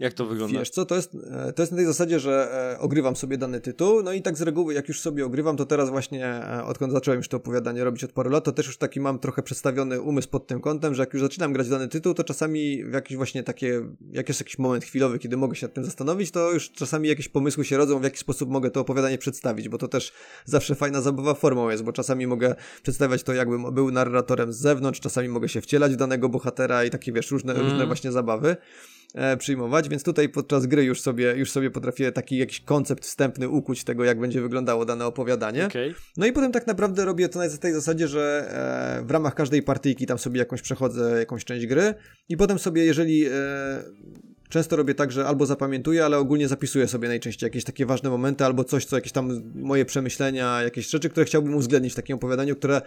Jak 0.00 0.14
to 0.14 0.26
wygląda? 0.26 0.58
Wiesz 0.58 0.70
co, 0.70 0.86
to 0.86 0.96
jest, 0.96 1.16
e, 1.30 1.52
to 1.52 1.62
jest 1.62 1.72
na 1.72 1.76
tej 1.76 1.86
zasadzie, 1.86 2.20
że 2.20 2.48
e, 2.74 2.80
ogrywam 2.80 3.16
sobie 3.16 3.38
dany 3.38 3.60
tytuł, 3.60 4.02
no 4.02 4.12
i 4.12 4.22
tak 4.22 4.36
z 4.36 4.42
reguły, 4.42 4.74
jak 4.74 4.88
już 4.88 5.00
sobie 5.00 5.26
ogrywam, 5.26 5.56
to 5.56 5.66
teraz 5.66 5.90
właśnie, 5.90 6.26
e, 6.26 6.64
odkąd 6.64 6.92
zacząłem 6.92 7.18
już 7.18 7.28
to 7.28 7.36
opowiadanie 7.36 7.84
robić 7.84 8.04
od 8.04 8.12
paru 8.12 8.30
lat, 8.30 8.44
to 8.44 8.52
też 8.52 8.66
już 8.66 8.76
taki 8.76 9.00
mam 9.00 9.18
trochę 9.18 9.42
przedstawiony 9.42 10.00
umysł 10.00 10.28
pod 10.28 10.46
tym 10.46 10.60
kątem, 10.60 10.94
że 10.94 11.02
jak 11.02 11.12
już 11.12 11.22
zaczynam 11.22 11.52
grać 11.52 11.66
w 11.66 11.70
dany 11.70 11.88
tytuł, 11.88 12.14
to 12.14 12.24
czasami 12.24 12.84
w 12.84 12.92
jakiś 12.92 13.16
właśnie 13.16 13.42
takie, 13.42 13.82
jak 14.12 14.28
jest 14.28 14.40
jakiś 14.40 14.58
moment 14.58 14.84
chwilowy, 14.84 15.18
kiedy 15.18 15.36
mogę 15.36 15.56
się 15.56 15.66
nad 15.66 15.74
tym 15.74 15.84
zastanowić, 15.84 16.30
to 16.30 16.52
już 16.52 16.70
czasami 16.70 17.08
jakieś 17.08 17.28
pomysły 17.28 17.64
się 17.64 17.76
rodzą, 17.76 18.00
w 18.00 18.04
jaki 18.04 18.18
sposób 18.18 18.50
mogę 18.50 18.70
to 18.70 18.80
opowiadanie 18.80 19.18
przedstawić, 19.18 19.68
bo 19.68 19.78
to 19.78 19.88
też 19.88 20.12
zawsze 20.44 20.74
fajna 20.74 21.00
zabawa 21.00 21.34
formą 21.34 21.70
jest, 21.70 21.84
bo 21.84 21.92
czasami 21.92 22.26
mogę 22.26 22.54
przedstawiać 22.82 23.22
to, 23.22 23.32
jakbym 23.32 23.74
był 23.74 23.90
narratorem 23.90 24.52
z 24.52 24.56
zewnątrz, 24.56 25.00
czasami 25.00 25.28
mogę 25.28 25.48
się 25.48 25.60
wcielać 25.60 25.92
w 25.92 25.96
danego 25.96 26.28
bohatera 26.28 26.84
i 26.84 26.90
takie, 26.90 27.12
wiesz, 27.12 27.30
różne, 27.30 27.52
Mm. 27.52 27.66
różne 27.66 27.86
właśnie 27.86 28.12
zabawy 28.12 28.56
przyjmować, 29.38 29.88
więc 29.88 30.02
tutaj 30.02 30.28
podczas 30.28 30.66
gry 30.66 30.84
już 30.84 31.00
sobie, 31.00 31.34
już 31.36 31.50
sobie 31.50 31.70
potrafię 31.70 32.12
taki 32.12 32.36
jakiś 32.36 32.60
koncept 32.60 33.04
wstępny 33.04 33.48
ukuć 33.48 33.84
tego, 33.84 34.04
jak 34.04 34.20
będzie 34.20 34.40
wyglądało 34.40 34.84
dane 34.84 35.06
opowiadanie. 35.06 35.66
Okej. 35.66 35.94
No 36.16 36.26
i 36.26 36.32
potem 36.32 36.52
tak 36.52 36.66
naprawdę 36.66 37.04
robię 37.04 37.28
to 37.28 37.38
na 37.38 37.48
tej 37.48 37.72
zasadzie, 37.72 38.08
że 38.08 38.48
e, 39.00 39.06
w 39.06 39.10
ramach 39.10 39.34
każdej 39.34 39.62
partyjki 39.62 40.06
tam 40.06 40.18
sobie 40.18 40.38
jakąś 40.38 40.62
przechodzę, 40.62 41.18
jakąś 41.18 41.44
część 41.44 41.66
gry 41.66 41.94
i 42.28 42.36
potem 42.36 42.58
sobie, 42.58 42.84
jeżeli 42.84 43.26
e, 43.26 43.30
często 44.50 44.76
robię 44.76 44.94
tak, 44.94 45.12
że 45.12 45.26
albo 45.26 45.46
zapamiętuję, 45.46 46.04
ale 46.04 46.18
ogólnie 46.18 46.48
zapisuję 46.48 46.88
sobie 46.88 47.08
najczęściej 47.08 47.46
jakieś 47.46 47.64
takie 47.64 47.86
ważne 47.86 48.10
momenty 48.10 48.44
albo 48.44 48.64
coś, 48.64 48.84
co 48.84 48.96
jakieś 48.96 49.12
tam 49.12 49.52
moje 49.54 49.84
przemyślenia, 49.84 50.62
jakieś 50.62 50.90
rzeczy, 50.90 51.10
które 51.10 51.26
chciałbym 51.26 51.54
uwzględnić 51.54 51.92
w 51.92 51.96
takim 51.96 52.16
opowiadaniu, 52.16 52.56
które 52.56 52.82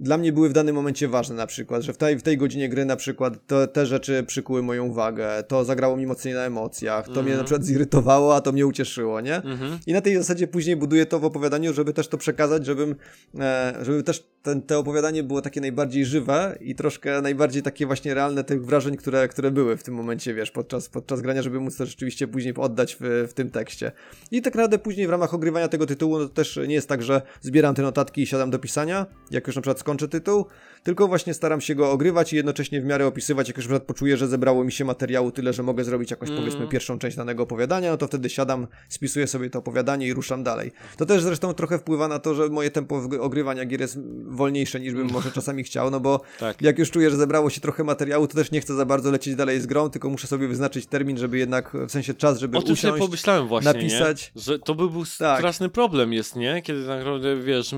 dla 0.00 0.18
mnie 0.18 0.32
były 0.32 0.48
w 0.48 0.52
danym 0.52 0.74
momencie 0.74 1.08
ważne 1.08 1.36
na 1.36 1.46
przykład, 1.46 1.82
że 1.82 1.92
w 1.92 1.96
tej, 1.96 2.18
w 2.18 2.22
tej 2.22 2.36
godzinie 2.38 2.68
gry 2.68 2.84
na 2.84 2.96
przykład 2.96 3.46
to, 3.46 3.66
te 3.66 3.86
rzeczy 3.86 4.24
przykuły 4.26 4.62
moją 4.62 4.86
uwagę, 4.86 5.42
to 5.48 5.64
zagrało 5.64 5.96
mi 5.96 6.06
mocniej 6.06 6.34
na 6.34 6.44
emocjach, 6.44 7.04
to 7.06 7.10
mnie 7.10 7.20
Mhm. 7.20 7.38
na 7.38 7.44
przykład 7.44 7.64
zirytowało, 7.64 8.36
a 8.36 8.40
to 8.40 8.52
mnie 8.52 8.66
ucieszyło, 8.66 9.20
nie? 9.20 9.36
Mhm. 9.36 9.78
I 9.86 9.92
na 9.92 10.00
tej 10.00 10.16
zasadzie 10.16 10.46
później 10.48 10.76
buduję 10.76 11.06
to 11.06 11.20
w 11.20 11.24
opowiadaniu, 11.24 11.74
żeby 11.74 11.92
też 11.92 12.08
to 12.08 12.18
przekazać, 12.18 12.66
żebym, 12.66 12.94
e, 13.40 13.74
żeby 13.82 14.02
też 14.02 14.28
ten, 14.48 14.62
te 14.62 14.78
opowiadanie 14.78 15.22
było 15.22 15.42
takie 15.42 15.60
najbardziej 15.60 16.04
żywe 16.04 16.58
i 16.60 16.74
troszkę 16.74 17.22
najbardziej 17.22 17.62
takie 17.62 17.86
właśnie 17.86 18.14
realne 18.14 18.44
tych 18.44 18.66
wrażeń, 18.66 18.96
które, 18.96 19.28
które 19.28 19.50
były 19.50 19.76
w 19.76 19.82
tym 19.82 19.94
momencie, 19.94 20.34
wiesz, 20.34 20.50
podczas, 20.50 20.88
podczas 20.88 21.20
grania, 21.20 21.42
żeby 21.42 21.60
móc 21.60 21.76
to 21.76 21.86
rzeczywiście 21.86 22.28
później 22.28 22.54
oddać 22.54 22.96
w, 23.00 23.26
w 23.28 23.32
tym 23.32 23.50
tekście. 23.50 23.92
I 24.30 24.42
tak 24.42 24.54
naprawdę 24.54 24.78
później 24.78 25.06
w 25.06 25.10
ramach 25.10 25.34
ogrywania 25.34 25.68
tego 25.68 25.86
tytułu, 25.86 26.18
no 26.18 26.28
to 26.28 26.34
też 26.34 26.60
nie 26.68 26.74
jest 26.74 26.88
tak, 26.88 27.02
że 27.02 27.22
zbieram 27.40 27.74
te 27.74 27.82
notatki 27.82 28.22
i 28.22 28.26
siadam 28.26 28.50
do 28.50 28.58
pisania, 28.58 29.06
jak 29.30 29.46
już 29.46 29.56
na 29.56 29.62
przykład 29.62 29.80
skończę 29.80 30.08
tytuł, 30.08 30.44
tylko 30.82 31.08
właśnie 31.08 31.34
staram 31.34 31.60
się 31.60 31.74
go 31.74 31.90
ogrywać 31.92 32.32
i 32.32 32.36
jednocześnie 32.36 32.80
w 32.80 32.84
miarę 32.84 33.06
opisywać, 33.06 33.48
jak 33.48 33.56
już 33.56 33.68
na 33.68 33.80
poczuję, 33.80 34.16
że 34.16 34.28
zebrało 34.28 34.64
mi 34.64 34.72
się 34.72 34.84
materiału 34.84 35.30
tyle, 35.30 35.52
że 35.52 35.62
mogę 35.62 35.84
zrobić 35.84 36.10
jakąś 36.10 36.28
Mhm. 36.28 36.46
powiedzmy 36.48 36.68
pierwszą 36.68 36.98
część 36.98 37.16
danego 37.16 37.42
opowiadania, 37.42 37.90
no 37.90 37.96
to 37.96 38.06
wtedy 38.06 38.30
siadam, 38.30 38.66
spisuję 38.88 39.26
sobie 39.26 39.50
to 39.50 39.58
opowiadanie 39.58 40.06
i 40.06 40.14
ruszam 40.14 40.42
dalej. 40.42 40.72
To 40.96 41.06
też 41.06 41.22
zresztą 41.22 41.54
trochę 41.54 41.78
wpływa 41.78 42.08
na 42.08 42.18
to, 42.18 42.34
że 42.34 42.48
moje 42.48 42.70
tempo 42.70 43.02
ogrywania 43.20 43.64
gier 43.64 43.80
jest 43.80 43.98
wolniejsze 44.26 44.80
niż 44.80 44.94
bym 44.94 45.10
może 45.10 45.32
czasami 45.32 45.64
chciał, 45.64 45.90
no 45.90 46.00
bo 46.00 46.20
Tak. 46.40 46.62
jak 46.62 46.78
już 46.78 46.90
czuję, 46.90 47.10
że 47.10 47.16
zebrało 47.16 47.50
się 47.50 47.60
trochę 47.60 47.84
materiału, 47.84 48.26
to 48.26 48.34
też 48.34 48.50
nie 48.50 48.60
chcę 48.60 48.74
za 48.74 48.84
bardzo 48.86 49.10
lecieć 49.10 49.34
dalej 49.36 49.60
z 49.60 49.66
grą, 49.66 49.90
tylko 49.90 50.10
muszę 50.10 50.26
sobie 50.26 50.48
wyznaczyć 50.48 50.86
termin, 50.86 51.18
żeby 51.18 51.38
jednak, 51.38 51.76
w 51.86 51.90
sensie 51.90 52.14
czas, 52.14 52.38
żeby 52.38 52.58
O 52.58 52.62
tym 52.62 52.76
sobie 52.76 52.92
usiąść. 52.92 53.06
pomyślałem 53.06 53.48
właśnie, 53.48 53.72
napisać. 53.72 54.32
nie? 54.36 54.42
Że 54.42 54.58
to 54.58 54.74
by 54.74 54.90
był 54.90 55.04
Tak. 55.18 55.38
straszny 55.38 55.68
problem 55.68 56.12
jest, 56.12 56.36
nie? 56.36 56.62
Kiedy 56.62 56.86
tak 56.86 56.98
naprawdę, 56.98 57.36
wiesz... 57.36 57.74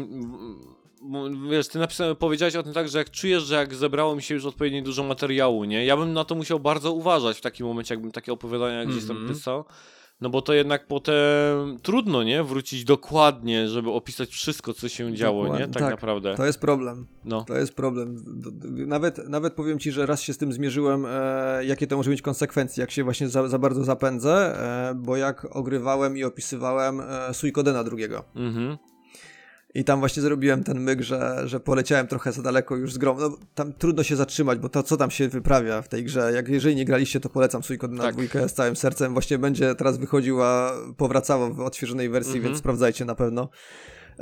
Wiesz, 1.51 1.69
ty 1.69 1.79
napisałem, 1.79 2.17
powiedziałeś 2.17 2.57
o 2.57 2.63
tym 2.63 2.73
tak, 2.73 2.89
że 2.89 2.99
jak 2.99 3.11
czujesz, 3.11 3.43
że 3.43 3.55
jak 3.55 3.75
zebrało 3.75 4.17
mi 4.17 4.23
się 4.23 4.35
już 4.35 4.45
odpowiednio 4.45 4.83
dużo 4.83 5.03
materiału, 5.05 5.65
nie? 5.65 5.85
Ja 5.85 5.97
bym 5.97 6.13
na 6.13 6.25
to 6.25 6.35
musiał 6.35 6.61
bardzo 6.61 6.93
uważać 6.93 7.39
w 7.39 7.41
takim 7.41 7.67
momencie, 7.67 7.95
jakbym 7.95 8.13
takie 8.13 8.33
opowiadania 8.33 8.85
gdzieś 8.87 9.07
tam 9.07 9.17
Mhm. 9.17 9.35
pisał. 9.35 9.65
No 10.21 10.31
bo 10.31 10.43
to 10.43 10.53
jednak 10.55 10.87
potem 10.87 11.79
trudno, 11.83 12.23
nie? 12.23 12.43
Wrócić 12.45 12.85
dokładnie, 12.85 13.69
żeby 13.69 13.91
opisać 13.91 14.29
wszystko, 14.31 14.73
co 14.75 14.89
się 14.89 15.15
działo, 15.15 15.43
nie? 15.45 15.49
Dokładnie, 15.51 15.75
Tak, 15.75 15.83
tak. 15.83 15.91
naprawdę. 15.91 16.35
To 16.37 16.47
jest 16.47 16.61
problem. 16.61 17.07
No. 17.25 17.45
To 17.45 17.57
jest 17.57 17.75
problem. 17.75 18.25
Nawet, 18.87 19.29
nawet 19.29 19.55
powiem 19.55 19.79
ci, 19.79 19.93
że 19.93 20.07
raz 20.07 20.23
się 20.23 20.33
z 20.33 20.39
tym 20.39 20.53
zmierzyłem, 20.53 21.07
e, 21.09 21.65
jakie 21.65 21.87
to 21.87 21.97
może 21.97 22.11
mieć 22.11 22.23
konsekwencje, 22.23 22.81
jak 22.81 22.91
się 22.91 23.05
właśnie 23.05 23.29
za, 23.29 23.49
za 23.49 23.59
bardzo 23.59 23.85
zapędzę, 23.85 24.33
e, 24.91 24.95
bo 24.95 25.17
jak 25.17 25.57
ogrywałem 25.57 26.17
i 26.17 26.25
opisywałem 26.25 27.01
e, 27.01 27.35
Suikodena 27.35 27.85
drugiego. 27.85 28.25
Mhm. 28.37 28.77
I 29.75 29.85
tam 29.85 29.99
właśnie 30.01 30.23
zrobiłem 30.23 30.65
ten 30.65 30.81
myk, 30.81 31.01
że, 31.03 31.43
że 31.49 31.61
poleciałem 31.61 32.07
trochę 32.07 32.33
za 32.33 32.43
daleko 32.43 32.77
już 32.77 32.93
z 32.93 32.99
grą. 32.99 33.17
No, 33.21 33.37
tam 33.55 33.73
trudno 33.73 34.03
się 34.03 34.17
zatrzymać, 34.17 34.59
bo 34.59 34.69
to, 34.69 34.83
co 34.83 34.97
tam 34.97 35.11
się 35.11 35.29
wyprawia 35.29 35.83
w 35.83 35.89
tej 35.89 36.05
grze, 36.05 36.33
jak 36.35 36.49
jeżeli 36.49 36.77
nie 36.77 36.85
graliście, 36.85 37.21
to 37.21 37.29
polecam 37.29 37.63
Suikodena 37.63 38.03
Tak. 38.03 38.15
dwójkę 38.15 38.49
z 38.49 38.53
całym 38.55 38.77
sercem. 38.77 39.13
Właśnie 39.13 39.39
będzie 39.39 39.75
teraz 39.75 39.99
wychodziła, 39.99 40.73
powracała 40.97 41.51
w 41.51 41.61
odświeżonej 41.61 42.09
wersji, 42.09 42.35
Mhm. 42.35 42.45
więc 42.45 42.59
sprawdzajcie 42.59 43.05
na 43.05 43.15
pewno. 43.15 43.49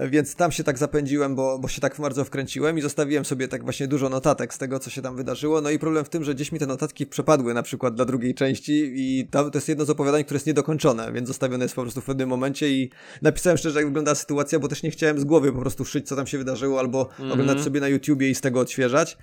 Więc 0.06 0.34
tam 0.34 0.52
się 0.52 0.64
tak 0.64 0.78
zapędziłem, 0.78 1.34
bo, 1.34 1.58
bo 1.58 1.68
się 1.68 1.80
tak 1.80 1.96
bardzo 2.00 2.24
wkręciłem 2.24 2.78
i 2.78 2.80
zostawiłem 2.80 3.24
sobie 3.24 3.48
tak 3.48 3.64
właśnie 3.64 3.88
dużo 3.88 4.08
notatek 4.08 4.54
z 4.54 4.58
tego, 4.58 4.78
co 4.78 4.90
się 4.90 5.02
tam 5.02 5.16
wydarzyło. 5.16 5.60
No 5.60 5.70
i 5.70 5.78
problem 5.78 6.04
w 6.04 6.08
tym, 6.08 6.24
że 6.24 6.34
gdzieś 6.34 6.52
mi 6.52 6.58
te 6.58 6.66
notatki 6.66 7.06
przepadły 7.06 7.54
na 7.54 7.62
przykład 7.62 7.94
dla 7.94 8.04
drugiej 8.04 8.34
części 8.34 8.92
i 8.94 9.28
to, 9.30 9.50
to 9.50 9.58
jest 9.58 9.68
jedno 9.68 9.84
z 9.84 9.90
opowiadań, 9.90 10.24
które 10.24 10.36
jest 10.36 10.46
niedokończone, 10.46 11.12
więc 11.12 11.28
zostawione 11.28 11.64
jest 11.64 11.74
po 11.74 11.82
prostu 11.82 12.00
w 12.00 12.04
pewnym 12.04 12.28
momencie 12.28 12.68
i 12.68 12.90
napisałem 13.22 13.58
szczerze, 13.58 13.78
jak 13.78 13.86
wygląda 13.86 14.14
sytuacja, 14.14 14.58
bo 14.58 14.68
też 14.68 14.82
nie 14.82 14.90
chciałem 14.90 15.18
z 15.18 15.24
głowy 15.24 15.52
po 15.52 15.60
prostu 15.60 15.84
szyć, 15.84 16.08
co 16.08 16.16
tam 16.16 16.26
się 16.26 16.38
wydarzyło, 16.38 16.78
albo 16.78 17.08
Mhm. 17.10 17.32
oglądać 17.32 17.60
sobie 17.60 17.80
na 17.80 17.88
YouTubie 17.88 18.30
i 18.30 18.34
z 18.34 18.40
tego 18.40 18.60
odświeżać. 18.60 19.18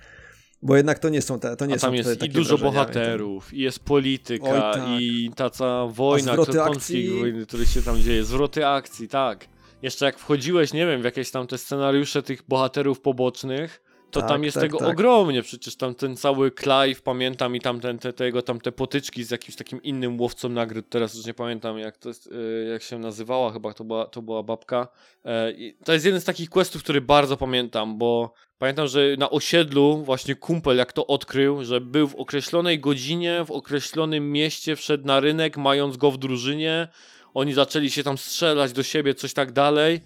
Bo 0.62 0.76
jednak 0.76 0.98
to 0.98 1.08
nie 1.08 1.22
są 1.22 1.38
te, 1.40 1.56
to 1.56 1.66
nie 1.66 1.74
A 1.74 1.78
są 1.78 1.86
tam 1.86 1.90
te, 1.90 1.96
jest 1.96 2.22
i 2.22 2.28
dużo 2.28 2.58
bohaterów, 2.58 3.54
i 3.54 3.60
jest 3.60 3.80
polityka, 3.80 4.44
Oj, 4.46 4.60
tak. 4.74 5.00
i 5.00 5.30
ta 5.36 5.50
cała 5.50 5.88
wojna, 5.88 6.36
to 6.36 6.42
akcji? 6.42 6.56
konflikt 6.64 7.18
wojny, 7.20 7.46
który 7.46 7.66
się 7.66 7.82
tam 7.82 7.98
dzieje, 8.00 8.24
zwroty 8.24 8.66
akcji, 8.66 9.08
tak. 9.08 9.48
Jeszcze 9.82 10.04
jak 10.04 10.18
wchodziłeś, 10.18 10.72
nie 10.72 10.86
wiem, 10.86 11.02
w 11.02 11.04
jakieś 11.04 11.30
tam 11.30 11.46
te 11.46 11.58
scenariusze 11.58 12.22
tych 12.22 12.42
bohaterów 12.48 13.00
pobocznych, 13.00 13.82
to 14.10 14.20
Tak, 14.20 14.28
tam 14.28 14.44
jest 14.44 14.54
tak, 14.54 14.62
tego 14.62 14.78
tak. 14.78 14.88
ogromnie, 14.88 15.42
przecież 15.42 15.76
tam 15.76 15.94
ten 15.94 16.16
cały 16.16 16.50
Clive, 16.50 17.02
pamiętam, 17.02 17.56
i 17.56 17.60
tam 17.60 17.80
ten, 17.80 17.98
te, 17.98 18.12
tego, 18.12 18.42
tam 18.42 18.60
te 18.60 18.72
potyczki 18.72 19.24
z 19.24 19.30
jakimś 19.30 19.56
takim 19.56 19.82
innym 19.82 20.20
łowcą 20.20 20.48
nagród, 20.48 20.88
teraz 20.88 21.14
już 21.14 21.26
nie 21.26 21.34
pamiętam 21.34 21.78
jak 21.78 21.96
to 21.96 22.08
jest, 22.08 22.26
y, 22.26 22.68
jak 22.72 22.82
się 22.82 22.98
nazywała, 22.98 23.52
chyba 23.52 23.74
to 23.74 23.84
była, 23.84 24.06
to 24.06 24.22
była 24.22 24.42
babka. 24.42 24.88
E, 25.24 25.52
i 25.52 25.76
to 25.84 25.92
jest 25.92 26.04
jeden 26.04 26.20
z 26.20 26.24
takich 26.24 26.50
questów, 26.50 26.82
który 26.82 27.00
bardzo 27.00 27.36
pamiętam, 27.36 27.98
bo 27.98 28.34
Pamiętam, 28.58 28.88
że 28.88 29.16
na 29.18 29.30
osiedlu 29.30 30.02
właśnie 30.04 30.34
kumpel 30.34 30.76
jak 30.76 30.92
to 30.92 31.06
odkrył, 31.06 31.64
że 31.64 31.80
był 31.80 32.08
w 32.08 32.14
określonej 32.14 32.80
godzinie, 32.80 33.44
w 33.46 33.50
określonym 33.50 34.32
mieście, 34.32 34.76
wszedł 34.76 35.06
na 35.06 35.20
rynek, 35.20 35.56
mając 35.56 35.96
go 35.96 36.10
w 36.10 36.18
drużynie. 36.18 36.88
Oni 37.36 37.54
zaczęli 37.54 37.90
się 37.90 38.02
tam 38.02 38.18
strzelać 38.18 38.72
do 38.72 38.82
siebie, 38.82 39.14
coś 39.14 39.32
tak 39.32 39.52
dalej. 39.52 40.00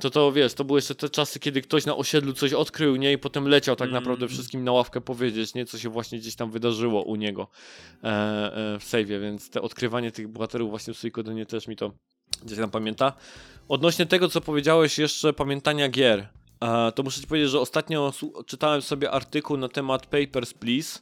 To 0.00 0.10
to 0.10 0.32
wiesz, 0.32 0.54
to 0.54 0.64
były 0.64 0.78
jeszcze 0.78 0.94
te 0.94 1.08
czasy, 1.08 1.40
kiedy 1.40 1.62
ktoś 1.62 1.86
na 1.86 1.96
osiedlu 1.96 2.32
coś 2.32 2.52
odkrył, 2.52 2.96
nie? 2.96 3.12
I 3.12 3.18
potem 3.18 3.48
leciał 3.48 3.76
tak 3.76 3.88
Mm. 3.88 4.02
naprawdę 4.02 4.28
wszystkim 4.28 4.64
na 4.64 4.72
ławkę 4.72 5.00
powiedzieć, 5.00 5.54
nie? 5.54 5.66
Co 5.66 5.78
się 5.78 5.88
właśnie 5.88 6.18
gdzieś 6.18 6.34
tam 6.34 6.50
wydarzyło 6.50 7.02
u 7.02 7.16
niego 7.16 7.48
e, 8.04 8.06
e, 8.06 8.78
w 8.78 8.84
save'ie, 8.84 9.20
więc 9.20 9.50
te 9.50 9.62
odkrywanie 9.62 10.12
tych 10.12 10.28
bohaterów 10.28 10.70
właśnie 10.70 10.94
w 10.94 10.98
Suikodynie 10.98 11.46
też 11.46 11.68
mi 11.68 11.76
to 11.76 11.92
gdzieś 12.44 12.58
tam 12.58 12.70
pamięta. 12.70 13.12
Odnośnie 13.68 14.06
tego, 14.06 14.28
co 14.28 14.40
powiedziałeś 14.40 14.98
jeszcze, 14.98 15.32
pamiętania 15.32 15.88
gier. 15.88 16.28
E, 16.60 16.92
to 16.92 17.02
muszę 17.02 17.20
ci 17.20 17.26
powiedzieć, 17.26 17.50
że 17.50 17.60
ostatnio 17.60 18.12
czytałem 18.46 18.82
sobie 18.82 19.10
artykuł 19.10 19.56
na 19.56 19.68
temat 19.68 20.06
Papers, 20.06 20.54
Please 20.54 21.00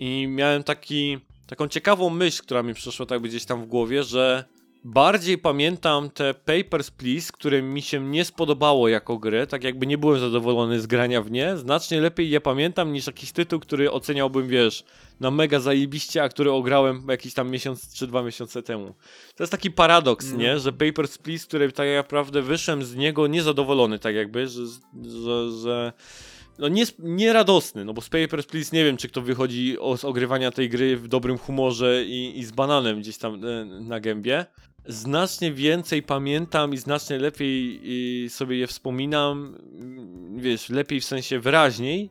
i 0.00 0.26
miałem 0.26 0.64
taki, 0.64 1.18
taką 1.46 1.68
ciekawą 1.68 2.10
myśl, 2.10 2.42
która 2.42 2.62
mi 2.62 2.74
przyszła 2.74 3.06
tak 3.06 3.22
gdzieś 3.22 3.44
tam 3.44 3.62
w 3.62 3.66
głowie, 3.66 4.02
że 4.02 4.44
bardziej 4.84 5.38
pamiętam 5.38 6.10
te 6.10 6.34
Papers, 6.34 6.90
Please, 6.90 7.32
które 7.32 7.62
mi 7.62 7.82
się 7.82 8.00
nie 8.00 8.24
spodobało 8.24 8.88
jako 8.88 9.18
gry, 9.18 9.46
tak 9.46 9.64
jakby 9.64 9.86
nie 9.86 9.98
byłem 9.98 10.20
zadowolony 10.20 10.80
z 10.80 10.86
grania 10.86 11.22
w 11.22 11.30
nie, 11.30 11.56
znacznie 11.56 12.00
lepiej 12.00 12.30
je 12.30 12.40
pamiętam 12.40 12.92
niż 12.92 13.06
jakiś 13.06 13.32
tytuł, 13.32 13.60
który 13.60 13.90
oceniałbym, 13.90 14.48
wiesz, 14.48 14.84
na 15.20 15.30
mega 15.30 15.60
zajebiście, 15.60 16.22
a 16.22 16.28
który 16.28 16.52
ograłem 16.52 17.02
jakiś 17.08 17.34
tam 17.34 17.50
miesiąc 17.50 17.94
czy 17.94 18.06
dwa 18.06 18.22
miesiące 18.22 18.62
temu. 18.62 18.94
To 19.36 19.42
jest 19.42 19.50
taki 19.50 19.70
paradoks, 19.70 20.32
No. 20.32 20.38
nie? 20.38 20.58
Że 20.58 20.72
Papers, 20.72 21.18
Please, 21.18 21.46
który 21.46 21.72
tak 21.72 21.88
naprawdę 21.96 22.42
wyszłem 22.42 22.84
z 22.84 22.96
niego 22.96 23.26
niezadowolony, 23.26 23.98
tak 23.98 24.14
jakby, 24.14 24.48
że, 24.48 24.62
że, 25.24 25.50
że 25.62 25.92
no 26.58 26.68
nie, 26.68 26.84
nie 26.98 27.32
radosny, 27.32 27.84
no 27.84 27.94
bo 27.94 28.00
z 28.00 28.08
Papers, 28.08 28.46
Please 28.46 28.76
nie 28.76 28.84
wiem, 28.84 28.96
czy 28.96 29.08
kto 29.08 29.22
wychodzi 29.22 29.78
o, 29.78 29.96
z 29.96 30.04
ogrywania 30.04 30.50
tej 30.50 30.68
gry 30.68 30.96
w 30.96 31.08
dobrym 31.08 31.38
humorze 31.38 32.04
i, 32.04 32.38
i 32.38 32.44
z 32.44 32.50
bananem 32.52 33.00
gdzieś 33.00 33.18
tam 33.18 33.44
e, 33.44 33.64
na 33.64 34.00
gębie. 34.00 34.46
Znacznie 34.88 35.52
więcej 35.52 36.02
pamiętam 36.02 36.74
i 36.74 36.76
znacznie 36.76 37.18
lepiej 37.18 37.80
sobie 38.30 38.56
je 38.56 38.66
wspominam, 38.66 39.58
wiesz, 40.36 40.68
lepiej 40.68 41.00
w 41.00 41.04
sensie 41.04 41.40
wyraźniej, 41.40 42.10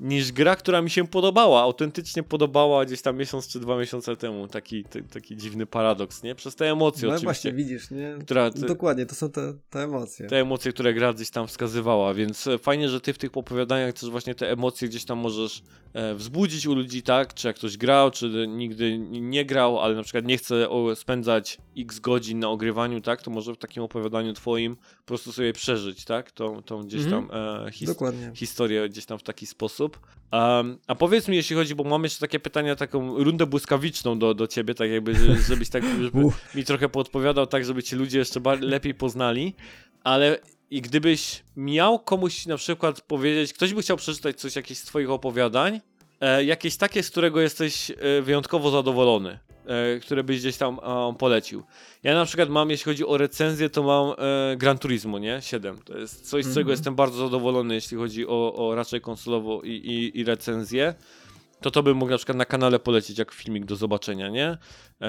niż 0.00 0.32
gra, 0.32 0.56
która 0.56 0.82
mi 0.82 0.90
się 0.90 1.08
podobała, 1.08 1.62
autentycznie 1.62 2.22
podobała 2.22 2.84
gdzieś 2.84 3.02
tam 3.02 3.16
miesiąc 3.16 3.48
czy 3.48 3.60
dwa 3.60 3.78
miesiące 3.78 4.16
temu. 4.16 4.48
Taki, 4.48 4.84
t- 4.84 5.02
taki 5.02 5.36
dziwny 5.36 5.66
paradoks, 5.66 6.22
nie? 6.22 6.34
Przez 6.34 6.56
te 6.56 6.70
emocje 6.72 7.08
No 7.08 7.14
oczywiście. 7.14 7.24
właśnie, 7.24 7.52
widzisz, 7.52 7.90
nie? 7.90 8.16
Która, 8.20 8.50
te, 8.50 8.60
Dokładnie, 8.60 9.06
to 9.06 9.14
są 9.14 9.30
te, 9.30 9.54
te 9.70 9.78
emocje. 9.82 10.26
te 10.26 10.40
emocje, 10.40 10.72
które 10.72 10.94
gra 10.94 11.12
gdzieś 11.12 11.30
tam 11.30 11.46
wskazywała, 11.46 12.14
więc 12.14 12.46
e, 12.46 12.58
fajnie, 12.58 12.88
że 12.88 13.00
ty 13.00 13.12
w 13.12 13.18
tych 13.18 13.36
opowiadaniach 13.36 13.92
też 13.94 14.10
właśnie 14.10 14.34
te 14.34 14.50
emocje 14.52 14.88
gdzieś 14.88 15.04
tam 15.04 15.18
możesz 15.18 15.62
e, 15.92 16.14
wzbudzić 16.14 16.66
u 16.66 16.74
ludzi, 16.74 17.02
tak? 17.02 17.34
Czy 17.34 17.46
jak 17.46 17.56
ktoś 17.56 17.76
grał, 17.76 18.10
czy 18.10 18.46
nigdy 18.48 18.98
nie 18.98 19.44
grał, 19.44 19.80
ale 19.80 19.94
na 19.94 20.02
przykład 20.02 20.24
nie 20.24 20.36
chce 20.38 20.66
spędzać 20.94 21.58
x 21.78 21.98
godzin 22.00 22.38
na 22.38 22.48
ogrywaniu, 22.48 23.00
tak? 23.00 23.22
To 23.22 23.30
może 23.30 23.54
w 23.54 23.58
takim 23.58 23.82
opowiadaniu 23.82 24.32
twoim 24.32 24.76
po 24.76 25.04
prostu 25.06 25.32
sobie 25.32 25.52
przeżyć, 25.52 26.04
tak? 26.04 26.30
Tą, 26.32 26.62
tą 26.62 26.82
gdzieś 26.82 27.04
Mhm. 27.04 27.28
tam 27.28 27.38
e, 27.66 27.70
his- 27.70 28.34
historię 28.34 28.88
gdzieś 28.88 29.06
tam 29.06 29.18
w 29.18 29.22
taki 29.22 29.46
sposób. 29.46 29.83
Um, 30.32 30.78
a 30.86 30.94
powiedz 30.94 31.28
mi, 31.28 31.36
jeśli 31.36 31.56
chodzi, 31.56 31.74
bo 31.74 31.84
mam 31.84 32.02
jeszcze 32.04 32.20
takie 32.20 32.40
pytania, 32.40 32.76
taką 32.76 33.24
rundę 33.24 33.46
błyskawiczną 33.46 34.18
do, 34.18 34.34
do 34.34 34.46
ciebie, 34.46 34.74
tak 34.74 34.90
jakby, 34.90 35.14
że- 35.14 35.36
żebyś 35.48 35.68
tak 35.68 35.84
żeby 36.02 36.18
mi 36.54 36.64
trochę 36.64 36.88
podpowiadał, 36.88 37.46
tak 37.46 37.64
żeby 37.64 37.82
ci 37.82 37.96
ludzie 37.96 38.18
jeszcze 38.18 38.40
lepiej 38.60 38.94
poznali, 38.94 39.54
ale 40.04 40.38
i 40.70 40.80
gdybyś 40.80 41.42
miał 41.56 41.98
komuś 41.98 42.46
na 42.46 42.56
przykład 42.56 43.00
powiedzieć, 43.00 43.52
ktoś 43.52 43.74
by 43.74 43.82
chciał 43.82 43.96
przeczytać 43.96 44.40
coś, 44.40 44.56
jakieś 44.56 44.78
z 44.78 44.84
twoich 44.84 45.10
opowiadań, 45.10 45.80
e, 46.20 46.44
jakieś 46.44 46.76
takie, 46.76 47.02
z 47.02 47.10
którego 47.10 47.40
jesteś 47.40 47.90
e, 47.90 48.22
wyjątkowo 48.22 48.70
zadowolony, 48.70 49.38
które 50.02 50.24
byś 50.24 50.40
gdzieś 50.40 50.56
tam 50.56 50.78
e, 50.82 51.14
polecił. 51.18 51.62
Ja 52.02 52.14
na 52.14 52.24
przykład 52.24 52.48
mam, 52.48 52.70
jeśli 52.70 52.84
chodzi 52.84 53.06
o 53.06 53.16
recenzję, 53.16 53.70
to 53.70 53.82
mam 53.82 54.14
e, 54.18 54.56
Gran 54.56 54.78
Turismo, 54.78 55.18
nie? 55.18 55.38
7. 55.42 55.78
To 55.78 55.98
jest 55.98 56.30
coś, 56.30 56.44
z 56.44 56.48
czego 56.48 56.60
Mhm. 56.60 56.70
jestem 56.70 56.94
bardzo 56.94 57.18
zadowolony, 57.18 57.74
jeśli 57.74 57.96
chodzi 57.96 58.26
o, 58.26 58.54
o 58.54 58.74
raczej 58.74 59.00
konsolowo 59.00 59.62
i, 59.62 59.70
i, 59.70 60.18
i 60.20 60.24
recenzję. 60.24 60.94
To 61.60 61.70
to 61.70 61.82
bym 61.82 61.96
mógł 61.96 62.10
na 62.10 62.16
przykład 62.16 62.38
na 62.38 62.44
kanale 62.44 62.78
polecić 62.78 63.18
jako 63.18 63.34
filmik 63.34 63.64
do 63.64 63.76
zobaczenia, 63.76 64.28
nie? 64.28 64.58
Eee, 65.00 65.08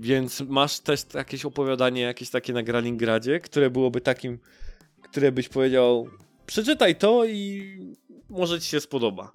więc 0.00 0.40
masz 0.40 0.80
też 0.80 1.00
jakieś 1.14 1.44
opowiadanie, 1.44 2.02
jakieś 2.02 2.30
takie 2.30 2.52
na 2.52 2.62
Gralingradzie, 2.62 3.40
które 3.40 3.70
byłoby 3.70 4.00
takim, 4.00 4.38
które 5.02 5.32
byś 5.32 5.48
powiedział, 5.48 6.08
przeczytaj 6.46 6.96
to 6.96 7.24
i 7.24 7.62
może 8.30 8.60
ci 8.60 8.68
się 8.68 8.80
spodoba. 8.80 9.32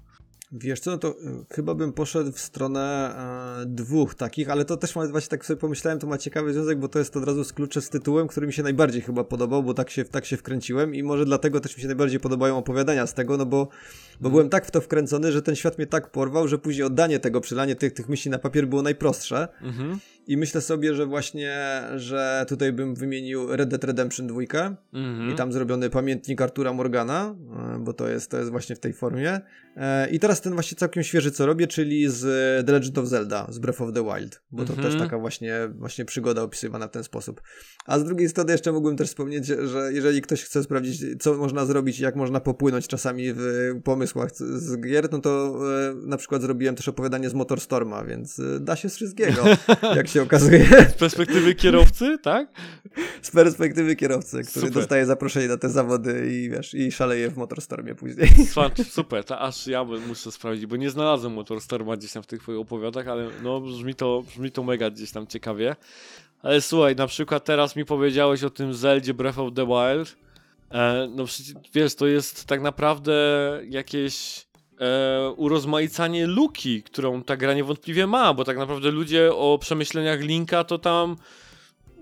Wiesz 0.52 0.80
co, 0.80 0.92
no 0.92 0.98
to 0.98 1.10
y, 1.10 1.16
chyba 1.56 1.76
bym 1.76 1.94
poszedł 1.94 2.32
w 2.32 2.40
stronę 2.40 3.16
e, 3.62 3.66
dwóch 3.66 4.16
takich, 4.16 4.50
ale 4.50 4.66
to 4.66 4.78
też 4.78 4.96
ma, 4.96 5.08
właśnie 5.08 5.30
tak 5.30 5.46
sobie 5.46 5.60
pomyślałem, 5.60 6.00
to 6.00 6.08
ma 6.08 6.18
ciekawy 6.18 6.54
związek, 6.54 6.80
bo 6.80 6.88
to 6.88 7.00
jest 7.00 7.18
od 7.18 7.24
razu 7.24 7.44
z 7.44 7.54
klucze 7.54 7.82
z 7.82 7.90
tytułem, 7.90 8.28
który 8.28 8.48
mi 8.48 8.54
się 8.54 8.64
najbardziej 8.64 9.02
chyba 9.02 9.24
podobał, 9.24 9.64
bo 9.64 9.74
tak 9.74 9.90
się, 9.90 10.06
tak 10.06 10.26
się 10.26 10.38
wkręciłem 10.38 10.96
i 10.96 11.04
może 11.04 11.26
dlatego 11.26 11.60
też 11.60 11.78
mi 11.78 11.82
się 11.82 11.88
najbardziej 11.88 12.20
podobają 12.20 12.58
opowiadania 12.58 13.08
z 13.08 13.14
tego, 13.14 13.38
no 13.38 13.46
bo, 13.46 13.68
bo 14.22 14.30
byłem 14.30 14.50
tak 14.50 14.66
w 14.66 14.72
to 14.72 14.82
wkręcony, 14.82 15.32
że 15.32 15.42
ten 15.42 15.56
świat 15.56 15.78
mnie 15.78 15.88
tak 15.88 16.12
porwał, 16.12 16.48
że 16.48 16.58
później 16.58 16.84
oddanie 16.84 17.20
tego, 17.20 17.42
przelanie 17.42 17.76
tych, 17.76 17.94
tych 17.94 18.10
myśli 18.10 18.32
na 18.32 18.40
papier 18.40 18.68
było 18.68 18.82
najprostsze. 18.82 19.48
Mhm. 19.62 20.00
I 20.28 20.38
myślę 20.38 20.62
sobie, 20.62 20.94
że 20.94 21.06
właśnie, 21.06 21.58
że 21.96 22.46
tutaj 22.50 22.74
bym 22.74 22.96
wymienił 22.96 23.56
Red 23.56 23.70
Dead 23.70 23.84
Redemption 23.84 24.28
2 24.28 24.38
Mhm. 24.94 25.32
i 25.32 25.36
tam 25.36 25.54
zrobiony 25.54 25.90
pamiętnik 25.90 26.42
Artura 26.42 26.74
Morgana, 26.74 27.36
e, 27.76 27.80
bo 27.80 27.94
to 27.94 28.08
jest, 28.08 28.32
to 28.32 28.38
jest 28.38 28.50
właśnie 28.52 28.76
w 28.76 28.80
tej 28.80 28.94
formie. 28.94 29.42
E, 29.78 30.10
I 30.10 30.20
teraz 30.20 30.42
ten 30.42 30.54
właśnie 30.54 30.78
całkiem 30.78 31.04
świeży 31.04 31.32
co 31.32 31.46
robię, 31.46 31.68
czyli 31.68 32.10
z 32.10 32.22
The 32.66 32.72
Legend 32.74 32.98
of 32.98 33.06
Zelda, 33.08 33.48
z 33.50 33.60
Breath 33.60 33.82
of 33.82 33.94
the 33.94 34.04
Wild, 34.04 34.42
bo 34.52 34.66
to 34.66 34.74
Mhm. 34.74 34.92
też 34.92 35.02
taka 35.02 35.18
właśnie, 35.20 35.56
właśnie 35.76 36.06
przygoda 36.06 36.42
opisywana 36.42 36.88
w 36.88 36.92
ten 36.92 37.04
sposób. 37.04 37.42
A 37.86 38.00
z 38.00 38.04
drugiej 38.04 38.30
strony 38.30 38.52
jeszcze 38.52 38.72
mógłbym 38.72 38.98
też 38.98 39.08
wspomnieć, 39.08 39.46
że 39.46 39.94
jeżeli 39.94 40.22
ktoś 40.22 40.44
chce 40.44 40.64
sprawdzić, 40.64 41.02
co 41.20 41.34
można 41.34 41.66
zrobić 41.66 42.00
jak 42.00 42.16
można 42.16 42.40
popłynąć 42.40 42.88
czasami 42.88 43.34
w 43.34 43.72
pomysłach 43.84 44.32
z- 44.36 44.82
gier, 44.82 45.10
no 45.12 45.20
to 45.20 45.60
e, 45.92 45.94
na 45.96 46.18
przykład 46.18 46.42
zrobiłem 46.42 46.76
też 46.76 46.88
opowiadanie 46.88 47.30
z 47.30 47.34
Motorstorma, 47.34 48.04
więc 48.06 48.42
da 48.60 48.76
się 48.76 48.90
z 48.90 48.96
wszystkiego, 48.96 49.42
jak 49.96 50.08
się 50.08 50.17
okazuje. 50.22 50.66
Z 50.90 50.94
perspektywy 50.94 51.56
kierowcy, 51.56 52.18
tak? 52.24 52.48
z 53.22 53.32
perspektywy 53.32 53.96
kierowcy, 53.96 54.44
który 54.44 54.68
Super. 54.68 54.72
dostaje 54.72 55.06
zaproszenie 55.06 55.48
na 55.48 55.58
te 55.58 55.70
zawody 55.70 56.30
i 56.32 56.50
wiesz, 56.50 56.74
i 56.74 56.92
szaleje 56.92 57.30
w 57.30 57.38
motorstormie 57.38 57.96
później. 57.96 58.30
Super, 58.90 59.24
to 59.24 59.40
aż 59.40 59.68
ja 59.68 59.86
bym- 59.86 60.08
muszę 60.08 60.32
sprawdzić, 60.32 60.66
bo 60.66 60.76
nie 60.76 60.90
znalazłem 60.90 61.34
Motorstorma 61.34 61.98
gdzieś 61.98 62.12
tam 62.12 62.24
w 62.24 62.28
tych 62.28 62.42
twoich 62.42 62.60
opowiadach, 62.60 63.08
ale 63.08 63.30
no 63.44 63.62
brzmi 63.62 63.96
to, 63.96 64.24
brzmi 64.28 64.52
to 64.52 64.64
mega 64.64 64.90
gdzieś 64.90 65.12
tam 65.12 65.28
ciekawie. 65.28 65.76
Ale 66.42 66.62
słuchaj, 66.62 66.96
na 66.96 67.08
przykład 67.08 67.46
teraz 67.46 67.76
mi 67.76 67.86
powiedziałeś 67.86 68.44
o 68.44 68.50
tym 68.50 68.74
Zeldzie 68.74 69.14
Breath 69.14 69.40
of 69.40 69.54
the 69.54 69.66
Wild. 69.66 70.18
E, 70.72 71.08
no 71.16 71.26
przecież 71.26 71.54
wiesz, 71.74 71.96
to 71.96 72.08
jest 72.08 72.46
tak 72.46 72.62
naprawdę 72.62 73.14
jakieś 73.70 74.47
e, 74.80 75.30
urozmaicanie 75.30 76.28
luki, 76.28 76.84
którą 76.84 77.24
ta 77.24 77.38
gra 77.38 77.54
niewątpliwie 77.54 78.08
ma, 78.08 78.34
bo 78.34 78.44
tak 78.44 78.58
naprawdę 78.58 78.92
ludzie 78.92 79.34
o 79.34 79.58
przemyśleniach 79.62 80.22
Linka 80.22 80.64
to 80.64 80.78
tam 80.80 81.16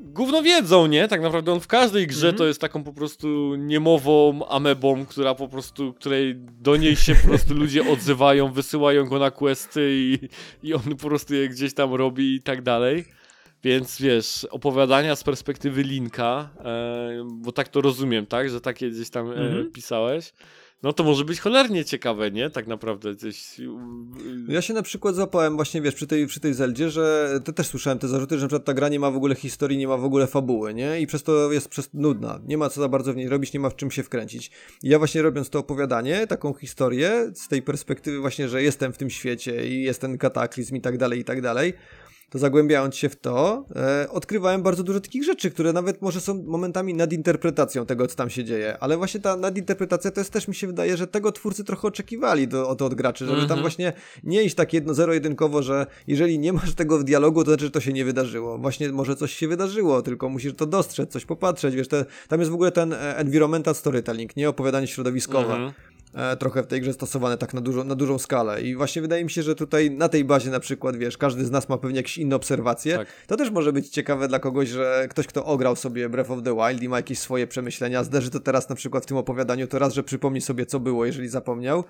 gówno 0.01 0.41
wiedzą, 0.43 0.87
nie? 0.87 1.07
Tak 1.07 1.21
naprawdę 1.21 1.51
on 1.53 1.59
w 1.59 1.67
każdej 1.67 2.07
grze 2.07 2.27
Mhm. 2.27 2.37
to 2.37 2.45
jest 2.45 2.61
taką 2.61 2.83
po 2.83 2.93
prostu 2.93 3.55
niemową 3.55 4.47
amebą, 4.47 5.05
która 5.05 5.35
po 5.35 5.47
prostu, 5.47 5.93
której 5.93 6.35
do 6.37 6.75
niej 6.75 6.95
się 6.95 7.15
po 7.15 7.27
prostu 7.27 7.53
ludzie 7.53 7.89
odzywają, 7.91 8.51
wysyłają 8.51 9.05
go 9.05 9.19
na 9.19 9.31
questy 9.31 9.89
i, 9.93 10.19
i 10.67 10.73
on 10.73 10.81
po 10.81 11.07
prostu 11.07 11.33
je 11.35 11.49
gdzieś 11.49 11.73
tam 11.73 11.93
robi 11.93 12.35
i 12.35 12.41
tak 12.41 12.61
dalej. 12.61 13.05
Więc 13.63 14.01
wiesz, 14.01 14.47
opowiadania 14.51 15.15
z 15.15 15.23
perspektywy 15.23 15.83
Linka, 15.83 16.49
e, 16.65 17.25
bo 17.35 17.51
tak 17.51 17.67
to 17.69 17.81
rozumiem, 17.81 18.25
tak? 18.25 18.49
Że 18.49 18.61
takie 18.61 18.89
gdzieś 18.91 19.09
tam 19.09 19.31
e, 19.31 19.35
Mhm. 19.35 19.71
pisałeś. 19.71 20.33
No 20.85 20.93
to 20.93 21.03
może 21.03 21.25
być 21.25 21.39
cholernie 21.39 21.85
ciekawe, 21.85 22.31
nie? 22.31 22.49
Tak 22.49 22.67
naprawdę 22.67 23.15
gdzieś. 23.15 23.61
Ja 24.47 24.61
się 24.61 24.73
na 24.73 24.81
przykład 24.81 25.15
złapałem 25.15 25.55
właśnie, 25.55 25.81
wiesz, 25.81 25.95
przy 25.95 26.07
tej, 26.07 26.27
przy 26.27 26.39
tej 26.39 26.53
Zeldzie, 26.53 26.89
że 26.89 27.39
to 27.45 27.53
też 27.53 27.67
słyszałem 27.67 27.99
te 27.99 28.07
zarzuty, 28.07 28.39
że 28.39 28.47
przykład 28.47 28.65
ta 28.65 28.73
gra 28.73 28.89
nie 28.89 28.99
ma 28.99 29.11
w 29.11 29.15
ogóle 29.15 29.35
historii, 29.35 29.77
nie 29.77 29.87
ma 29.87 29.97
w 29.97 30.05
ogóle 30.05 30.27
fabuły, 30.27 30.73
nie? 30.73 31.01
I 31.01 31.07
przez 31.07 31.23
to 31.23 31.51
jest 31.51 31.69
przez 31.69 31.93
nudna. 31.93 32.39
Nie 32.47 32.57
ma 32.57 32.69
co 32.69 32.81
za 32.81 32.87
bardzo 32.87 33.13
w 33.13 33.15
niej 33.15 33.29
robić, 33.29 33.53
nie 33.53 33.59
ma 33.59 33.69
w 33.69 33.75
czym 33.75 33.91
się 33.91 34.03
wkręcić. 34.03 34.51
I 34.83 34.89
ja 34.89 34.97
właśnie 34.97 35.21
robiąc 35.21 35.49
to 35.49 35.59
opowiadanie, 35.59 36.27
taką 36.27 36.53
historię, 36.53 37.31
z 37.33 37.47
tej 37.47 37.61
perspektywy 37.61 38.19
właśnie, 38.19 38.49
że 38.49 38.63
jestem 38.63 38.93
w 38.93 38.97
tym 38.97 39.09
świecie 39.09 39.67
i 39.67 39.83
jest 39.83 40.01
ten 40.01 40.17
kataklizm 40.17 40.75
i 40.75 40.81
tak 40.81 40.97
dalej, 40.97 41.19
i 41.19 41.23
tak 41.23 41.41
dalej, 41.41 41.73
to 42.29 42.39
zagłębiając 42.39 42.95
się 42.95 43.09
w 43.09 43.15
to, 43.15 43.65
e, 43.75 44.09
odkrywałem 44.09 44.63
bardzo 44.63 44.83
dużo 44.83 44.99
takich 44.99 45.23
rzeczy, 45.23 45.51
które 45.51 45.73
nawet 45.73 46.01
może 46.01 46.21
są 46.21 46.43
momentami 46.43 46.93
nadinterpretacją 46.93 47.85
tego, 47.85 48.07
co 48.07 48.15
tam 48.15 48.29
się 48.29 48.43
dzieje, 48.43 48.77
ale 48.79 48.97
właśnie 48.97 49.19
ta 49.19 49.35
nadinterpretacja 49.37 50.11
to 50.11 50.19
jest 50.21 50.31
też 50.33 50.47
mi 50.47 50.55
się 50.55 50.67
wydaje, 50.67 50.97
że 50.97 51.07
tego 51.07 51.31
twórcy 51.31 51.63
trochę 51.63 51.87
oczekiwali 51.87 52.47
do, 52.47 52.69
o 52.69 52.75
to 52.75 52.85
od 52.85 52.93
graczy, 52.93 53.25
żeby 53.25 53.37
tam 53.37 53.43
Mhm. 53.43 53.61
właśnie 53.61 53.93
nie 54.23 54.43
iść 54.43 54.55
tak 54.55 54.73
jedno, 54.73 54.93
zero-jedynkowo, 54.93 55.63
że 55.63 55.85
jeżeli 56.07 56.39
nie 56.39 56.53
masz 56.53 56.73
tego 56.73 56.99
w 56.99 57.03
dialogu, 57.03 57.43
to 57.43 57.49
znaczy, 57.51 57.65
że 57.65 57.71
to 57.71 57.79
się 57.79 57.93
nie 57.93 58.05
wydarzyło. 58.05 58.57
Właśnie 58.57 58.91
może 58.91 59.15
coś 59.15 59.33
się 59.33 59.47
wydarzyło, 59.47 60.01
tylko 60.01 60.29
musisz 60.29 60.53
to 60.53 60.65
dostrzec, 60.65 61.11
coś 61.11 61.25
popatrzeć, 61.25 61.75
wiesz, 61.75 61.87
te, 61.87 62.05
tam 62.27 62.39
jest 62.39 62.51
w 62.51 62.55
ogóle 62.55 62.71
ten 62.71 62.93
e, 62.93 63.17
environmental 63.17 63.75
storytelling, 63.75 64.35
nie 64.35 64.49
opowiadanie 64.49 64.87
środowiskowe 64.87 65.53
Mhm. 65.53 65.71
Trochę 66.39 66.63
w 66.63 66.67
tej 66.67 66.81
grze 66.81 66.93
stosowane 66.93 67.37
tak 67.37 67.53
na, 67.53 67.61
dużo, 67.61 67.83
na 67.83 67.95
dużą 67.95 68.17
skalę. 68.17 68.61
I 68.61 68.75
właśnie 68.75 69.01
wydaje 69.01 69.23
mi 69.23 69.31
się, 69.31 69.43
że 69.43 69.55
tutaj 69.55 69.91
na 69.91 70.09
tej 70.09 70.25
bazie 70.25 70.49
na 70.49 70.59
przykład, 70.59 70.95
wiesz, 70.95 71.17
każdy 71.17 71.45
z 71.45 71.51
nas 71.51 71.69
ma 71.69 71.77
pewnie 71.77 71.97
jakieś 71.97 72.17
inne 72.17 72.35
obserwacje. 72.35 72.97
Tak. 72.97 73.07
To 73.27 73.37
też 73.37 73.51
może 73.51 73.73
być 73.73 73.89
ciekawe 73.89 74.27
dla 74.27 74.39
kogoś, 74.39 74.69
że 74.69 75.07
ktoś, 75.09 75.27
kto 75.27 75.45
ograł 75.45 75.75
sobie 75.75 76.09
Breath 76.09 76.31
of 76.31 76.43
the 76.43 76.55
Wild 76.55 76.83
i 76.83 76.89
ma 76.89 76.97
jakieś 76.97 77.19
swoje 77.19 77.47
przemyślenia, 77.47 78.03
zderzy 78.03 78.29
to 78.29 78.39
teraz 78.39 78.69
na 78.69 78.75
przykład 78.75 79.03
w 79.03 79.07
tym 79.07 79.17
opowiadaniu, 79.17 79.67
to 79.67 79.79
raz, 79.79 79.93
że 79.93 80.03
przypomni 80.03 80.41
sobie, 80.41 80.65
co 80.65 80.79
było, 80.79 81.05
jeżeli 81.05 81.27
zapomniał, 81.27 81.83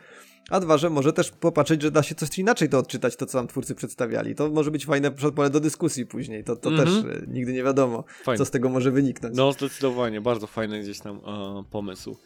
a 0.50 0.60
dwa, 0.60 0.78
że 0.78 0.90
może 0.90 1.14
też 1.14 1.32
popatrzeć, 1.32 1.82
że 1.82 1.92
da 1.92 2.04
się 2.04 2.16
coś 2.16 2.40
inaczej 2.40 2.70
to 2.70 2.80
odczytać, 2.80 3.16
to 3.16 3.26
co 3.26 3.38
tam 3.38 3.48
twórcy 3.48 3.76
przedstawiali. 3.76 4.36
To 4.36 4.50
może 4.50 4.72
być 4.72 4.86
fajne 4.86 5.12
pole 5.12 5.50
do 5.50 5.60
dyskusji 5.60 6.06
później. 6.06 6.44
To, 6.44 6.56
to 6.56 6.78
też 6.78 6.90
e, 6.90 7.04
nigdy 7.28 7.54
nie 7.54 7.64
wiadomo, 7.64 8.04
Fajne. 8.24 8.38
co 8.38 8.46
z 8.46 8.52
tego 8.52 8.70
może 8.70 8.92
wyniknąć. 8.92 9.38
No, 9.38 9.52
zdecydowanie, 9.52 10.22
bardzo 10.22 10.48
fajny 10.48 10.80
gdzieś 10.80 11.00
tam 11.00 11.18
e, 11.18 11.64
pomysł. 11.72 12.18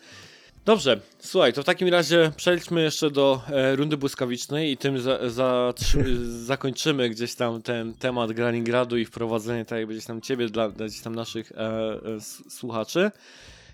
Dobrze, 0.66 1.00
słuchaj, 1.20 1.54
to 1.54 1.62
w 1.62 1.66
takim 1.66 1.88
razie 1.88 2.32
przejdźmy 2.36 2.82
jeszcze 2.82 3.12
do 3.12 3.42
e, 3.48 3.76
rundy 3.76 3.98
błyskawicznej 3.98 4.72
i 4.72 4.78
tym 4.78 5.00
za, 5.00 5.30
za, 5.30 5.74
zakończymy 6.52 7.10
gdzieś 7.10 7.36
tam 7.36 7.62
ten 7.62 7.94
temat 7.94 8.32
Graningradu 8.32 8.98
i 8.98 9.06
wprowadzenie 9.06 9.66
tak 9.66 9.80
jakby 9.80 9.94
gdzieś 9.94 10.06
tam 10.06 10.22
ciebie 10.22 10.50
dla, 10.50 10.70
dla 10.70 10.86
gdzieś 10.86 11.02
tam 11.02 11.16
naszych 11.16 11.52
e, 11.52 11.56
e, 11.56 12.00
słuchaczy. 12.50 13.12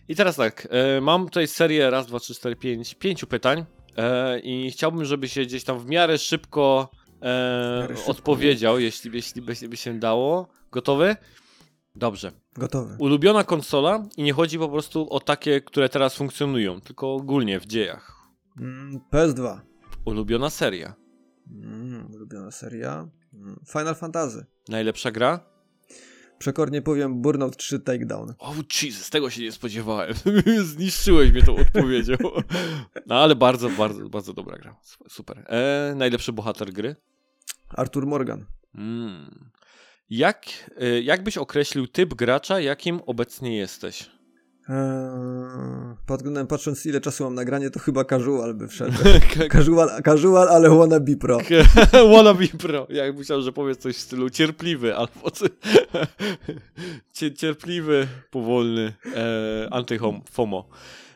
I 0.07 0.15
teraz 0.15 0.35
tak, 0.35 0.67
e, 0.71 1.01
mam 1.01 1.25
tutaj 1.25 1.47
serię 1.47 1.89
raz, 1.89 2.07
dwa, 2.07 2.19
trzy, 2.19 2.35
cztery, 2.35 2.55
pięć, 2.55 2.95
pięciu 2.95 3.27
pytań 3.27 3.65
e, 3.97 4.39
i 4.39 4.71
chciałbym, 4.71 5.05
żeby 5.05 5.29
się 5.29 5.41
gdzieś 5.41 5.63
tam 5.63 5.79
w 5.79 5.85
miarę 5.85 6.17
szybko, 6.17 6.89
e, 7.21 7.79
miarę 7.81 7.95
szybko. 7.95 8.11
odpowiedział, 8.11 8.79
jeśli, 8.79 9.11
jeśli 9.13 9.41
by, 9.41 9.53
by 9.69 9.77
się 9.77 9.99
dało. 9.99 10.47
Gotowy? 10.71 11.15
Dobrze. 11.95 12.31
Gotowy. 12.55 12.95
Ulubiona 12.99 13.43
konsola 13.43 14.03
i 14.17 14.23
nie 14.23 14.33
chodzi 14.33 14.59
po 14.59 14.69
prostu 14.69 15.09
o 15.09 15.19
takie, 15.19 15.61
które 15.61 15.89
teraz 15.89 16.15
funkcjonują, 16.15 16.81
tylko 16.81 17.13
ogólnie 17.13 17.59
w 17.59 17.65
dziejach. 17.65 18.15
Mm, 18.59 18.99
PS2. 19.11 19.59
Ulubiona 20.05 20.49
seria. 20.49 20.95
Mm, 21.51 22.11
ulubiona 22.13 22.51
seria. 22.51 23.09
Mm, 23.33 23.59
Final 23.67 23.95
Fantasy. 23.95 24.45
Najlepsza 24.69 25.11
gra? 25.11 25.55
Przekornie 26.37 26.81
powiem 26.81 27.21
Burnout 27.21 27.57
3 27.57 27.79
Takedown. 27.79 28.29
O, 28.29 28.35
oh, 28.39 28.55
Jesus, 28.81 29.09
tego 29.09 29.29
się 29.29 29.41
nie 29.41 29.51
spodziewałem. 29.51 30.13
Zniszczyłeś 30.63 31.31
mnie 31.31 31.43
tą 31.43 31.55
odpowiedzią. 31.55 32.15
No 33.07 33.15
ale 33.15 33.35
bardzo, 33.35 33.69
bardzo, 33.69 34.09
bardzo 34.09 34.33
dobra 34.33 34.57
gra. 34.57 34.75
Super. 35.09 35.45
E, 35.47 35.93
najlepszy 35.95 36.33
bohater 36.33 36.73
gry? 36.73 36.95
Arthur 37.69 38.07
Morgan. 38.07 38.45
Mm. 38.75 39.51
Jak, 40.09 40.45
e, 40.77 41.01
jak 41.01 41.23
byś 41.23 41.37
określił 41.37 41.87
typ 41.87 42.13
gracza, 42.13 42.59
jakim 42.59 43.01
obecnie 43.05 43.57
jesteś? 43.57 44.09
Eee, 44.69 44.75
pod 46.05 46.17
względem 46.17 46.47
patrząc 46.47 46.85
ile 46.85 47.01
czasu 47.01 47.23
mam 47.23 47.35
nagranie, 47.35 47.69
to 47.69 47.79
chyba 47.79 48.05
casual 48.05 48.53
by 48.53 48.67
wszedł. 48.67 48.97
casual, 49.53 50.03
casual, 50.03 50.49
ale 50.49 50.69
wannabe 50.69 51.15
pro. 51.15 51.37
wannabe 52.13 52.47
pro. 52.47 52.87
Ja 52.89 53.13
myślałem, 53.13 53.45
że 53.45 53.51
powiedz 53.51 53.79
coś 53.79 53.95
w 53.95 53.99
stylu 53.99 54.29
cierpliwy, 54.29 54.95
albo 54.95 55.31
cierpliwy, 57.35 58.07
powolny, 58.31 58.93
e, 59.15 59.67
anty-FOMO. 59.71 60.63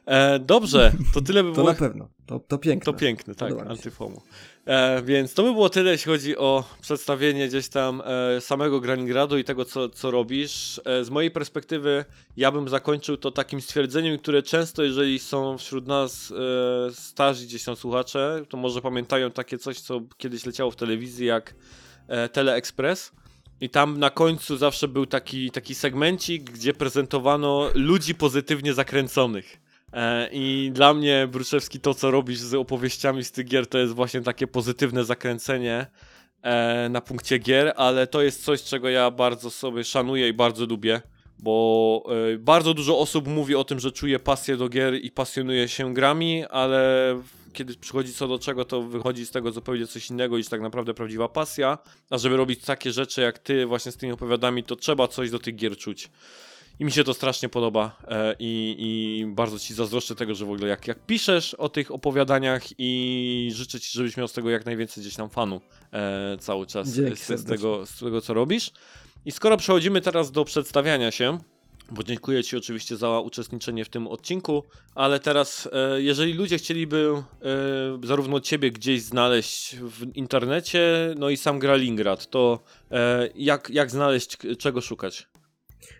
E, 0.05 0.39
dobrze, 0.39 0.91
to 1.13 1.21
tyle 1.21 1.43
by 1.43 1.51
było. 1.51 1.65
To 1.65 1.71
na 1.71 1.77
pewno, 1.77 2.09
to, 2.25 2.39
to 2.39 2.57
piękne. 2.57 2.85
To 2.85 2.93
piękne, 2.93 3.35
tak, 3.35 3.53
antyfomu. 3.67 4.21
E, 4.69 5.01
więc 5.01 5.33
to 5.33 5.43
by 5.43 5.53
było 5.53 5.69
tyle, 5.69 5.91
jeśli 5.91 6.11
chodzi 6.11 6.37
o 6.37 6.63
przedstawienie 6.81 7.47
gdzieś 7.47 7.69
tam 7.69 8.01
e, 8.05 8.41
samego 8.41 8.79
Graningradu 8.79 9.37
i 9.37 9.43
tego, 9.43 9.65
co, 9.65 9.89
co 9.89 10.11
robisz. 10.11 10.81
E, 10.85 11.03
z 11.03 11.09
mojej 11.09 11.31
perspektywy 11.31 12.05
ja 12.37 12.51
bym 12.51 12.69
zakończył 12.69 13.17
to 13.17 13.31
takim 13.31 13.61
stwierdzeniem, 13.61 14.17
które 14.17 14.43
często, 14.43 14.83
jeżeli 14.83 15.19
są 15.19 15.57
wśród 15.57 15.87
nas 15.87 16.33
starzy 16.93 17.45
gdzieś 17.45 17.63
tam 17.63 17.75
słuchacze, 17.75 18.43
to 18.49 18.57
może 18.57 18.81
pamiętają 18.81 19.31
takie 19.31 19.57
coś, 19.57 19.79
co 19.79 20.01
kiedyś 20.17 20.45
leciało 20.45 20.71
w 20.71 20.75
telewizji, 20.75 21.25
jak 21.25 21.55
Teleexpress. 22.31 23.11
I 23.61 23.69
tam 23.69 23.99
na 23.99 24.09
końcu 24.09 24.57
zawsze 24.57 24.87
był 24.87 25.05
taki, 25.05 25.51
taki 25.51 25.75
segmencik, 25.75 26.51
gdzie 26.51 26.73
prezentowano 26.73 27.69
ludzi 27.73 28.15
pozytywnie 28.15 28.73
zakręconych. 28.73 29.68
E, 29.93 30.29
I 30.31 30.71
dla 30.73 30.93
mnie, 30.93 31.27
Bruszewski, 31.31 31.79
to 31.79 31.93
co 31.93 32.11
robisz 32.11 32.39
z 32.39 32.53
opowieściami 32.53 33.23
z 33.23 33.31
tych 33.31 33.47
gier, 33.47 33.67
to 33.67 33.77
jest 33.77 33.93
właśnie 33.93 34.21
takie 34.21 34.47
pozytywne 34.47 35.03
zakręcenie 35.03 35.85
e, 36.41 36.89
na 36.89 37.01
punkcie 37.01 37.37
gier, 37.37 37.73
ale 37.75 38.07
to 38.07 38.21
jest 38.21 38.43
coś, 38.43 38.63
czego 38.63 38.89
ja 38.89 39.11
bardzo 39.11 39.49
sobie 39.49 39.83
szanuję 39.83 40.27
i 40.27 40.33
bardzo 40.33 40.65
lubię, 40.65 41.01
bo 41.39 42.03
e, 42.33 42.37
bardzo 42.37 42.73
dużo 42.73 42.99
osób 42.99 43.27
mówi 43.27 43.55
o 43.55 43.63
tym, 43.63 43.79
że 43.79 43.91
czuje 43.91 44.19
pasję 44.19 44.57
do 44.57 44.69
gier 44.69 44.95
i 44.95 45.11
pasjonuje 45.11 45.67
się 45.67 45.93
grami, 45.93 46.45
ale 46.45 47.15
kiedy 47.53 47.75
przychodzi 47.75 48.13
co 48.13 48.27
do 48.27 48.39
czego, 48.39 48.65
to 48.65 48.81
wychodzi 48.81 49.25
z 49.25 49.31
tego 49.31 49.51
zupełnie 49.51 49.87
coś 49.87 50.09
innego 50.09 50.37
niż 50.37 50.47
tak 50.47 50.61
naprawdę 50.61 50.93
prawdziwa 50.93 51.27
pasja. 51.27 51.77
A 52.09 52.17
żeby 52.17 52.37
robić 52.37 52.65
takie 52.65 52.91
rzeczy 52.91 53.21
jak 53.21 53.39
ty 53.39 53.65
właśnie 53.65 53.91
z 53.91 53.97
tymi 53.97 54.11
opowiadami, 54.11 54.63
to 54.63 54.75
trzeba 54.75 55.07
coś 55.07 55.31
do 55.31 55.39
tych 55.39 55.55
gier 55.55 55.77
czuć. 55.77 56.09
I 56.79 56.85
mi 56.85 56.91
się 56.91 57.03
to 57.03 57.13
strasznie 57.13 57.49
podoba 57.49 57.95
e, 58.07 58.35
i, 58.39 58.75
i, 58.79 59.25
bardzo 59.25 59.59
ci 59.59 59.73
zazdroszczę 59.73 60.15
tego, 60.15 60.35
że 60.35 60.45
w 60.45 60.51
ogóle 60.51 60.67
jak, 60.67 60.87
jak 60.87 61.05
piszesz 61.05 61.53
o 61.53 61.69
tych 61.69 61.91
opowiadaniach 61.91 62.63
i 62.77 63.51
życzę 63.53 63.79
ci, 63.79 63.89
żebyś 63.97 64.17
miał 64.17 64.27
z 64.27 64.33
tego 64.33 64.49
jak 64.49 64.65
najwięcej 64.65 65.03
gdzieś 65.03 65.15
tam 65.15 65.29
fanu 65.29 65.61
e, 65.93 66.37
cały 66.39 66.65
czas 66.65 66.87
z, 66.87 67.19
z, 67.19 67.45
tego, 67.45 67.85
z 67.85 67.99
tego, 67.99 68.21
co 68.21 68.33
robisz. 68.33 68.71
I 69.25 69.31
skoro 69.31 69.57
przechodzimy 69.57 70.01
teraz 70.01 70.31
do 70.31 70.45
przedstawiania 70.45 71.11
się, 71.11 71.37
bo 71.91 72.03
dziękuję 72.03 72.43
Ci 72.43 72.57
oczywiście 72.57 72.97
za 72.97 73.19
uczestniczenie 73.19 73.85
w 73.85 73.89
tym 73.89 74.07
odcinku, 74.07 74.63
ale 74.95 75.19
teraz, 75.19 75.69
e, 75.71 76.01
jeżeli 76.01 76.33
ludzie 76.33 76.57
chcieliby 76.57 77.23
zarówno 78.03 78.39
Ciebie 78.39 78.71
gdzieś 78.71 79.01
znaleźć 79.01 79.75
w 79.75 80.15
internecie, 80.15 81.15
no 81.17 81.29
i 81.29 81.37
sam 81.37 81.59
Gralingrad, 81.59 82.29
to 82.29 82.59
jak, 83.35 83.69
jak 83.69 83.91
znaleźć, 83.91 84.37
czego 84.57 84.81
szukać? 84.81 85.27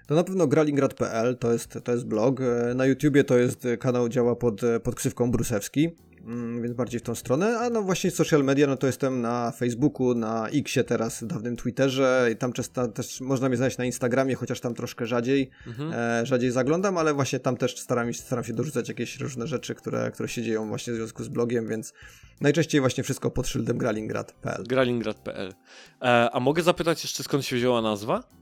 To 0.08 0.16
na 0.16 0.24
pewno 0.24 0.48
gralingrad.pl 0.48 1.38
to 1.38 1.54
jest, 1.54 1.80
to 1.84 1.92
jest 1.92 2.06
blog. 2.06 2.42
E, 2.42 2.74
na 2.76 2.86
YouTubie 2.86 3.24
to 3.24 3.38
jest 3.38 3.66
e, 3.66 3.78
kanał 3.78 4.10
działa 4.10 4.36
pod, 4.36 4.64
e, 4.64 4.80
pod 4.80 4.96
ksywką 4.96 5.32
Brusewski, 5.32 5.90
mm, 6.26 6.62
więc 6.62 6.76
bardziej 6.76 7.00
w 7.00 7.04
tą 7.04 7.16
stronę. 7.16 7.60
A 7.60 7.70
no 7.70 7.82
właśnie 7.82 8.12
social 8.12 8.44
media, 8.44 8.68
no 8.68 8.78
to 8.78 8.88
jestem 8.88 9.22
na 9.22 9.52
Facebooku, 9.52 10.14
na 10.14 10.48
Xie 10.48 10.84
teraz, 10.84 11.24
dawnym 11.24 11.56
Twitterze 11.56 12.30
i 12.34 12.36
tam 12.36 12.54
często, 12.54 12.88
też 12.88 13.22
można 13.22 13.48
mnie 13.48 13.58
znaleźć 13.58 13.78
na 13.78 13.86
Instagramie, 13.86 14.36
chociaż 14.36 14.60
tam 14.60 14.74
troszkę 14.74 15.06
rzadziej, 15.06 15.50
mhm. 15.68 15.94
e, 15.94 16.26
rzadziej 16.26 16.52
zaglądam, 16.52 16.98
ale 16.98 17.14
właśnie 17.14 17.40
tam 17.40 17.58
też 17.58 17.78
staram, 17.78 18.14
staram 18.14 18.44
się 18.44 18.54
dorzucać 18.54 18.90
jakieś 18.90 19.20
różne 19.20 19.48
rzeczy, 19.48 19.76
które, 19.76 20.12
które 20.12 20.30
się 20.30 20.44
dzieją 20.44 20.68
właśnie 20.68 20.94
w 20.94 20.96
związku 20.96 21.24
z 21.24 21.28
blogiem, 21.28 21.68
więc 21.68 21.94
najczęściej 22.42 22.82
właśnie 22.82 23.04
wszystko 23.04 23.32
pod 23.32 23.48
szyldem 23.48 23.78
gralingrad.pl. 23.78 24.64
Gralingrad.pl. 24.64 25.54
E, 26.02 26.30
a 26.32 26.40
mogę 26.40 26.64
zapytać 26.64 27.04
jeszcze 27.04 27.24
skąd 27.24 27.46
się 27.46 27.56
wzięła 27.56 27.82
nazwa? 27.82 28.39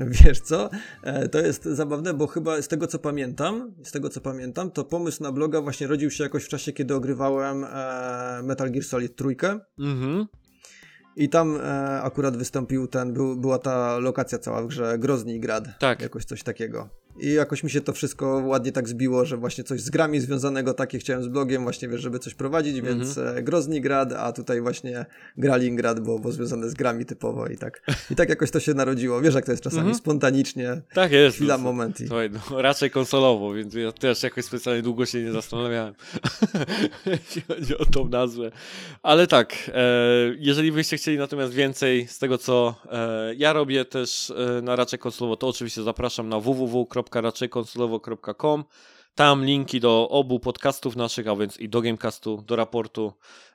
Wiesz 0.24 0.40
co? 0.40 0.70
E, 1.02 1.28
to 1.28 1.38
jest 1.38 1.64
zabawne, 1.64 2.14
bo 2.14 2.26
chyba 2.26 2.62
z 2.62 2.68
tego 2.68 2.86
co 2.86 2.98
pamiętam, 2.98 3.74
z 3.84 3.92
tego 3.92 4.08
co 4.08 4.20
pamiętam, 4.20 4.70
to 4.70 4.84
pomysł 4.84 5.22
na 5.22 5.32
bloga 5.32 5.60
właśnie 5.60 5.86
rodził 5.86 6.10
się 6.10 6.24
jakoś 6.24 6.44
w 6.44 6.48
czasie, 6.48 6.72
kiedy 6.72 6.94
ogrywałem 6.94 7.64
e, 7.64 8.40
Metal 8.42 8.70
Gear 8.70 8.84
Solid 8.84 9.16
trójkę. 9.16 9.60
Mhm. 9.78 10.26
I 11.16 11.28
tam 11.28 11.56
e, 11.56 12.02
akurat 12.02 12.36
wystąpił 12.36 12.86
ten, 12.86 13.12
był, 13.12 13.36
była 13.36 13.58
ta 13.58 13.98
lokacja 13.98 14.38
cała 14.38 14.62
w 14.62 14.66
grze 14.66 14.98
Grad. 15.40 15.78
Tak. 15.78 16.02
Jakoś 16.02 16.24
coś 16.24 16.42
takiego. 16.42 16.99
I 17.18 17.32
jakoś 17.32 17.64
mi 17.64 17.70
się 17.70 17.80
to 17.80 17.92
wszystko 17.92 18.42
ładnie 18.46 18.72
tak 18.72 18.88
zbiło, 18.88 19.24
że 19.24 19.36
właśnie 19.36 19.64
coś 19.64 19.80
z 19.80 19.90
grami 19.90 20.20
związanego 20.20 20.74
takie 20.74 20.98
chciałem 20.98 21.22
z 21.22 21.28
blogiem, 21.28 21.62
właśnie 21.62 21.88
wiesz, 21.88 22.00
żeby 22.00 22.18
coś 22.18 22.34
prowadzić, 22.34 22.78
mm 22.78 22.84
-hmm. 22.84 22.98
więc 22.98 23.18
e, 23.18 23.42
Groznigrad, 23.42 24.12
a 24.12 24.32
tutaj 24.32 24.60
właśnie 24.60 25.06
Gralingrad, 25.36 26.00
bo, 26.00 26.18
bo 26.18 26.32
związane 26.32 26.70
z 26.70 26.74
grami 26.74 27.04
typowo 27.04 27.46
i 27.46 27.56
tak. 27.56 27.82
I 28.10 28.16
tak 28.16 28.28
jakoś 28.28 28.50
to 28.50 28.60
się 28.60 28.74
narodziło. 28.74 29.20
Wiesz, 29.20 29.34
jak 29.34 29.44
to 29.44 29.50
jest 29.50 29.62
czasami 29.62 29.82
mm 29.82 29.94
-hmm. 29.94 29.98
spontanicznie. 29.98 30.82
Tak 30.94 31.12
jest. 31.12 31.36
Chwila, 31.36 31.58
no, 31.58 31.64
moment. 31.64 32.00
I... 32.00 32.06
Słuchaj, 32.06 32.30
no, 32.30 32.62
raczej 32.62 32.90
konsolowo, 32.90 33.54
więc 33.54 33.74
ja 33.74 33.92
też 33.92 34.22
jakoś 34.22 34.44
specjalnie 34.44 34.82
długo 34.82 35.06
się 35.06 35.22
nie 35.22 35.32
zastanawiałem, 35.32 35.94
jeśli 37.06 37.42
chodzi 37.42 37.78
o 37.78 37.84
tą 37.84 38.08
nazwę. 38.08 38.50
Ale 39.02 39.26
tak, 39.26 39.70
e, 39.74 39.82
jeżeli 40.38 40.72
byście 40.72 40.96
chcieli 40.96 41.18
natomiast 41.18 41.52
więcej 41.52 42.06
z 42.06 42.18
tego, 42.18 42.38
co 42.38 42.74
e, 42.92 43.34
ja 43.34 43.52
robię 43.52 43.84
też 43.84 44.30
e, 44.30 44.62
na 44.62 44.76
raczej 44.76 44.98
konsolowo, 44.98 45.36
to 45.36 45.48
oczywiście 45.48 45.82
zapraszam 45.82 46.28
na 46.28 46.40
www 46.40 46.86
www.raczejkonsolowo.com. 47.02 48.64
Tam 49.14 49.44
linki 49.44 49.80
do 49.80 50.08
obu 50.08 50.40
podcastów 50.40 50.96
naszych, 50.96 51.28
a 51.28 51.36
więc 51.36 51.60
i 51.60 51.68
do 51.68 51.82
Gamecastu, 51.82 52.42
do 52.46 52.56
raportu, 52.56 53.12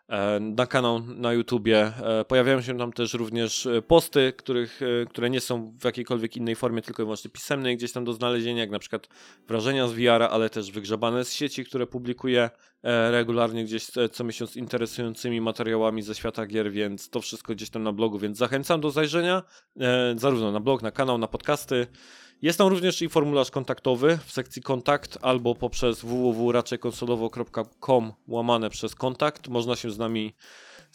e, 0.10 0.40
na 0.40 0.68
kanał 0.68 1.00
na 1.00 1.34
YouTubie. 1.34 1.94
E, 2.04 2.26
pojawiają 2.26 2.62
się 2.62 2.78
tam 2.78 2.94
też 2.94 3.14
również 3.14 3.66
e, 3.66 3.82
posty, 3.82 4.34
których, 4.38 4.80
które 5.10 5.30
nie 5.30 5.42
są 5.42 5.74
w 5.80 5.86
jakiejkolwiek 5.86 6.38
innej 6.38 6.56
formie, 6.56 6.82
tylko 6.82 7.04
i 7.04 7.06
wyłącznie 7.06 7.32
pisemnej, 7.32 7.78
gdzieś 7.78 7.92
tam 7.92 8.06
do 8.06 8.14
znalezienia, 8.14 8.62
jak 8.62 8.70
na 8.70 8.80
przykład 8.80 9.08
wrażenia 9.48 9.88
z 9.88 9.94
VR, 9.94 10.24
ale 10.24 10.50
też 10.50 10.72
wygrzebane 10.72 11.26
z 11.26 11.34
sieci, 11.34 11.66
które 11.66 11.88
publikuję 11.88 12.50
regularnie 13.12 13.64
gdzieś 13.64 13.88
co 14.12 14.24
miesiąc 14.24 14.56
interesującymi 14.56 15.42
materiałami 15.42 16.02
ze 16.02 16.16
świata 16.16 16.46
gier, 16.46 16.72
więc 16.72 17.10
to 17.10 17.22
wszystko 17.22 17.54
gdzieś 17.54 17.70
tam 17.70 17.84
na 17.84 17.92
blogu, 17.92 18.20
więc 18.20 18.38
zachęcam 18.38 18.82
do 18.82 18.92
zajrzenia, 18.92 19.44
zarówno 20.16 20.52
na 20.52 20.60
blog, 20.60 20.82
na 20.82 20.92
kanał, 20.92 21.18
na 21.18 21.28
podcasty. 21.28 21.88
Jest 22.42 22.58
tam 22.58 22.68
również 22.68 23.02
i 23.02 23.10
formularz 23.10 23.52
kontaktowy 23.52 24.20
w 24.26 24.32
sekcji 24.32 24.62
kontakt 24.62 25.18
albo 25.22 25.56
poprzez 25.56 26.02
www.raczejkonsolowo.com 26.02 28.14
łamane 28.28 28.70
przez 28.70 28.96
kontakt. 28.96 29.48
Można 29.48 29.76
się 29.76 29.92
z 29.92 29.98
nami 29.98 30.36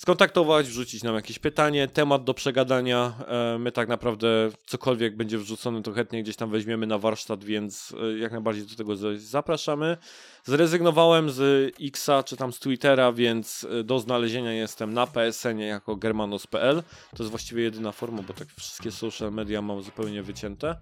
skontaktować, 0.00 0.66
wrzucić 0.66 1.02
nam 1.02 1.14
jakieś 1.14 1.38
pytanie, 1.38 1.88
temat 1.88 2.24
do 2.24 2.34
przegadania. 2.34 3.12
E, 3.28 3.58
my 3.58 3.72
tak 3.72 3.88
naprawdę 3.88 4.50
cokolwiek 4.66 5.16
będzie 5.16 5.38
wrzucone, 5.38 5.82
to 5.82 5.92
chętnie 5.92 6.22
gdzieś 6.22 6.36
tam 6.36 6.50
weźmiemy 6.50 6.86
na 6.86 6.98
warsztat, 6.98 7.44
więc 7.44 7.94
e, 8.02 8.18
jak 8.18 8.32
najbardziej 8.32 8.66
do 8.66 8.76
tego 8.76 8.96
zapraszamy. 9.16 9.96
Zrezygnowałem 10.44 11.30
z 11.30 11.72
Xa 11.80 12.22
czy 12.22 12.36
tam 12.36 12.52
z 12.52 12.58
Twittera, 12.58 13.12
więc 13.12 13.66
e, 13.80 13.84
do 13.84 13.98
znalezienia 13.98 14.52
jestem 14.52 14.94
na 14.94 15.06
PSN-ie 15.06 15.66
jako 15.66 15.96
germanos.pl. 15.96 16.82
To 17.16 17.22
jest 17.22 17.30
właściwie 17.30 17.62
jedyna 17.62 17.92
forma, 17.92 18.22
bo 18.22 18.34
tak 18.34 18.48
wszystkie 18.48 18.90
social 18.90 19.32
media 19.32 19.62
mam 19.62 19.82
zupełnie 19.82 20.22
wycięte. 20.22 20.76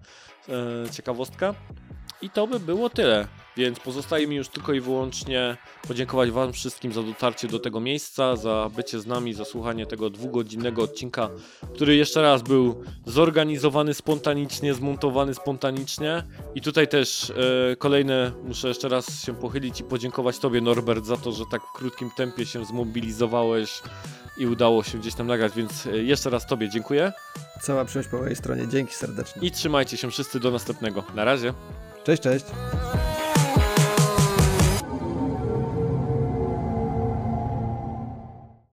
Ciekawostka. 0.91 1.55
I 2.21 2.29
to 2.29 2.47
by 2.47 2.59
było 2.59 2.89
tyle. 2.89 3.27
Więc 3.57 3.79
pozostaje 3.79 4.27
mi 4.27 4.35
już 4.35 4.47
tylko 4.47 4.73
i 4.73 4.79
wyłącznie 4.79 5.57
podziękować 5.87 6.31
Wam 6.31 6.53
wszystkim 6.53 6.93
za 6.93 7.03
dotarcie 7.03 7.47
do 7.47 7.59
tego 7.59 7.79
miejsca, 7.79 8.35
za 8.35 8.69
bycie 8.75 8.99
z 8.99 9.05
nami, 9.05 9.33
za 9.33 9.45
słuchanie 9.45 9.85
tego 9.85 10.09
dwugodzinnego 10.09 10.83
odcinka, 10.83 11.29
który 11.75 11.95
jeszcze 11.95 12.21
raz 12.21 12.41
był 12.41 12.83
zorganizowany 13.05 13.93
spontanicznie, 13.93 14.73
zmontowany 14.73 15.33
spontanicznie. 15.33 16.23
I 16.55 16.61
tutaj 16.61 16.87
też 16.87 17.29
e, 17.71 17.75
kolejne, 17.75 18.31
muszę 18.43 18.67
jeszcze 18.67 18.89
raz 18.89 19.23
się 19.23 19.35
pochylić 19.35 19.79
i 19.79 19.83
podziękować 19.83 20.39
Tobie, 20.39 20.61
Norbert, 20.61 21.05
za 21.05 21.17
to, 21.17 21.31
że 21.31 21.43
tak 21.51 21.61
w 21.61 21.77
krótkim 21.77 22.11
tempie 22.17 22.45
się 22.45 22.65
zmobilizowałeś 22.65 23.81
i 24.37 24.47
udało 24.47 24.83
się 24.83 24.97
gdzieś 24.97 25.15
tam 25.15 25.27
nagrać, 25.27 25.53
więc 25.55 25.85
e, 25.85 25.97
jeszcze 25.97 26.29
raz 26.29 26.47
Tobie 26.47 26.69
dziękuję. 26.69 27.13
Cała 27.61 27.85
przyjaźń 27.85 28.09
po 28.09 28.17
mojej 28.17 28.35
stronie, 28.35 28.67
dzięki 28.67 28.93
serdecznie. 28.93 29.47
I 29.47 29.51
trzymajcie 29.51 29.97
się 29.97 30.11
wszyscy 30.11 30.39
do 30.39 30.51
następnego. 30.51 31.03
Na 31.15 31.23
razie. 31.23 31.53
Cześć, 32.03 32.23
cześć! 32.23 32.45